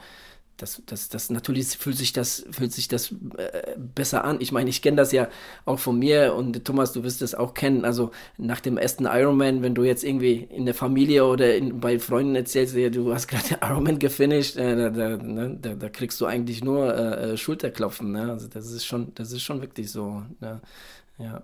das, 0.60 0.82
das, 0.86 1.08
das 1.08 1.30
natürlich 1.30 1.68
fühlt 1.68 1.96
sich 1.96 2.12
das, 2.12 2.44
fühlt 2.50 2.72
sich 2.72 2.88
das 2.88 3.12
äh, 3.36 3.76
besser 3.76 4.24
an. 4.24 4.40
Ich 4.40 4.52
meine, 4.52 4.68
ich 4.68 4.82
kenne 4.82 4.98
das 4.98 5.12
ja 5.12 5.28
auch 5.64 5.78
von 5.78 5.98
mir 5.98 6.34
und 6.34 6.64
Thomas, 6.64 6.92
du 6.92 7.02
wirst 7.02 7.22
das 7.22 7.34
auch 7.34 7.54
kennen. 7.54 7.84
Also 7.84 8.10
nach 8.36 8.60
dem 8.60 8.76
ersten 8.76 9.06
Ironman, 9.06 9.62
wenn 9.62 9.74
du 9.74 9.84
jetzt 9.84 10.04
irgendwie 10.04 10.48
in 10.50 10.66
der 10.66 10.74
Familie 10.74 11.24
oder 11.24 11.56
in, 11.56 11.80
bei 11.80 11.98
Freunden 11.98 12.34
erzählst, 12.34 12.76
ja, 12.76 12.90
du 12.90 13.12
hast 13.14 13.28
gerade 13.28 13.58
Ironman 13.62 13.98
gefinisht, 13.98 14.56
äh, 14.56 14.76
da, 14.76 14.90
da, 14.90 15.16
ne, 15.16 15.56
da, 15.60 15.74
da, 15.74 15.88
kriegst 15.88 16.20
du 16.20 16.26
eigentlich 16.26 16.62
nur 16.62 16.94
äh, 16.94 17.32
äh, 17.32 17.36
Schulterklopfen. 17.36 18.12
Ne? 18.12 18.30
Also 18.30 18.48
das 18.48 18.70
ist 18.70 18.84
schon, 18.84 19.14
das 19.14 19.32
ist 19.32 19.42
schon 19.42 19.60
wirklich 19.62 19.90
so. 19.90 20.22
Ne? 20.40 20.60
Ja. 21.18 21.42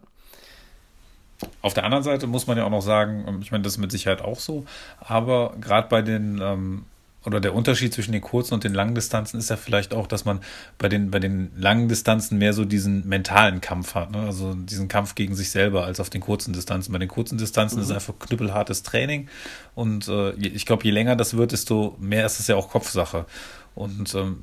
Auf 1.62 1.74
der 1.74 1.84
anderen 1.84 2.04
Seite 2.04 2.26
muss 2.26 2.46
man 2.46 2.56
ja 2.56 2.64
auch 2.64 2.70
noch 2.70 2.82
sagen, 2.82 3.40
ich 3.42 3.50
meine, 3.50 3.62
das 3.62 3.74
ist 3.74 3.78
mit 3.78 3.92
Sicherheit 3.92 4.22
auch 4.22 4.40
so, 4.40 4.64
aber 5.00 5.54
gerade 5.60 5.88
bei 5.88 6.00
den 6.00 6.40
ähm, 6.42 6.84
oder 7.26 7.40
der 7.40 7.54
Unterschied 7.54 7.92
zwischen 7.92 8.12
den 8.12 8.20
kurzen 8.20 8.54
und 8.54 8.64
den 8.64 8.72
langen 8.72 8.94
Distanzen 8.94 9.38
ist 9.38 9.50
ja 9.50 9.56
vielleicht 9.56 9.92
auch, 9.92 10.06
dass 10.06 10.24
man 10.24 10.40
bei 10.78 10.88
den, 10.88 11.10
bei 11.10 11.18
den 11.18 11.50
langen 11.56 11.88
Distanzen 11.88 12.38
mehr 12.38 12.52
so 12.52 12.64
diesen 12.64 13.06
mentalen 13.08 13.60
Kampf 13.60 13.94
hat, 13.94 14.12
ne? 14.12 14.20
also 14.20 14.54
diesen 14.54 14.86
Kampf 14.86 15.16
gegen 15.16 15.34
sich 15.34 15.50
selber 15.50 15.84
als 15.84 15.98
auf 15.98 16.08
den 16.08 16.20
kurzen 16.20 16.52
Distanzen. 16.52 16.92
Bei 16.92 16.98
den 16.98 17.08
kurzen 17.08 17.36
Distanzen 17.36 17.76
mhm. 17.76 17.82
ist 17.82 17.88
es 17.90 17.94
einfach 17.94 18.18
knüppelhartes 18.18 18.84
Training 18.84 19.28
und 19.74 20.06
äh, 20.08 20.32
ich 20.34 20.66
glaube, 20.66 20.84
je 20.84 20.92
länger 20.92 21.16
das 21.16 21.36
wird, 21.36 21.52
desto 21.52 21.96
mehr 21.98 22.24
ist 22.24 22.38
es 22.38 22.46
ja 22.46 22.56
auch 22.56 22.70
Kopfsache. 22.70 23.26
Und 23.74 24.14
ähm, 24.14 24.38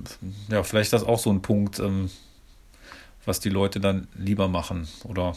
ja, 0.50 0.62
vielleicht 0.62 0.88
ist 0.88 0.94
das 0.94 1.04
auch 1.04 1.20
so 1.20 1.32
ein 1.32 1.42
Punkt, 1.42 1.80
ähm, 1.80 2.12
was 3.26 3.40
die 3.40 3.50
Leute 3.50 3.80
dann 3.80 4.08
lieber 4.14 4.48
machen 4.48 4.88
oder 5.06 5.36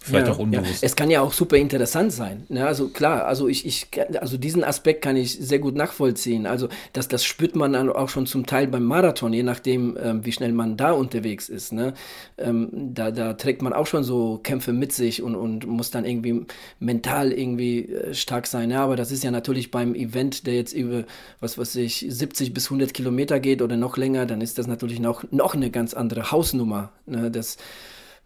Vielleicht 0.00 0.28
ja, 0.28 0.32
auch 0.32 0.38
unbewusst. 0.38 0.82
Ja. 0.82 0.86
Es 0.86 0.96
kann 0.96 1.10
ja 1.10 1.20
auch 1.20 1.32
super 1.32 1.56
interessant 1.56 2.12
sein. 2.12 2.44
Ne? 2.48 2.66
Also 2.66 2.88
klar, 2.88 3.26
also 3.26 3.48
ich, 3.48 3.66
ich, 3.66 3.88
also 4.20 4.38
diesen 4.38 4.62
Aspekt 4.62 5.02
kann 5.02 5.16
ich 5.16 5.32
sehr 5.32 5.58
gut 5.58 5.74
nachvollziehen. 5.74 6.46
Also 6.46 6.68
das, 6.92 7.08
das 7.08 7.24
spürt 7.24 7.56
man 7.56 7.72
dann 7.72 7.90
auch 7.90 8.08
schon 8.08 8.26
zum 8.26 8.46
Teil 8.46 8.68
beim 8.68 8.84
Marathon, 8.84 9.32
je 9.32 9.42
nachdem, 9.42 9.98
ähm, 10.00 10.24
wie 10.24 10.32
schnell 10.32 10.52
man 10.52 10.76
da 10.76 10.92
unterwegs 10.92 11.48
ist. 11.48 11.72
Ne? 11.72 11.94
Ähm, 12.38 12.68
da, 12.94 13.10
da 13.10 13.34
trägt 13.34 13.60
man 13.60 13.72
auch 13.72 13.86
schon 13.86 14.04
so 14.04 14.38
Kämpfe 14.42 14.72
mit 14.72 14.92
sich 14.92 15.20
und, 15.20 15.34
und 15.34 15.66
muss 15.66 15.90
dann 15.90 16.04
irgendwie 16.04 16.46
mental 16.78 17.32
irgendwie 17.32 17.86
äh, 17.86 18.14
stark 18.14 18.46
sein. 18.46 18.70
Ja, 18.70 18.84
aber 18.84 18.94
das 18.96 19.10
ist 19.10 19.24
ja 19.24 19.32
natürlich 19.32 19.70
beim 19.72 19.94
Event, 19.94 20.46
der 20.46 20.54
jetzt 20.54 20.72
über, 20.72 21.04
was 21.40 21.58
weiß 21.58 21.74
ich, 21.76 22.06
70 22.08 22.54
bis 22.54 22.66
100 22.66 22.94
Kilometer 22.94 23.40
geht 23.40 23.62
oder 23.62 23.76
noch 23.76 23.96
länger, 23.96 24.26
dann 24.26 24.40
ist 24.40 24.58
das 24.58 24.68
natürlich 24.68 25.00
noch, 25.00 25.24
noch 25.32 25.54
eine 25.54 25.70
ganz 25.70 25.92
andere 25.92 26.30
Hausnummer. 26.30 26.92
Ne? 27.06 27.30
Das 27.30 27.56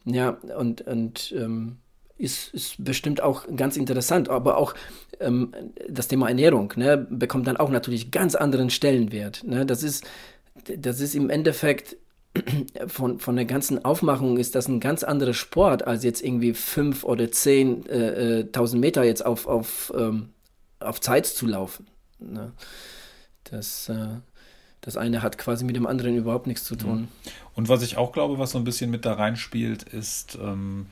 ja, 0.05 0.31
und, 0.31 0.83
und 0.83 1.33
ähm, 1.37 1.79
ist, 2.19 2.55
ist 2.55 2.85
bestimmt 2.85 3.21
auch 3.21 3.47
ganz 3.57 3.77
interessant, 3.77 4.29
aber 4.29 4.57
auch 4.57 4.75
ähm, 5.21 5.53
das 5.88 6.09
Thema 6.09 6.29
Ernährung 6.29 6.73
ne, 6.77 6.97
bekommt 7.11 7.47
dann 7.47 7.57
auch 7.57 7.71
natürlich 7.71 8.11
ganz 8.11 8.35
anderen 8.35 8.71
Stellenwert. 8.71 9.45
Ne? 9.45 9.67
Das, 9.67 9.83
ist, 9.83 10.05
das 10.77 11.01
ist 11.01 11.15
im 11.15 11.31
Endeffekt 11.31 11.97
von, 12.87 13.19
von 13.19 13.37
der 13.37 13.45
ganzen 13.45 13.85
Aufmachung 13.85 14.38
ist 14.38 14.55
das 14.55 14.69
ein 14.69 14.81
ganz 14.81 15.03
anderer 15.03 15.35
Sport, 15.35 15.87
als 15.87 16.05
jetzt 16.05 16.23
irgendwie 16.23 16.55
fünf 16.55 17.05
oder 17.05 17.31
zehn 17.31 17.87
äh, 17.87 18.41
äh, 18.41 18.45
tausend 18.53 18.81
Meter 18.81 19.05
jetzt 19.05 19.25
auf, 19.25 19.47
auf, 19.47 19.93
ähm, 19.97 20.31
auf 20.81 21.01
Zeit 21.01 21.27
zu 21.27 21.47
laufen. 21.47 21.87
Ne? 22.19 22.53
Das, 23.45 23.88
äh, 23.88 24.21
das 24.83 24.97
eine 24.97 25.23
hat 25.23 25.38
quasi 25.38 25.64
mit 25.64 25.77
dem 25.77 25.87
anderen 25.87 26.16
überhaupt 26.16 26.47
nichts 26.47 26.64
zu 26.64 26.77
tun. 26.77 27.09
Und 27.55 27.68
was 27.68 27.83
ich 27.83 27.97
auch 27.97 28.12
glaube, 28.12 28.38
was 28.38 28.51
so 28.51 28.59
ein 28.59 28.64
bisschen 28.64 28.90
mit 28.90 29.05
da 29.05 29.14
reinspielt, 29.14 29.85
ist, 29.85 30.37
ähm, 30.42 30.87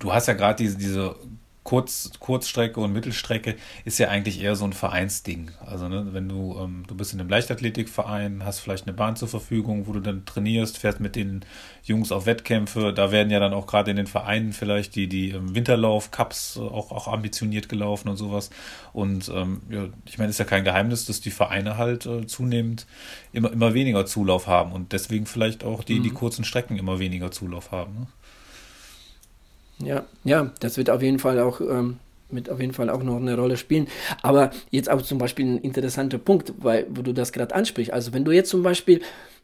du 0.00 0.12
hast 0.12 0.26
ja 0.26 0.34
gerade 0.34 0.56
diese, 0.56 0.76
diese 0.76 1.16
Kurz, 1.64 2.10
Kurzstrecke 2.18 2.80
und 2.80 2.92
Mittelstrecke 2.92 3.54
ist 3.84 3.98
ja 3.98 4.08
eigentlich 4.08 4.40
eher 4.40 4.56
so 4.56 4.64
ein 4.64 4.72
Vereinsding. 4.72 5.52
Also 5.64 5.88
ne, 5.88 6.08
wenn 6.10 6.28
du, 6.28 6.58
ähm, 6.60 6.82
du 6.88 6.96
bist 6.96 7.12
in 7.12 7.20
einem 7.20 7.28
Leichtathletikverein, 7.28 8.44
hast 8.44 8.58
vielleicht 8.58 8.86
eine 8.86 8.96
Bahn 8.96 9.14
zur 9.14 9.28
Verfügung, 9.28 9.86
wo 9.86 9.92
du 9.92 10.00
dann 10.00 10.24
trainierst, 10.24 10.78
fährst 10.78 10.98
mit 10.98 11.14
den 11.14 11.44
Jungs 11.84 12.10
auf 12.10 12.26
Wettkämpfe, 12.26 12.92
da 12.92 13.12
werden 13.12 13.30
ja 13.30 13.38
dann 13.38 13.52
auch 13.52 13.68
gerade 13.68 13.92
in 13.92 13.96
den 13.96 14.08
Vereinen 14.08 14.52
vielleicht 14.52 14.96
die, 14.96 15.08
die 15.08 15.30
ähm, 15.30 15.54
Winterlauf-Cups 15.54 16.58
auch, 16.58 16.90
auch 16.90 17.06
ambitioniert 17.06 17.68
gelaufen 17.68 18.08
und 18.08 18.16
sowas. 18.16 18.50
Und 18.92 19.30
ähm, 19.32 19.62
ja, 19.70 19.86
ich 20.04 20.18
meine, 20.18 20.30
ist 20.30 20.38
ja 20.38 20.44
kein 20.44 20.64
Geheimnis, 20.64 21.06
dass 21.06 21.20
die 21.20 21.30
Vereine 21.30 21.76
halt 21.76 22.06
äh, 22.06 22.26
zunehmend 22.26 22.86
immer, 23.32 23.52
immer 23.52 23.72
weniger 23.72 24.04
Zulauf 24.04 24.48
haben 24.48 24.72
und 24.72 24.92
deswegen 24.92 25.26
vielleicht 25.26 25.62
auch 25.62 25.84
die, 25.84 26.00
mhm. 26.00 26.02
die 26.02 26.10
kurzen 26.10 26.44
Strecken 26.44 26.76
immer 26.76 26.98
weniger 26.98 27.30
Zulauf 27.30 27.70
haben. 27.70 27.94
Ne? 27.94 28.06
Ja, 29.84 30.04
ja, 30.24 30.52
das 30.60 30.76
wird 30.76 30.90
auf 30.90 31.02
jeden 31.02 31.18
Fall 31.18 31.40
auch 31.40 31.60
ähm, 31.60 31.98
mit 32.32 32.50
auf 32.50 32.60
jeden 32.60 32.72
Fall 32.72 32.90
auch 32.90 33.02
noch 33.02 33.16
eine 33.16 33.36
Rolle 33.36 33.56
spielen. 33.56 33.88
Aber 34.22 34.50
jetzt 34.70 34.90
auch 34.90 35.02
zum 35.02 35.18
Beispiel 35.18 35.46
ein 35.46 35.58
interessanter 35.58 36.18
Punkt, 36.18 36.52
weil 36.58 36.86
wo 36.90 37.02
du 37.02 37.12
das 37.12 37.32
gerade 37.32 37.54
ansprichst. 37.54 37.92
Also 37.92 38.12
wenn 38.12 38.24
du 38.24 38.32
jetzt 38.32 38.50
zum 38.50 38.62
Beispiel 38.62 39.00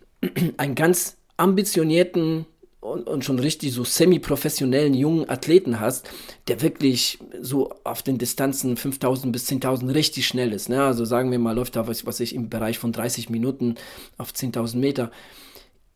einen 0.56 0.74
ganz 0.74 1.16
ambitionierten 1.36 2.46
und, 2.80 3.08
und 3.08 3.24
schon 3.24 3.38
richtig 3.38 3.72
so 3.72 3.84
semi-professionellen 3.84 4.94
jungen 4.94 5.28
Athleten 5.28 5.80
hast, 5.80 6.08
der 6.46 6.62
wirklich 6.62 7.18
so 7.40 7.70
auf 7.84 8.02
den 8.02 8.18
Distanzen 8.18 8.76
5000 8.76 9.32
bis 9.32 9.48
10.000 9.48 9.94
richtig 9.94 10.26
schnell 10.26 10.52
ist. 10.52 10.68
Ne? 10.68 10.82
Also 10.82 11.04
sagen 11.04 11.30
wir 11.30 11.38
mal, 11.38 11.54
läuft 11.54 11.76
da 11.76 11.86
was, 11.86 12.06
was 12.06 12.20
ich 12.20 12.34
im 12.34 12.48
Bereich 12.48 12.78
von 12.78 12.92
30 12.92 13.30
Minuten 13.30 13.74
auf 14.16 14.30
10.000 14.32 14.76
Meter. 14.76 15.10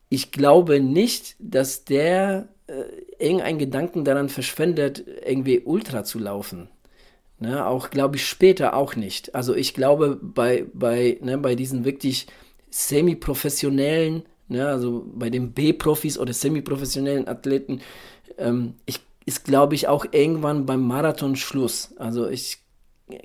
Ich 0.08 0.32
glaube 0.32 0.80
nicht, 0.80 1.36
dass 1.38 1.84
der 1.84 2.48
äh, 2.72 3.24
irgendeinen 3.24 3.58
Gedanken 3.58 4.04
daran 4.04 4.28
verschwendet, 4.28 5.04
irgendwie 5.26 5.60
Ultra 5.60 6.04
zu 6.04 6.18
laufen. 6.18 6.68
Ne, 7.38 7.66
auch 7.66 7.90
glaube 7.90 8.16
ich 8.16 8.26
später 8.26 8.74
auch 8.74 8.94
nicht. 8.94 9.34
Also 9.34 9.54
ich 9.54 9.74
glaube 9.74 10.18
bei, 10.22 10.64
bei, 10.72 11.18
ne, 11.20 11.38
bei 11.38 11.56
diesen 11.56 11.84
wirklich 11.84 12.28
semi-professionellen, 12.70 14.22
ne, 14.48 14.68
also 14.68 15.04
bei 15.12 15.28
den 15.28 15.52
B-Profis 15.52 16.18
oder 16.18 16.32
semi-professionellen 16.32 17.26
Athleten, 17.26 17.80
ähm, 18.38 18.74
ich, 18.86 19.00
ist 19.26 19.44
glaube 19.44 19.74
ich 19.74 19.88
auch 19.88 20.06
irgendwann 20.12 20.66
beim 20.66 20.86
Marathon 20.86 21.34
Schluss. 21.34 21.94
Also 21.96 22.28
ich 22.28 22.58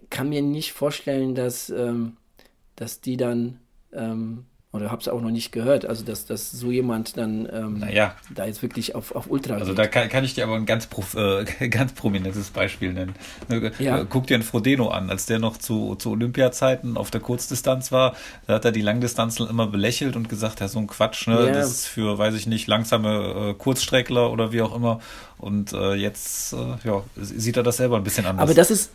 kann 0.10 0.30
mir 0.30 0.42
nicht 0.42 0.74
vorstellen, 0.74 1.36
dass, 1.36 1.70
ähm, 1.70 2.18
dass 2.76 3.02
die 3.02 3.18
dann 3.18 3.60
ähm, 3.94 4.46
oder 4.78 4.92
habe 4.92 5.02
es 5.02 5.08
auch 5.08 5.22
noch 5.22 5.30
nicht 5.30 5.52
gehört, 5.52 5.86
also 5.86 6.04
dass, 6.04 6.26
dass 6.26 6.52
so 6.52 6.72
jemand 6.72 7.18
dann 7.18 7.48
ähm, 7.52 7.80
naja. 7.80 8.16
da 8.34 8.46
jetzt 8.46 8.62
wirklich 8.62 8.96
auf, 8.96 9.14
auf 9.16 9.30
Ultra 9.30 9.56
Also 9.56 9.72
geht. 9.72 9.80
da 9.80 9.88
kann, 9.88 10.10
kann 10.10 10.24
ich 10.24 10.36
dir 10.36 10.44
aber 10.44 10.56
ein 10.56 10.66
ganz, 10.66 10.88
äh, 11.16 11.68
ganz 11.70 11.94
prominentes 11.94 12.50
Beispiel 12.50 12.94
nennen. 12.94 13.16
Ne, 13.50 13.72
ja. 13.80 14.04
Guck 14.04 14.28
dir 14.28 14.36
einen 14.36 14.44
Frodeno 14.44 14.90
an, 14.90 15.10
als 15.10 15.26
der 15.26 15.40
noch 15.40 15.58
zu, 15.58 15.96
zu 15.96 16.12
Olympiazeiten 16.12 16.98
auf 16.98 17.12
der 17.12 17.22
Kurzdistanz 17.22 17.92
war, 17.92 18.16
da 18.46 18.56
hat 18.56 18.66
er 18.66 18.72
die 18.72 18.82
Langdistanzen 18.82 19.48
immer 19.48 19.68
belächelt 19.68 20.16
und 20.16 20.30
gesagt, 20.30 20.60
ja, 20.60 20.68
so 20.68 20.80
ein 20.80 20.88
Quatsch, 20.88 21.28
ne? 21.28 21.48
Ja. 21.48 21.52
das 21.52 21.70
ist 21.72 21.88
für, 21.88 22.18
weiß 22.18 22.36
ich 22.36 22.48
nicht, 22.48 22.68
langsame 22.68 23.50
äh, 23.50 23.54
Kurzstreckler 23.54 24.32
oder 24.32 24.52
wie 24.52 24.62
auch 24.62 24.76
immer. 24.76 25.00
Und 25.38 25.74
äh, 25.74 25.94
jetzt 25.94 26.54
äh, 26.54 26.58
ja, 26.84 27.04
sieht 27.16 27.58
er 27.58 27.64
das 27.64 27.78
selber 27.78 27.98
ein 27.98 28.04
bisschen 28.04 28.26
anders. 28.26 28.44
Aber 28.44 28.54
das 28.54 28.72
ist, 28.72 28.92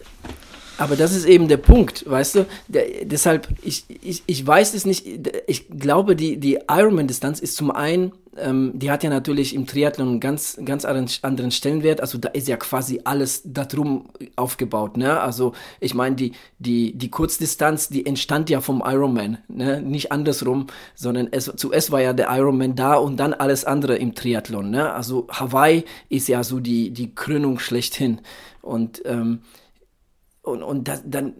aber 0.82 0.96
das 0.96 1.14
ist 1.14 1.26
eben 1.26 1.46
der 1.46 1.58
Punkt, 1.58 2.04
weißt 2.10 2.34
du? 2.34 2.46
Der, 2.66 3.04
deshalb, 3.04 3.46
ich, 3.62 3.84
ich, 4.02 4.24
ich 4.26 4.44
weiß 4.44 4.74
es 4.74 4.84
nicht, 4.84 5.06
ich 5.46 5.68
glaube, 5.68 6.16
die, 6.16 6.38
die 6.38 6.58
Ironman-Distanz 6.68 7.38
ist 7.38 7.54
zum 7.54 7.70
einen, 7.70 8.10
ähm, 8.36 8.72
die 8.74 8.90
hat 8.90 9.04
ja 9.04 9.10
natürlich 9.10 9.54
im 9.54 9.66
Triathlon 9.66 10.08
einen 10.08 10.20
ganz, 10.20 10.58
ganz 10.64 10.84
anderen 10.84 11.50
Stellenwert, 11.52 12.00
also 12.00 12.18
da 12.18 12.30
ist 12.30 12.48
ja 12.48 12.56
quasi 12.56 13.00
alles 13.04 13.42
darum 13.44 14.08
aufgebaut, 14.34 14.96
ne? 14.96 15.20
Also 15.20 15.52
ich 15.78 15.94
meine, 15.94 16.16
die, 16.16 16.32
die, 16.58 16.98
die 16.98 17.10
Kurzdistanz, 17.10 17.88
die 17.88 18.04
entstand 18.04 18.50
ja 18.50 18.60
vom 18.60 18.82
Ironman, 18.84 19.38
ne? 19.46 19.80
Nicht 19.80 20.10
andersrum, 20.10 20.66
sondern 20.96 21.28
es, 21.30 21.52
zuerst 21.54 21.92
war 21.92 22.00
ja 22.00 22.12
der 22.12 22.28
Ironman 22.30 22.74
da 22.74 22.94
und 22.94 23.18
dann 23.18 23.34
alles 23.34 23.64
andere 23.64 23.96
im 23.96 24.16
Triathlon, 24.16 24.70
ne? 24.70 24.92
Also 24.92 25.28
Hawaii 25.30 25.84
ist 26.08 26.26
ja 26.26 26.42
so 26.42 26.58
die, 26.58 26.90
die 26.90 27.14
Krönung 27.14 27.60
schlechthin 27.60 28.20
und 28.62 29.00
ähm, 29.04 29.42
und, 30.42 30.62
und 30.62 30.88
das, 30.88 31.02
dann, 31.06 31.34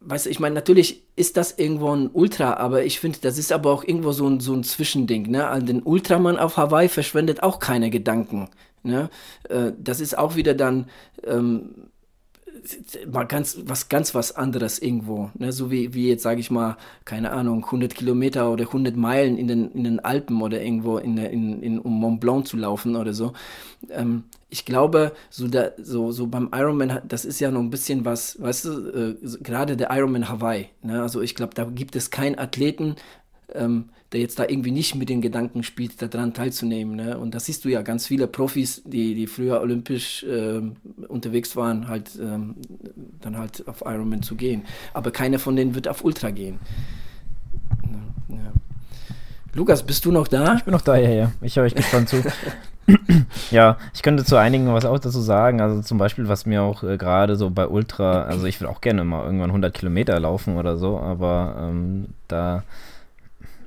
weißt 0.00 0.26
du, 0.26 0.30
ich 0.30 0.40
meine, 0.40 0.54
natürlich 0.54 1.04
ist 1.16 1.36
das 1.36 1.58
irgendwo 1.58 1.94
ein 1.94 2.10
Ultra, 2.12 2.54
aber 2.54 2.84
ich 2.84 3.00
finde, 3.00 3.18
das 3.20 3.38
ist 3.38 3.52
aber 3.52 3.72
auch 3.72 3.84
irgendwo 3.84 4.12
so 4.12 4.28
ein, 4.28 4.40
so 4.40 4.54
ein 4.54 4.64
Zwischending. 4.64 5.30
Ne? 5.30 5.46
Also 5.46 5.66
den 5.66 5.82
Ultramann 5.82 6.38
auf 6.38 6.56
Hawaii 6.56 6.88
verschwendet 6.88 7.42
auch 7.42 7.58
keine 7.58 7.90
Gedanken. 7.90 8.48
Ne? 8.82 9.10
Äh, 9.48 9.72
das 9.78 10.00
ist 10.00 10.16
auch 10.16 10.36
wieder 10.36 10.54
dann 10.54 10.86
ähm, 11.24 11.88
mal 13.10 13.24
ganz 13.24 13.58
was 13.66 13.88
ganz 13.88 14.14
was 14.14 14.36
anderes 14.36 14.78
irgendwo. 14.78 15.30
Ne? 15.34 15.52
So 15.52 15.70
wie, 15.70 15.94
wie 15.94 16.08
jetzt, 16.08 16.22
sage 16.22 16.40
ich 16.40 16.50
mal, 16.50 16.76
keine 17.04 17.32
Ahnung, 17.32 17.64
100 17.64 17.94
Kilometer 17.94 18.50
oder 18.50 18.64
100 18.64 18.96
Meilen 18.96 19.36
in 19.38 19.48
den, 19.48 19.70
in 19.72 19.84
den 19.84 20.00
Alpen 20.00 20.40
oder 20.42 20.62
irgendwo 20.62 20.98
in, 20.98 21.16
in, 21.18 21.62
in, 21.62 21.78
um 21.78 21.98
Mont 21.98 22.20
Blanc 22.20 22.46
zu 22.46 22.56
laufen 22.56 22.96
oder 22.96 23.12
so. 23.12 23.32
Ähm, 23.90 24.24
ich 24.54 24.64
glaube, 24.64 25.10
so, 25.30 25.48
da, 25.48 25.72
so, 25.82 26.12
so 26.12 26.28
beim 26.28 26.48
Ironman, 26.54 27.00
das 27.08 27.24
ist 27.24 27.40
ja 27.40 27.50
noch 27.50 27.58
ein 27.58 27.70
bisschen 27.70 28.04
was, 28.04 28.40
weißt 28.40 28.64
du, 28.66 28.70
äh, 28.70 29.16
gerade 29.42 29.76
der 29.76 29.90
Ironman 29.90 30.28
Hawaii. 30.28 30.68
Ne? 30.82 31.02
Also 31.02 31.22
ich 31.22 31.34
glaube, 31.34 31.54
da 31.54 31.64
gibt 31.64 31.96
es 31.96 32.12
keinen 32.12 32.38
Athleten, 32.38 32.94
ähm, 33.52 33.88
der 34.12 34.20
jetzt 34.20 34.38
da 34.38 34.44
irgendwie 34.46 34.70
nicht 34.70 34.94
mit 34.94 35.08
den 35.08 35.20
Gedanken 35.20 35.64
spielt, 35.64 36.00
daran 36.00 36.34
teilzunehmen. 36.34 36.94
Ne? 36.94 37.18
Und 37.18 37.34
das 37.34 37.46
siehst 37.46 37.64
du 37.64 37.68
ja 37.68 37.82
ganz 37.82 38.06
viele 38.06 38.28
Profis, 38.28 38.82
die, 38.84 39.16
die 39.16 39.26
früher 39.26 39.60
olympisch 39.60 40.22
äh, 40.22 40.60
unterwegs 41.08 41.56
waren, 41.56 41.88
halt 41.88 42.12
ähm, 42.22 42.54
dann 43.22 43.36
halt 43.36 43.66
auf 43.66 43.80
Ironman 43.84 44.22
zu 44.22 44.36
gehen. 44.36 44.62
Aber 44.92 45.10
keiner 45.10 45.40
von 45.40 45.56
denen 45.56 45.74
wird 45.74 45.88
auf 45.88 46.04
Ultra 46.04 46.30
gehen. 46.30 46.60
Ja, 48.28 48.36
ja. 48.36 48.52
Lukas, 49.52 49.82
bist 49.82 50.04
du 50.04 50.12
noch 50.12 50.28
da? 50.28 50.54
Ich 50.54 50.62
bin 50.62 50.70
noch 50.70 50.82
da, 50.82 50.96
ja, 50.96 51.10
ja. 51.10 51.32
Ich 51.40 51.56
höre 51.56 51.64
euch 51.64 51.74
gespannt 51.74 52.08
zu. 52.08 52.22
ja, 53.50 53.76
ich 53.94 54.02
könnte 54.02 54.24
zu 54.24 54.36
einigen 54.36 54.72
was 54.72 54.84
auch 54.84 54.98
dazu 54.98 55.20
sagen. 55.20 55.60
Also 55.60 55.82
zum 55.82 55.98
Beispiel, 55.98 56.28
was 56.28 56.46
mir 56.46 56.62
auch 56.62 56.82
äh, 56.82 56.96
gerade 56.96 57.36
so 57.36 57.50
bei 57.50 57.66
Ultra, 57.66 58.22
also 58.22 58.46
ich 58.46 58.60
will 58.60 58.68
auch 58.68 58.80
gerne 58.80 59.04
mal 59.04 59.24
irgendwann 59.24 59.50
100 59.50 59.72
Kilometer 59.72 60.18
laufen 60.20 60.56
oder 60.56 60.76
so, 60.76 60.98
aber 60.98 61.56
ähm, 61.60 62.08
da, 62.28 62.62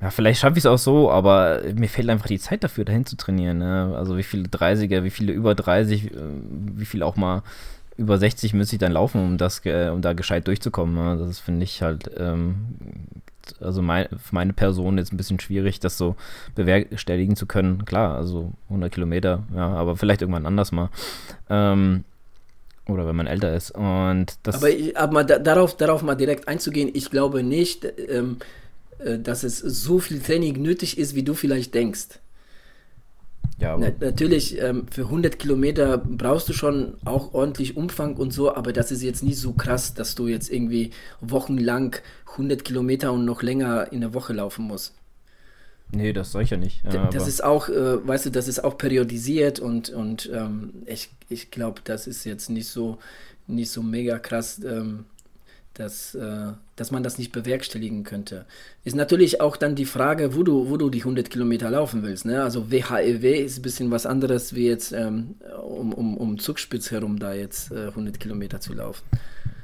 ja, 0.00 0.10
vielleicht 0.10 0.40
schaffe 0.40 0.58
ich 0.58 0.64
es 0.64 0.66
auch 0.66 0.78
so, 0.78 1.10
aber 1.10 1.60
mir 1.74 1.88
fehlt 1.88 2.08
einfach 2.08 2.28
die 2.28 2.38
Zeit 2.38 2.62
dafür, 2.64 2.84
dahin 2.84 3.06
zu 3.06 3.16
trainieren. 3.16 3.58
Ne? 3.58 3.94
Also 3.96 4.16
wie 4.16 4.22
viele 4.22 4.48
30er, 4.48 5.02
wie 5.02 5.10
viele 5.10 5.32
über 5.32 5.54
30, 5.54 6.12
äh, 6.12 6.16
wie 6.76 6.86
viele 6.86 7.04
auch 7.06 7.16
mal 7.16 7.42
über 7.96 8.16
60 8.16 8.54
müsste 8.54 8.76
ich 8.76 8.80
dann 8.80 8.92
laufen, 8.92 9.20
um 9.20 9.38
das, 9.38 9.64
äh, 9.66 9.90
um 9.92 10.02
da 10.02 10.12
gescheit 10.12 10.46
durchzukommen. 10.46 10.94
Ne? 10.94 11.24
Das 11.26 11.40
finde 11.40 11.64
ich 11.64 11.82
halt 11.82 12.10
ähm, 12.16 12.54
also 13.60 13.82
mein, 13.82 14.08
für 14.08 14.34
meine 14.34 14.52
Person 14.52 14.98
jetzt 14.98 15.12
ein 15.12 15.16
bisschen 15.16 15.40
schwierig, 15.40 15.80
das 15.80 15.98
so 15.98 16.16
bewerkstelligen 16.54 17.36
zu 17.36 17.46
können. 17.46 17.84
Klar, 17.84 18.16
also 18.16 18.52
100 18.68 18.92
Kilometer, 18.92 19.44
ja, 19.54 19.68
aber 19.68 19.96
vielleicht 19.96 20.22
irgendwann 20.22 20.46
anders 20.46 20.72
mal. 20.72 20.90
Ähm, 21.48 22.04
oder 22.88 23.06
wenn 23.06 23.16
man 23.16 23.26
älter 23.26 23.54
ist. 23.54 23.70
Und 23.72 24.38
das 24.42 24.56
aber, 24.56 24.68
aber 24.94 25.12
mal 25.12 25.24
da, 25.24 25.38
darauf, 25.38 25.76
darauf 25.76 26.02
mal 26.02 26.14
direkt 26.14 26.48
einzugehen, 26.48 26.90
ich 26.92 27.10
glaube 27.10 27.42
nicht, 27.42 27.86
ähm, 28.08 28.38
äh, 28.98 29.18
dass 29.18 29.44
es 29.44 29.58
so 29.58 29.98
viel 29.98 30.20
Training 30.20 30.60
nötig 30.60 30.98
ist, 30.98 31.14
wie 31.14 31.22
du 31.22 31.34
vielleicht 31.34 31.74
denkst. 31.74 32.20
Ja, 33.60 33.76
Na, 33.76 33.90
natürlich, 34.00 34.60
ähm, 34.60 34.86
für 34.88 35.02
100 35.02 35.38
Kilometer 35.38 35.98
brauchst 35.98 36.48
du 36.48 36.52
schon 36.52 36.94
auch 37.04 37.34
ordentlich 37.34 37.76
Umfang 37.76 38.16
und 38.16 38.32
so, 38.32 38.54
aber 38.54 38.72
das 38.72 38.92
ist 38.92 39.02
jetzt 39.02 39.24
nicht 39.24 39.38
so 39.38 39.52
krass, 39.52 39.94
dass 39.94 40.14
du 40.14 40.28
jetzt 40.28 40.50
irgendwie 40.50 40.90
wochenlang 41.20 41.96
100 42.32 42.64
Kilometer 42.64 43.12
und 43.12 43.24
noch 43.24 43.42
länger 43.42 43.92
in 43.92 44.00
der 44.00 44.14
Woche 44.14 44.32
laufen 44.32 44.64
musst. 44.66 44.94
Nee, 45.90 46.12
das 46.12 46.32
soll 46.32 46.42
ich 46.42 46.50
ja 46.50 46.56
nicht. 46.56 46.84
Ja, 46.84 47.06
das 47.08 47.26
ist 47.26 47.42
auch, 47.42 47.68
äh, 47.68 48.06
weißt 48.06 48.26
du, 48.26 48.30
das 48.30 48.46
ist 48.46 48.62
auch 48.62 48.76
periodisiert 48.76 49.58
und, 49.58 49.88
und 49.90 50.30
ähm, 50.32 50.82
ich, 50.86 51.08
ich 51.28 51.50
glaube, 51.50 51.80
das 51.82 52.06
ist 52.06 52.24
jetzt 52.24 52.50
nicht 52.50 52.68
so, 52.68 52.98
nicht 53.46 53.70
so 53.70 53.82
mega 53.82 54.18
krass. 54.18 54.60
Ähm, 54.62 55.06
dass, 55.78 56.14
äh, 56.14 56.52
dass 56.76 56.90
man 56.90 57.02
das 57.02 57.18
nicht 57.18 57.32
bewerkstelligen 57.32 58.02
könnte. 58.02 58.46
Ist 58.84 58.96
natürlich 58.96 59.40
auch 59.40 59.56
dann 59.56 59.74
die 59.74 59.84
Frage, 59.84 60.34
wo 60.34 60.42
du, 60.42 60.68
wo 60.68 60.76
du 60.76 60.90
die 60.90 61.00
100 61.00 61.30
Kilometer 61.30 61.70
laufen 61.70 62.02
willst. 62.02 62.24
Ne? 62.24 62.42
Also 62.42 62.70
WHEW 62.70 63.24
e 63.24 63.44
ist 63.44 63.58
ein 63.58 63.62
bisschen 63.62 63.90
was 63.90 64.04
anderes, 64.04 64.54
wie 64.54 64.66
jetzt 64.66 64.92
ähm, 64.92 65.36
um, 65.62 65.92
um, 65.92 66.16
um 66.16 66.38
Zugspitz 66.38 66.90
herum 66.90 67.18
da 67.18 67.32
jetzt 67.32 67.70
äh, 67.70 67.88
100 67.88 68.18
Kilometer 68.18 68.60
zu 68.60 68.74
laufen. 68.74 69.04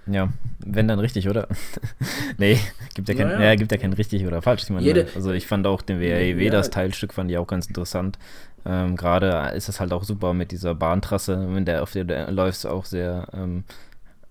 Ja, 0.07 0.33
wenn 0.65 0.87
dann 0.87 0.99
richtig, 0.99 1.29
oder? 1.29 1.49
nee, 2.39 2.59
gibt 2.95 3.09
ja, 3.09 3.15
kein, 3.15 3.29
naja. 3.29 3.47
ja, 3.47 3.55
gibt 3.55 3.73
ja 3.73 3.79
kein 3.79 3.95
richtig 3.95 4.27
oder 4.27 4.43
falsch. 4.43 4.65
Ich 4.65 4.71
meine, 4.71 4.85
Jede, 4.85 5.09
also 5.15 5.33
ich 5.33 5.47
fand 5.47 5.67
auch 5.67 5.83
den 5.83 5.99
WHEW, 5.99 6.41
e 6.41 6.45
ja, 6.45 6.51
das 6.51 6.71
Teilstück 6.71 7.15
fand 7.15 7.31
ich 7.31 7.39
auch 7.39 7.47
ganz 7.47 7.67
interessant. 7.67 8.19
Ähm, 8.67 8.97
Gerade 8.97 9.53
ist 9.57 9.69
es 9.69 9.81
halt 9.81 9.93
auch 9.93 10.05
super 10.05 10.35
mit 10.35 10.53
dieser 10.53 10.75
Bahntrasse, 10.75 11.49
wenn 11.51 11.65
der 11.65 11.83
auf 11.83 11.93
der 11.93 12.05
du 12.05 12.31
läufst, 12.31 12.67
auch 12.67 12.85
sehr 12.85 13.29
ähm, 13.33 13.65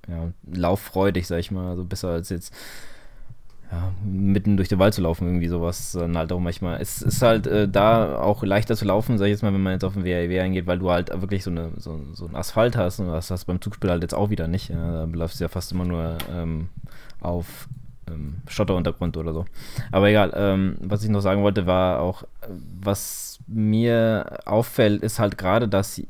ja, 0.07 0.31
lauffreudig, 0.51 1.27
sag 1.27 1.39
ich 1.39 1.51
mal. 1.51 1.69
Also 1.69 1.85
besser 1.85 2.09
als 2.09 2.29
jetzt 2.29 2.53
ja, 3.73 3.91
mitten 4.05 4.55
durch 4.55 4.69
den 4.69 4.77
Wald 4.77 4.93
zu 4.93 5.01
laufen, 5.01 5.27
irgendwie 5.27 5.47
sowas 5.47 5.93
dann 5.93 6.17
halt 6.17 6.31
auch 6.31 6.39
manchmal. 6.39 6.79
Es 6.79 7.01
ist 7.01 7.21
halt 7.21 7.47
äh, 7.47 7.67
da 7.67 8.19
auch 8.19 8.43
leichter 8.43 8.75
zu 8.75 8.85
laufen, 8.85 9.17
sag 9.17 9.25
ich 9.25 9.31
jetzt 9.31 9.41
mal, 9.41 9.53
wenn 9.53 9.63
man 9.63 9.73
jetzt 9.73 9.83
auf 9.83 9.93
den 9.93 10.05
WRW 10.05 10.39
eingeht, 10.39 10.67
weil 10.67 10.79
du 10.79 10.91
halt 10.91 11.09
wirklich 11.21 11.43
so, 11.43 11.49
eine, 11.49 11.71
so, 11.77 11.99
so 12.13 12.25
einen 12.25 12.35
Asphalt 12.35 12.77
hast 12.77 12.99
und 12.99 13.07
das 13.07 13.31
hast 13.31 13.43
du 13.43 13.47
beim 13.47 13.61
Zugspiel 13.61 13.89
halt 13.89 14.03
jetzt 14.03 14.13
auch 14.13 14.29
wieder 14.29 14.47
nicht. 14.47 14.69
Ja, 14.69 14.91
da 14.91 15.03
läufst 15.05 15.39
du 15.39 15.45
ja 15.45 15.47
fast 15.47 15.71
immer 15.71 15.85
nur 15.85 16.17
ähm, 16.31 16.69
auf 17.21 17.67
ähm, 18.07 18.35
Schotteruntergrund 18.47 19.17
oder 19.17 19.33
so. 19.33 19.45
Aber 19.91 20.09
egal, 20.09 20.33
ähm, 20.35 20.77
was 20.81 21.03
ich 21.03 21.09
noch 21.09 21.21
sagen 21.21 21.41
wollte, 21.41 21.65
war 21.65 21.99
auch, 21.99 22.23
was 22.79 23.39
mir 23.47 24.39
auffällt, 24.45 25.01
ist 25.01 25.19
halt 25.19 25.37
gerade, 25.37 25.67
dass 25.67 26.01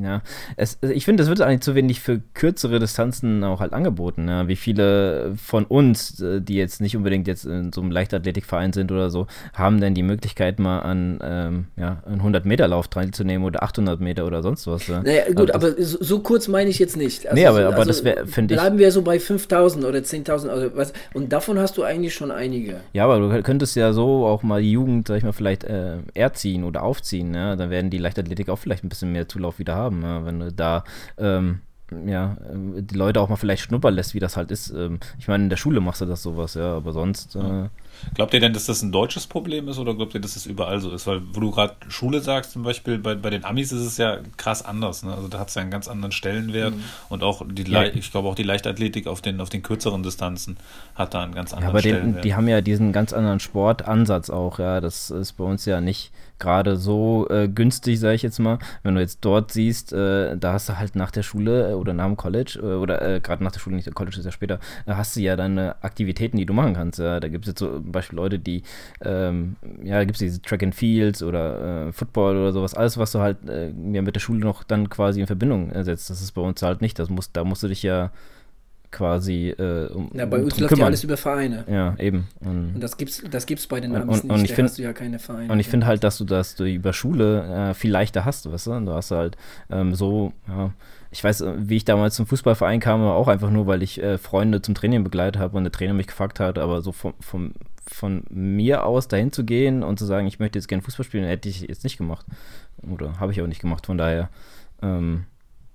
ja, 0.00 0.22
es, 0.56 0.78
ich 0.82 1.04
finde, 1.04 1.22
es 1.22 1.28
wird 1.28 1.40
eigentlich 1.40 1.60
zu 1.60 1.74
wenig 1.74 2.00
für 2.00 2.20
kürzere 2.34 2.78
Distanzen 2.78 3.44
auch 3.44 3.60
halt 3.60 3.72
angeboten. 3.72 4.28
Ja. 4.28 4.48
Wie 4.48 4.56
viele 4.56 5.34
von 5.36 5.64
uns, 5.64 6.20
äh, 6.20 6.40
die 6.40 6.54
jetzt 6.54 6.80
nicht 6.80 6.96
unbedingt 6.96 7.26
jetzt 7.26 7.44
in 7.44 7.72
so 7.72 7.80
einem 7.80 7.90
Leichtathletikverein 7.90 8.72
sind 8.72 8.92
oder 8.92 9.10
so, 9.10 9.26
haben 9.54 9.80
denn 9.80 9.94
die 9.94 10.02
Möglichkeit 10.02 10.58
mal 10.58 10.80
an 10.80 11.18
ähm, 11.22 11.66
ja, 11.76 12.02
einen 12.06 12.20
100-Meter-Lauf 12.20 12.88
teilzunehmen 12.88 13.46
oder 13.46 13.62
800 13.62 14.00
Meter 14.00 14.26
oder 14.26 14.42
sonst 14.42 14.66
was. 14.66 14.86
Ja. 14.86 15.02
Naja, 15.02 15.24
gut, 15.34 15.50
also 15.50 15.66
aber 15.68 15.82
so, 15.82 15.98
so, 16.00 16.20
kurz 16.20 16.48
meine 16.48 16.70
ich 16.70 16.78
jetzt 16.78 16.96
nicht. 16.96 17.26
Also, 17.26 17.34
nee, 17.34 17.46
aber, 17.46 17.66
aber 17.66 17.76
also 17.76 17.88
das 17.88 18.04
wäre, 18.04 18.26
finde 18.26 18.54
ich. 18.54 18.60
Bleiben 18.60 18.78
wir 18.78 18.90
so 18.92 19.02
bei 19.02 19.18
5000 19.18 19.84
oder 19.84 19.98
10.000 19.98 20.44
oder 20.44 20.76
was. 20.76 20.92
Und 21.14 21.32
davon 21.32 21.58
hast 21.58 21.76
du 21.76 21.82
eigentlich 21.82 22.14
schon 22.14 22.30
einige. 22.30 22.80
Ja, 22.92 23.04
aber 23.04 23.18
du 23.18 23.42
könntest 23.42 23.76
ja 23.76 23.92
so 23.92 24.26
auch 24.26 24.42
mal 24.42 24.62
die 24.62 24.72
Jugend, 24.72 25.08
sag 25.08 25.16
ich 25.16 25.24
mal, 25.24 25.32
vielleicht 25.32 25.64
äh, 25.64 25.96
erziehen 26.14 26.64
oder 26.64 26.82
aufziehen. 26.82 27.34
Ja? 27.34 27.56
Dann 27.56 27.70
werden 27.70 27.90
die 27.90 27.98
Leichtathletik 27.98 28.48
auch 28.48 28.58
vielleicht 28.58 28.84
ein 28.84 28.88
bisschen 28.88 29.12
mehr 29.12 29.28
Zulauf 29.28 29.58
wieder 29.58 29.74
haben, 29.74 29.81
ja? 29.90 30.24
wenn 30.24 30.40
du 30.40 30.52
da 30.52 30.84
ähm, 31.18 31.60
ja, 32.06 32.36
die 32.50 32.94
Leute 32.94 33.20
auch 33.20 33.28
mal 33.28 33.36
vielleicht 33.36 33.62
schnuppern 33.64 33.94
lässt, 33.94 34.14
wie 34.14 34.20
das 34.20 34.36
halt 34.36 34.50
ist. 34.50 34.70
Ähm, 34.70 35.00
ich 35.18 35.28
meine, 35.28 35.44
in 35.44 35.50
der 35.50 35.56
Schule 35.56 35.80
machst 35.80 36.00
du 36.00 36.06
das 36.06 36.22
sowas, 36.22 36.54
ja, 36.54 36.76
aber 36.76 36.92
sonst. 36.92 37.36
Äh, 37.36 37.68
Glaubt 38.14 38.34
ihr 38.34 38.40
denn, 38.40 38.52
dass 38.52 38.66
das 38.66 38.82
ein 38.82 38.90
deutsches 38.90 39.26
Problem 39.26 39.68
ist 39.68 39.78
oder 39.78 39.94
glaubt 39.94 40.14
ihr, 40.14 40.20
dass 40.20 40.34
das 40.34 40.46
überall 40.46 40.80
so 40.80 40.90
ist? 40.90 41.06
Weil, 41.06 41.22
wo 41.32 41.40
du 41.40 41.50
gerade 41.50 41.74
Schule 41.88 42.20
sagst, 42.20 42.52
zum 42.52 42.62
Beispiel, 42.62 42.98
bei, 42.98 43.14
bei 43.14 43.30
den 43.30 43.44
Amis 43.44 43.72
ist 43.72 43.82
es 43.82 43.96
ja 43.96 44.18
krass 44.36 44.64
anders. 44.64 45.02
Ne? 45.02 45.14
Also 45.14 45.28
da 45.28 45.38
hat 45.38 45.48
es 45.48 45.54
ja 45.54 45.62
einen 45.62 45.70
ganz 45.70 45.88
anderen 45.88 46.12
Stellenwert 46.12 46.74
mhm. 46.74 46.82
und 47.10 47.22
auch 47.22 47.42
die, 47.46 47.70
ja. 47.70 47.84
ich 47.84 48.10
glaube 48.10 48.28
auch 48.28 48.34
die 48.34 48.42
Leichtathletik 48.42 49.06
auf 49.06 49.20
den, 49.20 49.40
auf 49.40 49.50
den 49.50 49.62
kürzeren 49.62 50.02
Distanzen 50.02 50.56
hat 50.94 51.14
da 51.14 51.22
einen 51.22 51.34
ganz 51.34 51.52
anderen 51.52 51.68
ja, 51.68 51.70
aber 51.70 51.80
Stellenwert. 51.80 52.16
Den, 52.16 52.22
die 52.22 52.34
haben 52.34 52.48
ja 52.48 52.60
diesen 52.60 52.92
ganz 52.92 53.12
anderen 53.12 53.40
Sportansatz 53.40 54.30
auch, 54.30 54.58
ja. 54.58 54.80
Das 54.80 55.10
ist 55.10 55.32
bei 55.34 55.44
uns 55.44 55.64
ja 55.64 55.80
nicht 55.80 56.12
gerade 56.42 56.76
so 56.76 57.28
äh, 57.30 57.48
günstig, 57.48 58.00
sage 58.00 58.16
ich 58.16 58.22
jetzt 58.22 58.40
mal. 58.40 58.58
Wenn 58.82 58.96
du 58.96 59.00
jetzt 59.00 59.20
dort 59.22 59.52
siehst, 59.52 59.92
äh, 59.92 60.36
da 60.36 60.54
hast 60.54 60.68
du 60.68 60.76
halt 60.76 60.96
nach 60.96 61.12
der 61.12 61.22
Schule 61.22 61.70
äh, 61.70 61.74
oder 61.74 61.94
nach 61.94 62.06
dem 62.06 62.16
College 62.16 62.58
äh, 62.60 62.74
oder 62.74 63.00
äh, 63.00 63.20
gerade 63.20 63.44
nach 63.44 63.52
der 63.52 63.60
Schule, 63.60 63.76
nicht 63.76 63.86
der 63.86 63.94
College 63.94 64.18
ist 64.18 64.24
ja 64.24 64.32
später, 64.32 64.58
hast 64.86 65.14
du 65.16 65.20
ja 65.20 65.36
deine 65.36 65.76
Aktivitäten, 65.82 66.36
die 66.36 66.46
du 66.46 66.52
machen 66.52 66.74
kannst. 66.74 66.98
Ja. 66.98 67.20
Da 67.20 67.28
gibt 67.28 67.44
es 67.44 67.50
jetzt 67.50 67.60
so 67.60 67.78
zum 67.78 67.92
Beispiel 67.92 68.16
Leute, 68.16 68.38
die, 68.38 68.64
ähm, 69.02 69.56
ja, 69.84 69.98
da 69.98 70.04
gibt 70.04 70.16
es 70.16 70.20
diese 70.20 70.42
Track 70.42 70.64
and 70.64 70.74
Fields 70.74 71.22
oder 71.22 71.92
Football 71.92 72.36
oder 72.36 72.52
sowas, 72.52 72.74
alles, 72.74 72.98
was 72.98 73.12
du 73.12 73.20
halt 73.20 73.38
ja, 73.46 74.02
mit 74.02 74.14
der 74.14 74.20
Schule 74.20 74.40
noch 74.40 74.64
dann 74.64 74.88
quasi 74.88 75.20
in 75.20 75.26
Verbindung 75.26 75.70
setzt. 75.84 76.10
Das 76.10 76.20
ist 76.20 76.32
bei 76.32 76.42
uns 76.42 76.60
halt 76.62 76.80
nicht. 76.80 76.98
Das 76.98 77.08
muss, 77.08 77.32
da 77.32 77.44
musst 77.44 77.62
du 77.62 77.68
dich 77.68 77.82
ja 77.82 78.10
quasi 78.92 79.48
äh, 79.48 79.88
um. 79.88 80.10
Ja, 80.14 80.26
bei 80.26 80.42
uns 80.42 80.58
läuft 80.60 80.78
ja 80.78 80.86
alles 80.86 81.02
über 81.02 81.16
Vereine. 81.16 81.64
Ja, 81.68 81.96
eben. 81.98 82.28
Und, 82.40 82.74
und 82.74 82.80
das 82.80 82.96
gibt's, 82.96 83.22
das 83.28 83.46
gibt's 83.46 83.66
bei 83.66 83.80
den 83.80 83.94
Amis 83.96 84.20
und, 84.20 84.30
und, 84.30 84.42
nicht. 84.42 84.50
Ich 84.50 84.54
find, 84.54 84.68
hast 84.68 84.78
du 84.78 84.82
ja 84.82 84.92
keine 84.92 85.18
Vereine. 85.18 85.52
Und 85.52 85.58
ich 85.58 85.68
finde 85.68 85.86
halt, 85.86 86.04
dass 86.04 86.18
du 86.18 86.24
das 86.24 86.54
du 86.54 86.64
über 86.64 86.92
Schule 86.92 87.70
äh, 87.70 87.74
viel 87.74 87.90
leichter 87.90 88.24
hast, 88.24 88.50
weißt 88.50 88.68
du? 88.68 88.80
Du 88.80 88.92
hast 88.92 89.10
halt 89.10 89.36
ähm, 89.70 89.94
so, 89.94 90.32
ja, 90.46 90.72
ich 91.10 91.24
weiß, 91.24 91.40
äh, 91.40 91.54
wie 91.58 91.76
ich 91.76 91.84
damals 91.84 92.14
zum 92.14 92.26
Fußballverein 92.26 92.80
kam, 92.80 93.00
aber 93.00 93.16
auch 93.16 93.28
einfach 93.28 93.50
nur, 93.50 93.66
weil 93.66 93.82
ich 93.82 94.02
äh, 94.02 94.18
Freunde 94.18 94.62
zum 94.62 94.74
Training 94.74 95.02
begleitet 95.02 95.40
habe 95.40 95.56
und 95.56 95.64
der 95.64 95.72
Trainer 95.72 95.94
mich 95.94 96.06
gefragt 96.06 96.38
hat, 96.38 96.58
aber 96.58 96.82
so 96.82 96.92
vom, 96.92 97.14
vom 97.20 97.52
von 97.84 98.22
mir 98.30 98.84
aus 98.84 99.08
dahin 99.08 99.32
zu 99.32 99.44
gehen 99.44 99.82
und 99.82 99.98
zu 99.98 100.04
sagen, 100.04 100.26
ich 100.28 100.38
möchte 100.38 100.58
jetzt 100.58 100.68
gerne 100.68 100.82
Fußball 100.82 101.04
spielen, 101.04 101.24
hätte 101.24 101.48
ich 101.48 101.62
jetzt 101.62 101.82
nicht 101.82 101.98
gemacht. 101.98 102.24
Oder 102.88 103.18
habe 103.18 103.32
ich 103.32 103.42
auch 103.42 103.46
nicht 103.46 103.60
gemacht. 103.60 103.86
Von 103.86 103.98
daher, 103.98 104.30
ähm, 104.82 105.24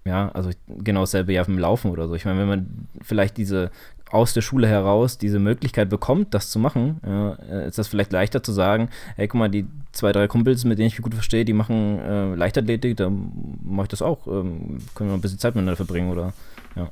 ja, 0.07 0.29
also 0.33 0.49
genau 0.67 1.01
dasselbe 1.01 1.33
ja 1.33 1.43
dem 1.43 1.59
Laufen 1.59 1.91
oder 1.91 2.07
so. 2.07 2.15
Ich 2.15 2.25
meine, 2.25 2.39
wenn 2.39 2.47
man 2.47 2.87
vielleicht 3.01 3.37
diese 3.37 3.71
aus 4.09 4.33
der 4.33 4.41
Schule 4.41 4.67
heraus 4.67 5.17
diese 5.17 5.39
Möglichkeit 5.39 5.89
bekommt, 5.89 6.33
das 6.33 6.49
zu 6.49 6.59
machen, 6.59 7.01
ja, 7.05 7.33
äh, 7.49 7.67
ist 7.67 7.77
das 7.77 7.87
vielleicht 7.87 8.13
leichter 8.13 8.41
zu 8.41 8.53
sagen, 8.53 8.89
hey, 9.15 9.27
guck 9.27 9.39
mal, 9.39 9.49
die 9.49 9.65
zwei, 9.91 10.11
drei 10.11 10.27
Kumpels, 10.27 10.63
mit 10.63 10.79
denen 10.79 10.87
ich 10.87 10.93
mich 10.93 11.03
gut 11.03 11.13
verstehe, 11.13 11.43
die 11.43 11.53
machen 11.53 11.99
äh, 11.99 12.35
Leichtathletik, 12.35 12.97
dann 12.97 13.31
mache 13.63 13.85
ich 13.85 13.89
das 13.89 14.01
auch. 14.01 14.25
Ähm, 14.27 14.79
können 14.95 15.09
wir 15.09 15.15
ein 15.15 15.21
bisschen 15.21 15.39
Zeit 15.39 15.55
miteinander 15.55 15.75
verbringen 15.75 16.11
oder 16.11 16.33
ja. 16.75 16.89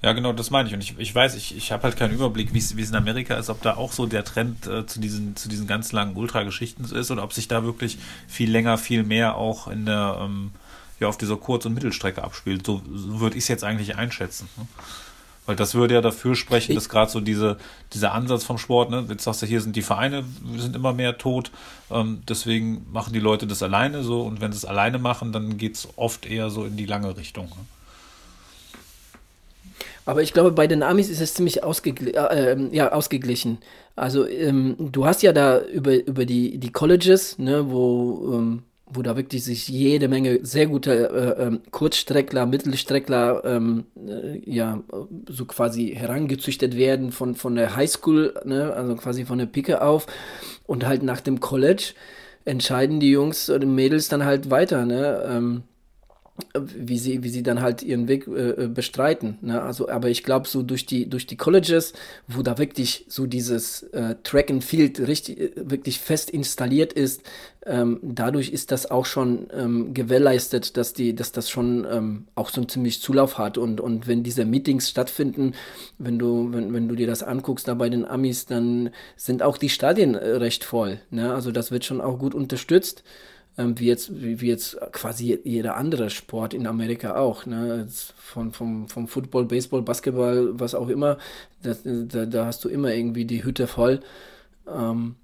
Ja, 0.00 0.12
genau, 0.12 0.32
das 0.32 0.50
meine 0.50 0.68
ich. 0.68 0.74
Und 0.74 0.80
ich, 0.80 0.96
ich 0.96 1.12
weiß, 1.12 1.34
ich, 1.34 1.56
ich 1.56 1.72
habe 1.72 1.82
halt 1.82 1.96
keinen 1.96 2.14
Überblick, 2.14 2.54
wie 2.54 2.58
es 2.58 2.72
in 2.72 2.94
Amerika 2.94 3.34
ist, 3.34 3.50
ob 3.50 3.60
da 3.62 3.76
auch 3.76 3.92
so 3.92 4.06
der 4.06 4.24
Trend 4.24 4.66
äh, 4.68 4.86
zu, 4.86 5.00
diesen, 5.00 5.34
zu 5.34 5.48
diesen 5.48 5.66
ganz 5.66 5.90
langen 5.90 6.16
Ultrageschichten 6.16 6.84
ist 6.84 7.10
oder 7.10 7.24
ob 7.24 7.32
sich 7.32 7.48
da 7.48 7.64
wirklich 7.64 7.98
viel 8.28 8.50
länger, 8.50 8.78
viel 8.78 9.02
mehr 9.02 9.36
auch 9.36 9.66
in 9.66 9.86
der 9.86 10.18
ähm, 10.22 10.52
ja 11.00 11.08
auf 11.08 11.18
dieser 11.18 11.36
Kurz- 11.36 11.66
und 11.66 11.74
Mittelstrecke 11.74 12.22
abspielt. 12.22 12.66
So, 12.66 12.82
so 12.92 13.20
würde 13.20 13.36
ich 13.36 13.44
es 13.44 13.48
jetzt 13.48 13.64
eigentlich 13.64 13.96
einschätzen. 13.96 14.48
Ne? 14.56 14.66
Weil 15.46 15.56
das 15.56 15.74
würde 15.74 15.94
ja 15.94 16.02
dafür 16.02 16.34
sprechen, 16.34 16.74
dass 16.74 16.90
gerade 16.90 17.10
so 17.10 17.20
diese, 17.20 17.56
dieser 17.94 18.12
Ansatz 18.12 18.44
vom 18.44 18.58
Sport, 18.58 18.90
ne, 18.90 19.06
jetzt 19.08 19.24
sagst 19.24 19.40
du, 19.40 19.46
hier 19.46 19.62
sind 19.62 19.76
die 19.76 19.82
Vereine, 19.82 20.24
sind 20.58 20.76
immer 20.76 20.92
mehr 20.92 21.16
tot, 21.16 21.50
ähm, 21.90 22.20
deswegen 22.28 22.86
machen 22.92 23.14
die 23.14 23.18
Leute 23.18 23.46
das 23.46 23.62
alleine 23.62 24.02
so 24.02 24.24
und 24.24 24.42
wenn 24.42 24.52
sie 24.52 24.58
es 24.58 24.66
alleine 24.66 24.98
machen, 24.98 25.32
dann 25.32 25.56
geht 25.56 25.76
es 25.76 25.88
oft 25.96 26.26
eher 26.26 26.50
so 26.50 26.66
in 26.66 26.76
die 26.76 26.84
lange 26.84 27.16
Richtung. 27.16 27.46
Ne? 27.46 27.64
Aber 30.04 30.22
ich 30.22 30.34
glaube, 30.34 30.52
bei 30.52 30.66
den 30.66 30.82
Amis 30.82 31.08
ist 31.08 31.20
es 31.20 31.32
ziemlich 31.32 31.64
ausgegl 31.64 32.08
äh, 32.08 32.52
ähm, 32.52 32.68
ja, 32.72 32.92
ausgeglichen. 32.92 33.58
Also 33.94 34.26
ähm, 34.26 34.76
du 34.78 35.06
hast 35.06 35.22
ja 35.22 35.32
da 35.32 35.60
über, 35.60 35.94
über 35.94 36.24
die, 36.24 36.58
die 36.58 36.72
Colleges, 36.72 37.38
ne, 37.38 37.70
wo 37.70 38.34
ähm, 38.34 38.62
wo 38.90 39.02
da 39.02 39.16
wirklich 39.16 39.44
sich 39.44 39.68
jede 39.68 40.08
Menge 40.08 40.40
sehr 40.42 40.66
gute 40.66 41.36
äh, 41.38 41.42
ähm, 41.42 41.60
Kurzstreckler, 41.70 42.46
Mittelstreckler 42.46 43.44
ähm, 43.44 43.84
äh, 44.06 44.40
ja 44.44 44.82
so 45.28 45.44
quasi 45.44 45.94
herangezüchtet 45.94 46.76
werden 46.76 47.12
von, 47.12 47.34
von 47.34 47.54
der 47.54 47.76
Highschool, 47.76 48.34
ne, 48.44 48.72
also 48.72 48.96
quasi 48.96 49.24
von 49.24 49.38
der 49.38 49.46
Picke 49.46 49.82
auf 49.82 50.06
und 50.66 50.86
halt 50.86 51.02
nach 51.02 51.20
dem 51.20 51.40
College 51.40 51.94
entscheiden 52.44 53.00
die 53.00 53.10
Jungs 53.10 53.50
oder 53.50 53.66
Mädels 53.66 54.08
dann 54.08 54.24
halt 54.24 54.50
weiter, 54.50 54.86
ne? 54.86 55.22
Ähm, 55.28 55.62
wie 56.54 56.98
sie, 56.98 57.22
wie 57.22 57.28
sie 57.28 57.42
dann 57.42 57.60
halt 57.60 57.82
ihren 57.82 58.08
Weg 58.08 58.26
äh, 58.26 58.50
äh, 58.50 58.68
bestreiten. 58.68 59.38
Ne? 59.40 59.60
Also, 59.60 59.88
aber 59.88 60.08
ich 60.08 60.22
glaube, 60.22 60.48
so 60.48 60.62
durch 60.62 60.86
die, 60.86 61.08
durch 61.08 61.26
die 61.26 61.36
Colleges, 61.36 61.92
wo 62.26 62.42
da 62.42 62.58
wirklich 62.58 63.04
so 63.08 63.26
dieses 63.26 63.82
äh, 63.84 64.16
Track 64.22 64.50
and 64.50 64.64
Field 64.64 65.00
richtig, 65.00 65.40
äh, 65.40 65.50
wirklich 65.56 66.00
fest 66.00 66.30
installiert 66.30 66.92
ist, 66.92 67.22
ähm, 67.66 68.00
dadurch 68.02 68.50
ist 68.50 68.70
das 68.72 68.90
auch 68.90 69.04
schon 69.04 69.48
ähm, 69.52 69.94
gewährleistet, 69.94 70.76
dass 70.76 70.92
die, 70.92 71.14
dass 71.14 71.32
das 71.32 71.50
schon 71.50 71.86
ähm, 71.90 72.26
auch 72.34 72.50
so 72.50 72.60
einen 72.60 72.68
ziemlich 72.68 73.02
Zulauf 73.02 73.36
hat. 73.36 73.58
Und, 73.58 73.80
und 73.80 74.06
wenn 74.06 74.22
diese 74.22 74.44
Meetings 74.44 74.88
stattfinden, 74.88 75.52
wenn 75.98 76.18
du, 76.18 76.52
wenn, 76.52 76.72
wenn 76.72 76.88
du 76.88 76.94
dir 76.94 77.06
das 77.06 77.22
anguckst 77.22 77.68
da 77.68 77.74
bei 77.74 77.88
den 77.88 78.04
Amis, 78.04 78.46
dann 78.46 78.90
sind 79.16 79.42
auch 79.42 79.58
die 79.58 79.68
Stadien 79.68 80.14
äh, 80.14 80.30
recht 80.36 80.64
voll. 80.64 81.00
Ne? 81.10 81.32
Also 81.34 81.50
das 81.50 81.70
wird 81.70 81.84
schon 81.84 82.00
auch 82.00 82.18
gut 82.18 82.34
unterstützt 82.34 83.02
ähm, 83.58 83.78
wie, 83.78 83.86
jetzt, 83.86 84.10
wie, 84.22 84.46
jetzt 84.46 84.78
quasi 84.92 85.38
jeder 85.44 85.76
andere 85.76 86.10
Sport 86.10 86.54
in 86.54 86.66
Amerika 86.66 87.16
auch. 87.16 87.44
Ne? 87.44 87.88
Von, 88.16 88.52
vom, 88.52 88.88
vom 88.88 89.08
Football, 89.08 89.46
Baseball, 89.46 89.82
Basketball, 89.82 90.58
was 90.58 90.74
auch 90.74 90.88
immer, 90.88 91.18
das, 91.62 91.80
da, 91.84 92.24
da 92.24 92.46
hast 92.46 92.64
du 92.64 92.68
immer 92.68 92.94
irgendwie 92.94 93.24
die 93.24 93.44
Hütte 93.44 93.66
voll. 93.66 94.00
Ähm, 94.66 95.16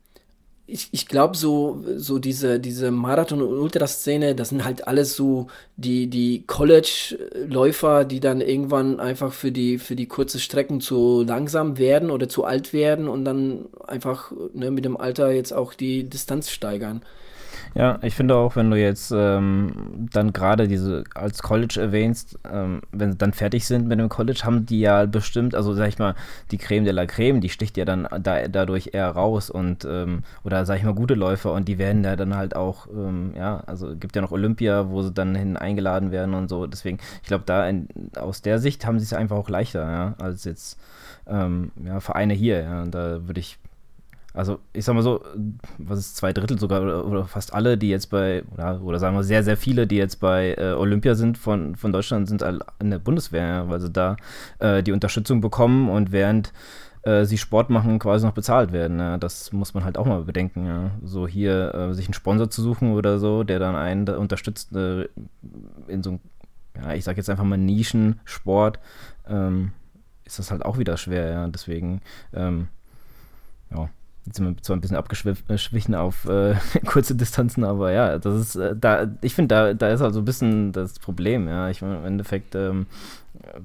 ich, 0.67 0.89
ich 0.93 1.07
glaube, 1.07 1.37
so, 1.37 1.85
so 1.97 2.19
diese, 2.19 2.59
diese 2.59 2.91
Marathon- 2.91 3.43
und 3.43 3.53
Ultraszene, 3.53 4.35
das 4.35 4.49
sind 4.49 4.65
halt 4.65 4.89
alles 4.89 5.15
so 5.15 5.49
die, 5.77 6.09
die 6.09 6.45
College-Läufer, 6.47 8.05
die 8.07 8.19
dann 8.19 8.41
irgendwann 8.41 8.99
einfach 8.99 9.33
für 9.33 9.53
die, 9.53 9.79
für 9.79 9.95
die 9.95 10.07
kurze 10.07 10.41
Strecken 10.41 10.81
zu 10.81 11.23
langsam 11.23 11.77
werden 11.77 12.11
oder 12.11 12.29
zu 12.31 12.45
alt 12.45 12.73
werden 12.73 13.09
und 13.09 13.27
dann 13.27 13.67
einfach 13.87 14.33
ne, 14.55 14.71
mit 14.71 14.87
dem 14.87 14.97
Alter 14.97 15.31
jetzt 15.33 15.53
auch 15.53 15.75
die 15.75 16.05
Distanz 16.05 16.51
steigern. 16.51 17.03
Ja, 17.75 17.99
ich 18.03 18.15
finde 18.15 18.37
auch, 18.37 18.57
wenn 18.57 18.71
du 18.71 18.79
jetzt 18.79 19.13
ähm, 19.15 20.09
dann 20.13 20.33
gerade 20.33 20.69
diese 20.69 21.05
als 21.15 21.43
College 21.43 21.81
erwähnst, 21.81 22.39
ähm, 22.51 22.83
wenn 22.93 23.13
sie 23.13 23.19
dann 23.19 23.33
fertig 23.33 23.67
sind 23.67 23.89
mit 23.89 23.99
dem 23.99 24.09
College, 24.09 24.41
haben 24.45 24.67
die 24.67 24.81
ja 24.81 25.07
bestimmt, 25.07 25.55
also 25.55 25.75
sag 25.75 25.89
ich 25.89 25.99
mal, 25.99 26.15
die 26.51 26.59
Creme 26.59 26.85
de 26.85 26.93
la 26.93 27.07
Creme, 27.07 27.41
die 27.41 27.49
sticht 27.49 27.77
ja 27.77 27.85
dann 27.85 28.07
da, 28.21 28.47
dadurch 28.49 28.91
eher 28.93 29.09
raus 29.09 29.51
und 29.51 29.85
ähm, 29.85 30.23
oder 30.45 30.65
sag 30.67 30.79
ich 30.79 30.85
mal 30.85 30.95
gute 30.95 31.15
Läufer 31.15 31.53
und 31.53 31.67
die 31.67 31.79
werden 31.79 32.05
ja 32.05 32.17
dann 32.17 32.37
halt 32.37 32.55
auch, 32.55 32.87
ähm, 32.89 33.33
ja, 33.37 33.63
also 33.67 33.97
gibt 33.97 34.15
ja 34.15 34.23
noch 34.23 34.33
Olympia, 34.33 34.91
wo 34.91 35.03
sie 35.03 35.13
dann 35.13 35.35
hin 35.35 35.57
eingeladen 35.57 36.11
werden 36.13 36.35
und 36.35 36.49
so. 36.49 36.67
Deswegen, 36.67 36.99
ich 37.23 37.29
glaube, 37.29 37.45
da 37.47 37.69
in, 37.69 37.89
aus 38.17 38.43
der 38.43 38.59
Sicht 38.59 38.87
haben 38.87 38.99
sie 38.99 39.05
es 39.05 39.13
einfach 39.13 39.37
auch 39.37 39.49
leichter, 39.49 39.91
ja, 39.91 40.15
als 40.19 40.45
jetzt 40.45 40.79
ähm, 41.27 41.73
ja, 41.85 42.01
Vereine 42.01 42.35
hier. 42.35 42.63
Ja, 42.63 42.83
und 42.83 42.95
da 42.95 43.27
würde 43.27 43.41
ich 43.41 43.59
also 44.35 44.59
ich 44.73 44.85
sag 44.85 44.95
mal 44.95 45.03
so, 45.03 45.25
was 45.79 46.01
ist 46.01 46.17
zwei 46.17 46.33
Drittel 46.33 46.59
sogar 46.59 46.83
oder, 46.83 47.07
oder 47.07 47.25
fast 47.25 47.55
alle, 47.55 47.79
die 47.79 47.89
jetzt 47.89 48.07
bei, 48.11 48.43
oder, 48.53 48.83
oder, 48.83 48.99
sagen 48.99 49.17
wir 49.17 49.23
sehr, 49.23 49.45
sehr 49.45 49.57
viele, 49.57 49.87
die 49.87 49.97
jetzt 49.97 50.17
bei 50.17 50.55
äh, 50.59 50.73
Olympia 50.73 51.15
sind 51.15 51.39
von, 51.39 51.77
von 51.77 51.93
Deutschland, 51.93 52.29
sind 52.29 52.43
in 52.43 52.91
der 52.91 52.99
Bundeswehr, 52.99 53.65
weil 53.69 53.81
sie 53.81 53.91
da 53.91 54.17
äh, 54.59 54.83
die 54.83 54.91
Unterstützung 54.93 55.41
bekommen 55.41 55.89
und 55.89 56.11
während 56.11 56.53
äh, 57.05 57.25
sie 57.25 57.39
Sport 57.39 57.71
machen, 57.71 57.99
quasi 57.99 58.27
noch 58.27 58.35
bezahlt 58.35 58.73
werden. 58.73 58.99
Ja. 58.99 59.19
Das 59.19 59.53
muss 59.53 59.73
man 59.73 59.85
halt 59.85 59.97
auch 59.97 60.07
mal 60.07 60.23
bedenken. 60.23 60.67
Ja. 60.67 60.91
So 61.03 61.29
hier 61.29 61.75
äh, 61.75 61.95
sich 61.95 62.07
einen 62.07 62.15
Sponsor 62.15 62.51
zu 62.51 62.63
suchen 62.63 62.93
oder 62.93 63.19
so, 63.19 63.45
der 63.45 63.59
dann 63.59 63.77
einen 63.77 64.07
da 64.07 64.17
unterstützt 64.17 64.75
äh, 64.75 65.07
in 65.87 66.03
so 66.03 66.11
einem, 66.11 66.21
ja, 66.83 66.95
ich 66.95 67.05
sag 67.05 67.17
jetzt 67.17 67.31
einfach 67.31 67.45
mal 67.45 67.57
Nischensport, 67.57 68.81
ähm, 69.29 69.73
ist 70.25 70.39
das 70.39 70.51
halt 70.51 70.65
auch 70.65 70.79
wieder 70.79 70.97
schwer, 70.97 71.31
ja. 71.31 71.47
Deswegen, 71.47 72.01
ähm, 72.33 72.69
ja. 73.71 73.89
Jetzt 74.27 74.37
sind 74.37 74.47
wir 74.47 74.63
zwar 74.63 74.77
ein 74.77 74.81
bisschen 74.81 74.97
abgeschwichen 74.97 75.95
auf 75.95 76.25
äh, 76.27 76.55
kurze 76.87 77.15
Distanzen, 77.15 77.65
aber 77.65 77.93
ja, 77.93 78.19
das 78.19 78.35
ist, 78.41 78.57
äh, 78.57 78.75
da, 78.75 79.07
ich 79.21 79.35
finde, 79.35 79.55
da, 79.55 79.75
da 79.75 79.91
ist 79.91 80.01
halt 80.01 80.15
so 80.15 80.21
ein 80.21 80.25
bisschen 80.25 80.73
das 80.73 80.99
Problem, 80.99 81.47
ja. 81.47 81.69
Ich 81.69 81.83
meine, 81.83 81.99
im 81.99 82.05
Endeffekt, 82.07 82.55
ähm, 82.55 82.87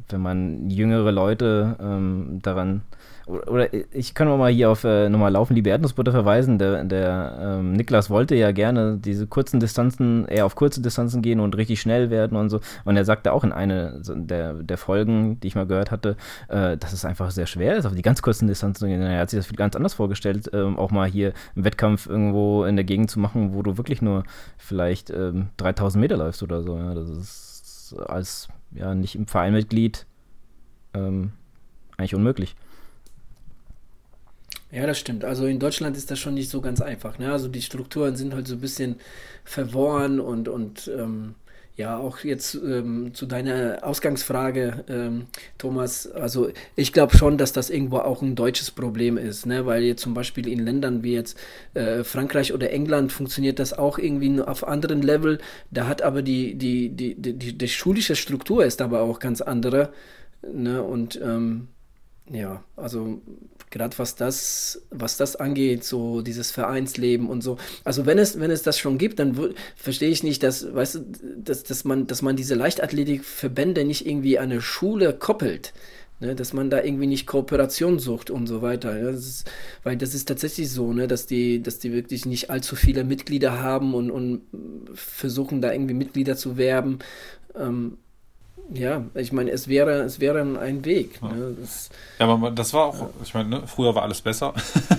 wenn 0.10 0.22
man 0.22 0.70
jüngere 0.70 1.12
Leute 1.12 1.78
ähm, 1.80 2.40
daran 2.42 2.82
oder 3.30 3.72
ich 3.94 4.16
kann 4.16 4.28
mal 4.28 4.52
hier 4.52 4.72
auf 4.72 4.84
äh, 4.84 5.08
nochmal 5.08 5.32
Laufen 5.32 5.54
liebe 5.54 5.70
Erdnussbutter 5.70 6.12
verweisen. 6.12 6.58
Der, 6.58 6.84
der 6.84 7.38
ähm, 7.40 7.74
Niklas 7.74 8.10
wollte 8.10 8.36
ja 8.36 8.52
gerne 8.52 8.98
diese 8.98 9.28
kurzen 9.28 9.60
Distanzen, 9.60 10.28
eher 10.28 10.46
auf 10.46 10.56
kurze 10.56 10.82
Distanzen 10.82 11.22
gehen 11.22 11.40
und 11.40 11.56
richtig 11.56 11.80
schnell 11.80 12.10
werden 12.10 12.38
und 12.38 12.50
so. 12.50 12.60
Und 12.86 12.98
er 12.98 13.06
sagte 13.06 13.32
auch 13.32 13.44
in 13.44 13.52
einer 13.52 14.02
der, 14.04 14.54
der 14.54 14.78
Folgen, 14.78 15.40
die 15.40 15.48
ich 15.48 15.56
mal 15.56 15.68
gehört 15.68 15.92
hatte, 15.92 16.18
äh, 16.48 16.76
dass 16.78 16.92
es 16.92 17.06
einfach 17.06 17.30
sehr 17.30 17.46
schwer 17.46 17.78
ist, 17.78 17.86
auf 17.86 17.94
die 17.94 18.02
ganz 18.02 18.22
kurzen 18.24 18.48
Distanzen 18.48 18.80
zu 18.80 18.88
gehen. 18.88 19.02
Er 19.02 19.20
hat 19.20 19.30
sich 19.30 19.40
das 19.40 19.56
ganz 19.56 19.76
anders 19.76 19.94
vorgestellt, 19.94 20.50
ähm, 20.54 20.78
auch 20.80 20.90
mal 20.90 21.08
hier 21.08 21.34
einen 21.56 21.66
Wettkampf 21.66 22.08
irgendwo 22.08 22.64
in 22.64 22.76
der 22.76 22.86
Gegend 22.86 23.12
zu 23.12 23.20
machen, 23.20 23.54
wo 23.54 23.62
du 23.62 23.78
wirklich 23.78 24.02
nur 24.02 24.24
vielleicht 24.58 25.12
ähm, 25.12 25.50
3000 25.58 26.02
Meter 26.02 26.18
läufst 26.18 26.42
oder 26.42 26.64
so. 26.64 26.78
Ja, 26.78 26.96
das 26.96 27.10
ist 27.10 27.96
als 28.08 28.48
ja 28.72 28.96
nicht 28.96 29.16
im 29.16 29.28
Vereinmitglied 29.28 30.08
ähm, 30.96 31.32
eigentlich 31.98 32.16
unmöglich. 32.16 32.56
Ja, 34.72 34.86
das 34.86 35.00
stimmt. 35.00 35.26
Also 35.26 35.48
in 35.48 35.58
Deutschland 35.60 35.98
ist 35.98 36.12
das 36.12 36.20
schon 36.20 36.36
nicht 36.36 36.50
so 36.50 36.62
ganz 36.62 36.80
einfach. 36.80 37.18
Ne? 37.18 37.32
Also 37.32 37.48
die 37.48 37.62
Strukturen 37.62 38.16
sind 38.16 38.36
halt 38.36 38.48
so 38.48 38.56
ein 38.56 38.62
bisschen 38.62 38.98
verworren 39.44 40.20
und, 40.20 40.48
und 40.48 40.92
ähm, 40.96 41.34
ja, 41.76 41.98
auch 41.98 42.20
jetzt 42.20 42.56
ähm, 42.56 43.14
zu 43.14 43.26
deiner 43.26 43.80
Ausgangsfrage, 43.84 44.84
ähm, 44.90 45.28
Thomas. 45.58 46.12
Also 46.12 46.50
ich 46.76 46.94
glaube 46.94 47.18
schon, 47.18 47.38
dass 47.38 47.54
das 47.54 47.70
irgendwo 47.70 48.00
auch 48.00 48.22
ein 48.22 48.36
deutsches 48.36 48.70
Problem 48.70 49.18
ist, 49.18 49.46
ne? 49.46 49.66
weil 49.66 49.84
jetzt 49.84 50.02
zum 50.02 50.14
Beispiel 50.14 50.48
in 50.48 50.60
Ländern 50.60 51.04
wie 51.04 51.14
jetzt 51.14 51.40
äh, 51.74 52.04
Frankreich 52.04 52.54
oder 52.54 52.70
England 52.70 53.12
funktioniert 53.12 53.60
das 53.60 53.74
auch 53.74 53.98
irgendwie 53.98 54.42
auf 54.42 54.68
anderen 54.68 55.02
Level. 55.02 55.40
Da 55.72 55.88
hat 55.88 56.02
aber 56.04 56.22
die, 56.22 56.56
die, 56.56 56.90
die, 56.90 57.16
die, 57.16 57.34
die, 57.34 57.58
die 57.58 57.68
schulische 57.68 58.16
Struktur 58.16 58.66
ist 58.66 58.82
aber 58.82 59.02
auch 59.02 59.20
ganz 59.20 59.42
andere. 59.42 59.94
Ne? 60.54 60.84
Und 60.84 61.20
ähm, 61.24 61.70
ja, 62.32 62.64
also 62.76 63.22
gerade 63.70 63.98
was 63.98 64.16
das, 64.16 64.82
was 64.90 65.18
das 65.18 65.36
angeht, 65.36 65.84
so 65.84 66.22
dieses 66.22 66.52
Vereinsleben 66.52 67.30
und 67.30 67.42
so. 67.42 67.58
Also 67.84 68.06
wenn 68.06 68.18
es, 68.18 68.40
wenn 68.40 68.52
es 68.52 68.64
das 68.64 68.80
schon 68.80 68.98
gibt, 68.98 69.20
dann 69.20 69.54
verstehe 69.76 70.10
ich 70.10 70.24
nicht, 70.24 70.44
dass, 70.44 70.74
weißt 70.74 70.96
du, 70.96 71.02
dass, 71.38 71.64
dass 71.64 71.84
man, 71.84 72.08
dass 72.08 72.22
man 72.22 72.36
diese 72.36 72.56
Leichtathletikverbände 72.56 73.84
nicht 73.86 74.06
irgendwie 74.06 74.40
an 74.40 74.52
eine 74.52 74.62
Schule 74.62 75.14
koppelt. 75.14 75.74
Ne, 76.22 76.36
dass 76.36 76.52
man 76.52 76.70
da 76.70 76.84
irgendwie 76.84 77.08
nicht 77.08 77.28
Kooperation 77.28 77.98
sucht 77.98 78.30
und 78.30 78.46
so 78.46 78.62
weiter. 78.62 79.00
Das 79.02 79.26
ist, 79.26 79.52
weil 79.84 79.96
das 79.96 80.14
ist 80.14 80.28
tatsächlich 80.28 80.70
so, 80.70 80.92
ne, 80.92 81.08
dass 81.08 81.28
die, 81.28 81.64
dass 81.64 81.80
die 81.80 81.94
wirklich 81.94 82.26
nicht 82.26 82.50
allzu 82.50 82.76
viele 82.76 83.06
Mitglieder 83.06 83.62
haben 83.62 83.94
und, 83.94 84.12
und 84.12 84.42
versuchen 84.94 85.62
da 85.62 85.72
irgendwie 85.72 85.94
Mitglieder 85.94 86.36
zu 86.36 86.58
werben. 86.58 87.00
Ähm, 87.56 88.00
ja, 88.74 89.04
ich 89.16 89.32
meine, 89.32 89.52
es 89.52 89.68
wäre, 89.68 90.02
es 90.02 90.20
wäre 90.20 90.42
ein 90.60 90.86
Weg. 90.86 91.20
Ja, 91.22 91.30
ne? 91.30 91.56
das, 91.60 91.90
ja 92.20 92.28
aber 92.28 92.52
das 92.52 92.74
war 92.74 92.86
auch, 92.86 93.10
ich 93.24 93.34
meine, 93.34 93.50
ne, 93.50 93.64
früher 93.66 93.96
war 93.96 94.04
alles 94.04 94.22
besser. 94.22 94.54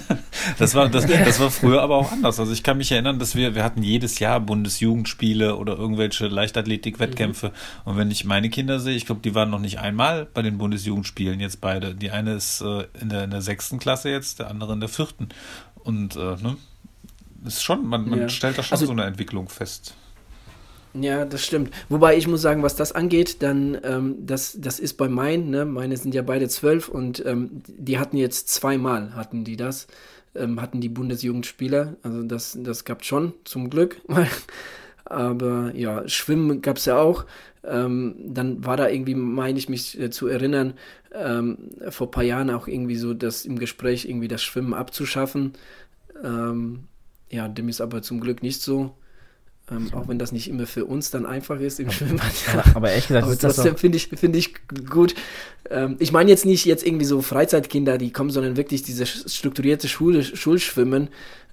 das, 0.59 0.75
war, 0.75 0.89
das, 0.89 1.07
das 1.07 1.41
war 1.41 1.51
früher 1.51 1.81
aber 1.81 1.97
auch 1.97 2.11
anders. 2.11 2.41
Also 2.41 2.53
ich 2.53 2.62
kann 2.62 2.79
mich 2.79 2.91
erinnern, 2.91 3.18
dass 3.18 3.37
wir, 3.37 3.55
wir 3.55 3.62
hatten 3.62 3.83
jedes 3.83 4.18
Jahr 4.18 4.41
Bundesjugendspiele 4.41 5.57
oder 5.57 5.77
irgendwelche 5.77 6.27
Leichtathletik-Wettkämpfe. 6.27 7.49
Mhm. 7.49 7.53
Und 7.91 7.97
wenn 7.97 8.11
ich 8.11 8.25
meine 8.25 8.51
Kinder 8.51 8.81
sehe, 8.81 8.97
ich 8.97 9.07
glaube, 9.07 9.21
die 9.23 9.35
waren 9.35 9.51
noch 9.51 9.61
nicht 9.61 9.79
einmal 9.79 10.27
bei 10.27 10.43
den 10.43 10.59
Bundesjugendspielen, 10.59 11.39
jetzt 11.39 11.61
beide. 11.61 11.95
Die 11.95 12.11
eine 12.11 12.35
ist 12.35 12.62
äh, 12.62 12.87
in, 13.01 13.09
der, 13.09 13.25
in 13.25 13.31
der 13.31 13.43
sechsten 13.43 13.79
Klasse 13.79 14.11
jetzt, 14.11 14.41
der 14.41 14.49
andere 14.49 14.73
in 14.73 14.81
der 14.81 14.89
vierten. 14.89 15.29
Und 15.85 16.16
äh, 16.16 16.37
ne, 16.43 16.57
ist 17.45 17.62
schon, 17.62 17.87
man, 17.87 18.09
man 18.09 18.21
ja. 18.21 18.29
stellt 18.29 18.59
da 18.59 18.62
schon 18.62 18.75
also, 18.75 18.87
so 18.87 18.93
eine 18.93 19.05
Entwicklung 19.05 19.49
fest. 19.49 19.95
Ja, 20.93 21.24
das 21.24 21.45
stimmt. 21.45 21.72
Wobei 21.88 22.16
ich 22.16 22.26
muss 22.26 22.43
sagen, 22.43 22.62
was 22.64 22.74
das 22.74 22.93
angeht, 22.93 23.43
dann, 23.43 23.78
ähm, 23.84 24.26
das, 24.26 24.57
das 24.61 24.80
ist 24.80 24.95
bei 24.95 25.09
meinen, 25.09 25.51
ne? 25.51 25.64
meine 25.64 25.97
sind 25.97 26.14
ja 26.14 26.22
beide 26.22 26.49
zwölf 26.49 26.88
und 26.88 27.24
ähm, 27.24 27.62
die 27.68 27.99
hatten 27.99 28.16
jetzt 28.16 28.49
zweimal, 28.49 29.14
hatten 29.14 29.45
die 29.45 29.57
das, 29.57 29.86
ähm, 30.34 30.61
hatten 30.61 30.80
die 30.80 30.88
Bundesjugendspieler. 30.88 31.97
Also 32.03 32.24
das, 32.24 32.59
das 32.61 32.84
gab 32.84 33.05
schon, 33.05 33.34
zum 33.45 33.70
Glück. 33.70 34.01
Aber 35.05 35.72
ja, 35.74 36.07
Schwimmen 36.09 36.61
gab 36.61 36.76
es 36.78 36.86
ja 36.86 36.99
auch. 36.99 37.24
Ähm, 37.62 38.16
dann 38.26 38.64
war 38.64 38.76
da 38.76 38.88
irgendwie, 38.88 39.14
meine 39.14 39.59
ich 39.59 39.68
mich 39.68 39.99
äh, 40.01 40.11
zu 40.11 40.26
erinnern, 40.26 40.74
ähm, 41.14 41.59
vor 41.91 42.09
ein 42.09 42.11
paar 42.12 42.24
Jahren 42.24 42.51
auch 42.51 42.66
irgendwie 42.66 42.97
so, 42.97 43.14
dass 43.14 43.45
im 43.45 43.59
Gespräch 43.59 44.07
irgendwie 44.07 44.28
das 44.28 44.43
Schwimmen 44.43 44.74
abzuschaffen. 44.74 45.53
Ähm, 46.24 46.84
ja, 47.30 47.49
dem 47.49 47.68
ist 47.68 47.80
aber 47.80 48.03
zum 48.03 48.20
Glück 48.20 48.43
nicht 48.43 48.62
so. 48.62 48.95
Ähm, 49.71 49.93
auch 49.95 50.09
wenn 50.09 50.18
das 50.18 50.33
nicht 50.33 50.49
immer 50.49 50.66
für 50.66 50.85
uns 50.85 51.11
dann 51.11 51.27
einfach 51.27 51.61
ist 51.61 51.81
im 51.81 51.91
Schwimmbad. 51.91 52.33
Ja. 52.55 52.64
Aber 52.75 52.91
ehrlich 52.91 53.09
gesagt, 53.09 53.25
aber 53.25 53.39
trotzdem 53.39 53.77
finde 53.77 53.97
ich, 53.97 54.09
find 54.09 54.35
ich 54.35 54.55
gut. 54.89 55.14
Ähm, 55.68 55.97
ich 55.99 56.12
meine 56.12 56.31
jetzt 56.31 56.45
nicht 56.45 56.64
jetzt 56.64 56.85
irgendwie 56.85 57.05
so 57.05 57.23
Freizeitkinder, 57.23 57.99
die 57.99 58.12
kommen, 58.12 58.31
sondern 58.31 58.57
wirklich 58.57 58.83
diese 58.83 59.07
strukturierte 59.07 59.89
Schule, 59.89 60.25
Schulschwimmen. 60.25 61.09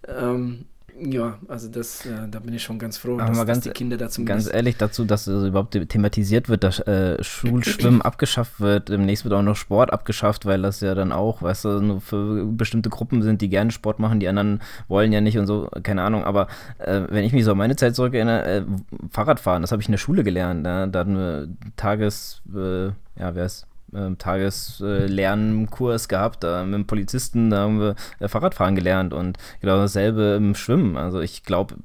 Ähm, 0.07 0.65
Ja, 0.99 1.37
also 1.47 1.69
das, 1.69 2.05
äh, 2.05 2.27
da 2.29 2.39
bin 2.39 2.53
ich 2.53 2.63
schon 2.63 2.79
ganz 2.79 2.97
froh, 2.97 3.17
dass, 3.17 3.27
ganz, 3.27 3.47
dass 3.47 3.59
die 3.61 3.69
Kinder 3.69 3.97
dazu 3.97 4.25
Ganz 4.25 4.51
ehrlich 4.51 4.77
dazu, 4.77 5.05
dass 5.05 5.27
also 5.27 5.47
überhaupt 5.47 5.77
thematisiert 5.89 6.49
wird, 6.49 6.63
dass 6.63 6.79
äh, 6.79 7.21
Schulschwimmen 7.23 8.01
abgeschafft 8.03 8.59
wird. 8.59 8.89
Demnächst 8.89 9.23
wird 9.23 9.33
auch 9.33 9.43
noch 9.43 9.55
Sport 9.55 9.93
abgeschafft, 9.93 10.45
weil 10.45 10.61
das 10.61 10.81
ja 10.81 10.95
dann 10.95 11.11
auch, 11.11 11.41
weißt 11.41 11.65
du, 11.65 11.81
nur 11.81 12.01
für 12.01 12.45
bestimmte 12.45 12.89
Gruppen 12.89 13.21
sind, 13.21 13.41
die 13.41 13.49
gerne 13.49 13.71
Sport 13.71 13.99
machen, 13.99 14.19
die 14.19 14.27
anderen 14.27 14.61
wollen 14.87 15.11
ja 15.11 15.21
nicht 15.21 15.37
und 15.37 15.45
so, 15.45 15.69
keine 15.83 16.01
Ahnung. 16.01 16.23
Aber 16.23 16.47
äh, 16.79 17.01
wenn 17.09 17.23
ich 17.23 17.33
mich 17.33 17.45
so 17.45 17.51
an 17.51 17.57
meine 17.57 17.75
Zeit 17.75 17.95
zurückerinnere, 17.95 18.57
äh, 18.57 18.63
Fahrradfahren, 19.11 19.61
das 19.61 19.71
habe 19.71 19.81
ich 19.81 19.87
in 19.87 19.93
der 19.93 19.99
Schule 19.99 20.23
gelernt. 20.23 20.65
Ja? 20.65 20.87
Da 20.87 20.99
hatten 20.99 21.15
wir 21.15 21.47
Tages, 21.75 22.41
äh, 22.55 22.87
ja, 22.87 23.35
wer 23.35 23.45
ist 23.45 23.67
ähm, 23.93 24.17
Tageslernkurs 24.17 26.07
gehabt, 26.07 26.43
da 26.43 26.63
mit 26.63 26.73
dem 26.73 26.87
Polizisten, 26.87 27.49
da 27.49 27.59
haben 27.59 27.79
wir 27.79 27.95
äh, 28.19 28.27
Fahrradfahren 28.27 28.75
gelernt 28.75 29.13
und 29.13 29.37
genau 29.61 29.77
dasselbe 29.77 30.35
im 30.37 30.55
Schwimmen. 30.55 30.97
Also 30.97 31.21
ich 31.21 31.43
glaube, 31.43 31.75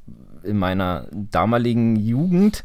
in 0.42 0.58
meiner 0.58 1.06
damaligen 1.12 1.96
Jugend 1.96 2.64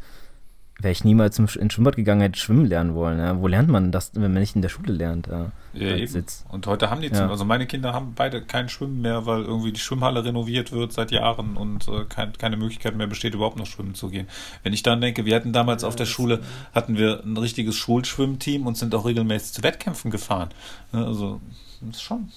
wäre 0.80 0.92
ich 0.92 1.02
niemals 1.02 1.38
ins 1.38 1.72
Schwimmbad 1.72 1.96
gegangen, 1.96 2.20
hätte 2.20 2.38
schwimmen 2.38 2.66
lernen 2.66 2.94
wollen. 2.94 3.18
Ja. 3.18 3.40
Wo 3.40 3.48
lernt 3.48 3.68
man 3.68 3.90
das, 3.90 4.12
wenn 4.14 4.32
man 4.32 4.40
nicht 4.40 4.54
in 4.54 4.62
der 4.62 4.68
Schule 4.68 4.92
lernt? 4.92 5.26
Ja, 5.26 5.50
ja 5.74 5.96
eben. 5.96 6.24
Und 6.50 6.66
heute 6.68 6.88
haben 6.88 7.00
die, 7.00 7.10
zum, 7.10 7.28
also 7.28 7.44
meine 7.44 7.66
Kinder 7.66 7.92
haben 7.92 8.12
beide 8.14 8.42
kein 8.42 8.68
Schwimmen 8.68 9.02
mehr, 9.02 9.26
weil 9.26 9.42
irgendwie 9.42 9.72
die 9.72 9.80
Schwimmhalle 9.80 10.24
renoviert 10.24 10.70
wird 10.70 10.92
seit 10.92 11.10
Jahren 11.10 11.56
und 11.56 11.88
äh, 11.88 12.04
kein, 12.08 12.32
keine 12.34 12.56
Möglichkeit 12.56 12.94
mehr 12.94 13.08
besteht, 13.08 13.34
überhaupt 13.34 13.58
noch 13.58 13.66
schwimmen 13.66 13.96
zu 13.96 14.08
gehen. 14.08 14.28
Wenn 14.62 14.72
ich 14.72 14.84
dann 14.84 15.00
denke, 15.00 15.24
wir 15.24 15.34
hatten 15.34 15.52
damals 15.52 15.82
auf 15.82 15.96
der 15.96 16.06
Schule, 16.06 16.40
hatten 16.72 16.96
wir 16.96 17.24
ein 17.24 17.36
richtiges 17.36 17.74
Schulschwimmteam 17.74 18.66
und 18.66 18.76
sind 18.76 18.94
auch 18.94 19.04
regelmäßig 19.04 19.54
zu 19.54 19.62
Wettkämpfen 19.64 20.12
gefahren. 20.12 20.50
Also, 20.92 21.40
das 21.80 21.96
ist 21.96 22.02
schon 22.02 22.28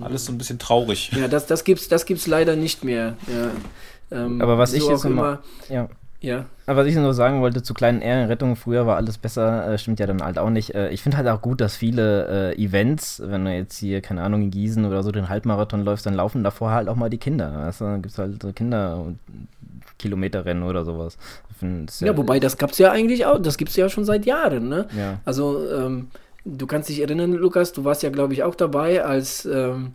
alles 0.00 0.24
so 0.24 0.32
ein 0.32 0.38
bisschen 0.38 0.58
traurig. 0.58 1.12
Ja, 1.12 1.28
das, 1.28 1.46
das 1.46 1.64
gibt's, 1.64 1.88
das 1.88 2.06
gibt's 2.06 2.26
leider 2.26 2.56
nicht 2.56 2.82
mehr. 2.82 3.16
Ja. 3.26 3.50
Ähm, 4.24 4.40
Aber 4.40 4.56
was 4.56 4.70
so 4.70 4.76
ich 4.78 4.86
jetzt 4.86 5.04
immer, 5.04 5.40
ja. 5.68 5.88
Ja. 6.22 6.46
Aber 6.66 6.82
was 6.82 6.86
ich 6.86 6.94
nur 6.94 7.14
sagen 7.14 7.42
wollte 7.42 7.62
zu 7.62 7.74
kleinen 7.74 8.00
Ehrenrettungen, 8.00 8.56
früher 8.56 8.86
war 8.86 8.96
alles 8.96 9.18
besser, 9.18 9.72
äh, 9.72 9.76
stimmt 9.76 10.00
ja 10.00 10.06
dann 10.06 10.22
halt 10.22 10.38
auch 10.38 10.48
nicht. 10.50 10.72
Äh, 10.74 10.88
ich 10.90 11.02
finde 11.02 11.18
halt 11.18 11.26
auch 11.28 11.42
gut, 11.42 11.60
dass 11.60 11.76
viele 11.76 12.54
äh, 12.54 12.62
Events, 12.62 13.20
wenn 13.24 13.44
du 13.44 13.52
jetzt 13.52 13.76
hier, 13.76 14.00
keine 14.00 14.22
Ahnung, 14.22 14.42
in 14.42 14.52
Gießen 14.52 14.84
oder 14.84 15.02
so 15.02 15.10
den 15.10 15.28
Halbmarathon 15.28 15.84
läufst, 15.84 16.06
dann 16.06 16.14
laufen 16.14 16.44
davor 16.44 16.70
halt 16.70 16.88
auch 16.88 16.94
mal 16.96 17.10
die 17.10 17.18
Kinder. 17.18 17.66
Weißt 17.66 17.80
du? 17.80 17.84
Dann 17.84 18.02
gibt 18.02 18.12
es 18.12 18.18
halt 18.18 18.40
so 18.40 18.52
Kinder-Kilometerrennen 18.52 20.62
oder 20.62 20.84
sowas. 20.84 21.18
Ja, 21.60 22.06
ja, 22.06 22.16
wobei 22.16 22.38
das 22.40 22.56
gab 22.56 22.70
es 22.70 22.78
ja 22.78 22.90
eigentlich 22.90 23.26
auch, 23.26 23.40
das 23.40 23.56
gibt 23.56 23.70
es 23.70 23.76
ja 23.76 23.88
schon 23.88 24.04
seit 24.04 24.26
Jahren, 24.26 24.68
ne? 24.68 24.88
Ja. 24.96 25.20
Also, 25.24 25.64
ähm, 25.70 26.08
du 26.44 26.66
kannst 26.66 26.88
dich 26.88 26.98
erinnern, 27.00 27.30
Lukas, 27.32 27.72
du 27.72 27.84
warst 27.84 28.02
ja, 28.02 28.10
glaube 28.10 28.32
ich, 28.32 28.42
auch 28.42 28.56
dabei, 28.56 29.04
als. 29.04 29.44
Ähm, 29.44 29.92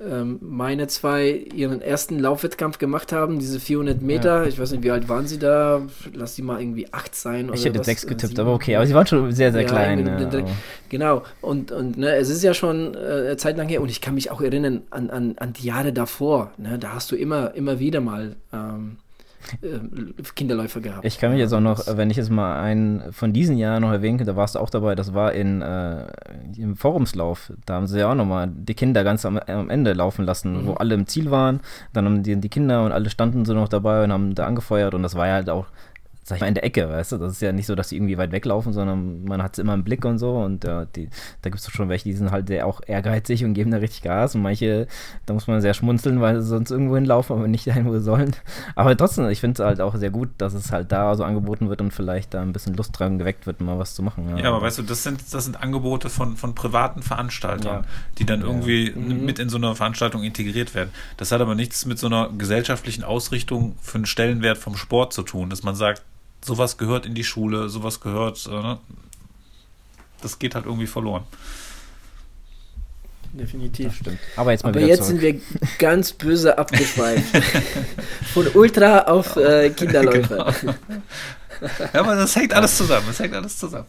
ähm, 0.00 0.38
meine 0.40 0.86
zwei 0.86 1.30
ihren 1.30 1.80
ersten 1.80 2.20
Laufwettkampf 2.20 2.78
gemacht 2.78 3.12
haben, 3.12 3.40
diese 3.40 3.58
400 3.58 4.00
Meter. 4.00 4.42
Ja. 4.42 4.48
Ich 4.48 4.58
weiß 4.58 4.70
nicht, 4.70 4.84
wie 4.84 4.90
alt 4.92 5.08
waren 5.08 5.26
sie 5.26 5.38
da? 5.38 5.82
Lass 6.12 6.36
sie 6.36 6.42
mal 6.42 6.60
irgendwie 6.60 6.92
acht 6.92 7.16
sein. 7.16 7.50
ich 7.52 7.64
hätte 7.64 7.80
was, 7.80 7.86
sechs 7.86 8.06
getippt, 8.06 8.30
sieben. 8.30 8.40
aber 8.40 8.52
okay. 8.52 8.76
Aber 8.76 8.86
sie 8.86 8.94
waren 8.94 9.06
schon 9.06 9.32
sehr, 9.32 9.50
sehr 9.50 9.62
ja, 9.62 9.68
klein. 9.68 10.06
Ja, 10.06 10.44
genau. 10.88 11.24
Und, 11.40 11.72
und 11.72 11.98
ne, 11.98 12.14
es 12.14 12.28
ist 12.28 12.44
ja 12.44 12.54
schon 12.54 12.94
äh, 12.94 13.36
Zeit 13.36 13.56
lang 13.56 13.68
her 13.68 13.82
und 13.82 13.90
ich 13.90 14.00
kann 14.00 14.14
mich 14.14 14.30
auch 14.30 14.40
erinnern 14.40 14.82
an, 14.90 15.10
an, 15.10 15.34
an 15.38 15.52
die 15.52 15.66
Jahre 15.66 15.92
davor. 15.92 16.52
Ne? 16.58 16.78
Da 16.78 16.94
hast 16.94 17.10
du 17.10 17.16
immer, 17.16 17.54
immer 17.54 17.80
wieder 17.80 18.00
mal. 18.00 18.36
Ähm, 18.52 18.98
äh, 19.62 20.22
Kinderläufer 20.34 20.80
gehabt. 20.80 21.04
Ich 21.04 21.18
kann 21.18 21.30
mich 21.30 21.40
jetzt 21.40 21.52
auch 21.52 21.60
noch, 21.60 21.80
wenn 21.96 22.10
ich 22.10 22.16
jetzt 22.16 22.30
mal 22.30 22.60
einen 22.60 23.12
von 23.12 23.32
diesen 23.32 23.56
Jahren 23.56 23.82
noch 23.82 23.92
erwähnen 23.92 24.18
da 24.18 24.36
warst 24.36 24.54
du 24.54 24.58
auch 24.58 24.70
dabei, 24.70 24.94
das 24.94 25.14
war 25.14 25.32
in, 25.32 25.62
äh, 25.62 26.06
im 26.56 26.76
Forumslauf. 26.76 27.52
Da 27.66 27.74
haben 27.74 27.86
sie 27.86 28.00
ja 28.00 28.10
auch 28.10 28.14
nochmal 28.14 28.48
die 28.48 28.74
Kinder 28.74 29.04
ganz 29.04 29.24
am, 29.24 29.38
am 29.38 29.70
Ende 29.70 29.92
laufen 29.92 30.24
lassen, 30.24 30.62
mhm. 30.62 30.66
wo 30.66 30.72
alle 30.74 30.94
im 30.94 31.06
Ziel 31.06 31.30
waren. 31.30 31.60
Dann 31.92 32.04
haben 32.04 32.22
die, 32.22 32.36
die 32.36 32.48
Kinder 32.48 32.84
und 32.84 32.92
alle 32.92 33.10
standen 33.10 33.44
so 33.44 33.54
noch 33.54 33.68
dabei 33.68 34.04
und 34.04 34.12
haben 34.12 34.34
da 34.34 34.46
angefeuert 34.46 34.94
und 34.94 35.02
das 35.02 35.14
war 35.14 35.26
ja 35.26 35.34
halt 35.34 35.50
auch 35.50 35.66
sag 36.28 36.36
ich 36.36 36.40
mal, 36.42 36.48
in 36.48 36.54
der 36.54 36.64
Ecke, 36.64 36.88
weißt 36.88 37.12
du? 37.12 37.16
Das 37.16 37.32
ist 37.32 37.42
ja 37.42 37.52
nicht 37.52 37.66
so, 37.66 37.74
dass 37.74 37.88
die 37.88 37.96
irgendwie 37.96 38.18
weit 38.18 38.32
weglaufen, 38.32 38.72
sondern 38.74 39.24
man 39.24 39.42
hat 39.42 39.54
es 39.54 39.58
immer 39.58 39.72
im 39.72 39.82
Blick 39.82 40.04
und 40.04 40.18
so. 40.18 40.36
Und 40.36 40.64
äh, 40.64 40.86
die, 40.94 41.08
da 41.40 41.48
gibt 41.48 41.60
es 41.60 41.70
schon 41.70 41.88
welche, 41.88 42.04
die 42.04 42.12
sind 42.12 42.30
halt 42.30 42.48
sehr 42.48 42.66
auch 42.66 42.82
ehrgeizig 42.86 43.44
und 43.44 43.54
geben 43.54 43.70
da 43.70 43.78
richtig 43.78 44.02
Gas. 44.02 44.34
Und 44.34 44.42
manche, 44.42 44.86
da 45.24 45.32
muss 45.32 45.46
man 45.46 45.60
sehr 45.62 45.72
schmunzeln, 45.72 46.20
weil 46.20 46.40
sie 46.40 46.46
sonst 46.46 46.70
irgendwo 46.70 46.96
hinlaufen, 46.96 47.36
aber 47.36 47.48
nicht 47.48 47.66
dahin, 47.66 47.86
wo 47.86 47.92
sie 47.92 48.02
sollen. 48.02 48.36
Aber 48.74 48.96
trotzdem, 48.96 49.28
ich 49.30 49.40
finde 49.40 49.62
es 49.62 49.66
halt 49.66 49.80
auch 49.80 49.96
sehr 49.96 50.10
gut, 50.10 50.28
dass 50.36 50.52
es 50.52 50.70
halt 50.70 50.92
da 50.92 51.14
so 51.14 51.24
angeboten 51.24 51.70
wird 51.70 51.80
und 51.80 51.92
vielleicht 51.92 52.34
da 52.34 52.42
ein 52.42 52.52
bisschen 52.52 52.74
Lust 52.74 52.98
dran 52.98 53.18
geweckt 53.18 53.46
wird, 53.46 53.62
mal 53.62 53.78
was 53.78 53.94
zu 53.94 54.02
machen. 54.02 54.28
Ja, 54.28 54.44
ja 54.44 54.48
aber 54.50 54.60
weißt 54.62 54.78
du, 54.78 54.82
das 54.82 55.02
sind, 55.02 55.32
das 55.32 55.44
sind 55.44 55.62
Angebote 55.62 56.10
von, 56.10 56.36
von 56.36 56.54
privaten 56.54 57.02
Veranstaltern, 57.02 57.84
ja. 57.84 57.88
die 58.18 58.26
dann 58.26 58.42
irgendwie 58.42 58.92
mhm. 58.94 59.24
mit 59.24 59.38
in 59.38 59.48
so 59.48 59.56
eine 59.56 59.74
Veranstaltung 59.74 60.22
integriert 60.22 60.74
werden. 60.74 60.90
Das 61.16 61.32
hat 61.32 61.40
aber 61.40 61.54
nichts 61.54 61.86
mit 61.86 61.98
so 61.98 62.06
einer 62.06 62.28
gesellschaftlichen 62.36 63.02
Ausrichtung 63.02 63.76
für 63.80 63.96
einen 63.96 64.06
Stellenwert 64.06 64.58
vom 64.58 64.76
Sport 64.76 65.14
zu 65.14 65.22
tun, 65.22 65.48
dass 65.48 65.62
man 65.62 65.74
sagt, 65.74 66.02
sowas 66.44 66.78
gehört 66.78 67.06
in 67.06 67.14
die 67.14 67.24
Schule, 67.24 67.68
sowas 67.68 68.00
gehört, 68.00 68.46
äh, 68.46 68.50
ne? 68.50 68.78
das 70.22 70.38
geht 70.38 70.54
halt 70.54 70.66
irgendwie 70.66 70.86
verloren. 70.86 71.24
Definitiv. 73.32 73.94
stimmt. 73.94 74.18
Aber 74.36 74.52
jetzt, 74.52 74.64
mal 74.64 74.70
Aber 74.70 74.80
jetzt 74.80 75.04
sind 75.04 75.20
wir 75.20 75.40
ganz 75.78 76.12
böse 76.12 76.56
abgeschweift. 76.56 77.36
Von 78.32 78.48
Ultra 78.54 79.02
auf 79.02 79.36
äh, 79.36 79.70
Kinderläufer. 79.70 80.54
Genau. 80.60 80.74
Ja, 81.92 82.00
aber 82.00 82.14
das 82.14 82.36
hängt 82.36 82.54
alles 82.54 82.76
zusammen. 82.76 83.04
Das 83.08 83.18
hängt 83.18 83.34
alles 83.34 83.58
zusammen. 83.58 83.86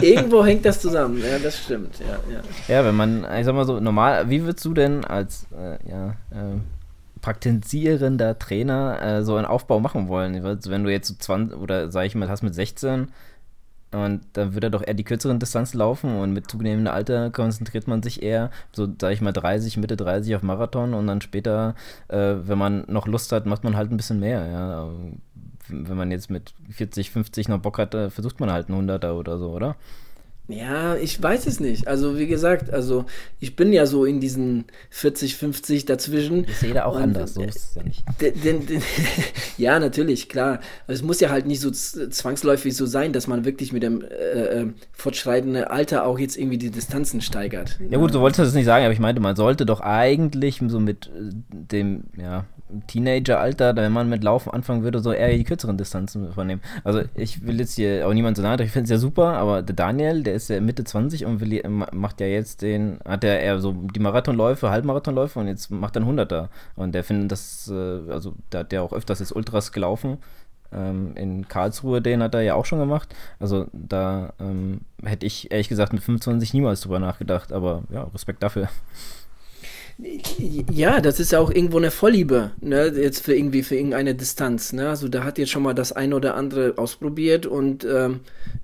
Irgendwo 0.00 0.44
hängt 0.44 0.64
das 0.64 0.80
zusammen. 0.80 1.22
Ja, 1.22 1.38
das 1.38 1.58
stimmt. 1.58 1.98
Ja, 1.98 2.18
ja. 2.32 2.40
ja 2.68 2.84
wenn 2.84 2.94
man, 2.94 3.26
ich 3.38 3.44
sag 3.44 3.54
mal 3.54 3.64
so, 3.64 3.80
normal, 3.80 4.28
wie 4.28 4.42
würdest 4.42 4.64
du 4.64 4.74
denn 4.74 5.04
als, 5.04 5.46
äh, 5.52 5.78
ja, 5.88 6.10
äh, 6.30 6.58
praktizierender 7.26 8.38
Trainer 8.38 9.02
äh, 9.02 9.24
so 9.24 9.34
einen 9.34 9.46
Aufbau 9.46 9.80
machen 9.80 10.06
wollen. 10.06 10.44
Wenn 10.44 10.84
du 10.84 10.92
jetzt 10.92 11.08
so 11.08 11.14
20 11.18 11.58
oder 11.58 11.90
sag 11.90 12.06
ich 12.06 12.14
mal, 12.14 12.28
hast 12.28 12.44
mit 12.44 12.54
16 12.54 13.08
und 13.90 14.20
dann 14.34 14.54
würde 14.54 14.68
er 14.68 14.70
doch 14.70 14.86
eher 14.86 14.94
die 14.94 15.02
kürzeren 15.02 15.40
Distanzen 15.40 15.78
laufen 15.78 16.20
und 16.20 16.32
mit 16.32 16.48
zunehmendem 16.48 16.94
Alter 16.94 17.30
konzentriert 17.30 17.88
man 17.88 18.00
sich 18.00 18.22
eher, 18.22 18.52
so 18.70 18.86
sag 19.00 19.12
ich 19.12 19.20
mal 19.22 19.32
30, 19.32 19.76
Mitte 19.76 19.96
30 19.96 20.36
auf 20.36 20.44
Marathon 20.44 20.94
und 20.94 21.08
dann 21.08 21.20
später, 21.20 21.74
äh, 22.06 22.34
wenn 22.42 22.58
man 22.58 22.84
noch 22.86 23.08
Lust 23.08 23.32
hat, 23.32 23.44
macht 23.44 23.64
man 23.64 23.76
halt 23.76 23.90
ein 23.90 23.96
bisschen 23.96 24.20
mehr. 24.20 24.46
Ja. 24.46 24.88
Wenn 25.68 25.96
man 25.96 26.12
jetzt 26.12 26.30
mit 26.30 26.54
40, 26.70 27.10
50 27.10 27.48
noch 27.48 27.58
Bock 27.58 27.78
hat, 27.78 27.90
versucht 27.90 28.38
man 28.38 28.52
halt 28.52 28.68
einen 28.68 28.88
100er 28.88 29.14
oder 29.14 29.36
so, 29.36 29.50
oder? 29.50 29.74
Ja, 30.48 30.94
ich 30.94 31.20
weiß 31.20 31.46
es 31.46 31.58
nicht. 31.58 31.88
Also 31.88 32.18
wie 32.18 32.28
gesagt, 32.28 32.72
also 32.72 33.04
ich 33.40 33.56
bin 33.56 33.72
ja 33.72 33.84
so 33.84 34.04
in 34.04 34.20
diesen 34.20 34.66
40, 34.90 35.36
50 35.36 35.86
dazwischen. 35.86 36.44
Ist 36.44 36.62
jeder 36.62 36.86
auch 36.86 36.94
und, 36.94 37.02
anders, 37.02 37.34
so 37.34 37.42
ist 37.42 37.56
es 37.56 37.74
ja 37.74 37.82
nicht. 37.82 38.04
Ja, 39.58 39.78
natürlich, 39.78 40.28
klar. 40.28 40.60
es 40.86 41.02
muss 41.02 41.18
ja 41.20 41.30
halt 41.30 41.46
nicht 41.46 41.60
so 41.60 41.70
zwangsläufig 41.70 42.76
so 42.76 42.86
sein, 42.86 43.12
dass 43.12 43.26
man 43.26 43.44
wirklich 43.44 43.72
mit 43.72 43.82
dem 43.82 44.02
äh, 44.02 44.62
äh, 44.62 44.66
fortschreitenden 44.92 45.64
Alter 45.64 46.06
auch 46.06 46.18
jetzt 46.18 46.36
irgendwie 46.36 46.58
die 46.58 46.70
Distanzen 46.70 47.20
steigert. 47.20 47.78
Ja 47.90 47.98
gut, 47.98 48.14
du 48.14 48.20
wolltest 48.20 48.40
das 48.40 48.54
nicht 48.54 48.66
sagen, 48.66 48.84
aber 48.84 48.92
ich 48.92 49.00
meinte, 49.00 49.20
man 49.20 49.34
sollte 49.34 49.66
doch 49.66 49.80
eigentlich 49.80 50.62
so 50.68 50.78
mit 50.78 51.06
äh, 51.06 51.32
dem, 51.50 52.04
ja, 52.16 52.44
Teenager-Alter, 52.88 53.76
wenn 53.76 53.92
man 53.92 54.08
mit 54.08 54.24
Laufen 54.24 54.50
anfangen 54.50 54.82
würde, 54.82 54.98
so 54.98 55.12
eher 55.12 55.30
die 55.30 55.44
kürzeren 55.44 55.78
Distanzen 55.78 56.26
übernehmen. 56.28 56.60
Also 56.82 57.02
ich 57.14 57.46
will 57.46 57.60
jetzt 57.60 57.76
hier 57.76 58.06
auch 58.06 58.12
niemand 58.12 58.36
so 58.36 58.42
nahe, 58.42 58.60
ich 58.62 58.72
finde 58.72 58.84
es 58.84 58.90
ja 58.90 58.98
super, 58.98 59.34
aber 59.34 59.62
der 59.62 59.76
Daniel, 59.76 60.22
der 60.22 60.34
ist 60.36 60.48
ja 60.48 60.60
Mitte 60.60 60.84
20 60.84 61.24
und 61.26 61.40
will, 61.40 61.62
macht 61.68 62.20
ja 62.20 62.26
jetzt 62.26 62.62
den, 62.62 62.98
hat 63.04 63.24
er 63.24 63.40
eher 63.40 63.58
so 63.60 63.72
die 63.72 64.00
Marathonläufe, 64.00 64.70
Halbmarathonläufe 64.70 65.38
und 65.38 65.48
jetzt 65.48 65.70
macht 65.70 65.96
er 65.96 66.02
einen 66.02 66.18
100er. 66.18 66.48
Und 66.76 66.92
der 66.94 67.04
findet 67.04 67.32
das, 67.32 67.70
äh, 67.72 68.10
also 68.10 68.34
da 68.50 68.60
hat 68.60 68.72
der 68.72 68.82
auch 68.82 68.92
öfters 68.92 69.20
jetzt 69.20 69.34
Ultras 69.34 69.72
gelaufen. 69.72 70.18
Ähm, 70.72 71.12
in 71.16 71.48
Karlsruhe, 71.48 72.02
den 72.02 72.22
hat 72.22 72.34
er 72.34 72.42
ja 72.42 72.54
auch 72.54 72.64
schon 72.66 72.78
gemacht. 72.78 73.14
Also 73.38 73.66
da 73.72 74.32
ähm, 74.40 74.80
hätte 75.02 75.26
ich 75.26 75.50
ehrlich 75.50 75.68
gesagt 75.68 75.92
mit 75.92 76.02
25 76.02 76.54
niemals 76.54 76.80
drüber 76.80 76.98
nachgedacht, 76.98 77.52
aber 77.52 77.84
ja, 77.90 78.04
Respekt 78.04 78.42
dafür. 78.42 78.68
Ja, 79.98 81.00
das 81.00 81.20
ist 81.20 81.32
ja 81.32 81.38
auch 81.38 81.50
irgendwo 81.50 81.78
eine 81.78 81.90
Vorliebe, 81.90 82.50
ne, 82.60 82.88
jetzt 82.88 83.24
für 83.24 83.34
irgendwie 83.34 83.62
für 83.62 83.76
irgendeine 83.76 84.14
Distanz, 84.14 84.74
ne? 84.74 84.90
Also 84.90 85.08
da 85.08 85.24
hat 85.24 85.38
jetzt 85.38 85.50
schon 85.50 85.62
mal 85.62 85.72
das 85.72 85.92
eine 85.92 86.14
oder 86.14 86.34
andere 86.34 86.74
ausprobiert 86.76 87.46
und 87.46 87.82
ähm, 87.86 88.20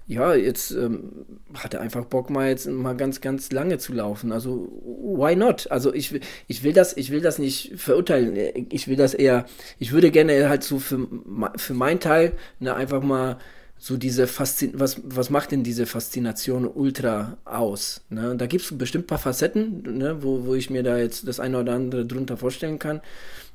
ja, 0.07 0.35
jetzt 0.35 0.73
ähm, 0.73 1.25
hat 1.55 1.73
er 1.73 1.81
einfach 1.81 2.05
Bock 2.05 2.29
mal 2.29 2.51
jetzt 2.51 2.69
mal 2.69 2.95
ganz, 2.95 3.23
ganz 3.23 3.51
lange 3.51 3.79
zu 3.79 3.95
laufen. 3.95 4.31
Also 4.31 4.69
why 4.85 5.35
not? 5.35 5.71
Also 5.71 5.95
ich, 5.95 6.21
ich 6.49 6.65
will 6.65 6.75
das, 6.75 6.95
ich 6.99 7.11
will 7.11 7.23
das 7.23 7.39
nicht 7.39 7.73
verurteilen. 7.77 8.67
Ich 8.69 8.87
will 8.89 8.97
das 8.97 9.15
eher, 9.15 9.47
ich 9.79 9.93
würde 9.93 10.11
gerne 10.11 10.51
halt 10.51 10.63
so 10.63 10.79
für, 10.79 11.09
für 11.57 11.75
meinen 11.75 12.01
Teil 12.01 12.33
ne, 12.61 12.75
einfach 12.75 13.03
mal 13.03 13.39
so 13.85 13.97
diese 13.97 14.29
Faszin 14.29 14.79
was, 14.79 15.01
was 15.03 15.29
macht 15.29 15.51
denn 15.51 15.65
diese 15.65 15.87
Faszination 15.87 16.69
Ultra 16.69 17.37
aus? 17.45 18.03
Ne? 18.11 18.37
Da 18.37 18.47
gibt 18.47 18.65
es 18.65 18.79
bestimmt 18.79 19.07
ein 19.07 19.07
paar 19.09 19.19
Facetten, 19.19 19.99
ne? 19.99 20.23
wo, 20.23 20.47
wo 20.47 20.55
ich 20.55 20.71
mir 20.71 20.85
da 20.85 20.99
jetzt 20.99 21.27
das 21.27 21.41
eine 21.41 21.59
oder 21.59 21.75
andere 21.75 22.07
drunter 22.07 22.37
vorstellen 22.37 22.79
kann. 22.79 23.01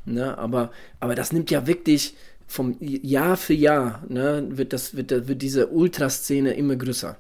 Ne? 0.03 0.38
Aber, 0.38 0.71
aber 0.99 1.15
das 1.15 1.32
nimmt 1.32 1.49
ja 1.49 1.65
wirklich 1.65 2.17
vom 2.45 2.75
Jahr 2.82 3.38
für 3.38 3.53
Jahr, 3.53 4.03
ne? 4.09 4.45
wird, 4.49 4.73
das, 4.73 4.97
wird, 4.97 5.11
wird 5.30 5.41
diese 5.41 5.67
Ultraszene 5.67 6.55
immer 6.55 6.75
größer. 6.75 7.15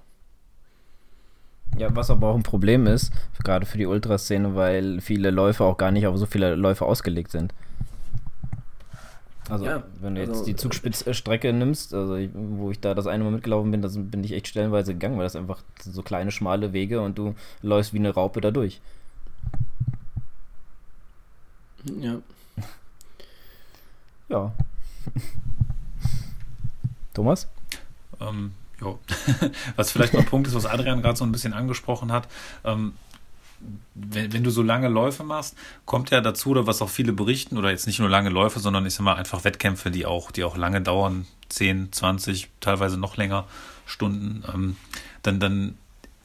Ja, 1.77 1.95
was 1.95 2.09
aber 2.09 2.27
auch 2.27 2.35
ein 2.35 2.43
Problem 2.43 2.87
ist, 2.87 3.13
gerade 3.41 3.65
für 3.65 3.77
die 3.77 3.85
Ultraszene, 3.85 4.53
weil 4.55 4.99
viele 4.99 5.31
Läufer 5.31 5.63
auch 5.63 5.77
gar 5.77 5.91
nicht 5.91 6.07
auf 6.07 6.17
so 6.17 6.25
viele 6.25 6.55
Läufer 6.55 6.85
ausgelegt 6.85 7.31
sind. 7.31 7.53
Also, 9.49 9.65
ja, 9.65 9.83
wenn 10.01 10.15
du 10.15 10.21
jetzt 10.21 10.31
also, 10.31 10.45
die 10.45 10.55
Zugspitzstrecke 10.55 11.53
nimmst, 11.53 11.93
also 11.93 12.15
ich, 12.15 12.29
wo 12.33 12.69
ich 12.69 12.81
da 12.81 12.93
das 12.93 13.07
eine 13.07 13.23
Mal 13.23 13.31
mitgelaufen 13.31 13.71
bin, 13.71 13.81
da 13.81 13.87
bin 13.87 14.23
ich 14.23 14.33
echt 14.33 14.47
stellenweise 14.47 14.93
gegangen, 14.93 15.17
weil 15.17 15.23
das 15.23 15.37
einfach 15.37 15.61
so 15.79 16.01
kleine, 16.01 16.31
schmale 16.31 16.73
Wege 16.73 17.01
und 17.01 17.17
du 17.17 17.33
läufst 17.61 17.93
wie 17.93 17.99
eine 17.99 18.13
Raupe 18.13 18.41
da 18.41 18.51
durch. 18.51 18.81
Ja. 21.99 22.17
ja. 24.29 24.51
Thomas? 27.13 27.47
Ähm, 28.19 28.51
ja. 28.81 28.95
was 29.75 29.91
vielleicht 29.91 30.13
noch 30.13 30.21
ein 30.21 30.25
Punkt 30.25 30.47
ist, 30.47 30.55
was 30.55 30.65
Adrian 30.65 31.01
gerade 31.01 31.17
so 31.17 31.23
ein 31.23 31.31
bisschen 31.31 31.53
angesprochen 31.53 32.11
hat. 32.11 32.27
Ähm, 32.65 32.93
wenn, 33.95 34.33
wenn, 34.33 34.43
du 34.43 34.49
so 34.49 34.61
lange 34.61 34.87
Läufe 34.87 35.23
machst, 35.23 35.55
kommt 35.85 36.11
ja 36.11 36.21
dazu, 36.21 36.49
oder 36.51 36.67
was 36.67 36.81
auch 36.81 36.89
viele 36.89 37.13
berichten, 37.13 37.57
oder 37.57 37.71
jetzt 37.71 37.87
nicht 37.87 37.99
nur 37.99 38.09
lange 38.09 38.29
Läufe, 38.29 38.59
sondern 38.59 38.85
ich 38.85 38.93
sag 38.93 39.03
mal 39.03 39.15
einfach 39.15 39.43
Wettkämpfe, 39.43 39.91
die 39.91 40.05
auch, 40.05 40.31
die 40.31 40.43
auch 40.43 40.57
lange 40.57 40.81
dauern, 40.81 41.25
10, 41.49 41.91
20, 41.91 42.49
teilweise 42.59 42.97
noch 42.97 43.17
länger 43.17 43.45
Stunden, 43.85 44.43
ähm, 44.53 44.75
dann, 45.23 45.39
dann 45.39 45.77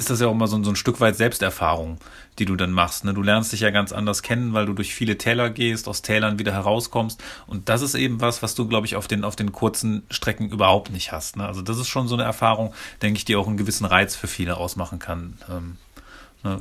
ist 0.02 0.10
das 0.10 0.20
ja 0.20 0.26
auch 0.26 0.32
immer 0.32 0.48
so, 0.48 0.62
so 0.64 0.70
ein 0.70 0.76
Stück 0.76 1.00
weit 1.00 1.16
Selbsterfahrung, 1.16 1.98
die 2.38 2.44
du 2.44 2.56
dann 2.56 2.72
machst. 2.72 3.04
Ne? 3.04 3.14
Du 3.14 3.22
lernst 3.22 3.52
dich 3.52 3.60
ja 3.60 3.70
ganz 3.70 3.92
anders 3.92 4.22
kennen, 4.22 4.52
weil 4.52 4.66
du 4.66 4.72
durch 4.72 4.94
viele 4.94 5.16
Täler 5.16 5.48
gehst, 5.48 5.86
aus 5.86 6.02
Tälern 6.02 6.40
wieder 6.40 6.52
herauskommst. 6.52 7.22
Und 7.46 7.68
das 7.68 7.82
ist 7.82 7.94
eben 7.94 8.20
was, 8.20 8.42
was 8.42 8.56
du, 8.56 8.66
glaube 8.66 8.86
ich, 8.86 8.96
auf 8.96 9.06
den, 9.06 9.22
auf 9.22 9.36
den 9.36 9.52
kurzen 9.52 10.02
Strecken 10.10 10.48
überhaupt 10.50 10.90
nicht 10.90 11.12
hast. 11.12 11.36
Ne? 11.36 11.46
Also 11.46 11.62
das 11.62 11.78
ist 11.78 11.88
schon 11.88 12.08
so 12.08 12.16
eine 12.16 12.24
Erfahrung, 12.24 12.74
denke 13.00 13.18
ich, 13.18 13.24
die 13.24 13.36
auch 13.36 13.46
einen 13.46 13.56
gewissen 13.56 13.84
Reiz 13.84 14.16
für 14.16 14.26
viele 14.26 14.56
ausmachen 14.56 14.98
kann. 14.98 15.38
Ähm, 15.48 15.76
ne? 16.42 16.60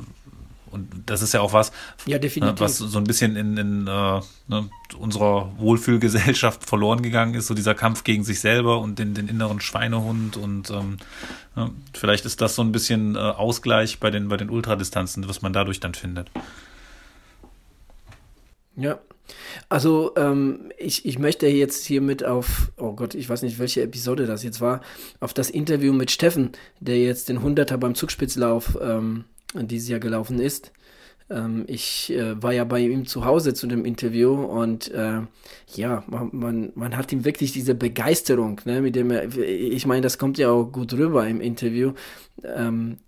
Und 0.72 0.88
das 1.06 1.22
ist 1.22 1.34
ja 1.34 1.40
auch 1.40 1.52
was, 1.52 1.72
ja, 2.06 2.18
ne, 2.18 2.54
was 2.58 2.78
so 2.78 2.98
ein 2.98 3.04
bisschen 3.04 3.36
in, 3.36 3.56
in 3.56 3.86
äh, 3.86 4.20
ne, 4.48 4.70
unserer 4.98 5.52
Wohlfühlgesellschaft 5.58 6.64
verloren 6.68 7.02
gegangen 7.02 7.34
ist, 7.34 7.46
so 7.46 7.54
dieser 7.54 7.74
Kampf 7.74 8.04
gegen 8.04 8.24
sich 8.24 8.40
selber 8.40 8.80
und 8.80 8.98
den, 8.98 9.14
den 9.14 9.28
inneren 9.28 9.60
Schweinehund. 9.60 10.36
Und 10.36 10.70
ähm, 10.70 10.96
ne, 11.54 11.70
vielleicht 11.94 12.24
ist 12.24 12.40
das 12.40 12.54
so 12.54 12.62
ein 12.62 12.72
bisschen 12.72 13.14
äh, 13.14 13.18
Ausgleich 13.18 14.00
bei 14.00 14.10
den, 14.10 14.28
bei 14.28 14.36
den 14.36 14.50
Ultradistanzen, 14.50 15.28
was 15.28 15.42
man 15.42 15.52
dadurch 15.52 15.80
dann 15.80 15.94
findet. 15.94 16.30
Ja, 18.76 18.98
also 19.68 20.12
ähm, 20.16 20.72
ich, 20.78 21.04
ich 21.06 21.18
möchte 21.18 21.46
jetzt 21.46 21.84
hiermit 21.84 22.24
auf, 22.24 22.72
oh 22.76 22.92
Gott, 22.92 23.14
ich 23.14 23.28
weiß 23.28 23.42
nicht, 23.42 23.58
welche 23.58 23.82
Episode 23.82 24.26
das 24.26 24.42
jetzt 24.42 24.60
war, 24.60 24.80
auf 25.20 25.34
das 25.34 25.50
Interview 25.50 25.92
mit 25.92 26.10
Steffen, 26.10 26.52
der 26.80 26.98
jetzt 26.98 27.28
den 27.28 27.40
100er 27.40 27.76
beim 27.76 27.94
Zugspitzlauf 27.94 28.78
ähm, 28.80 29.24
dieses 29.54 29.88
Jahr 29.88 30.00
gelaufen 30.00 30.38
ist. 30.38 30.72
Ähm, 31.32 31.64
ich 31.66 32.12
äh, 32.12 32.40
war 32.42 32.52
ja 32.52 32.64
bei 32.64 32.80
ihm 32.80 33.06
zu 33.06 33.24
Hause 33.24 33.54
zu 33.54 33.66
dem 33.66 33.84
Interview 33.84 34.34
und 34.34 34.90
äh, 34.92 35.20
ja, 35.74 36.04
man, 36.06 36.30
man, 36.32 36.72
man, 36.74 36.96
hat 36.96 37.12
ihm 37.12 37.24
wirklich 37.24 37.52
diese 37.52 37.74
Begeisterung, 37.74 38.60
ne, 38.64 38.82
mit 38.82 38.96
dem 38.96 39.10
er, 39.10 39.36
ich 39.36 39.86
meine, 39.86 40.02
das 40.02 40.18
kommt 40.18 40.38
ja 40.38 40.50
auch 40.50 40.64
gut 40.64 40.92
rüber 40.92 41.26
im 41.26 41.40
Interview. 41.40 41.92
Ähm, 42.44 42.98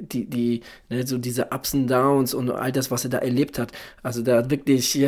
die, 0.00 0.26
die, 0.26 0.60
ne, 0.90 1.06
so 1.06 1.16
diese 1.18 1.46
Ups 1.50 1.74
und 1.74 1.86
Downs 1.88 2.34
und 2.34 2.50
all 2.50 2.70
das, 2.70 2.90
was 2.90 3.04
er 3.04 3.10
da 3.10 3.18
erlebt 3.18 3.58
hat. 3.58 3.72
Also 4.02 4.22
da 4.22 4.36
hat 4.36 4.50
wirklich, 4.50 5.00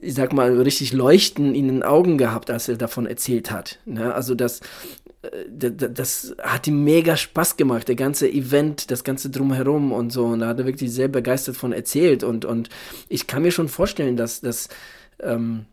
ich 0.00 0.14
sag 0.14 0.32
mal, 0.32 0.60
richtig 0.60 0.92
Leuchten 0.92 1.54
in 1.54 1.66
den 1.66 1.82
Augen 1.82 2.16
gehabt, 2.16 2.50
als 2.50 2.68
er 2.68 2.76
davon 2.76 3.06
erzählt 3.06 3.50
hat. 3.50 3.78
Ne? 3.84 4.14
Also 4.14 4.34
das, 4.34 4.60
das 5.50 6.34
hat 6.42 6.66
ihm 6.66 6.82
mega 6.82 7.16
Spaß 7.16 7.56
gemacht, 7.56 7.88
der 7.88 7.94
ganze 7.94 8.30
Event, 8.30 8.90
das 8.90 9.04
ganze 9.04 9.28
Drumherum 9.28 9.92
und 9.92 10.10
so. 10.10 10.24
Und 10.24 10.40
da 10.40 10.48
hat 10.48 10.58
er 10.58 10.66
wirklich 10.66 10.92
sehr 10.92 11.08
begeistert 11.08 11.56
von 11.56 11.72
erzählt. 11.72 12.24
Und, 12.24 12.44
und 12.44 12.70
ich 13.08 13.26
kann 13.26 13.42
mir 13.42 13.52
schon 13.52 13.68
vorstellen, 13.68 14.16
dass, 14.16 14.40
dass 14.40 14.68
ähm, 15.22 15.66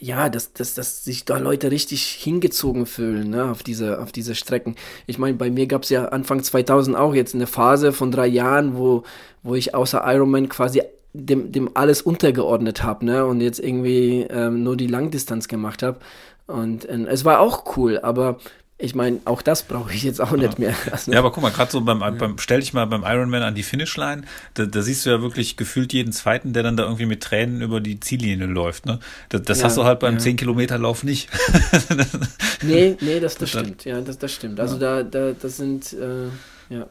ja, 0.00 0.28
dass, 0.28 0.52
dass, 0.52 0.74
dass 0.74 1.04
sich 1.04 1.24
da 1.24 1.38
Leute 1.38 1.70
richtig 1.70 2.06
hingezogen 2.06 2.86
fühlen 2.86 3.30
ne, 3.30 3.50
auf, 3.50 3.62
diese, 3.62 4.00
auf 4.00 4.12
diese 4.12 4.34
Strecken. 4.34 4.74
Ich 5.06 5.18
meine, 5.18 5.36
bei 5.36 5.50
mir 5.50 5.66
gab 5.66 5.84
es 5.84 5.90
ja 5.90 6.06
Anfang 6.06 6.42
2000 6.42 6.96
auch 6.96 7.14
jetzt 7.14 7.34
eine 7.34 7.46
Phase 7.46 7.92
von 7.92 8.10
drei 8.10 8.26
Jahren, 8.26 8.76
wo, 8.76 9.04
wo 9.42 9.54
ich 9.54 9.74
außer 9.74 10.02
Ironman 10.04 10.48
quasi 10.48 10.82
dem, 11.12 11.50
dem 11.50 11.70
alles 11.74 12.02
untergeordnet 12.02 12.82
habe 12.82 13.06
ne, 13.06 13.24
und 13.24 13.40
jetzt 13.40 13.58
irgendwie 13.58 14.26
ähm, 14.28 14.62
nur 14.62 14.76
die 14.76 14.86
Langdistanz 14.86 15.48
gemacht 15.48 15.82
habe. 15.82 15.98
Und 16.46 16.84
äh, 16.84 17.06
es 17.08 17.24
war 17.24 17.40
auch 17.40 17.76
cool, 17.76 17.98
aber 18.00 18.38
ich 18.78 18.94
meine, 18.94 19.20
auch 19.24 19.40
das 19.40 19.62
brauche 19.62 19.92
ich 19.94 20.02
jetzt 20.02 20.20
auch 20.20 20.32
ja. 20.32 20.36
nicht 20.36 20.58
mehr. 20.58 20.74
Also, 20.90 21.10
ja, 21.10 21.18
aber 21.18 21.32
guck 21.32 21.42
mal, 21.42 21.50
gerade 21.50 21.72
so 21.72 21.80
beim, 21.80 22.00
beim, 22.00 22.36
stell 22.38 22.60
dich 22.60 22.74
mal 22.74 22.84
beim 22.86 23.04
Ironman 23.04 23.42
an 23.42 23.54
die 23.54 23.62
Finishline, 23.62 24.22
da, 24.52 24.66
da, 24.66 24.82
siehst 24.82 25.06
du 25.06 25.10
ja 25.10 25.22
wirklich 25.22 25.56
gefühlt 25.56 25.94
jeden 25.94 26.12
zweiten, 26.12 26.52
der 26.52 26.62
dann 26.62 26.76
da 26.76 26.84
irgendwie 26.84 27.06
mit 27.06 27.22
Tränen 27.22 27.62
über 27.62 27.80
die 27.80 28.00
Ziellinie 28.00 28.46
läuft. 28.46 28.84
Ne? 28.84 28.98
Das, 29.30 29.42
das 29.42 29.58
ja, 29.60 29.64
hast 29.64 29.78
du 29.78 29.84
halt 29.84 30.00
beim 30.00 30.18
ja. 30.18 30.20
10-Kilometer-Lauf 30.20 31.04
nicht. 31.04 31.30
nee, 32.62 32.96
nee, 33.00 33.18
das, 33.18 33.36
das 33.36 33.48
stimmt. 33.48 33.86
Ja, 33.86 34.00
das, 34.02 34.18
das 34.18 34.32
stimmt. 34.32 34.60
Also 34.60 34.76
da, 34.78 35.02
da, 35.02 35.32
das 35.32 35.56
sind, 35.56 35.94
äh, 35.94 36.74
ja. 36.74 36.86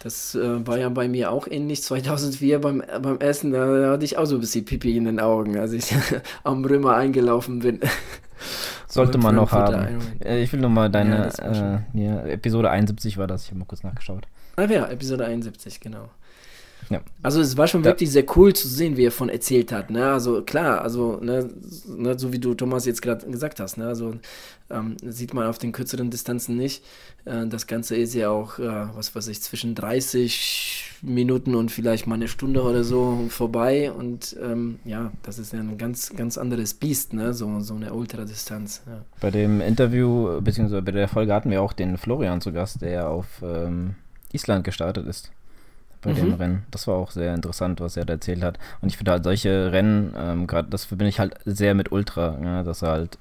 Das 0.00 0.34
äh, 0.34 0.66
war 0.66 0.76
ja 0.76 0.90
bei 0.90 1.08
mir 1.08 1.30
auch 1.30 1.46
ähnlich. 1.46 1.82
2004 1.82 2.58
beim, 2.58 2.82
beim 3.00 3.18
Essen, 3.20 3.52
da, 3.52 3.64
da 3.78 3.92
hatte 3.92 4.04
ich 4.04 4.18
auch 4.18 4.26
so 4.26 4.34
ein 4.34 4.40
bisschen 4.42 4.66
Pipi 4.66 4.98
in 4.98 5.06
den 5.06 5.18
Augen, 5.18 5.56
als 5.56 5.72
ich 5.72 5.94
am 6.44 6.62
Römer 6.62 6.96
eingelaufen 6.96 7.60
bin. 7.60 7.80
Sollte 8.88 9.18
man 9.18 9.34
noch 9.34 9.52
haben. 9.52 10.00
Äh, 10.24 10.42
ich 10.42 10.52
will 10.52 10.60
nur 10.60 10.70
mal 10.70 10.90
deine 10.90 11.30
ja, 11.38 11.74
äh, 11.74 11.78
ja, 11.94 12.22
Episode 12.26 12.70
71 12.70 13.18
war 13.18 13.26
das, 13.26 13.44
ich 13.44 13.50
habe 13.50 13.58
mal 13.58 13.64
kurz 13.66 13.82
nachgeschaut. 13.82 14.26
Ah 14.56 14.64
ja, 14.64 14.86
Episode 14.86 15.26
71, 15.26 15.80
genau. 15.80 16.08
Ja. 16.90 17.00
Also 17.22 17.40
es 17.40 17.56
war 17.56 17.66
schon 17.66 17.82
da, 17.82 17.90
wirklich 17.90 18.10
sehr 18.10 18.24
cool 18.36 18.52
zu 18.52 18.68
sehen, 18.68 18.96
wie 18.96 19.04
er 19.04 19.10
von 19.10 19.28
erzählt 19.28 19.72
hat. 19.72 19.90
Ne? 19.90 20.06
Also 20.06 20.42
klar, 20.42 20.82
also 20.82 21.18
ne, 21.20 21.50
ne, 21.86 22.18
so 22.18 22.32
wie 22.32 22.38
du 22.38 22.54
Thomas 22.54 22.86
jetzt 22.86 23.02
gerade 23.02 23.26
gesagt 23.30 23.60
hast, 23.60 23.78
ne? 23.78 23.86
also 23.86 24.14
ähm, 24.70 24.96
sieht 25.02 25.34
man 25.34 25.46
auf 25.46 25.58
den 25.58 25.72
kürzeren 25.72 26.10
Distanzen 26.10 26.56
nicht. 26.56 26.84
Äh, 27.24 27.46
das 27.46 27.66
Ganze 27.66 27.96
ist 27.96 28.14
ja 28.14 28.30
auch, 28.30 28.58
äh, 28.58 28.86
was 28.94 29.14
weiß 29.14 29.28
ich, 29.28 29.42
zwischen 29.42 29.74
30 29.74 30.98
Minuten 31.02 31.54
und 31.54 31.70
vielleicht 31.70 32.06
mal 32.06 32.14
eine 32.14 32.28
Stunde 32.28 32.62
oder 32.62 32.84
so 32.84 33.26
vorbei. 33.28 33.92
Und 33.92 34.36
ähm, 34.42 34.78
ja, 34.84 35.12
das 35.22 35.38
ist 35.38 35.52
ja 35.52 35.60
ein 35.60 35.78
ganz, 35.78 36.14
ganz 36.16 36.38
anderes 36.38 36.74
Biest, 36.74 37.12
ne? 37.12 37.34
so, 37.34 37.60
so 37.60 37.74
eine 37.74 37.92
Ultradistanz. 37.92 38.82
Ja. 38.86 39.04
Bei 39.20 39.30
dem 39.30 39.60
Interview, 39.60 40.40
beziehungsweise 40.40 40.82
bei 40.82 40.92
der 40.92 41.08
Folge 41.08 41.34
hatten 41.34 41.50
wir 41.50 41.62
auch 41.62 41.72
den 41.72 41.96
Florian 41.98 42.40
zu 42.40 42.52
Gast, 42.52 42.82
der 42.82 43.08
auf 43.08 43.26
ähm, 43.42 43.94
Island 44.32 44.64
gestartet 44.64 45.06
ist 45.06 45.30
bei 46.04 46.12
mhm. 46.12 46.16
dem 46.16 46.34
Rennen. 46.34 46.62
Das 46.70 46.86
war 46.86 46.94
auch 46.94 47.10
sehr 47.10 47.34
interessant, 47.34 47.80
was 47.80 47.96
er 47.96 48.04
da 48.04 48.14
erzählt 48.14 48.42
hat. 48.42 48.58
Und 48.80 48.88
ich 48.88 48.96
finde 48.96 49.12
halt 49.12 49.24
solche 49.24 49.72
Rennen, 49.72 50.14
ähm, 50.16 50.46
gerade 50.46 50.68
das 50.68 50.84
verbinde 50.84 51.08
ich 51.08 51.18
halt 51.18 51.36
sehr 51.44 51.74
mit 51.74 51.92
Ultra, 51.92 52.38
ja, 52.42 52.62
dass 52.62 52.82
er 52.82 52.90
halt 52.90 53.18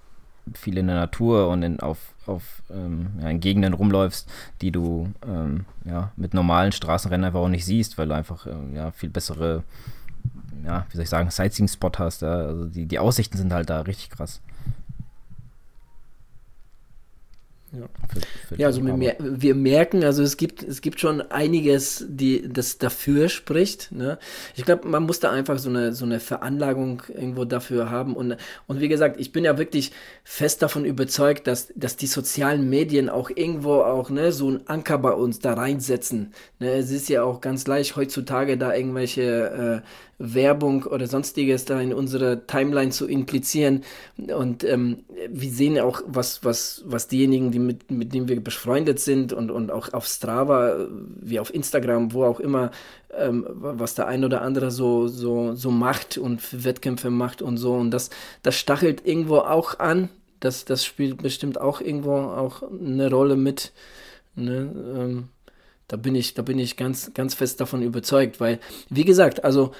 viel 0.54 0.78
in 0.78 0.88
der 0.88 0.98
Natur 0.98 1.48
und 1.48 1.64
in, 1.64 1.80
auf, 1.80 2.14
auf 2.26 2.62
ähm, 2.70 3.08
ja, 3.22 3.30
in 3.30 3.40
Gegenden 3.40 3.74
rumläufst, 3.74 4.30
die 4.62 4.72
du 4.72 5.10
ähm, 5.26 5.66
ja, 5.86 6.12
mit 6.18 6.34
normalen 6.34 6.72
Straßenrennen 6.72 7.26
einfach 7.26 7.40
auch 7.40 7.50
nicht 7.50 7.66
siehst, 7.66 7.98
weil 7.98 8.08
du 8.08 8.16
einfach 8.16 8.46
äh, 8.46 8.52
ja, 8.76 8.92
viel 8.92 9.10
bessere, 9.10 9.64
ja, 10.66 10.86
wie 10.90 10.98
soll 10.98 11.04
ich 11.04 11.10
sagen, 11.10 11.30
Sightseeing-Spot 11.30 11.92
hast. 11.98 12.22
Ja? 12.22 12.34
Also 12.34 12.66
die, 12.66 12.86
die 12.86 13.00
Aussichten 13.00 13.38
sind 13.38 13.54
halt 13.54 13.70
da 13.70 13.82
richtig 13.82 14.10
krass. 14.10 14.42
Ja, 17.74 17.88
für, 18.08 18.22
für 18.48 18.62
ja 18.62 18.68
also 18.68 18.86
wir, 18.86 19.16
wir, 19.20 19.56
merken, 19.56 20.04
also 20.04 20.22
es 20.22 20.38
gibt, 20.38 20.62
es 20.62 20.82
gibt 20.82 21.00
schon 21.00 21.22
einiges, 21.22 22.06
die 22.08 22.48
das 22.48 22.78
dafür 22.78 23.30
spricht. 23.30 23.92
Ne? 23.92 24.20
Ich 24.56 24.64
glaube, 24.64 24.88
man 24.88 25.04
muss 25.04 25.20
da 25.20 25.32
einfach 25.32 25.58
so 25.58 25.70
eine, 25.70 25.92
so 25.92 26.06
eine 26.06 26.20
Veranlagung 26.20 27.02
irgendwo 27.08 27.46
dafür 27.46 27.90
haben. 27.90 28.16
Und, 28.16 28.38
und 28.68 28.80
wie 28.80 28.90
gesagt, 28.90 29.20
ich 29.20 29.32
bin 29.32 29.44
ja 29.44 29.58
wirklich 29.58 29.92
fest 30.24 30.62
davon 30.62 30.86
überzeugt, 30.86 31.48
dass, 31.48 31.74
dass 31.76 31.98
die 31.98 32.06
sozialen 32.06 32.70
Medien 32.70 33.10
auch 33.10 33.32
irgendwo 33.32 33.82
auch 33.82 34.12
ne, 34.12 34.32
so 34.32 34.50
einen 34.50 34.68
Anker 34.68 35.00
bei 35.00 35.12
uns 35.12 35.40
da 35.40 35.56
reinsetzen. 35.56 36.32
Ne? 36.60 36.74
Es 36.74 36.92
ist 36.92 37.10
ja 37.10 37.24
auch 37.24 37.42
ganz 37.42 37.66
leicht 37.66 37.96
heutzutage 37.96 38.56
da 38.56 38.76
irgendwelche 38.76 39.82
äh, 39.84 39.88
Werbung 40.24 40.84
oder 40.84 41.06
sonstiges 41.06 41.66
da 41.66 41.82
in 41.82 41.94
unsere 41.94 42.48
Timeline 42.48 42.92
zu 42.92 43.08
implizieren. 43.08 43.84
Und 44.18 44.64
ähm, 44.64 45.04
wir 45.30 45.50
sehen 45.50 45.78
auch, 45.80 46.02
was, 46.08 46.46
was, 46.46 46.84
was 46.86 47.10
diejenigen, 47.10 47.52
die 47.52 47.60
mit, 47.60 47.92
mit 47.92 48.14
denen 48.14 48.30
wir 48.30 48.42
befreundet 48.42 49.00
sind 49.00 49.34
und, 49.34 49.52
und 49.52 49.70
auch 49.70 49.92
auf 49.92 50.08
Strava, 50.08 50.88
wie 51.20 51.40
auf 51.40 51.54
Instagram, 51.54 52.14
wo 52.14 52.24
auch 52.24 52.40
immer, 52.40 52.72
ähm, 53.14 53.46
was 53.50 53.96
der 53.96 54.08
ein 54.08 54.24
oder 54.24 54.42
andere 54.42 54.72
so, 54.72 55.08
so, 55.08 55.56
so 55.56 55.72
macht 55.72 56.18
und 56.18 56.42
für 56.42 56.64
Wettkämpfe 56.64 57.10
macht 57.10 57.42
und 57.42 57.58
so. 57.58 57.74
Und 57.74 57.92
das, 57.92 58.10
das 58.44 58.56
stachelt 58.56 59.06
irgendwo 59.06 59.40
auch 59.40 59.80
an. 59.80 60.10
Das, 60.40 60.64
das 60.64 60.86
spielt 60.86 61.22
bestimmt 61.22 61.60
auch 61.60 61.82
irgendwo 61.82 62.14
auch 62.14 62.64
eine 62.64 63.10
Rolle 63.10 63.36
mit. 63.36 63.74
Ne? 64.36 64.74
Ähm, 64.98 65.24
da 65.90 65.98
bin 65.98 66.16
ich, 66.16 66.34
da 66.34 66.42
bin 66.42 66.60
ich 66.60 66.78
ganz, 66.78 67.14
ganz 67.14 67.36
fest 67.36 67.60
davon 67.60 67.82
überzeugt, 67.82 68.40
weil, 68.40 68.60
wie 68.90 69.04
gesagt, 69.04 69.44
also 69.44 69.74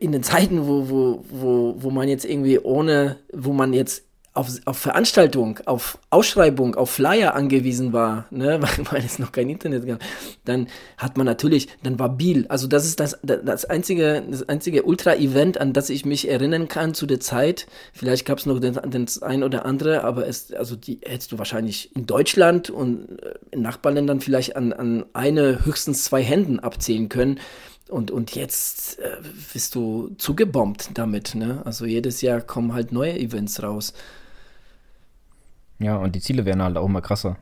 in 0.00 0.12
den 0.12 0.22
Zeiten, 0.22 0.66
wo, 0.66 0.88
wo, 0.88 1.24
wo, 1.30 1.74
wo 1.78 1.90
man 1.90 2.08
jetzt 2.08 2.24
irgendwie 2.24 2.58
ohne, 2.58 3.16
wo 3.32 3.52
man 3.52 3.72
jetzt 3.72 4.04
auf, 4.38 4.48
auf 4.66 4.78
Veranstaltung, 4.78 5.58
auf 5.66 5.98
Ausschreibung, 6.10 6.76
auf 6.76 6.90
Flyer 6.90 7.34
angewiesen 7.34 7.92
war, 7.92 8.26
ne, 8.30 8.62
weil, 8.62 8.92
weil 8.92 9.04
es 9.04 9.18
noch 9.18 9.32
kein 9.32 9.50
Internet 9.50 9.86
gab, 9.86 9.98
dann 10.44 10.68
hat 10.96 11.16
man 11.16 11.26
natürlich, 11.26 11.68
dann 11.82 11.98
war 11.98 12.08
Biel, 12.08 12.46
also 12.48 12.68
das 12.68 12.86
ist 12.86 13.00
das, 13.00 13.18
das 13.22 13.64
einzige, 13.64 14.22
das 14.30 14.48
einzige 14.48 14.84
Ultra-Event, 14.84 15.60
an 15.60 15.72
das 15.72 15.90
ich 15.90 16.06
mich 16.06 16.28
erinnern 16.28 16.68
kann 16.68 16.94
zu 16.94 17.06
der 17.06 17.18
Zeit. 17.18 17.66
Vielleicht 17.92 18.26
gab 18.26 18.38
es 18.38 18.46
noch 18.46 18.60
den, 18.60 18.74
den 18.74 19.06
ein 19.22 19.42
oder 19.42 19.66
andere, 19.66 20.04
aber 20.04 20.28
es, 20.28 20.52
also 20.52 20.76
die 20.76 21.00
hättest 21.04 21.32
du 21.32 21.38
wahrscheinlich 21.38 21.94
in 21.96 22.06
Deutschland 22.06 22.70
und 22.70 23.20
äh, 23.20 23.34
in 23.50 23.62
Nachbarländern 23.62 24.20
vielleicht 24.20 24.54
an, 24.54 24.72
an 24.72 25.04
eine, 25.14 25.64
höchstens 25.64 26.04
zwei 26.04 26.22
Händen 26.22 26.60
abzählen 26.60 27.08
können. 27.08 27.40
Und, 27.88 28.10
und 28.10 28.34
jetzt 28.34 28.98
äh, 28.98 29.16
bist 29.52 29.74
du 29.74 30.14
zugebombt 30.18 30.90
damit, 30.94 31.34
ne? 31.34 31.62
Also 31.64 31.86
jedes 31.86 32.20
Jahr 32.20 32.40
kommen 32.40 32.74
halt 32.74 32.92
neue 32.92 33.18
Events 33.18 33.62
raus. 33.62 33.94
Ja, 35.78 35.96
und 35.96 36.14
die 36.14 36.20
Ziele 36.20 36.44
werden 36.44 36.62
halt 36.62 36.76
auch 36.76 36.86
immer 36.86 37.00
krasser. 37.00 37.36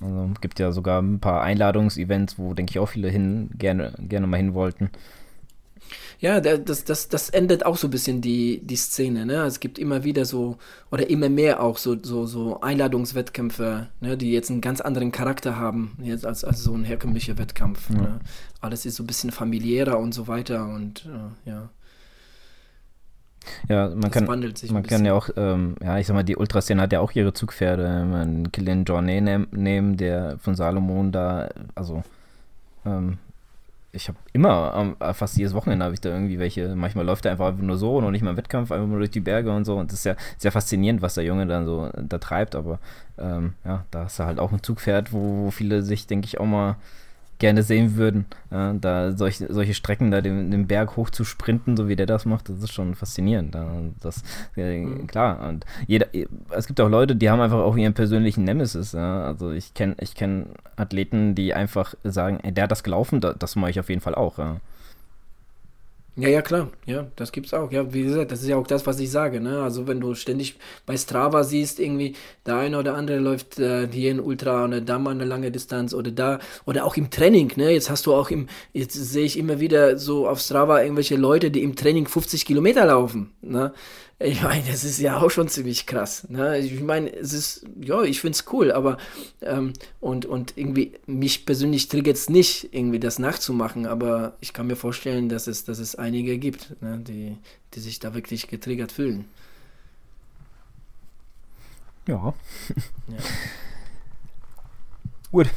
Also 0.00 0.30
gibt 0.40 0.58
ja 0.58 0.72
sogar 0.72 1.00
ein 1.00 1.20
paar 1.20 1.42
Einladungsevents, 1.42 2.38
wo, 2.38 2.52
denke 2.52 2.72
ich, 2.72 2.78
auch 2.78 2.88
viele 2.88 3.08
hin, 3.08 3.50
gerne, 3.56 3.94
gerne 3.98 4.26
mal 4.26 4.36
hin 4.36 4.54
wollten. 4.54 4.90
Ja, 6.20 6.40
das, 6.40 6.84
das, 6.84 7.08
das 7.08 7.28
endet 7.28 7.66
auch 7.66 7.76
so 7.76 7.88
ein 7.88 7.90
bisschen 7.90 8.20
die, 8.20 8.60
die 8.64 8.76
Szene. 8.76 9.26
Ne? 9.26 9.42
Es 9.44 9.60
gibt 9.60 9.78
immer 9.78 10.04
wieder 10.04 10.24
so, 10.24 10.56
oder 10.90 11.10
immer 11.10 11.28
mehr 11.28 11.62
auch 11.62 11.76
so, 11.76 11.96
so, 12.02 12.26
so 12.26 12.60
Einladungswettkämpfe, 12.60 13.88
ne? 14.00 14.16
die 14.16 14.32
jetzt 14.32 14.50
einen 14.50 14.60
ganz 14.60 14.80
anderen 14.80 15.12
Charakter 15.12 15.56
haben, 15.56 15.98
jetzt 16.02 16.24
als, 16.24 16.44
als 16.44 16.62
so 16.62 16.74
ein 16.74 16.84
herkömmlicher 16.84 17.36
Wettkampf. 17.36 17.90
Ja. 17.90 17.96
Ne? 17.96 18.20
Alles 18.60 18.86
ist 18.86 18.96
so 18.96 19.02
ein 19.02 19.06
bisschen 19.06 19.32
familiärer 19.32 19.98
und 19.98 20.14
so 20.14 20.26
weiter 20.26 20.66
und 20.66 21.06
äh, 21.06 21.50
ja. 21.50 21.68
Ja, 23.68 23.88
man 23.90 24.00
das 24.00 24.12
kann, 24.12 24.24
man 24.70 24.82
kann 24.84 25.04
ja 25.04 25.12
auch, 25.12 25.28
ähm, 25.36 25.76
ja, 25.82 25.98
ich 25.98 26.06
sag 26.06 26.14
mal, 26.14 26.22
die 26.22 26.36
Ultraszene 26.36 26.80
hat 26.80 26.92
ja 26.92 27.00
auch 27.00 27.12
ihre 27.12 27.34
Zugpferde. 27.34 28.04
Man 28.04 28.50
Kilian 28.52 28.84
Jornet 28.84 29.22
nehm, 29.22 29.46
nehmen, 29.52 29.96
der 29.98 30.38
von 30.38 30.54
Salomon 30.54 31.12
da, 31.12 31.50
also, 31.74 32.02
ähm, 32.86 33.18
ich 33.94 34.08
habe 34.08 34.18
immer, 34.32 34.94
äh, 35.00 35.14
fast 35.14 35.36
jedes 35.36 35.54
Wochenende 35.54 35.84
habe 35.84 35.94
ich 35.94 36.00
da 36.00 36.10
irgendwie 36.10 36.38
welche, 36.38 36.74
manchmal 36.74 37.04
läuft 37.04 37.24
er 37.24 37.32
einfach 37.32 37.54
nur 37.56 37.76
so, 37.76 38.00
noch 38.00 38.10
nicht 38.10 38.22
mal 38.22 38.30
im 38.30 38.36
Wettkampf, 38.36 38.72
einfach 38.72 38.86
nur 38.86 38.98
durch 38.98 39.10
die 39.10 39.20
Berge 39.20 39.52
und 39.54 39.64
so. 39.64 39.76
Und 39.76 39.92
das 39.92 40.00
ist 40.00 40.04
ja 40.04 40.16
sehr 40.36 40.52
faszinierend, 40.52 41.02
was 41.02 41.14
der 41.14 41.24
Junge 41.24 41.46
dann 41.46 41.64
so 41.64 41.90
da 41.96 42.18
treibt, 42.18 42.54
aber 42.54 42.78
ähm, 43.18 43.54
ja, 43.64 43.84
da 43.90 44.04
ist 44.04 44.18
er 44.18 44.26
halt 44.26 44.38
auch 44.38 44.52
ein 44.52 44.62
Zugpferd, 44.62 45.12
wo, 45.12 45.44
wo 45.44 45.50
viele 45.50 45.82
sich, 45.82 46.06
denke 46.06 46.26
ich, 46.26 46.40
auch 46.40 46.46
mal 46.46 46.76
gerne 47.38 47.62
sehen 47.62 47.96
würden. 47.96 48.26
Ja, 48.50 48.72
da 48.74 49.12
solche, 49.12 49.52
solche 49.52 49.74
Strecken 49.74 50.10
da 50.10 50.20
den, 50.20 50.50
den, 50.50 50.66
Berg 50.66 50.96
hoch 50.96 51.10
zu 51.10 51.24
sprinten, 51.24 51.76
so 51.76 51.88
wie 51.88 51.96
der 51.96 52.06
das 52.06 52.24
macht, 52.24 52.48
das 52.48 52.58
ist 52.58 52.72
schon 52.72 52.94
faszinierend. 52.94 53.56
Das, 54.00 54.22
äh, 54.56 54.78
mhm. 54.80 55.06
Klar, 55.06 55.48
und 55.48 55.64
jeder, 55.86 56.06
es 56.50 56.66
gibt 56.66 56.80
auch 56.80 56.88
Leute, 56.88 57.16
die 57.16 57.30
haben 57.30 57.40
einfach 57.40 57.58
auch 57.58 57.76
ihren 57.76 57.94
persönlichen 57.94 58.44
Nemesis. 58.44 58.92
Ja. 58.92 59.24
Also 59.24 59.50
ich 59.50 59.74
kenne 59.74 59.96
ich 60.00 60.14
kenn 60.14 60.46
Athleten, 60.76 61.34
die 61.34 61.54
einfach 61.54 61.94
sagen, 62.04 62.38
ey, 62.42 62.52
der 62.52 62.64
hat 62.64 62.70
das 62.70 62.82
gelaufen, 62.82 63.20
das, 63.20 63.36
das 63.38 63.56
mache 63.56 63.70
ich 63.70 63.80
auf 63.80 63.88
jeden 63.88 64.00
Fall 64.00 64.14
auch. 64.14 64.38
Ja. 64.38 64.56
Ja, 66.16 66.28
ja, 66.28 66.42
klar. 66.42 66.68
Ja, 66.86 67.08
das 67.16 67.32
gibt's 67.32 67.52
auch. 67.52 67.72
Ja, 67.72 67.92
wie 67.92 68.04
gesagt, 68.04 68.30
das 68.30 68.40
ist 68.40 68.48
ja 68.48 68.56
auch 68.56 68.68
das, 68.68 68.86
was 68.86 69.00
ich 69.00 69.10
sage. 69.10 69.40
Ne? 69.40 69.60
Also 69.62 69.88
wenn 69.88 70.00
du 70.00 70.14
ständig 70.14 70.54
bei 70.86 70.96
Strava 70.96 71.42
siehst, 71.42 71.80
irgendwie 71.80 72.14
der 72.46 72.56
eine 72.56 72.78
oder 72.78 72.94
andere 72.94 73.18
läuft 73.18 73.58
äh, 73.58 73.88
hier 73.90 74.12
in 74.12 74.20
Ultra 74.20 74.64
oder 74.64 74.80
da 74.80 75.00
mal 75.00 75.10
eine 75.10 75.24
lange 75.24 75.50
Distanz 75.50 75.92
oder 75.92 76.12
da 76.12 76.38
oder 76.66 76.84
auch 76.84 76.96
im 76.96 77.10
Training. 77.10 77.52
Ne? 77.56 77.72
Jetzt 77.72 77.90
hast 77.90 78.06
du 78.06 78.14
auch 78.14 78.30
im, 78.30 78.46
jetzt 78.72 78.94
sehe 78.94 79.24
ich 79.24 79.36
immer 79.36 79.58
wieder 79.58 79.98
so 79.98 80.28
auf 80.28 80.38
Strava 80.38 80.82
irgendwelche 80.82 81.16
Leute, 81.16 81.50
die 81.50 81.64
im 81.64 81.74
Training 81.74 82.06
50 82.06 82.46
Kilometer 82.46 82.86
laufen. 82.86 83.32
Ne? 83.42 83.72
Ich 84.20 84.42
meine, 84.42 84.62
das 84.64 84.84
ist 84.84 85.00
ja 85.00 85.20
auch 85.20 85.30
schon 85.30 85.48
ziemlich 85.48 85.86
krass. 85.86 86.28
Ne? 86.28 86.58
Ich 86.58 86.80
meine, 86.80 87.12
es 87.12 87.32
ist, 87.32 87.66
ja, 87.80 88.02
ich 88.02 88.20
finde 88.20 88.36
es 88.36 88.44
cool, 88.52 88.70
aber 88.70 88.96
ähm, 89.42 89.72
und, 90.00 90.24
und 90.24 90.56
irgendwie, 90.56 90.92
mich 91.06 91.44
persönlich 91.46 91.88
triggert 91.88 92.16
es 92.16 92.30
nicht, 92.30 92.72
irgendwie 92.72 93.00
das 93.00 93.18
nachzumachen, 93.18 93.86
aber 93.86 94.36
ich 94.40 94.52
kann 94.52 94.68
mir 94.68 94.76
vorstellen, 94.76 95.28
dass 95.28 95.48
es, 95.48 95.64
dass 95.64 95.78
es 95.78 95.96
einige 95.96 96.38
gibt, 96.38 96.80
ne? 96.80 96.98
die, 96.98 97.36
die 97.74 97.80
sich 97.80 97.98
da 97.98 98.14
wirklich 98.14 98.46
getriggert 98.46 98.92
fühlen. 98.92 99.24
Ja. 102.06 102.34
ja. 103.08 103.16
Gut. 105.32 105.48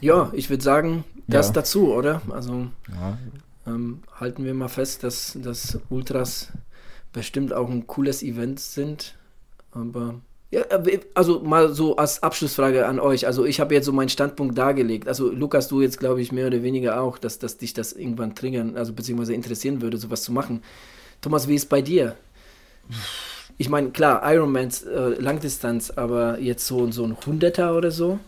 Ja, 0.00 0.32
ich 0.34 0.50
würde 0.50 0.64
sagen, 0.64 1.04
das 1.28 1.48
ja. 1.48 1.52
dazu, 1.52 1.92
oder? 1.92 2.22
Also 2.30 2.66
ja. 2.88 3.18
ähm, 3.66 4.02
halten 4.18 4.44
wir 4.44 4.54
mal 4.54 4.68
fest, 4.68 5.04
dass, 5.04 5.38
dass 5.40 5.78
Ultras 5.90 6.48
bestimmt 7.12 7.52
auch 7.52 7.68
ein 7.68 7.86
cooles 7.86 8.22
Event 8.22 8.60
sind. 8.60 9.16
Aber 9.72 10.20
ja, 10.50 10.62
äh, 10.62 11.00
also 11.14 11.40
mal 11.40 11.72
so 11.72 11.96
als 11.96 12.22
Abschlussfrage 12.22 12.86
an 12.86 12.98
euch. 12.98 13.26
Also 13.26 13.44
ich 13.44 13.60
habe 13.60 13.74
jetzt 13.74 13.86
so 13.86 13.92
meinen 13.92 14.08
Standpunkt 14.08 14.58
dargelegt. 14.58 15.06
Also 15.06 15.30
Lukas, 15.30 15.68
du 15.68 15.80
jetzt 15.80 15.98
glaube 15.98 16.20
ich 16.20 16.32
mehr 16.32 16.48
oder 16.48 16.62
weniger 16.62 17.00
auch, 17.00 17.18
dass, 17.18 17.38
dass 17.38 17.56
dich 17.56 17.72
das 17.72 17.92
irgendwann 17.92 18.34
triggern, 18.34 18.76
also 18.76 18.92
beziehungsweise 18.92 19.34
interessieren 19.34 19.80
würde, 19.80 19.96
sowas 19.96 20.22
zu 20.22 20.32
machen. 20.32 20.62
Thomas, 21.20 21.48
wie 21.48 21.54
ist 21.54 21.68
bei 21.68 21.82
dir? 21.82 22.16
Ich 23.58 23.68
meine, 23.68 23.90
klar, 23.90 24.22
Ironmans 24.32 24.82
äh, 24.82 25.20
Langdistanz, 25.20 25.90
aber 25.90 26.38
jetzt 26.40 26.66
so, 26.66 26.90
so 26.90 27.04
ein 27.04 27.16
Hunderter 27.26 27.76
oder 27.76 27.90
so? 27.90 28.18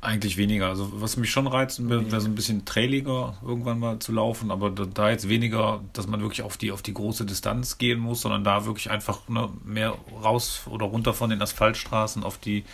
Eigentlich 0.00 0.38
weniger. 0.38 0.68
Also 0.68 0.90
was 0.94 1.18
mich 1.18 1.30
schon 1.30 1.46
reizt, 1.46 1.86
wäre 1.88 2.20
so 2.20 2.26
ein 2.26 2.34
bisschen 2.34 2.64
trailiger 2.64 3.36
irgendwann 3.42 3.78
mal 3.78 3.98
zu 3.98 4.12
laufen, 4.12 4.50
aber 4.50 4.70
da, 4.70 5.10
jetzt 5.10 5.28
weniger, 5.28 5.82
dass 5.92 6.06
man 6.06 6.22
wirklich 6.22 6.40
auf 6.40 6.56
die, 6.56 6.72
auf 6.72 6.80
die 6.80 6.94
große 6.94 7.26
Distanz 7.26 7.76
gehen 7.76 7.98
muss, 7.98 8.22
sondern 8.22 8.44
da 8.44 8.64
wirklich 8.64 8.90
einfach 8.90 9.28
ne, 9.28 9.50
mehr 9.62 9.94
raus 10.22 10.62
oder 10.70 10.86
runter 10.86 11.12
von 11.12 11.28
den 11.28 11.42
Asphaltstraßen 11.42 12.22
auf 12.22 12.38
die 12.38 12.64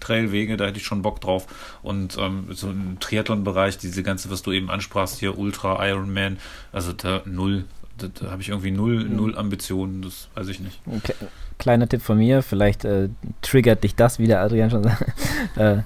Trailwege, 0.00 0.56
da 0.58 0.66
hätte 0.66 0.78
ich 0.78 0.84
schon 0.84 1.02
Bock 1.02 1.20
drauf. 1.22 1.46
Und 1.82 2.18
ähm, 2.18 2.46
so 2.50 2.68
im 2.68 3.00
Triathlon-Bereich, 3.00 3.78
diese 3.78 4.02
ganze, 4.02 4.30
was 4.30 4.42
du 4.42 4.52
eben 4.52 4.70
ansprachst, 4.70 5.18
hier 5.18 5.38
Ultra, 5.38 5.86
Ironman, 5.88 6.38
also 6.70 6.92
da 6.92 7.22
null, 7.24 7.64
da, 7.98 8.08
da 8.08 8.30
habe 8.30 8.42
ich 8.42 8.48
irgendwie 8.48 8.70
null, 8.70 9.04
mhm. 9.04 9.16
null 9.16 9.36
Ambitionen, 9.36 10.02
das 10.02 10.28
weiß 10.34 10.48
ich 10.48 10.60
nicht. 10.60 10.80
Okay 10.86 11.14
kleiner 11.58 11.88
Tipp 11.88 12.02
von 12.02 12.18
mir, 12.18 12.42
vielleicht 12.42 12.84
äh, 12.84 13.08
triggert 13.42 13.84
dich 13.84 13.94
das, 13.94 14.18
wie 14.18 14.26
der 14.26 14.40
Adrian 14.40 14.70
schon 14.70 14.84
sagt. 14.84 15.02
äh, 15.56 15.78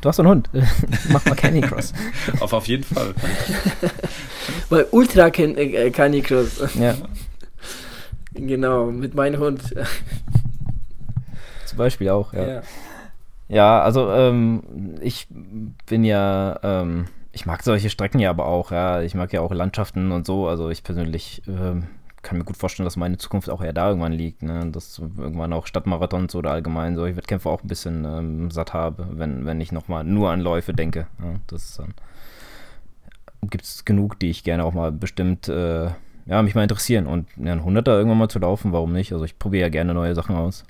du 0.00 0.08
hast 0.08 0.18
einen 0.18 0.28
Hund, 0.28 0.50
mach 1.10 1.24
mal 1.24 1.36
Candy 1.36 1.60
Cross. 1.60 1.92
auf, 2.40 2.52
auf 2.52 2.66
jeden 2.66 2.84
Fall. 2.84 3.14
Weil 4.68 4.86
Ultra 4.90 5.30
Can 5.30 5.56
äh, 5.56 5.90
Candy 5.90 6.22
Cross. 6.22 6.74
Ja. 6.74 6.96
Genau, 8.34 8.86
mit 8.86 9.14
meinem 9.14 9.40
Hund. 9.40 9.62
Zum 11.66 11.78
Beispiel 11.78 12.08
auch, 12.08 12.32
ja. 12.32 12.46
Ja, 12.46 12.62
ja 13.48 13.82
also 13.82 14.10
ähm, 14.10 14.62
ich 15.02 15.28
bin 15.86 16.02
ja, 16.04 16.58
ähm, 16.62 17.06
ich 17.32 17.46
mag 17.46 17.62
solche 17.62 17.90
Strecken 17.90 18.20
ja 18.20 18.30
aber 18.30 18.46
auch, 18.46 18.70
ja. 18.70 19.02
Ich 19.02 19.14
mag 19.14 19.32
ja 19.32 19.40
auch 19.40 19.52
Landschaften 19.52 20.12
und 20.12 20.26
so. 20.26 20.46
Also 20.46 20.68
ich 20.68 20.84
persönlich 20.84 21.42
ähm, 21.48 21.88
kann 22.20 22.38
mir 22.38 22.44
gut 22.44 22.56
vorstellen, 22.56 22.84
dass 22.84 22.96
meine 22.96 23.16
Zukunft 23.16 23.48
auch 23.48 23.62
eher 23.62 23.72
da 23.72 23.88
irgendwann 23.88 24.12
liegt. 24.12 24.42
Ne? 24.42 24.70
Dass 24.70 24.98
irgendwann 24.98 25.52
auch 25.52 25.66
Stadtmarathons 25.66 26.34
oder 26.34 26.50
allgemein 26.50 26.94
solche 26.94 27.16
Wettkämpfe 27.16 27.48
auch 27.48 27.62
ein 27.62 27.68
bisschen 27.68 28.04
ähm, 28.04 28.50
satt 28.50 28.74
habe, 28.74 29.08
wenn, 29.12 29.46
wenn 29.46 29.60
ich 29.60 29.72
nochmal 29.72 30.04
nur 30.04 30.30
an 30.30 30.40
Läufe 30.40 30.74
denke. 30.74 31.06
Ja? 31.20 31.34
Das 31.46 31.64
ist 31.64 31.78
dann. 31.78 31.94
Gibt 33.50 33.64
es 33.64 33.84
genug, 33.84 34.20
die 34.20 34.30
ich 34.30 34.44
gerne 34.44 34.64
auch 34.64 34.72
mal 34.72 34.92
bestimmt, 34.92 35.48
äh, 35.48 35.90
ja, 36.26 36.42
mich 36.42 36.54
mal 36.54 36.62
interessieren. 36.62 37.06
Und 37.06 37.26
ja, 37.36 37.52
ein 37.52 37.64
Hunderter 37.64 37.96
irgendwann 37.96 38.18
mal 38.18 38.28
zu 38.28 38.38
laufen, 38.38 38.72
warum 38.72 38.92
nicht? 38.92 39.12
Also 39.12 39.24
ich 39.24 39.38
probiere 39.38 39.62
ja 39.62 39.68
gerne 39.68 39.94
neue 39.94 40.14
Sachen 40.14 40.36
aus. 40.36 40.64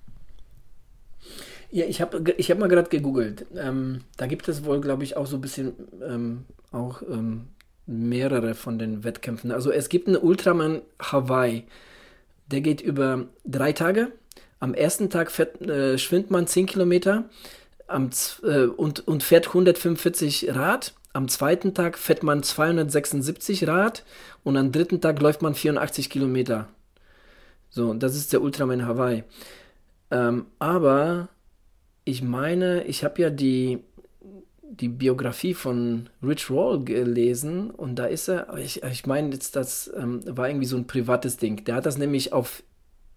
Ja, 1.72 1.86
ich 1.86 2.02
habe 2.02 2.34
ich 2.36 2.50
hab 2.50 2.58
mal 2.58 2.68
gerade 2.68 2.90
gegoogelt. 2.90 3.46
Ähm, 3.56 4.02
da 4.18 4.26
gibt 4.26 4.46
es 4.46 4.64
wohl, 4.66 4.82
glaube 4.82 5.04
ich, 5.04 5.16
auch 5.16 5.26
so 5.26 5.36
ein 5.36 5.40
bisschen 5.40 5.72
ähm, 6.06 6.44
auch 6.70 7.00
ähm, 7.00 7.48
mehrere 7.86 8.54
von 8.54 8.78
den 8.78 9.04
Wettkämpfen. 9.04 9.50
Also 9.50 9.72
es 9.72 9.88
gibt 9.88 10.06
einen 10.06 10.18
Ultraman 10.18 10.82
Hawaii, 11.00 11.64
der 12.46 12.60
geht 12.60 12.82
über 12.82 13.24
drei 13.46 13.72
Tage. 13.72 14.12
Am 14.60 14.74
ersten 14.74 15.08
Tag 15.08 15.30
fährt, 15.30 15.62
äh, 15.62 15.96
schwimmt 15.96 16.30
man 16.30 16.46
10 16.46 16.66
Kilometer 16.66 17.24
am, 17.86 18.10
äh, 18.42 18.64
und, 18.64 19.08
und 19.08 19.22
fährt 19.22 19.48
145 19.48 20.54
Rad. 20.54 20.92
Am 21.14 21.28
zweiten 21.28 21.72
Tag 21.72 21.96
fährt 21.96 22.22
man 22.22 22.42
276 22.42 23.66
Rad 23.66 24.04
und 24.44 24.58
am 24.58 24.72
dritten 24.72 25.00
Tag 25.00 25.22
läuft 25.22 25.40
man 25.40 25.54
84 25.54 26.10
Kilometer. 26.10 26.68
So, 27.70 27.94
das 27.94 28.14
ist 28.14 28.34
der 28.34 28.42
Ultraman 28.42 28.86
Hawaii. 28.86 29.24
Ähm, 30.10 30.44
aber 30.58 31.30
ich 32.04 32.22
meine, 32.22 32.84
ich 32.84 33.04
habe 33.04 33.22
ja 33.22 33.30
die 33.30 33.80
die 34.72 34.88
Biografie 34.88 35.52
von 35.52 36.08
Rich 36.22 36.48
Roll 36.48 36.82
gelesen 36.84 37.70
und 37.70 37.96
da 37.96 38.06
ist 38.06 38.28
er, 38.28 38.56
ich, 38.56 38.82
ich 38.82 39.06
meine 39.06 39.30
jetzt, 39.30 39.54
das 39.54 39.92
ähm, 39.94 40.22
war 40.26 40.48
irgendwie 40.48 40.66
so 40.66 40.78
ein 40.78 40.86
privates 40.86 41.36
Ding. 41.36 41.62
Der 41.64 41.74
hat 41.74 41.84
das 41.84 41.98
nämlich 41.98 42.32
auf 42.32 42.62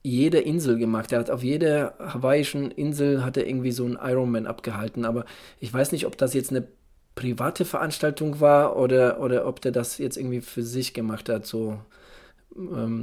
jeder 0.04 0.44
Insel 0.44 0.78
gemacht. 0.78 1.14
Er 1.14 1.20
hat 1.20 1.32
auf 1.32 1.44
jeder 1.44 1.96
hawaiischen 1.98 2.72
Insel 2.72 3.24
hat 3.24 3.38
er 3.38 3.48
irgendwie 3.48 3.72
so 3.72 3.86
einen 3.86 3.98
Ironman 4.02 4.48
abgehalten, 4.48 5.06
aber 5.06 5.26
ich 5.62 5.74
weiß 5.74 5.94
nicht, 5.94 6.06
ob 6.06 6.18
das 6.18 6.34
jetzt 6.34 6.52
eine 6.52 6.68
private 7.16 7.64
Veranstaltung 7.64 8.42
war 8.42 8.76
oder, 8.76 9.22
oder 9.22 9.48
ob 9.48 9.62
der 9.62 9.72
das 9.72 9.98
jetzt 9.98 10.18
irgendwie 10.18 10.42
für 10.42 10.62
sich 10.62 10.94
gemacht 10.94 11.30
hat, 11.30 11.46
so 11.46 11.80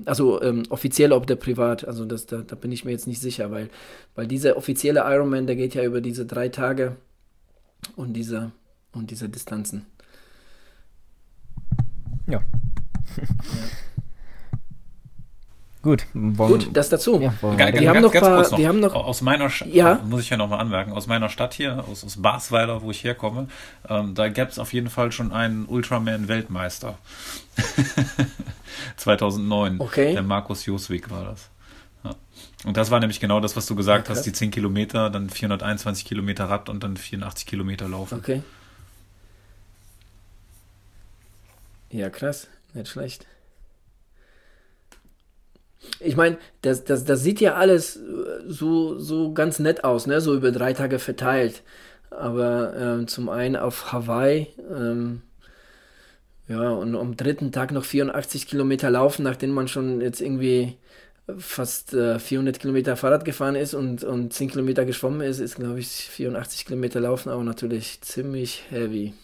also 0.06 0.40
ähm, 0.42 0.62
offiziell 0.70 1.12
ob 1.12 1.26
der 1.26 1.36
privat, 1.36 1.86
also 1.86 2.04
das, 2.04 2.26
da, 2.26 2.38
da, 2.38 2.56
bin 2.56 2.72
ich 2.72 2.84
mir 2.84 2.92
jetzt 2.92 3.06
nicht 3.06 3.20
sicher, 3.20 3.50
weil, 3.50 3.68
weil 4.14 4.26
dieser 4.26 4.56
offizielle 4.56 5.00
Ironman, 5.00 5.46
der 5.46 5.56
geht 5.56 5.74
ja 5.74 5.84
über 5.84 6.00
diese 6.00 6.24
drei 6.24 6.48
Tage 6.48 6.96
und 7.96 8.14
diese, 8.14 8.52
und 8.92 9.10
diese 9.10 9.28
Distanzen. 9.28 9.84
Ja. 12.26 12.38
ja. 13.16 13.22
Gut, 15.82 16.06
Gut, 16.12 16.68
das 16.72 16.90
dazu. 16.90 17.20
Ja, 17.20 17.34
wir, 17.42 17.90
haben 17.90 18.02
noch, 18.02 18.12
paar, 18.12 18.48
noch, 18.48 18.56
wir 18.56 18.68
haben 18.68 18.78
noch 18.78 18.94
aus 18.94 19.20
meiner 19.20 19.50
Stadt, 19.50 19.68
ja? 19.74 20.00
muss 20.08 20.20
ich 20.20 20.30
ja 20.30 20.36
nochmal 20.36 20.60
anmerken, 20.60 20.92
aus 20.92 21.08
meiner 21.08 21.28
Stadt 21.28 21.54
hier, 21.54 21.84
aus, 21.90 22.04
aus 22.04 22.22
Basweiler, 22.22 22.82
wo 22.82 22.92
ich 22.92 23.02
herkomme, 23.02 23.48
ähm, 23.88 24.14
da 24.14 24.28
gab 24.28 24.48
es 24.48 24.60
auf 24.60 24.72
jeden 24.72 24.90
Fall 24.90 25.10
schon 25.10 25.32
einen 25.32 25.66
Ultraman-Weltmeister. 25.66 26.98
2009. 28.96 29.80
Okay. 29.80 30.12
Der 30.12 30.22
Markus 30.22 30.66
Joswig 30.66 31.10
war 31.10 31.24
das. 31.24 31.50
Ja. 32.04 32.14
Und 32.64 32.76
das 32.76 32.92
war 32.92 33.00
nämlich 33.00 33.18
genau 33.18 33.40
das, 33.40 33.56
was 33.56 33.66
du 33.66 33.74
gesagt 33.74 34.08
ja, 34.08 34.14
hast, 34.14 34.22
die 34.22 34.32
10 34.32 34.52
Kilometer, 34.52 35.10
dann 35.10 35.30
421 35.30 36.04
Kilometer 36.04 36.44
Rad 36.44 36.68
und 36.68 36.84
dann 36.84 36.96
84 36.96 37.44
Kilometer 37.44 37.88
Laufen. 37.88 38.18
Okay. 38.18 38.42
Ja, 41.90 42.08
krass, 42.08 42.46
nicht 42.72 42.88
schlecht. 42.88 43.26
Ich 46.00 46.16
meine, 46.16 46.38
das, 46.62 46.84
das, 46.84 47.04
das 47.04 47.22
sieht 47.22 47.40
ja 47.40 47.54
alles 47.54 47.98
so, 48.46 48.98
so 48.98 49.32
ganz 49.32 49.58
nett 49.58 49.84
aus, 49.84 50.06
ne? 50.06 50.20
so 50.20 50.34
über 50.34 50.52
drei 50.52 50.72
Tage 50.72 50.98
verteilt. 50.98 51.62
Aber 52.10 52.74
ähm, 52.76 53.08
zum 53.08 53.28
einen 53.28 53.56
auf 53.56 53.92
Hawaii, 53.92 54.48
ähm, 54.70 55.22
ja, 56.48 56.70
und 56.70 56.94
am 56.96 57.16
dritten 57.16 57.52
Tag 57.52 57.72
noch 57.72 57.84
84 57.84 58.46
Kilometer 58.46 58.90
laufen, 58.90 59.22
nachdem 59.22 59.50
man 59.52 59.68
schon 59.68 60.00
jetzt 60.00 60.20
irgendwie 60.20 60.76
fast 61.38 61.94
äh, 61.94 62.18
400 62.18 62.58
Kilometer 62.58 62.96
Fahrrad 62.96 63.24
gefahren 63.24 63.54
ist 63.54 63.74
und, 63.74 64.04
und 64.04 64.32
10 64.32 64.50
Kilometer 64.50 64.84
geschwommen 64.84 65.20
ist, 65.22 65.38
ist, 65.38 65.56
glaube 65.56 65.80
ich, 65.80 65.88
84 65.88 66.66
Kilometer 66.66 67.00
laufen 67.00 67.30
auch 67.30 67.42
natürlich 67.42 68.00
ziemlich 68.02 68.64
heavy. 68.70 69.14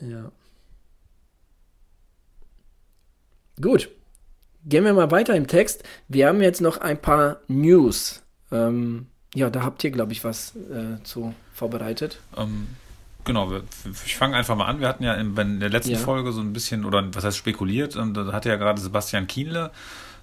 ja. 0.00 0.30
Gut. 3.60 3.88
Gehen 4.68 4.84
wir 4.84 4.92
mal 4.92 5.10
weiter 5.10 5.34
im 5.34 5.46
Text. 5.46 5.82
Wir 6.08 6.28
haben 6.28 6.42
jetzt 6.42 6.60
noch 6.60 6.76
ein 6.76 7.00
paar 7.00 7.38
News. 7.48 8.22
Ähm, 8.52 9.06
ja, 9.34 9.48
da 9.48 9.62
habt 9.62 9.82
ihr, 9.82 9.90
glaube 9.90 10.12
ich, 10.12 10.24
was 10.24 10.54
äh, 10.56 11.02
zu 11.04 11.34
vorbereitet. 11.54 12.18
Ähm, 12.36 12.66
genau, 13.24 13.50
ich 14.04 14.16
fange 14.16 14.36
einfach 14.36 14.56
mal 14.56 14.66
an. 14.66 14.80
Wir 14.80 14.88
hatten 14.88 15.04
ja 15.04 15.14
in, 15.14 15.34
in 15.34 15.60
der 15.60 15.70
letzten 15.70 15.92
ja. 15.92 15.98
Folge 15.98 16.32
so 16.32 16.42
ein 16.42 16.52
bisschen, 16.52 16.84
oder 16.84 17.02
was 17.14 17.24
heißt 17.24 17.38
spekuliert, 17.38 17.96
und 17.96 18.12
da 18.12 18.30
hatte 18.32 18.50
ja 18.50 18.56
gerade 18.56 18.78
Sebastian 18.78 19.26
Kienle 19.26 19.70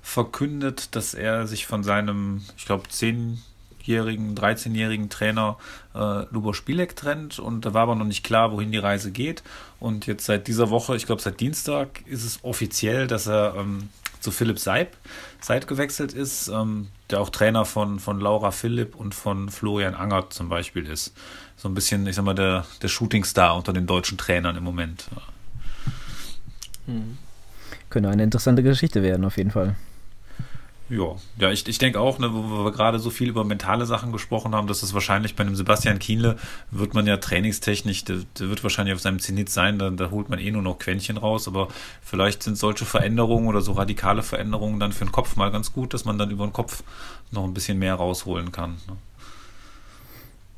verkündet, 0.03 0.95
dass 0.95 1.15
er 1.15 1.47
sich 1.47 1.65
von 1.65 1.83
seinem, 1.83 2.43
ich 2.55 2.65
glaube, 2.65 2.87
zehnjährigen, 2.87 4.35
13-jährigen 4.35 5.09
Trainer 5.09 5.57
äh, 5.95 6.25
Lubo 6.29 6.53
Spielek 6.53 6.95
trennt 6.95 7.39
und 7.39 7.65
da 7.65 7.73
war 7.73 7.81
aber 7.81 7.95
noch 7.95 8.05
nicht 8.05 8.23
klar, 8.23 8.51
wohin 8.51 8.71
die 8.71 8.77
Reise 8.77 9.11
geht. 9.11 9.41
Und 9.79 10.05
jetzt 10.05 10.27
seit 10.27 10.47
dieser 10.47 10.69
Woche, 10.69 10.95
ich 10.95 11.07
glaube 11.07 11.23
seit 11.23 11.39
Dienstag, 11.39 12.05
ist 12.05 12.23
es 12.23 12.43
offiziell, 12.43 13.07
dass 13.07 13.25
er 13.25 13.55
ähm, 13.57 13.89
zu 14.25 14.31
Philipp 14.31 14.59
Seib, 14.59 14.97
Seid 15.39 15.67
gewechselt 15.67 16.11
ist, 16.11 16.47
ähm, 16.47 16.87
der 17.09 17.21
auch 17.21 17.29
Trainer 17.29 17.63
von, 17.63 17.99
von 17.99 18.19
Laura 18.19 18.51
Philipp 18.51 18.95
und 18.95 19.13
von 19.15 19.49
Florian 19.49 19.93
Angert 19.93 20.33
zum 20.33 20.49
Beispiel 20.49 20.87
ist. 20.87 21.13
So 21.55 21.69
ein 21.69 21.75
bisschen, 21.75 22.05
ich 22.07 22.15
sag 22.15 22.25
mal, 22.25 22.33
der, 22.33 22.65
der 22.81 22.87
Shootingstar 22.87 23.55
unter 23.55 23.71
den 23.71 23.85
deutschen 23.85 24.17
Trainern 24.17 24.57
im 24.57 24.63
Moment. 24.63 25.05
Hm. 26.87 27.17
Könnte 27.89 28.09
eine 28.09 28.23
interessante 28.23 28.63
Geschichte 28.63 29.03
werden, 29.03 29.23
auf 29.23 29.37
jeden 29.37 29.51
Fall. 29.51 29.75
Ja, 30.87 31.15
ja, 31.39 31.51
ich, 31.51 31.67
ich 31.67 31.79
denke 31.79 31.99
auch, 31.99 32.19
ne, 32.19 32.31
wo 32.31 32.63
wir 32.63 32.71
gerade 32.71 32.99
so 32.99 33.09
viel 33.09 33.29
über 33.29 33.43
mentale 33.43 33.87
Sachen 33.87 34.11
gesprochen 34.11 34.53
haben, 34.53 34.67
dass 34.67 34.83
es 34.83 34.93
wahrscheinlich 34.93 35.35
bei 35.35 35.43
einem 35.43 35.55
Sebastian 35.55 35.97
Kienle 35.97 36.37
wird 36.69 36.93
man 36.93 37.07
ja 37.07 37.17
trainingstechnisch, 37.17 38.03
der, 38.03 38.17
der 38.37 38.49
wird 38.49 38.61
wahrscheinlich 38.61 38.93
auf 38.93 39.01
seinem 39.01 39.19
Zenit 39.19 39.49
sein, 39.49 39.79
da, 39.79 39.89
da 39.89 40.11
holt 40.11 40.29
man 40.29 40.37
eh 40.37 40.51
nur 40.51 40.61
noch 40.61 40.77
Quäntchen 40.77 41.17
raus, 41.17 41.47
aber 41.47 41.69
vielleicht 42.03 42.43
sind 42.43 42.55
solche 42.55 42.85
Veränderungen 42.85 43.47
oder 43.47 43.61
so 43.61 43.71
radikale 43.71 44.21
Veränderungen 44.21 44.79
dann 44.79 44.91
für 44.91 45.05
den 45.05 45.11
Kopf 45.11 45.35
mal 45.35 45.49
ganz 45.49 45.73
gut, 45.73 45.95
dass 45.95 46.05
man 46.05 46.19
dann 46.19 46.29
über 46.29 46.45
den 46.45 46.53
Kopf 46.53 46.83
noch 47.31 47.45
ein 47.45 47.53
bisschen 47.55 47.79
mehr 47.79 47.95
rausholen 47.95 48.51
kann. 48.51 48.77
Ne? 48.87 48.95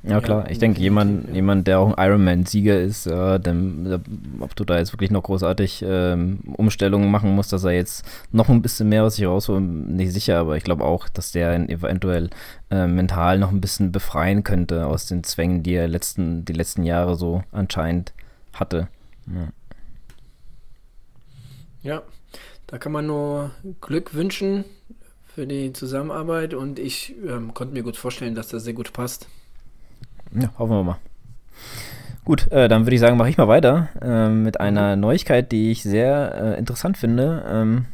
Ja, 0.08 0.22
klar. 0.22 0.49
Ich 0.49 0.58
denke, 0.58 0.80
jemand, 0.80 1.34
jemand, 1.34 1.68
der 1.68 1.80
auch 1.80 1.93
ein 1.93 2.08
Ironman-Sieger 2.08 2.80
ist, 2.80 3.08
äh, 3.08 3.39
dem, 3.39 4.01
ob 4.39 4.55
du 4.55 4.64
da 4.64 4.78
jetzt 4.78 4.93
wirklich 4.93 5.12
noch 5.12 5.24
großartig 5.24 5.84
ähm, 5.86 6.39
Umstellungen 6.55 7.12
machen 7.12 7.36
musst, 7.36 7.51
dass 7.51 7.66
er 7.66 7.72
jetzt 7.72 8.05
noch 8.32 8.47
ein 8.47 8.62
bisschen 8.62 8.88
mehr 8.88 9.03
aus 9.03 9.18
sich 9.18 9.26
rausholt, 9.26 9.62
nicht 9.64 10.14
sicher, 10.14 10.39
aber 10.39 10.55
ich 10.55 10.64
glaube 10.64 10.86
auch, 10.86 11.10
dass 11.10 11.34
der 11.34 11.53
eventuell 11.70 12.30
äh, 12.72 12.88
mental 12.88 13.38
noch 13.38 13.51
ein 13.51 13.60
bisschen 13.60 13.91
befreien 13.91 14.43
könnte 14.43 14.86
aus 14.86 15.08
den 15.08 15.24
Zwängen, 15.24 15.62
die 15.62 15.74
er 15.74 15.88
letzten, 15.88 16.45
die 16.45 16.53
letzten 16.53 16.84
Jahre 16.84 17.16
so 17.16 17.43
anscheinend 17.51 18.14
hatte. 18.53 18.88
Ja. 21.84 21.91
ja, 21.91 22.01
da 22.68 22.78
kann 22.78 22.93
man 22.93 23.08
nur 23.08 23.51
Glück 23.82 24.14
wünschen 24.14 24.64
für 25.26 25.45
die 25.45 25.74
Zusammenarbeit 25.74 26.53
und 26.53 26.80
ich 26.80 27.14
ähm, 27.28 27.53
konnte 27.53 27.74
mir 27.74 27.84
gut 27.84 27.97
vorstellen, 27.97 28.36
dass 28.36 28.47
das 28.47 28.64
sehr 28.64 28.74
gut 28.74 28.93
passt. 28.93 29.28
Ja, 30.34 30.49
hoffen 30.57 30.71
wir 30.71 30.84
mal. 30.84 30.97
Gut, 32.25 32.51
äh, 32.51 32.67
dann 32.67 32.86
würde 32.86 32.95
ich 32.95 32.99
sagen, 32.99 33.17
mache 33.17 33.30
ich 33.30 33.38
mal 33.38 33.47
weiter 33.47 33.88
äh, 34.01 34.30
mit 34.30 34.59
einer 34.59 34.95
Neuigkeit, 34.95 35.51
die 35.51 35.71
ich 35.71 35.84
sehr 35.84 36.36
äh, 36.36 36.59
interessant 36.59 36.97
finde. 36.97 37.45
Ähm, 37.49 37.86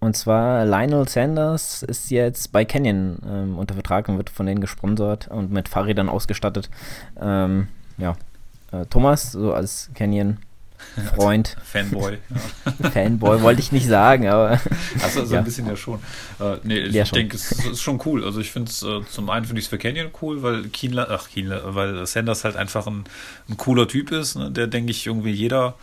und 0.00 0.16
zwar 0.18 0.66
Lionel 0.66 1.08
Sanders 1.08 1.82
ist 1.82 2.10
jetzt 2.10 2.52
bei 2.52 2.66
Canyon 2.66 3.20
ähm, 3.26 3.58
unter 3.58 3.72
Vertrag 3.72 4.10
und 4.10 4.18
wird 4.18 4.28
von 4.28 4.44
denen 4.44 4.60
gesponsert 4.60 5.28
und 5.28 5.50
mit 5.50 5.70
Fahrrädern 5.70 6.10
ausgestattet. 6.10 6.68
Ähm, 7.18 7.68
ja, 7.96 8.14
äh, 8.70 8.84
Thomas, 8.84 9.32
so 9.32 9.54
als 9.54 9.90
Canyon 9.94 10.36
Freund. 11.14 11.56
Fanboy. 11.64 12.18
Ja. 12.30 12.90
Fanboy 12.90 13.42
wollte 13.42 13.60
ich 13.60 13.72
nicht 13.72 13.86
sagen, 13.86 14.28
aber. 14.28 14.60
Hast 15.00 15.16
du 15.16 15.24
so 15.24 15.34
ja. 15.34 15.40
ein 15.40 15.44
bisschen 15.44 15.66
ja 15.66 15.76
schon. 15.76 16.00
Äh, 16.40 16.56
nee, 16.62 16.78
ich 16.78 16.94
ja, 16.94 17.04
denke, 17.04 17.36
es 17.36 17.52
ist 17.52 17.82
schon 17.82 18.00
cool. 18.04 18.24
Also 18.24 18.40
ich 18.40 18.50
finde 18.50 18.70
es, 18.70 18.82
äh, 18.82 19.00
zum 19.10 19.30
einen 19.30 19.44
finde 19.44 19.60
ich 19.60 19.66
es 19.66 19.70
für 19.70 19.78
Canyon 19.78 20.10
cool, 20.22 20.42
weil 20.42 20.68
Kienler, 20.68 21.08
ach 21.10 21.28
Kienler, 21.28 21.74
weil 21.74 22.06
Sanders 22.06 22.44
halt 22.44 22.56
einfach 22.56 22.86
ein, 22.86 23.04
ein 23.48 23.56
cooler 23.56 23.88
Typ 23.88 24.12
ist, 24.12 24.36
ne, 24.36 24.50
der, 24.50 24.66
denke 24.66 24.90
ich, 24.90 25.06
irgendwie 25.06 25.32
jeder, 25.32 25.74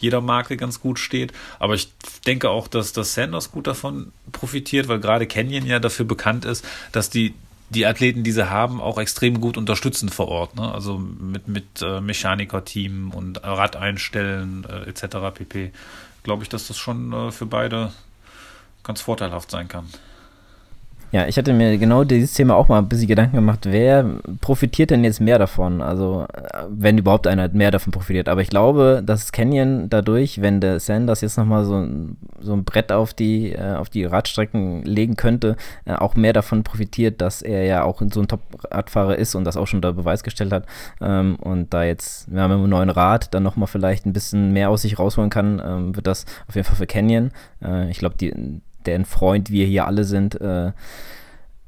jeder 0.00 0.20
Marke 0.20 0.56
ganz 0.56 0.80
gut 0.80 0.98
steht. 0.98 1.32
Aber 1.58 1.74
ich 1.74 1.92
denke 2.26 2.50
auch, 2.50 2.68
dass, 2.68 2.92
dass 2.92 3.14
Sanders 3.14 3.50
gut 3.50 3.66
davon 3.66 4.12
profitiert, 4.32 4.88
weil 4.88 5.00
gerade 5.00 5.26
Canyon 5.26 5.66
ja 5.66 5.78
dafür 5.78 6.04
bekannt 6.04 6.44
ist, 6.44 6.64
dass 6.92 7.10
die 7.10 7.34
die 7.70 7.86
Athleten, 7.86 8.24
die 8.24 8.32
sie 8.32 8.48
haben, 8.48 8.80
auch 8.80 8.98
extrem 8.98 9.40
gut 9.40 9.56
unterstützen 9.56 10.08
vor 10.08 10.28
Ort. 10.28 10.56
Ne? 10.56 10.72
Also 10.72 10.98
mit, 10.98 11.48
mit 11.48 11.82
äh, 11.82 12.00
Mechaniker-Team 12.00 13.10
und 13.10 13.42
Rad 13.44 13.76
einstellen 13.76 14.66
äh, 14.68 14.88
etc. 14.88 15.34
pp. 15.34 15.72
Glaube 16.22 16.42
ich, 16.42 16.48
dass 16.48 16.68
das 16.68 16.78
schon 16.78 17.12
äh, 17.12 17.30
für 17.30 17.46
beide 17.46 17.92
ganz 18.82 19.00
vorteilhaft 19.00 19.50
sein 19.50 19.68
kann. 19.68 19.86
Ja, 21.10 21.26
ich 21.26 21.38
hatte 21.38 21.54
mir 21.54 21.78
genau 21.78 22.04
dieses 22.04 22.34
Thema 22.34 22.54
auch 22.54 22.68
mal 22.68 22.78
ein 22.78 22.88
bisschen 22.88 23.08
Gedanken 23.08 23.36
gemacht, 23.36 23.60
wer 23.62 24.04
profitiert 24.42 24.90
denn 24.90 25.04
jetzt 25.04 25.20
mehr 25.22 25.38
davon? 25.38 25.80
Also, 25.80 26.26
wenn 26.68 26.98
überhaupt 26.98 27.26
einer 27.26 27.48
mehr 27.48 27.70
davon 27.70 27.92
profitiert. 27.92 28.28
Aber 28.28 28.42
ich 28.42 28.50
glaube, 28.50 29.02
dass 29.04 29.32
Canyon 29.32 29.88
dadurch, 29.88 30.42
wenn 30.42 30.60
der 30.60 30.80
Sanders 30.80 31.22
jetzt 31.22 31.38
nochmal 31.38 31.64
so, 31.64 31.86
so 32.40 32.52
ein 32.52 32.64
Brett 32.64 32.92
auf 32.92 33.14
die, 33.14 33.52
äh, 33.52 33.76
auf 33.76 33.88
die 33.88 34.04
Radstrecken 34.04 34.82
legen 34.82 35.16
könnte, 35.16 35.56
äh, 35.86 35.94
auch 35.94 36.14
mehr 36.14 36.34
davon 36.34 36.62
profitiert, 36.62 37.22
dass 37.22 37.40
er 37.40 37.64
ja 37.64 37.84
auch 37.84 38.02
so 38.12 38.20
ein 38.20 38.28
Top-Radfahrer 38.28 39.16
ist 39.16 39.34
und 39.34 39.44
das 39.44 39.56
auch 39.56 39.66
schon 39.66 39.80
da 39.80 39.92
Beweis 39.92 40.22
gestellt 40.22 40.52
hat. 40.52 40.66
Ähm, 41.00 41.36
und 41.36 41.72
da 41.72 41.84
jetzt, 41.84 42.30
wir 42.30 42.42
haben 42.42 42.52
einen 42.52 42.68
neuen 42.68 42.90
Rad, 42.90 43.32
dann 43.32 43.42
nochmal 43.42 43.66
vielleicht 43.66 44.04
ein 44.04 44.12
bisschen 44.12 44.52
mehr 44.52 44.68
aus 44.68 44.82
sich 44.82 44.98
rausholen 44.98 45.30
kann, 45.30 45.62
ähm, 45.64 45.96
wird 45.96 46.06
das 46.06 46.26
auf 46.48 46.54
jeden 46.54 46.66
Fall 46.66 46.76
für 46.76 46.86
Canyon. 46.86 47.30
Äh, 47.64 47.90
ich 47.90 47.98
glaube, 47.98 48.16
die 48.20 48.60
deren 48.88 49.04
Freund 49.04 49.50
wir 49.50 49.66
hier 49.66 49.86
alle 49.86 50.04
sind, 50.04 50.40
äh, 50.40 50.72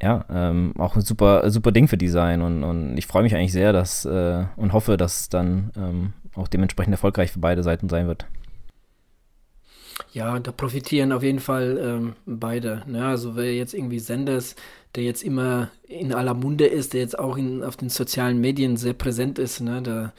ja, 0.02 0.24
ähm, 0.30 0.72
auch 0.78 0.96
ein 0.96 1.02
super, 1.02 1.50
super 1.50 1.72
Ding 1.72 1.86
für 1.86 1.98
die 1.98 2.08
sein. 2.08 2.40
Und, 2.40 2.64
und 2.64 2.96
ich 2.96 3.06
freue 3.06 3.22
mich 3.22 3.34
eigentlich 3.34 3.52
sehr, 3.52 3.72
dass 3.72 4.04
äh, 4.04 4.44
und 4.56 4.72
hoffe, 4.72 4.96
dass 4.96 5.28
dann 5.28 5.70
ähm, 5.76 6.12
auch 6.34 6.48
dementsprechend 6.48 6.94
erfolgreich 6.94 7.30
für 7.30 7.38
beide 7.38 7.62
Seiten 7.62 7.88
sein 7.88 8.06
wird. 8.06 8.26
Ja, 10.12 10.38
da 10.38 10.50
profitieren 10.50 11.12
auf 11.12 11.22
jeden 11.22 11.40
Fall 11.40 11.78
ähm, 11.80 12.14
beide. 12.24 12.82
Ne? 12.86 13.04
Also 13.04 13.36
wer 13.36 13.54
jetzt 13.54 13.74
irgendwie 13.74 13.98
Senders, 13.98 14.56
der 14.94 15.04
jetzt 15.04 15.22
immer 15.22 15.68
in 15.86 16.14
aller 16.14 16.34
Munde 16.34 16.66
ist, 16.66 16.94
der 16.94 17.00
jetzt 17.00 17.18
auch 17.18 17.36
in, 17.36 17.62
auf 17.62 17.76
den 17.76 17.90
sozialen 17.90 18.40
Medien 18.40 18.76
sehr 18.76 18.94
präsent 18.94 19.38
ist, 19.38 19.60
ne? 19.60 19.82
da 19.82 20.12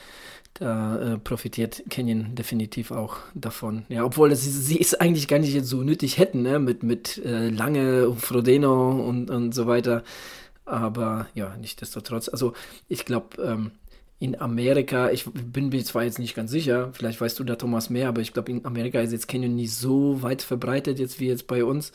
da 0.56 1.14
äh, 1.14 1.18
profitiert 1.18 1.84
Canyon 1.90 2.36
definitiv 2.36 2.92
auch 2.92 3.18
davon. 3.34 3.86
Ja, 3.90 4.04
obwohl 4.04 4.32
es, 4.32 4.44
sie 4.44 4.80
es 4.80 4.94
eigentlich 4.94 5.28
gar 5.28 5.40
nicht 5.40 5.66
so 5.66 5.82
nötig 5.84 6.18
hätten, 6.18 6.42
ne? 6.42 6.60
mit, 6.60 6.84
mit 6.84 7.18
äh, 7.24 7.50
Lange, 7.50 8.14
Frodeno 8.16 9.02
und, 9.02 9.30
und 9.30 9.54
so 9.54 9.68
weiter. 9.68 10.04
Aber 10.66 11.28
ja, 11.34 11.56
nichtsdestotrotz. 11.58 12.30
Also 12.30 12.54
ich 12.88 13.06
glaube, 13.06 13.42
ähm, 13.42 13.72
in 14.20 14.40
Amerika, 14.40 15.10
ich 15.10 15.26
bin 15.26 15.70
mir 15.70 15.84
zwar 15.84 16.04
jetzt 16.04 16.20
nicht 16.20 16.36
ganz 16.36 16.52
sicher, 16.52 16.92
vielleicht 16.94 17.20
weißt 17.20 17.40
du 17.40 17.44
da 17.44 17.56
Thomas 17.56 17.90
mehr, 17.90 18.08
aber 18.08 18.22
ich 18.22 18.34
glaube 18.34 18.52
in 18.52 18.66
Amerika 18.66 19.02
ist 19.02 19.12
jetzt 19.12 19.28
Canyon 19.28 19.56
nicht 19.56 19.74
so 19.74 20.22
weit 20.22 20.44
verbreitet 20.44 21.00
jetzt 21.00 21.20
wie 21.20 21.28
jetzt 21.28 21.48
bei 21.48 21.66
uns. 21.66 21.92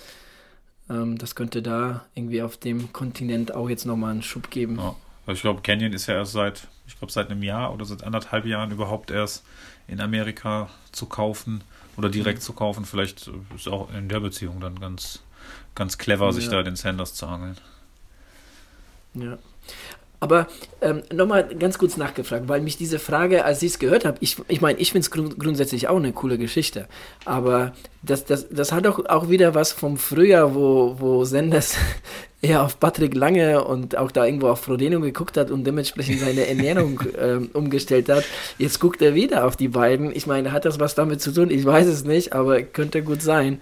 Ähm, 0.91 1.19
das 1.19 1.35
könnte 1.35 1.63
da 1.63 2.07
irgendwie 2.15 2.43
auf 2.43 2.57
dem 2.57 2.93
Kontinent 2.93 3.55
auch 3.55 3.69
jetzt 3.69 3.87
nochmal 3.87 4.11
einen 4.11 4.23
Schub 4.23 4.51
geben. 4.51 4.77
Ja. 4.77 4.97
Also 5.27 5.37
ich 5.37 5.43
glaube, 5.43 5.61
Canyon 5.63 5.93
ist 5.93 6.07
ja 6.07 6.15
erst 6.15 6.33
seit, 6.33 6.69
ich 6.87 6.99
glaube, 6.99 7.13
seit 7.13 7.31
einem 7.31 7.43
Jahr 7.43 7.75
oder 7.75 7.85
seit 7.85 8.05
anderthalb 8.05 8.47
Jahren 8.47 8.71
überhaupt 8.71 9.11
erst 9.11 9.45
in 9.89 10.01
Amerika 10.01 10.71
zu 10.93 11.07
kaufen 11.07 11.63
oder 11.97 12.09
direkt 12.09 12.39
mhm. 12.39 12.43
zu 12.43 12.53
kaufen. 12.53 12.85
Vielleicht 12.85 13.31
ist 13.55 13.69
auch 13.69 13.93
in 13.93 14.09
der 14.09 14.21
Beziehung 14.21 14.61
dann 14.61 14.79
ganz, 14.79 15.21
ganz 15.75 15.99
clever, 15.99 16.27
ja. 16.27 16.33
sich 16.33 16.49
da 16.49 16.63
den 16.63 16.77
Sanders 16.77 17.15
zu 17.15 17.27
angeln. 17.27 17.57
Ja. 19.15 19.39
Aber 20.19 20.47
ähm, 20.81 21.03
nochmal 21.13 21.47
ganz 21.59 21.79
kurz 21.79 21.97
nachgefragt, 21.97 22.49
weil 22.49 22.61
mich 22.63 22.79
diese 22.79 22.99
Frage, 22.99 23.45
als 23.45 23.63
ich 23.63 23.73
es 23.73 23.79
gehört 23.79 24.05
habe, 24.05 24.17
ich 24.21 24.39
meine, 24.39 24.47
ich, 24.49 24.61
mein, 24.61 24.79
ich 24.79 24.93
finde 24.93 25.05
es 25.05 25.11
grund 25.11 25.39
grundsätzlich 25.39 25.89
auch 25.89 25.97
eine 25.97 26.13
coole 26.13 26.39
Geschichte, 26.39 26.89
aber 27.25 27.73
das, 28.03 28.25
das, 28.25 28.49
das 28.49 28.73
hat 28.73 28.87
auch, 28.87 29.05
auch 29.07 29.29
wieder 29.29 29.55
was 29.55 29.73
vom 29.73 29.99
Frühjahr, 29.99 30.55
wo, 30.55 30.97
wo 30.99 31.25
Senders 31.25 31.77
eher 32.41 32.63
auf 32.63 32.81
Patrick 32.81 33.15
Lange 33.15 33.65
und 33.65 33.99
auch 33.99 34.11
da 34.11 34.25
irgendwo 34.25 34.49
auf 34.49 34.61
Frodeno 34.61 35.01
geguckt 35.01 35.37
hat 35.37 35.51
und 35.51 35.65
dementsprechend 35.65 36.21
seine 36.21 36.47
Ernährung 36.47 37.01
ähm, 37.21 37.51
umgestellt 37.53 38.09
hat. 38.09 38.25
Jetzt 38.57 38.81
guckt 38.81 39.03
er 39.03 39.15
wieder 39.15 39.45
auf 39.45 39.57
die 39.57 39.69
beiden. 39.69 40.15
Ich 40.15 40.27
meine, 40.27 40.53
hat 40.53 40.65
das 40.65 40.81
was 40.81 40.95
damit 40.95 41.21
zu 41.21 41.33
tun? 41.33 41.51
Ich 41.51 41.65
weiß 41.65 41.87
es 41.87 42.05
nicht, 42.05 42.33
aber 42.33 42.63
könnte 42.63 43.03
gut 43.03 43.21
sein. 43.21 43.61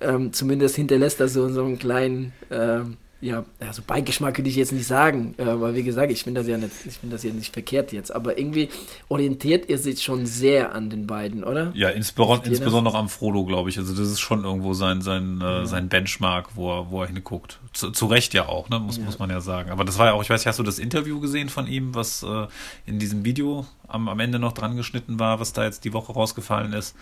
Ähm, 0.00 0.32
zumindest 0.32 0.74
hinterlässt 0.76 1.20
er 1.20 1.28
so, 1.28 1.48
so 1.48 1.64
einen 1.64 1.78
kleinen... 1.78 2.32
Ähm, 2.50 2.96
ja, 3.22 3.44
also 3.60 3.82
Beigeschmack 3.86 4.36
würde 4.36 4.50
ich 4.50 4.56
jetzt 4.56 4.72
nicht 4.72 4.86
sagen, 4.86 5.36
äh, 5.38 5.46
weil 5.60 5.76
wie 5.76 5.84
gesagt, 5.84 6.10
ich 6.10 6.24
finde 6.24 6.40
das 6.40 6.48
ja 6.48 6.58
nicht, 6.58 6.72
ich 6.84 6.98
finde 6.98 7.14
das 7.14 7.22
ja 7.22 7.32
nicht 7.32 7.52
verkehrt 7.52 7.92
jetzt, 7.92 8.12
aber 8.12 8.36
irgendwie 8.36 8.68
orientiert 9.08 9.68
ihr 9.68 9.78
sich 9.78 10.02
schon 10.02 10.26
sehr 10.26 10.74
an 10.74 10.90
den 10.90 11.06
beiden, 11.06 11.44
oder? 11.44 11.70
Ja, 11.74 11.90
insbesondere, 11.90 12.50
insbesondere 12.50 12.98
am 12.98 13.08
Frodo, 13.08 13.44
glaube 13.44 13.70
ich. 13.70 13.78
Also 13.78 13.94
das 13.94 14.08
ist 14.08 14.18
schon 14.18 14.42
irgendwo 14.42 14.74
sein, 14.74 15.02
sein, 15.02 15.40
äh, 15.40 15.44
ja. 15.44 15.66
sein 15.66 15.88
Benchmark, 15.88 16.56
wo 16.56 16.72
er, 16.72 16.90
wo 16.90 17.00
er 17.00 17.06
hinguckt. 17.06 17.60
Zu, 17.72 17.92
zu 17.92 18.06
Recht 18.06 18.34
ja 18.34 18.48
auch, 18.48 18.68
ne? 18.68 18.80
muss, 18.80 18.96
ja. 18.96 19.04
muss 19.04 19.20
man 19.20 19.30
ja 19.30 19.40
sagen. 19.40 19.70
Aber 19.70 19.84
das 19.84 19.98
war 19.98 20.06
ja 20.06 20.12
auch, 20.14 20.22
ich 20.22 20.30
weiß, 20.30 20.44
hast 20.44 20.58
du 20.58 20.64
das 20.64 20.80
Interview 20.80 21.20
gesehen 21.20 21.48
von 21.48 21.68
ihm, 21.68 21.94
was 21.94 22.24
äh, 22.24 22.48
in 22.86 22.98
diesem 22.98 23.24
Video 23.24 23.66
am, 23.86 24.08
am 24.08 24.18
Ende 24.18 24.40
noch 24.40 24.52
dran 24.52 24.76
geschnitten 24.76 25.20
war, 25.20 25.38
was 25.38 25.52
da 25.52 25.62
jetzt 25.62 25.84
die 25.84 25.92
Woche 25.92 26.12
rausgefallen 26.12 26.72
ist? 26.72 26.96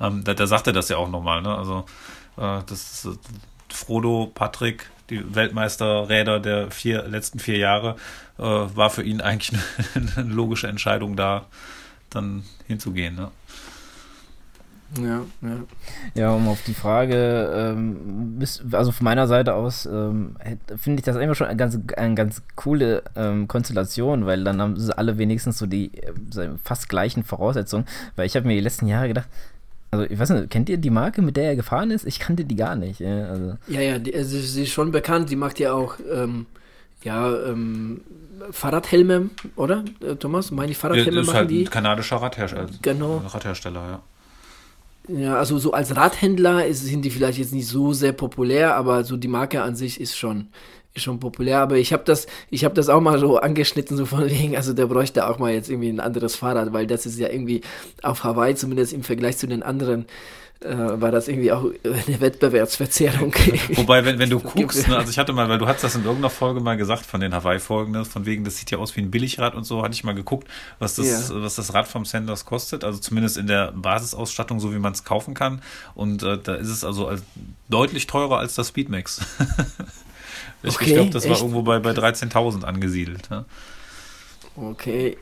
Ähm, 0.00 0.22
da, 0.22 0.34
da 0.34 0.46
sagt 0.46 0.68
er 0.68 0.72
das 0.72 0.88
ja 0.88 0.98
auch 0.98 1.10
nochmal, 1.10 1.42
ne? 1.42 1.52
Also 1.52 1.84
äh, 2.36 2.62
das 2.64 3.04
ist 3.04 3.18
Frodo, 3.74 4.30
Patrick, 4.34 4.88
die 5.10 5.34
Weltmeisterräder 5.34 6.40
der 6.40 6.70
vier, 6.70 7.06
letzten 7.06 7.38
vier 7.38 7.58
Jahre, 7.58 7.96
äh, 8.38 8.42
war 8.42 8.90
für 8.90 9.02
ihn 9.02 9.20
eigentlich 9.20 9.60
eine, 9.94 10.12
eine, 10.16 10.32
logische 10.32 10.68
Entscheidung, 10.68 11.16
da 11.16 11.46
dann 12.10 12.44
hinzugehen. 12.66 13.16
Ne? 13.16 13.30
Ja, 15.02 15.22
ja. 15.42 15.56
Ja, 16.14 16.30
um 16.32 16.46
auf 16.48 16.62
die 16.62 16.74
Frage, 16.74 17.50
ähm, 17.52 18.40
also 18.72 18.92
von 18.92 19.04
meiner 19.04 19.26
Seite 19.26 19.54
aus, 19.54 19.86
ähm, 19.86 20.36
finde 20.76 21.00
ich 21.00 21.04
das 21.04 21.16
immer 21.16 21.34
schon 21.34 21.48
eine 21.48 21.56
ganz, 21.56 21.78
eine 21.96 22.14
ganz 22.14 22.42
coole 22.54 23.02
ähm, 23.16 23.48
Konstellation, 23.48 24.26
weil 24.26 24.44
dann 24.44 24.60
haben 24.60 24.78
sie 24.78 24.96
alle 24.96 25.18
wenigstens 25.18 25.58
so 25.58 25.66
die 25.66 25.90
äh, 25.98 26.12
fast 26.62 26.88
gleichen 26.88 27.24
Voraussetzungen, 27.24 27.86
weil 28.14 28.26
ich 28.26 28.36
habe 28.36 28.46
mir 28.46 28.54
die 28.54 28.60
letzten 28.60 28.86
Jahre 28.86 29.08
gedacht, 29.08 29.28
also, 29.94 30.10
ich 30.10 30.18
weiß 30.18 30.30
nicht, 30.30 30.50
kennt 30.50 30.68
ihr 30.68 30.76
die 30.76 30.90
Marke, 30.90 31.22
mit 31.22 31.36
der 31.36 31.44
er 31.44 31.56
gefahren 31.56 31.90
ist? 31.90 32.06
Ich 32.06 32.18
kannte 32.18 32.44
die 32.44 32.56
gar 32.56 32.76
nicht. 32.76 33.00
Ja, 33.00 33.28
also. 33.28 33.56
ja, 33.68 33.80
ja 33.80 33.98
die, 33.98 34.14
also, 34.14 34.38
sie 34.38 34.62
ist 34.64 34.72
schon 34.72 34.92
bekannt. 34.92 35.30
Die 35.30 35.36
macht 35.36 35.58
ja 35.58 35.72
auch 35.72 35.96
ähm, 36.12 36.46
ja, 37.02 37.34
ähm, 37.46 38.00
Fahrradhelme, 38.50 39.30
oder, 39.56 39.84
äh, 40.00 40.16
Thomas? 40.16 40.50
Meine 40.50 40.72
ich 40.72 40.78
Fahrradhelme 40.78 41.12
ja, 41.12 41.20
ist 41.20 41.26
machen 41.28 41.36
halt 41.36 41.50
die? 41.50 41.64
Ein 41.64 41.70
kanadischer 41.70 42.16
Radhersteller. 42.16 42.66
Genau. 42.82 43.22
Radhersteller, 43.26 43.80
ja. 43.80 44.02
Ja, 45.06 45.36
also 45.36 45.58
so 45.58 45.72
als 45.72 45.94
Radhändler 45.94 46.64
ist, 46.64 46.84
sind 46.84 47.02
die 47.04 47.10
vielleicht 47.10 47.38
jetzt 47.38 47.52
nicht 47.52 47.68
so 47.68 47.92
sehr 47.92 48.12
populär, 48.12 48.74
aber 48.74 49.04
so 49.04 49.18
die 49.18 49.28
Marke 49.28 49.62
an 49.62 49.76
sich 49.76 50.00
ist 50.00 50.16
schon, 50.16 50.48
schon 50.96 51.18
populär, 51.18 51.60
aber 51.60 51.76
ich 51.76 51.92
habe 51.92 52.04
das, 52.04 52.26
ich 52.50 52.64
habe 52.64 52.74
das 52.74 52.88
auch 52.88 53.00
mal 53.00 53.18
so 53.18 53.38
angeschnitten, 53.38 53.96
so 53.96 54.06
von 54.06 54.28
wegen, 54.30 54.56
also 54.56 54.72
der 54.72 54.86
bräuchte 54.86 55.28
auch 55.28 55.38
mal 55.38 55.52
jetzt 55.52 55.68
irgendwie 55.68 55.88
ein 55.88 56.00
anderes 56.00 56.36
Fahrrad, 56.36 56.72
weil 56.72 56.86
das 56.86 57.06
ist 57.06 57.18
ja 57.18 57.28
irgendwie 57.28 57.62
auf 58.02 58.24
Hawaii, 58.24 58.54
zumindest 58.54 58.92
im 58.92 59.02
Vergleich 59.02 59.36
zu 59.36 59.46
den 59.46 59.62
anderen, 59.62 60.06
äh, 60.60 60.76
war 60.76 61.10
das 61.10 61.26
irgendwie 61.28 61.52
auch 61.52 61.64
eine 61.84 62.20
Wettbewerbsverzerrung. 62.20 63.34
Wobei, 63.74 64.04
wenn, 64.04 64.18
wenn 64.20 64.30
du 64.30 64.38
guckst, 64.40 64.86
ne, 64.86 64.96
also 64.96 65.10
ich 65.10 65.18
hatte 65.18 65.32
mal, 65.32 65.48
weil 65.48 65.58
du 65.58 65.66
hast 65.66 65.82
das 65.82 65.96
in 65.96 66.04
irgendeiner 66.04 66.30
Folge 66.30 66.60
mal 66.60 66.76
gesagt 66.76 67.04
von 67.04 67.20
den 67.20 67.34
Hawaii-Folgen, 67.34 67.92
ne, 67.92 68.04
von 68.04 68.24
wegen, 68.24 68.44
das 68.44 68.56
sieht 68.56 68.70
ja 68.70 68.78
aus 68.78 68.96
wie 68.96 69.00
ein 69.00 69.10
Billigrad 69.10 69.54
und 69.54 69.64
so, 69.64 69.82
hatte 69.82 69.94
ich 69.94 70.04
mal 70.04 70.14
geguckt, 70.14 70.48
was 70.78 70.94
das, 70.94 71.28
ja. 71.28 71.42
was 71.42 71.56
das 71.56 71.74
Rad 71.74 71.88
vom 71.88 72.04
Sanders 72.04 72.44
kostet, 72.44 72.84
also 72.84 73.00
zumindest 73.00 73.36
in 73.36 73.48
der 73.48 73.72
Basisausstattung, 73.72 74.60
so 74.60 74.72
wie 74.72 74.78
man 74.78 74.92
es 74.92 75.04
kaufen 75.04 75.34
kann. 75.34 75.60
Und 75.94 76.22
äh, 76.22 76.38
da 76.38 76.54
ist 76.54 76.68
es 76.68 76.84
also 76.84 77.10
deutlich 77.68 78.06
teurer 78.06 78.38
als 78.38 78.54
das 78.54 78.68
Speedmax. 78.68 79.20
Ich, 80.64 80.74
okay, 80.74 80.84
ich 80.86 80.94
glaube, 80.94 81.10
das 81.10 81.24
echt? 81.24 81.34
war 81.34 81.40
irgendwo 81.40 81.62
bei, 81.62 81.78
bei 81.78 81.90
13.000 81.90 82.64
angesiedelt. 82.64 83.28
Ja? 83.30 83.44
Okay. 84.56 85.16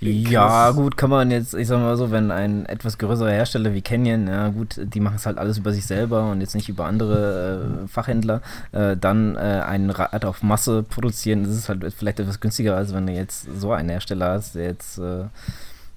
Ja, 0.00 0.70
gut, 0.70 0.96
kann 0.96 1.10
man 1.10 1.30
jetzt, 1.30 1.54
ich 1.54 1.66
sag 1.66 1.80
mal 1.80 1.96
so, 1.96 2.10
wenn 2.10 2.30
ein 2.30 2.66
etwas 2.66 2.98
größerer 2.98 3.30
Hersteller 3.30 3.74
wie 3.74 3.82
Canyon, 3.82 4.26
ja 4.26 4.48
gut, 4.48 4.78
die 4.78 5.00
machen 5.00 5.16
es 5.16 5.26
halt 5.26 5.38
alles 5.38 5.58
über 5.58 5.72
sich 5.72 5.86
selber 5.86 6.30
und 6.30 6.40
jetzt 6.40 6.54
nicht 6.54 6.68
über 6.68 6.86
andere 6.86 7.84
äh, 7.84 7.88
Fachhändler, 7.88 8.42
äh, 8.72 8.96
dann 8.96 9.36
äh, 9.36 9.62
ein 9.66 9.90
Rad 9.90 10.24
auf 10.24 10.42
Masse 10.42 10.82
produzieren, 10.82 11.44
das 11.44 11.52
ist 11.52 11.68
halt 11.68 11.84
vielleicht 11.94 12.20
etwas 12.20 12.40
günstiger, 12.40 12.76
als 12.76 12.94
wenn 12.94 13.06
du 13.06 13.12
jetzt 13.12 13.48
so 13.58 13.72
einen 13.72 13.88
Hersteller 13.88 14.30
hast, 14.30 14.54
der 14.54 14.64
jetzt 14.64 14.98
äh, 14.98 15.24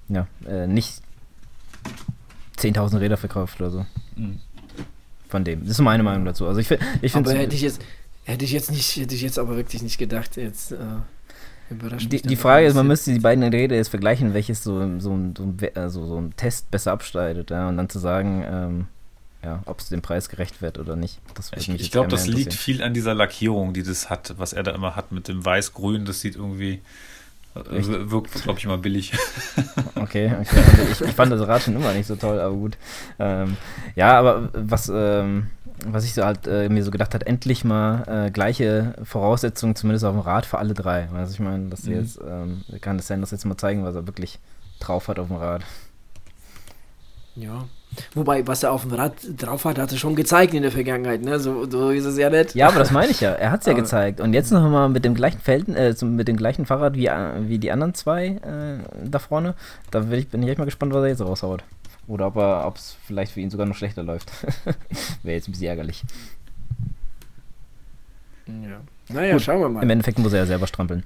ja, 0.08 0.26
äh, 0.46 0.66
nicht 0.66 1.00
10.000 2.58 3.00
Räder 3.00 3.16
verkauft 3.16 3.60
oder 3.60 3.70
so. 3.70 3.86
Mhm. 4.16 4.40
Von 5.28 5.44
dem. 5.44 5.60
Das 5.60 5.70
ist 5.70 5.80
meine 5.80 6.02
Meinung 6.02 6.24
dazu. 6.24 6.46
Also 6.46 6.60
ich, 6.60 6.70
ich 7.02 7.12
finde. 7.12 7.30
Aber 7.30 7.38
hätte 7.38 7.54
ich 7.54 7.62
jetzt 7.62 7.80
Hätte 8.24 8.44
ich 8.44 8.52
jetzt 8.52 8.70
nicht, 8.70 8.96
hätte 8.96 9.14
ich 9.14 9.22
jetzt 9.22 9.38
aber 9.38 9.56
wirklich 9.56 9.82
nicht 9.82 9.98
gedacht. 9.98 10.36
Jetzt, 10.36 10.72
äh, 10.72 10.76
die, 11.70 12.22
die 12.22 12.36
Frage 12.36 12.66
ist, 12.66 12.74
man 12.74 12.86
müsste 12.86 13.12
die 13.12 13.20
beiden 13.20 13.44
Räder 13.44 13.76
jetzt 13.76 13.88
vergleichen, 13.88 14.34
welches 14.34 14.62
so, 14.62 14.98
so, 14.98 15.18
so, 15.36 15.54
also 15.74 16.06
so 16.06 16.16
ein 16.18 16.34
Test 16.36 16.70
besser 16.70 16.92
abschneidet, 16.92 17.50
ja, 17.50 17.68
und 17.68 17.76
dann 17.76 17.88
zu 17.88 17.98
sagen, 17.98 18.44
ähm, 18.46 18.86
ja, 19.42 19.62
ob 19.66 19.78
es 19.80 19.88
dem 19.88 20.02
Preis 20.02 20.28
gerecht 20.28 20.60
wird 20.60 20.78
oder 20.78 20.96
nicht. 20.96 21.20
ich, 21.56 21.68
ich 21.68 21.90
glaube, 21.90 22.08
das 22.08 22.26
liegt 22.26 22.52
viel 22.52 22.82
an 22.82 22.92
dieser 22.92 23.14
Lackierung, 23.14 23.72
die 23.72 23.82
das 23.82 24.10
hat, 24.10 24.34
was 24.36 24.52
er 24.52 24.62
da 24.62 24.72
immer 24.72 24.96
hat 24.96 25.12
mit 25.12 25.28
dem 25.28 25.44
Weiß-Grün. 25.44 26.04
Das 26.04 26.20
sieht 26.20 26.36
irgendwie, 26.36 26.82
Echt? 27.54 28.10
wirkt, 28.10 28.42
glaube 28.42 28.58
ich, 28.58 28.64
immer 28.64 28.78
billig. 28.78 29.12
okay, 29.96 30.32
okay. 30.40 30.62
Also 30.70 30.82
ich, 30.82 31.00
ich, 31.10 31.14
fand 31.14 31.32
das 31.32 31.46
Rad 31.46 31.62
schon 31.62 31.74
immer 31.74 31.92
nicht 31.92 32.06
so 32.06 32.14
toll, 32.14 32.38
aber 32.38 32.54
gut. 32.54 32.78
Ähm, 33.18 33.56
ja, 33.96 34.18
aber 34.18 34.50
was, 34.52 34.90
ähm, 34.94 35.48
was 35.84 36.04
ich 36.04 36.14
so 36.14 36.24
halt 36.24 36.46
äh, 36.46 36.68
mir 36.68 36.84
so 36.84 36.90
gedacht 36.92 37.12
hat, 37.12 37.24
endlich 37.24 37.64
mal 37.64 38.26
äh, 38.26 38.30
gleiche 38.30 38.94
Voraussetzungen, 39.02 39.74
zumindest 39.74 40.04
auf 40.04 40.14
dem 40.14 40.20
Rad 40.20 40.46
für 40.46 40.58
alle 40.58 40.74
drei. 40.74 41.08
Also 41.12 41.32
ich 41.32 41.40
meine, 41.40 41.68
dass 41.68 41.84
mhm. 41.84 41.94
jetzt 41.94 42.20
ähm, 42.26 42.62
kann 42.80 42.96
das 42.96 43.08
Sanders 43.08 43.32
jetzt 43.32 43.44
mal 43.44 43.56
zeigen, 43.56 43.84
was 43.84 43.96
er 43.96 44.06
wirklich 44.06 44.38
drauf 44.78 45.08
hat 45.08 45.18
auf 45.18 45.26
dem 45.26 45.36
Rad. 45.36 45.62
Ja. 47.34 47.64
Wobei, 48.14 48.46
was 48.46 48.62
er 48.62 48.72
auf 48.72 48.82
dem 48.82 48.92
Rad 48.92 49.14
drauf 49.36 49.64
hat, 49.64 49.78
hat 49.78 49.92
er 49.92 49.98
schon 49.98 50.16
gezeigt 50.16 50.54
in 50.54 50.62
der 50.62 50.72
Vergangenheit, 50.72 51.22
ne? 51.22 51.38
So, 51.40 51.68
so 51.68 51.90
ist 51.90 52.04
es 52.04 52.18
ja 52.18 52.30
nicht. 52.30 52.54
Ja, 52.54 52.68
aber 52.68 52.78
das 52.78 52.90
meine 52.90 53.10
ich 53.10 53.20
ja. 53.20 53.32
Er 53.32 53.50
hat 53.50 53.60
es 53.60 53.66
ja 53.66 53.72
gezeigt. 53.74 54.20
Und 54.20 54.32
jetzt 54.32 54.50
noch 54.50 54.68
mal 54.68 54.88
mit 54.88 55.04
dem 55.04 55.14
gleichen 55.14 55.40
Feld, 55.40 55.68
äh, 55.68 55.94
mit 56.04 56.28
dem 56.28 56.36
gleichen 56.36 56.66
Fahrrad 56.66 56.94
wie, 56.94 57.06
äh, 57.06 57.48
wie 57.48 57.58
die 57.58 57.72
anderen 57.72 57.94
zwei 57.94 58.26
äh, 58.26 58.78
da 59.04 59.18
vorne. 59.18 59.54
Da 59.90 60.00
bin 60.00 60.18
ich, 60.18 60.28
bin 60.28 60.42
ich 60.42 60.48
echt 60.48 60.58
mal 60.58 60.64
gespannt, 60.64 60.92
was 60.92 61.02
er 61.02 61.08
jetzt 61.08 61.20
raushaut. 61.22 61.64
Oder 62.06 62.34
ob 62.66 62.76
es 62.76 62.96
vielleicht 63.06 63.32
für 63.32 63.40
ihn 63.40 63.50
sogar 63.50 63.66
noch 63.66 63.76
schlechter 63.76 64.02
läuft. 64.02 64.32
Wäre 65.22 65.36
jetzt 65.36 65.48
ein 65.48 65.52
bisschen 65.52 65.68
ärgerlich. 65.68 66.02
Ja. 68.46 68.80
Naja, 69.08 69.34
Gut, 69.34 69.42
schauen 69.42 69.60
wir 69.60 69.68
mal. 69.68 69.82
Im 69.82 69.90
Endeffekt 69.90 70.18
muss 70.18 70.32
er 70.32 70.40
ja 70.40 70.46
selber 70.46 70.66
strampeln. 70.66 71.04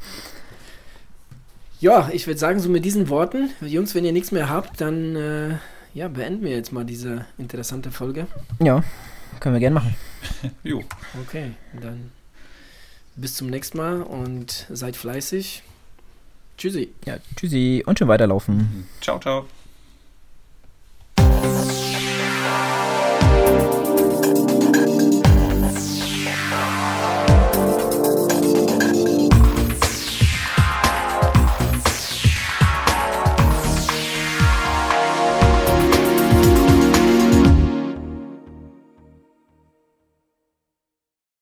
Ja, 1.80 2.08
ich 2.12 2.26
würde 2.26 2.40
sagen, 2.40 2.60
so 2.60 2.70
mit 2.70 2.84
diesen 2.84 3.08
Worten, 3.10 3.50
Jungs, 3.60 3.94
wenn 3.94 4.04
ihr 4.04 4.12
nichts 4.12 4.32
mehr 4.32 4.48
habt, 4.48 4.80
dann 4.80 5.16
äh, 5.16 5.50
ja, 5.94 6.08
beenden 6.08 6.42
wir 6.44 6.50
jetzt 6.50 6.72
mal 6.72 6.84
diese 6.84 7.24
interessante 7.38 7.90
Folge. 7.90 8.26
Ja, 8.60 8.82
können 9.40 9.54
wir 9.54 9.60
gerne 9.60 9.74
machen. 9.74 9.94
jo. 10.62 10.82
Okay, 11.22 11.52
dann 11.80 12.10
bis 13.16 13.36
zum 13.36 13.48
nächsten 13.48 13.78
Mal 13.78 14.02
und 14.02 14.66
seid 14.70 14.96
fleißig. 14.96 15.62
Tschüssi. 16.58 16.92
Ja, 17.04 17.18
tschüssi 17.36 17.82
und 17.86 17.98
schön 17.98 18.08
weiterlaufen. 18.08 18.86
Ciao, 19.00 19.18
ciao. 19.18 19.46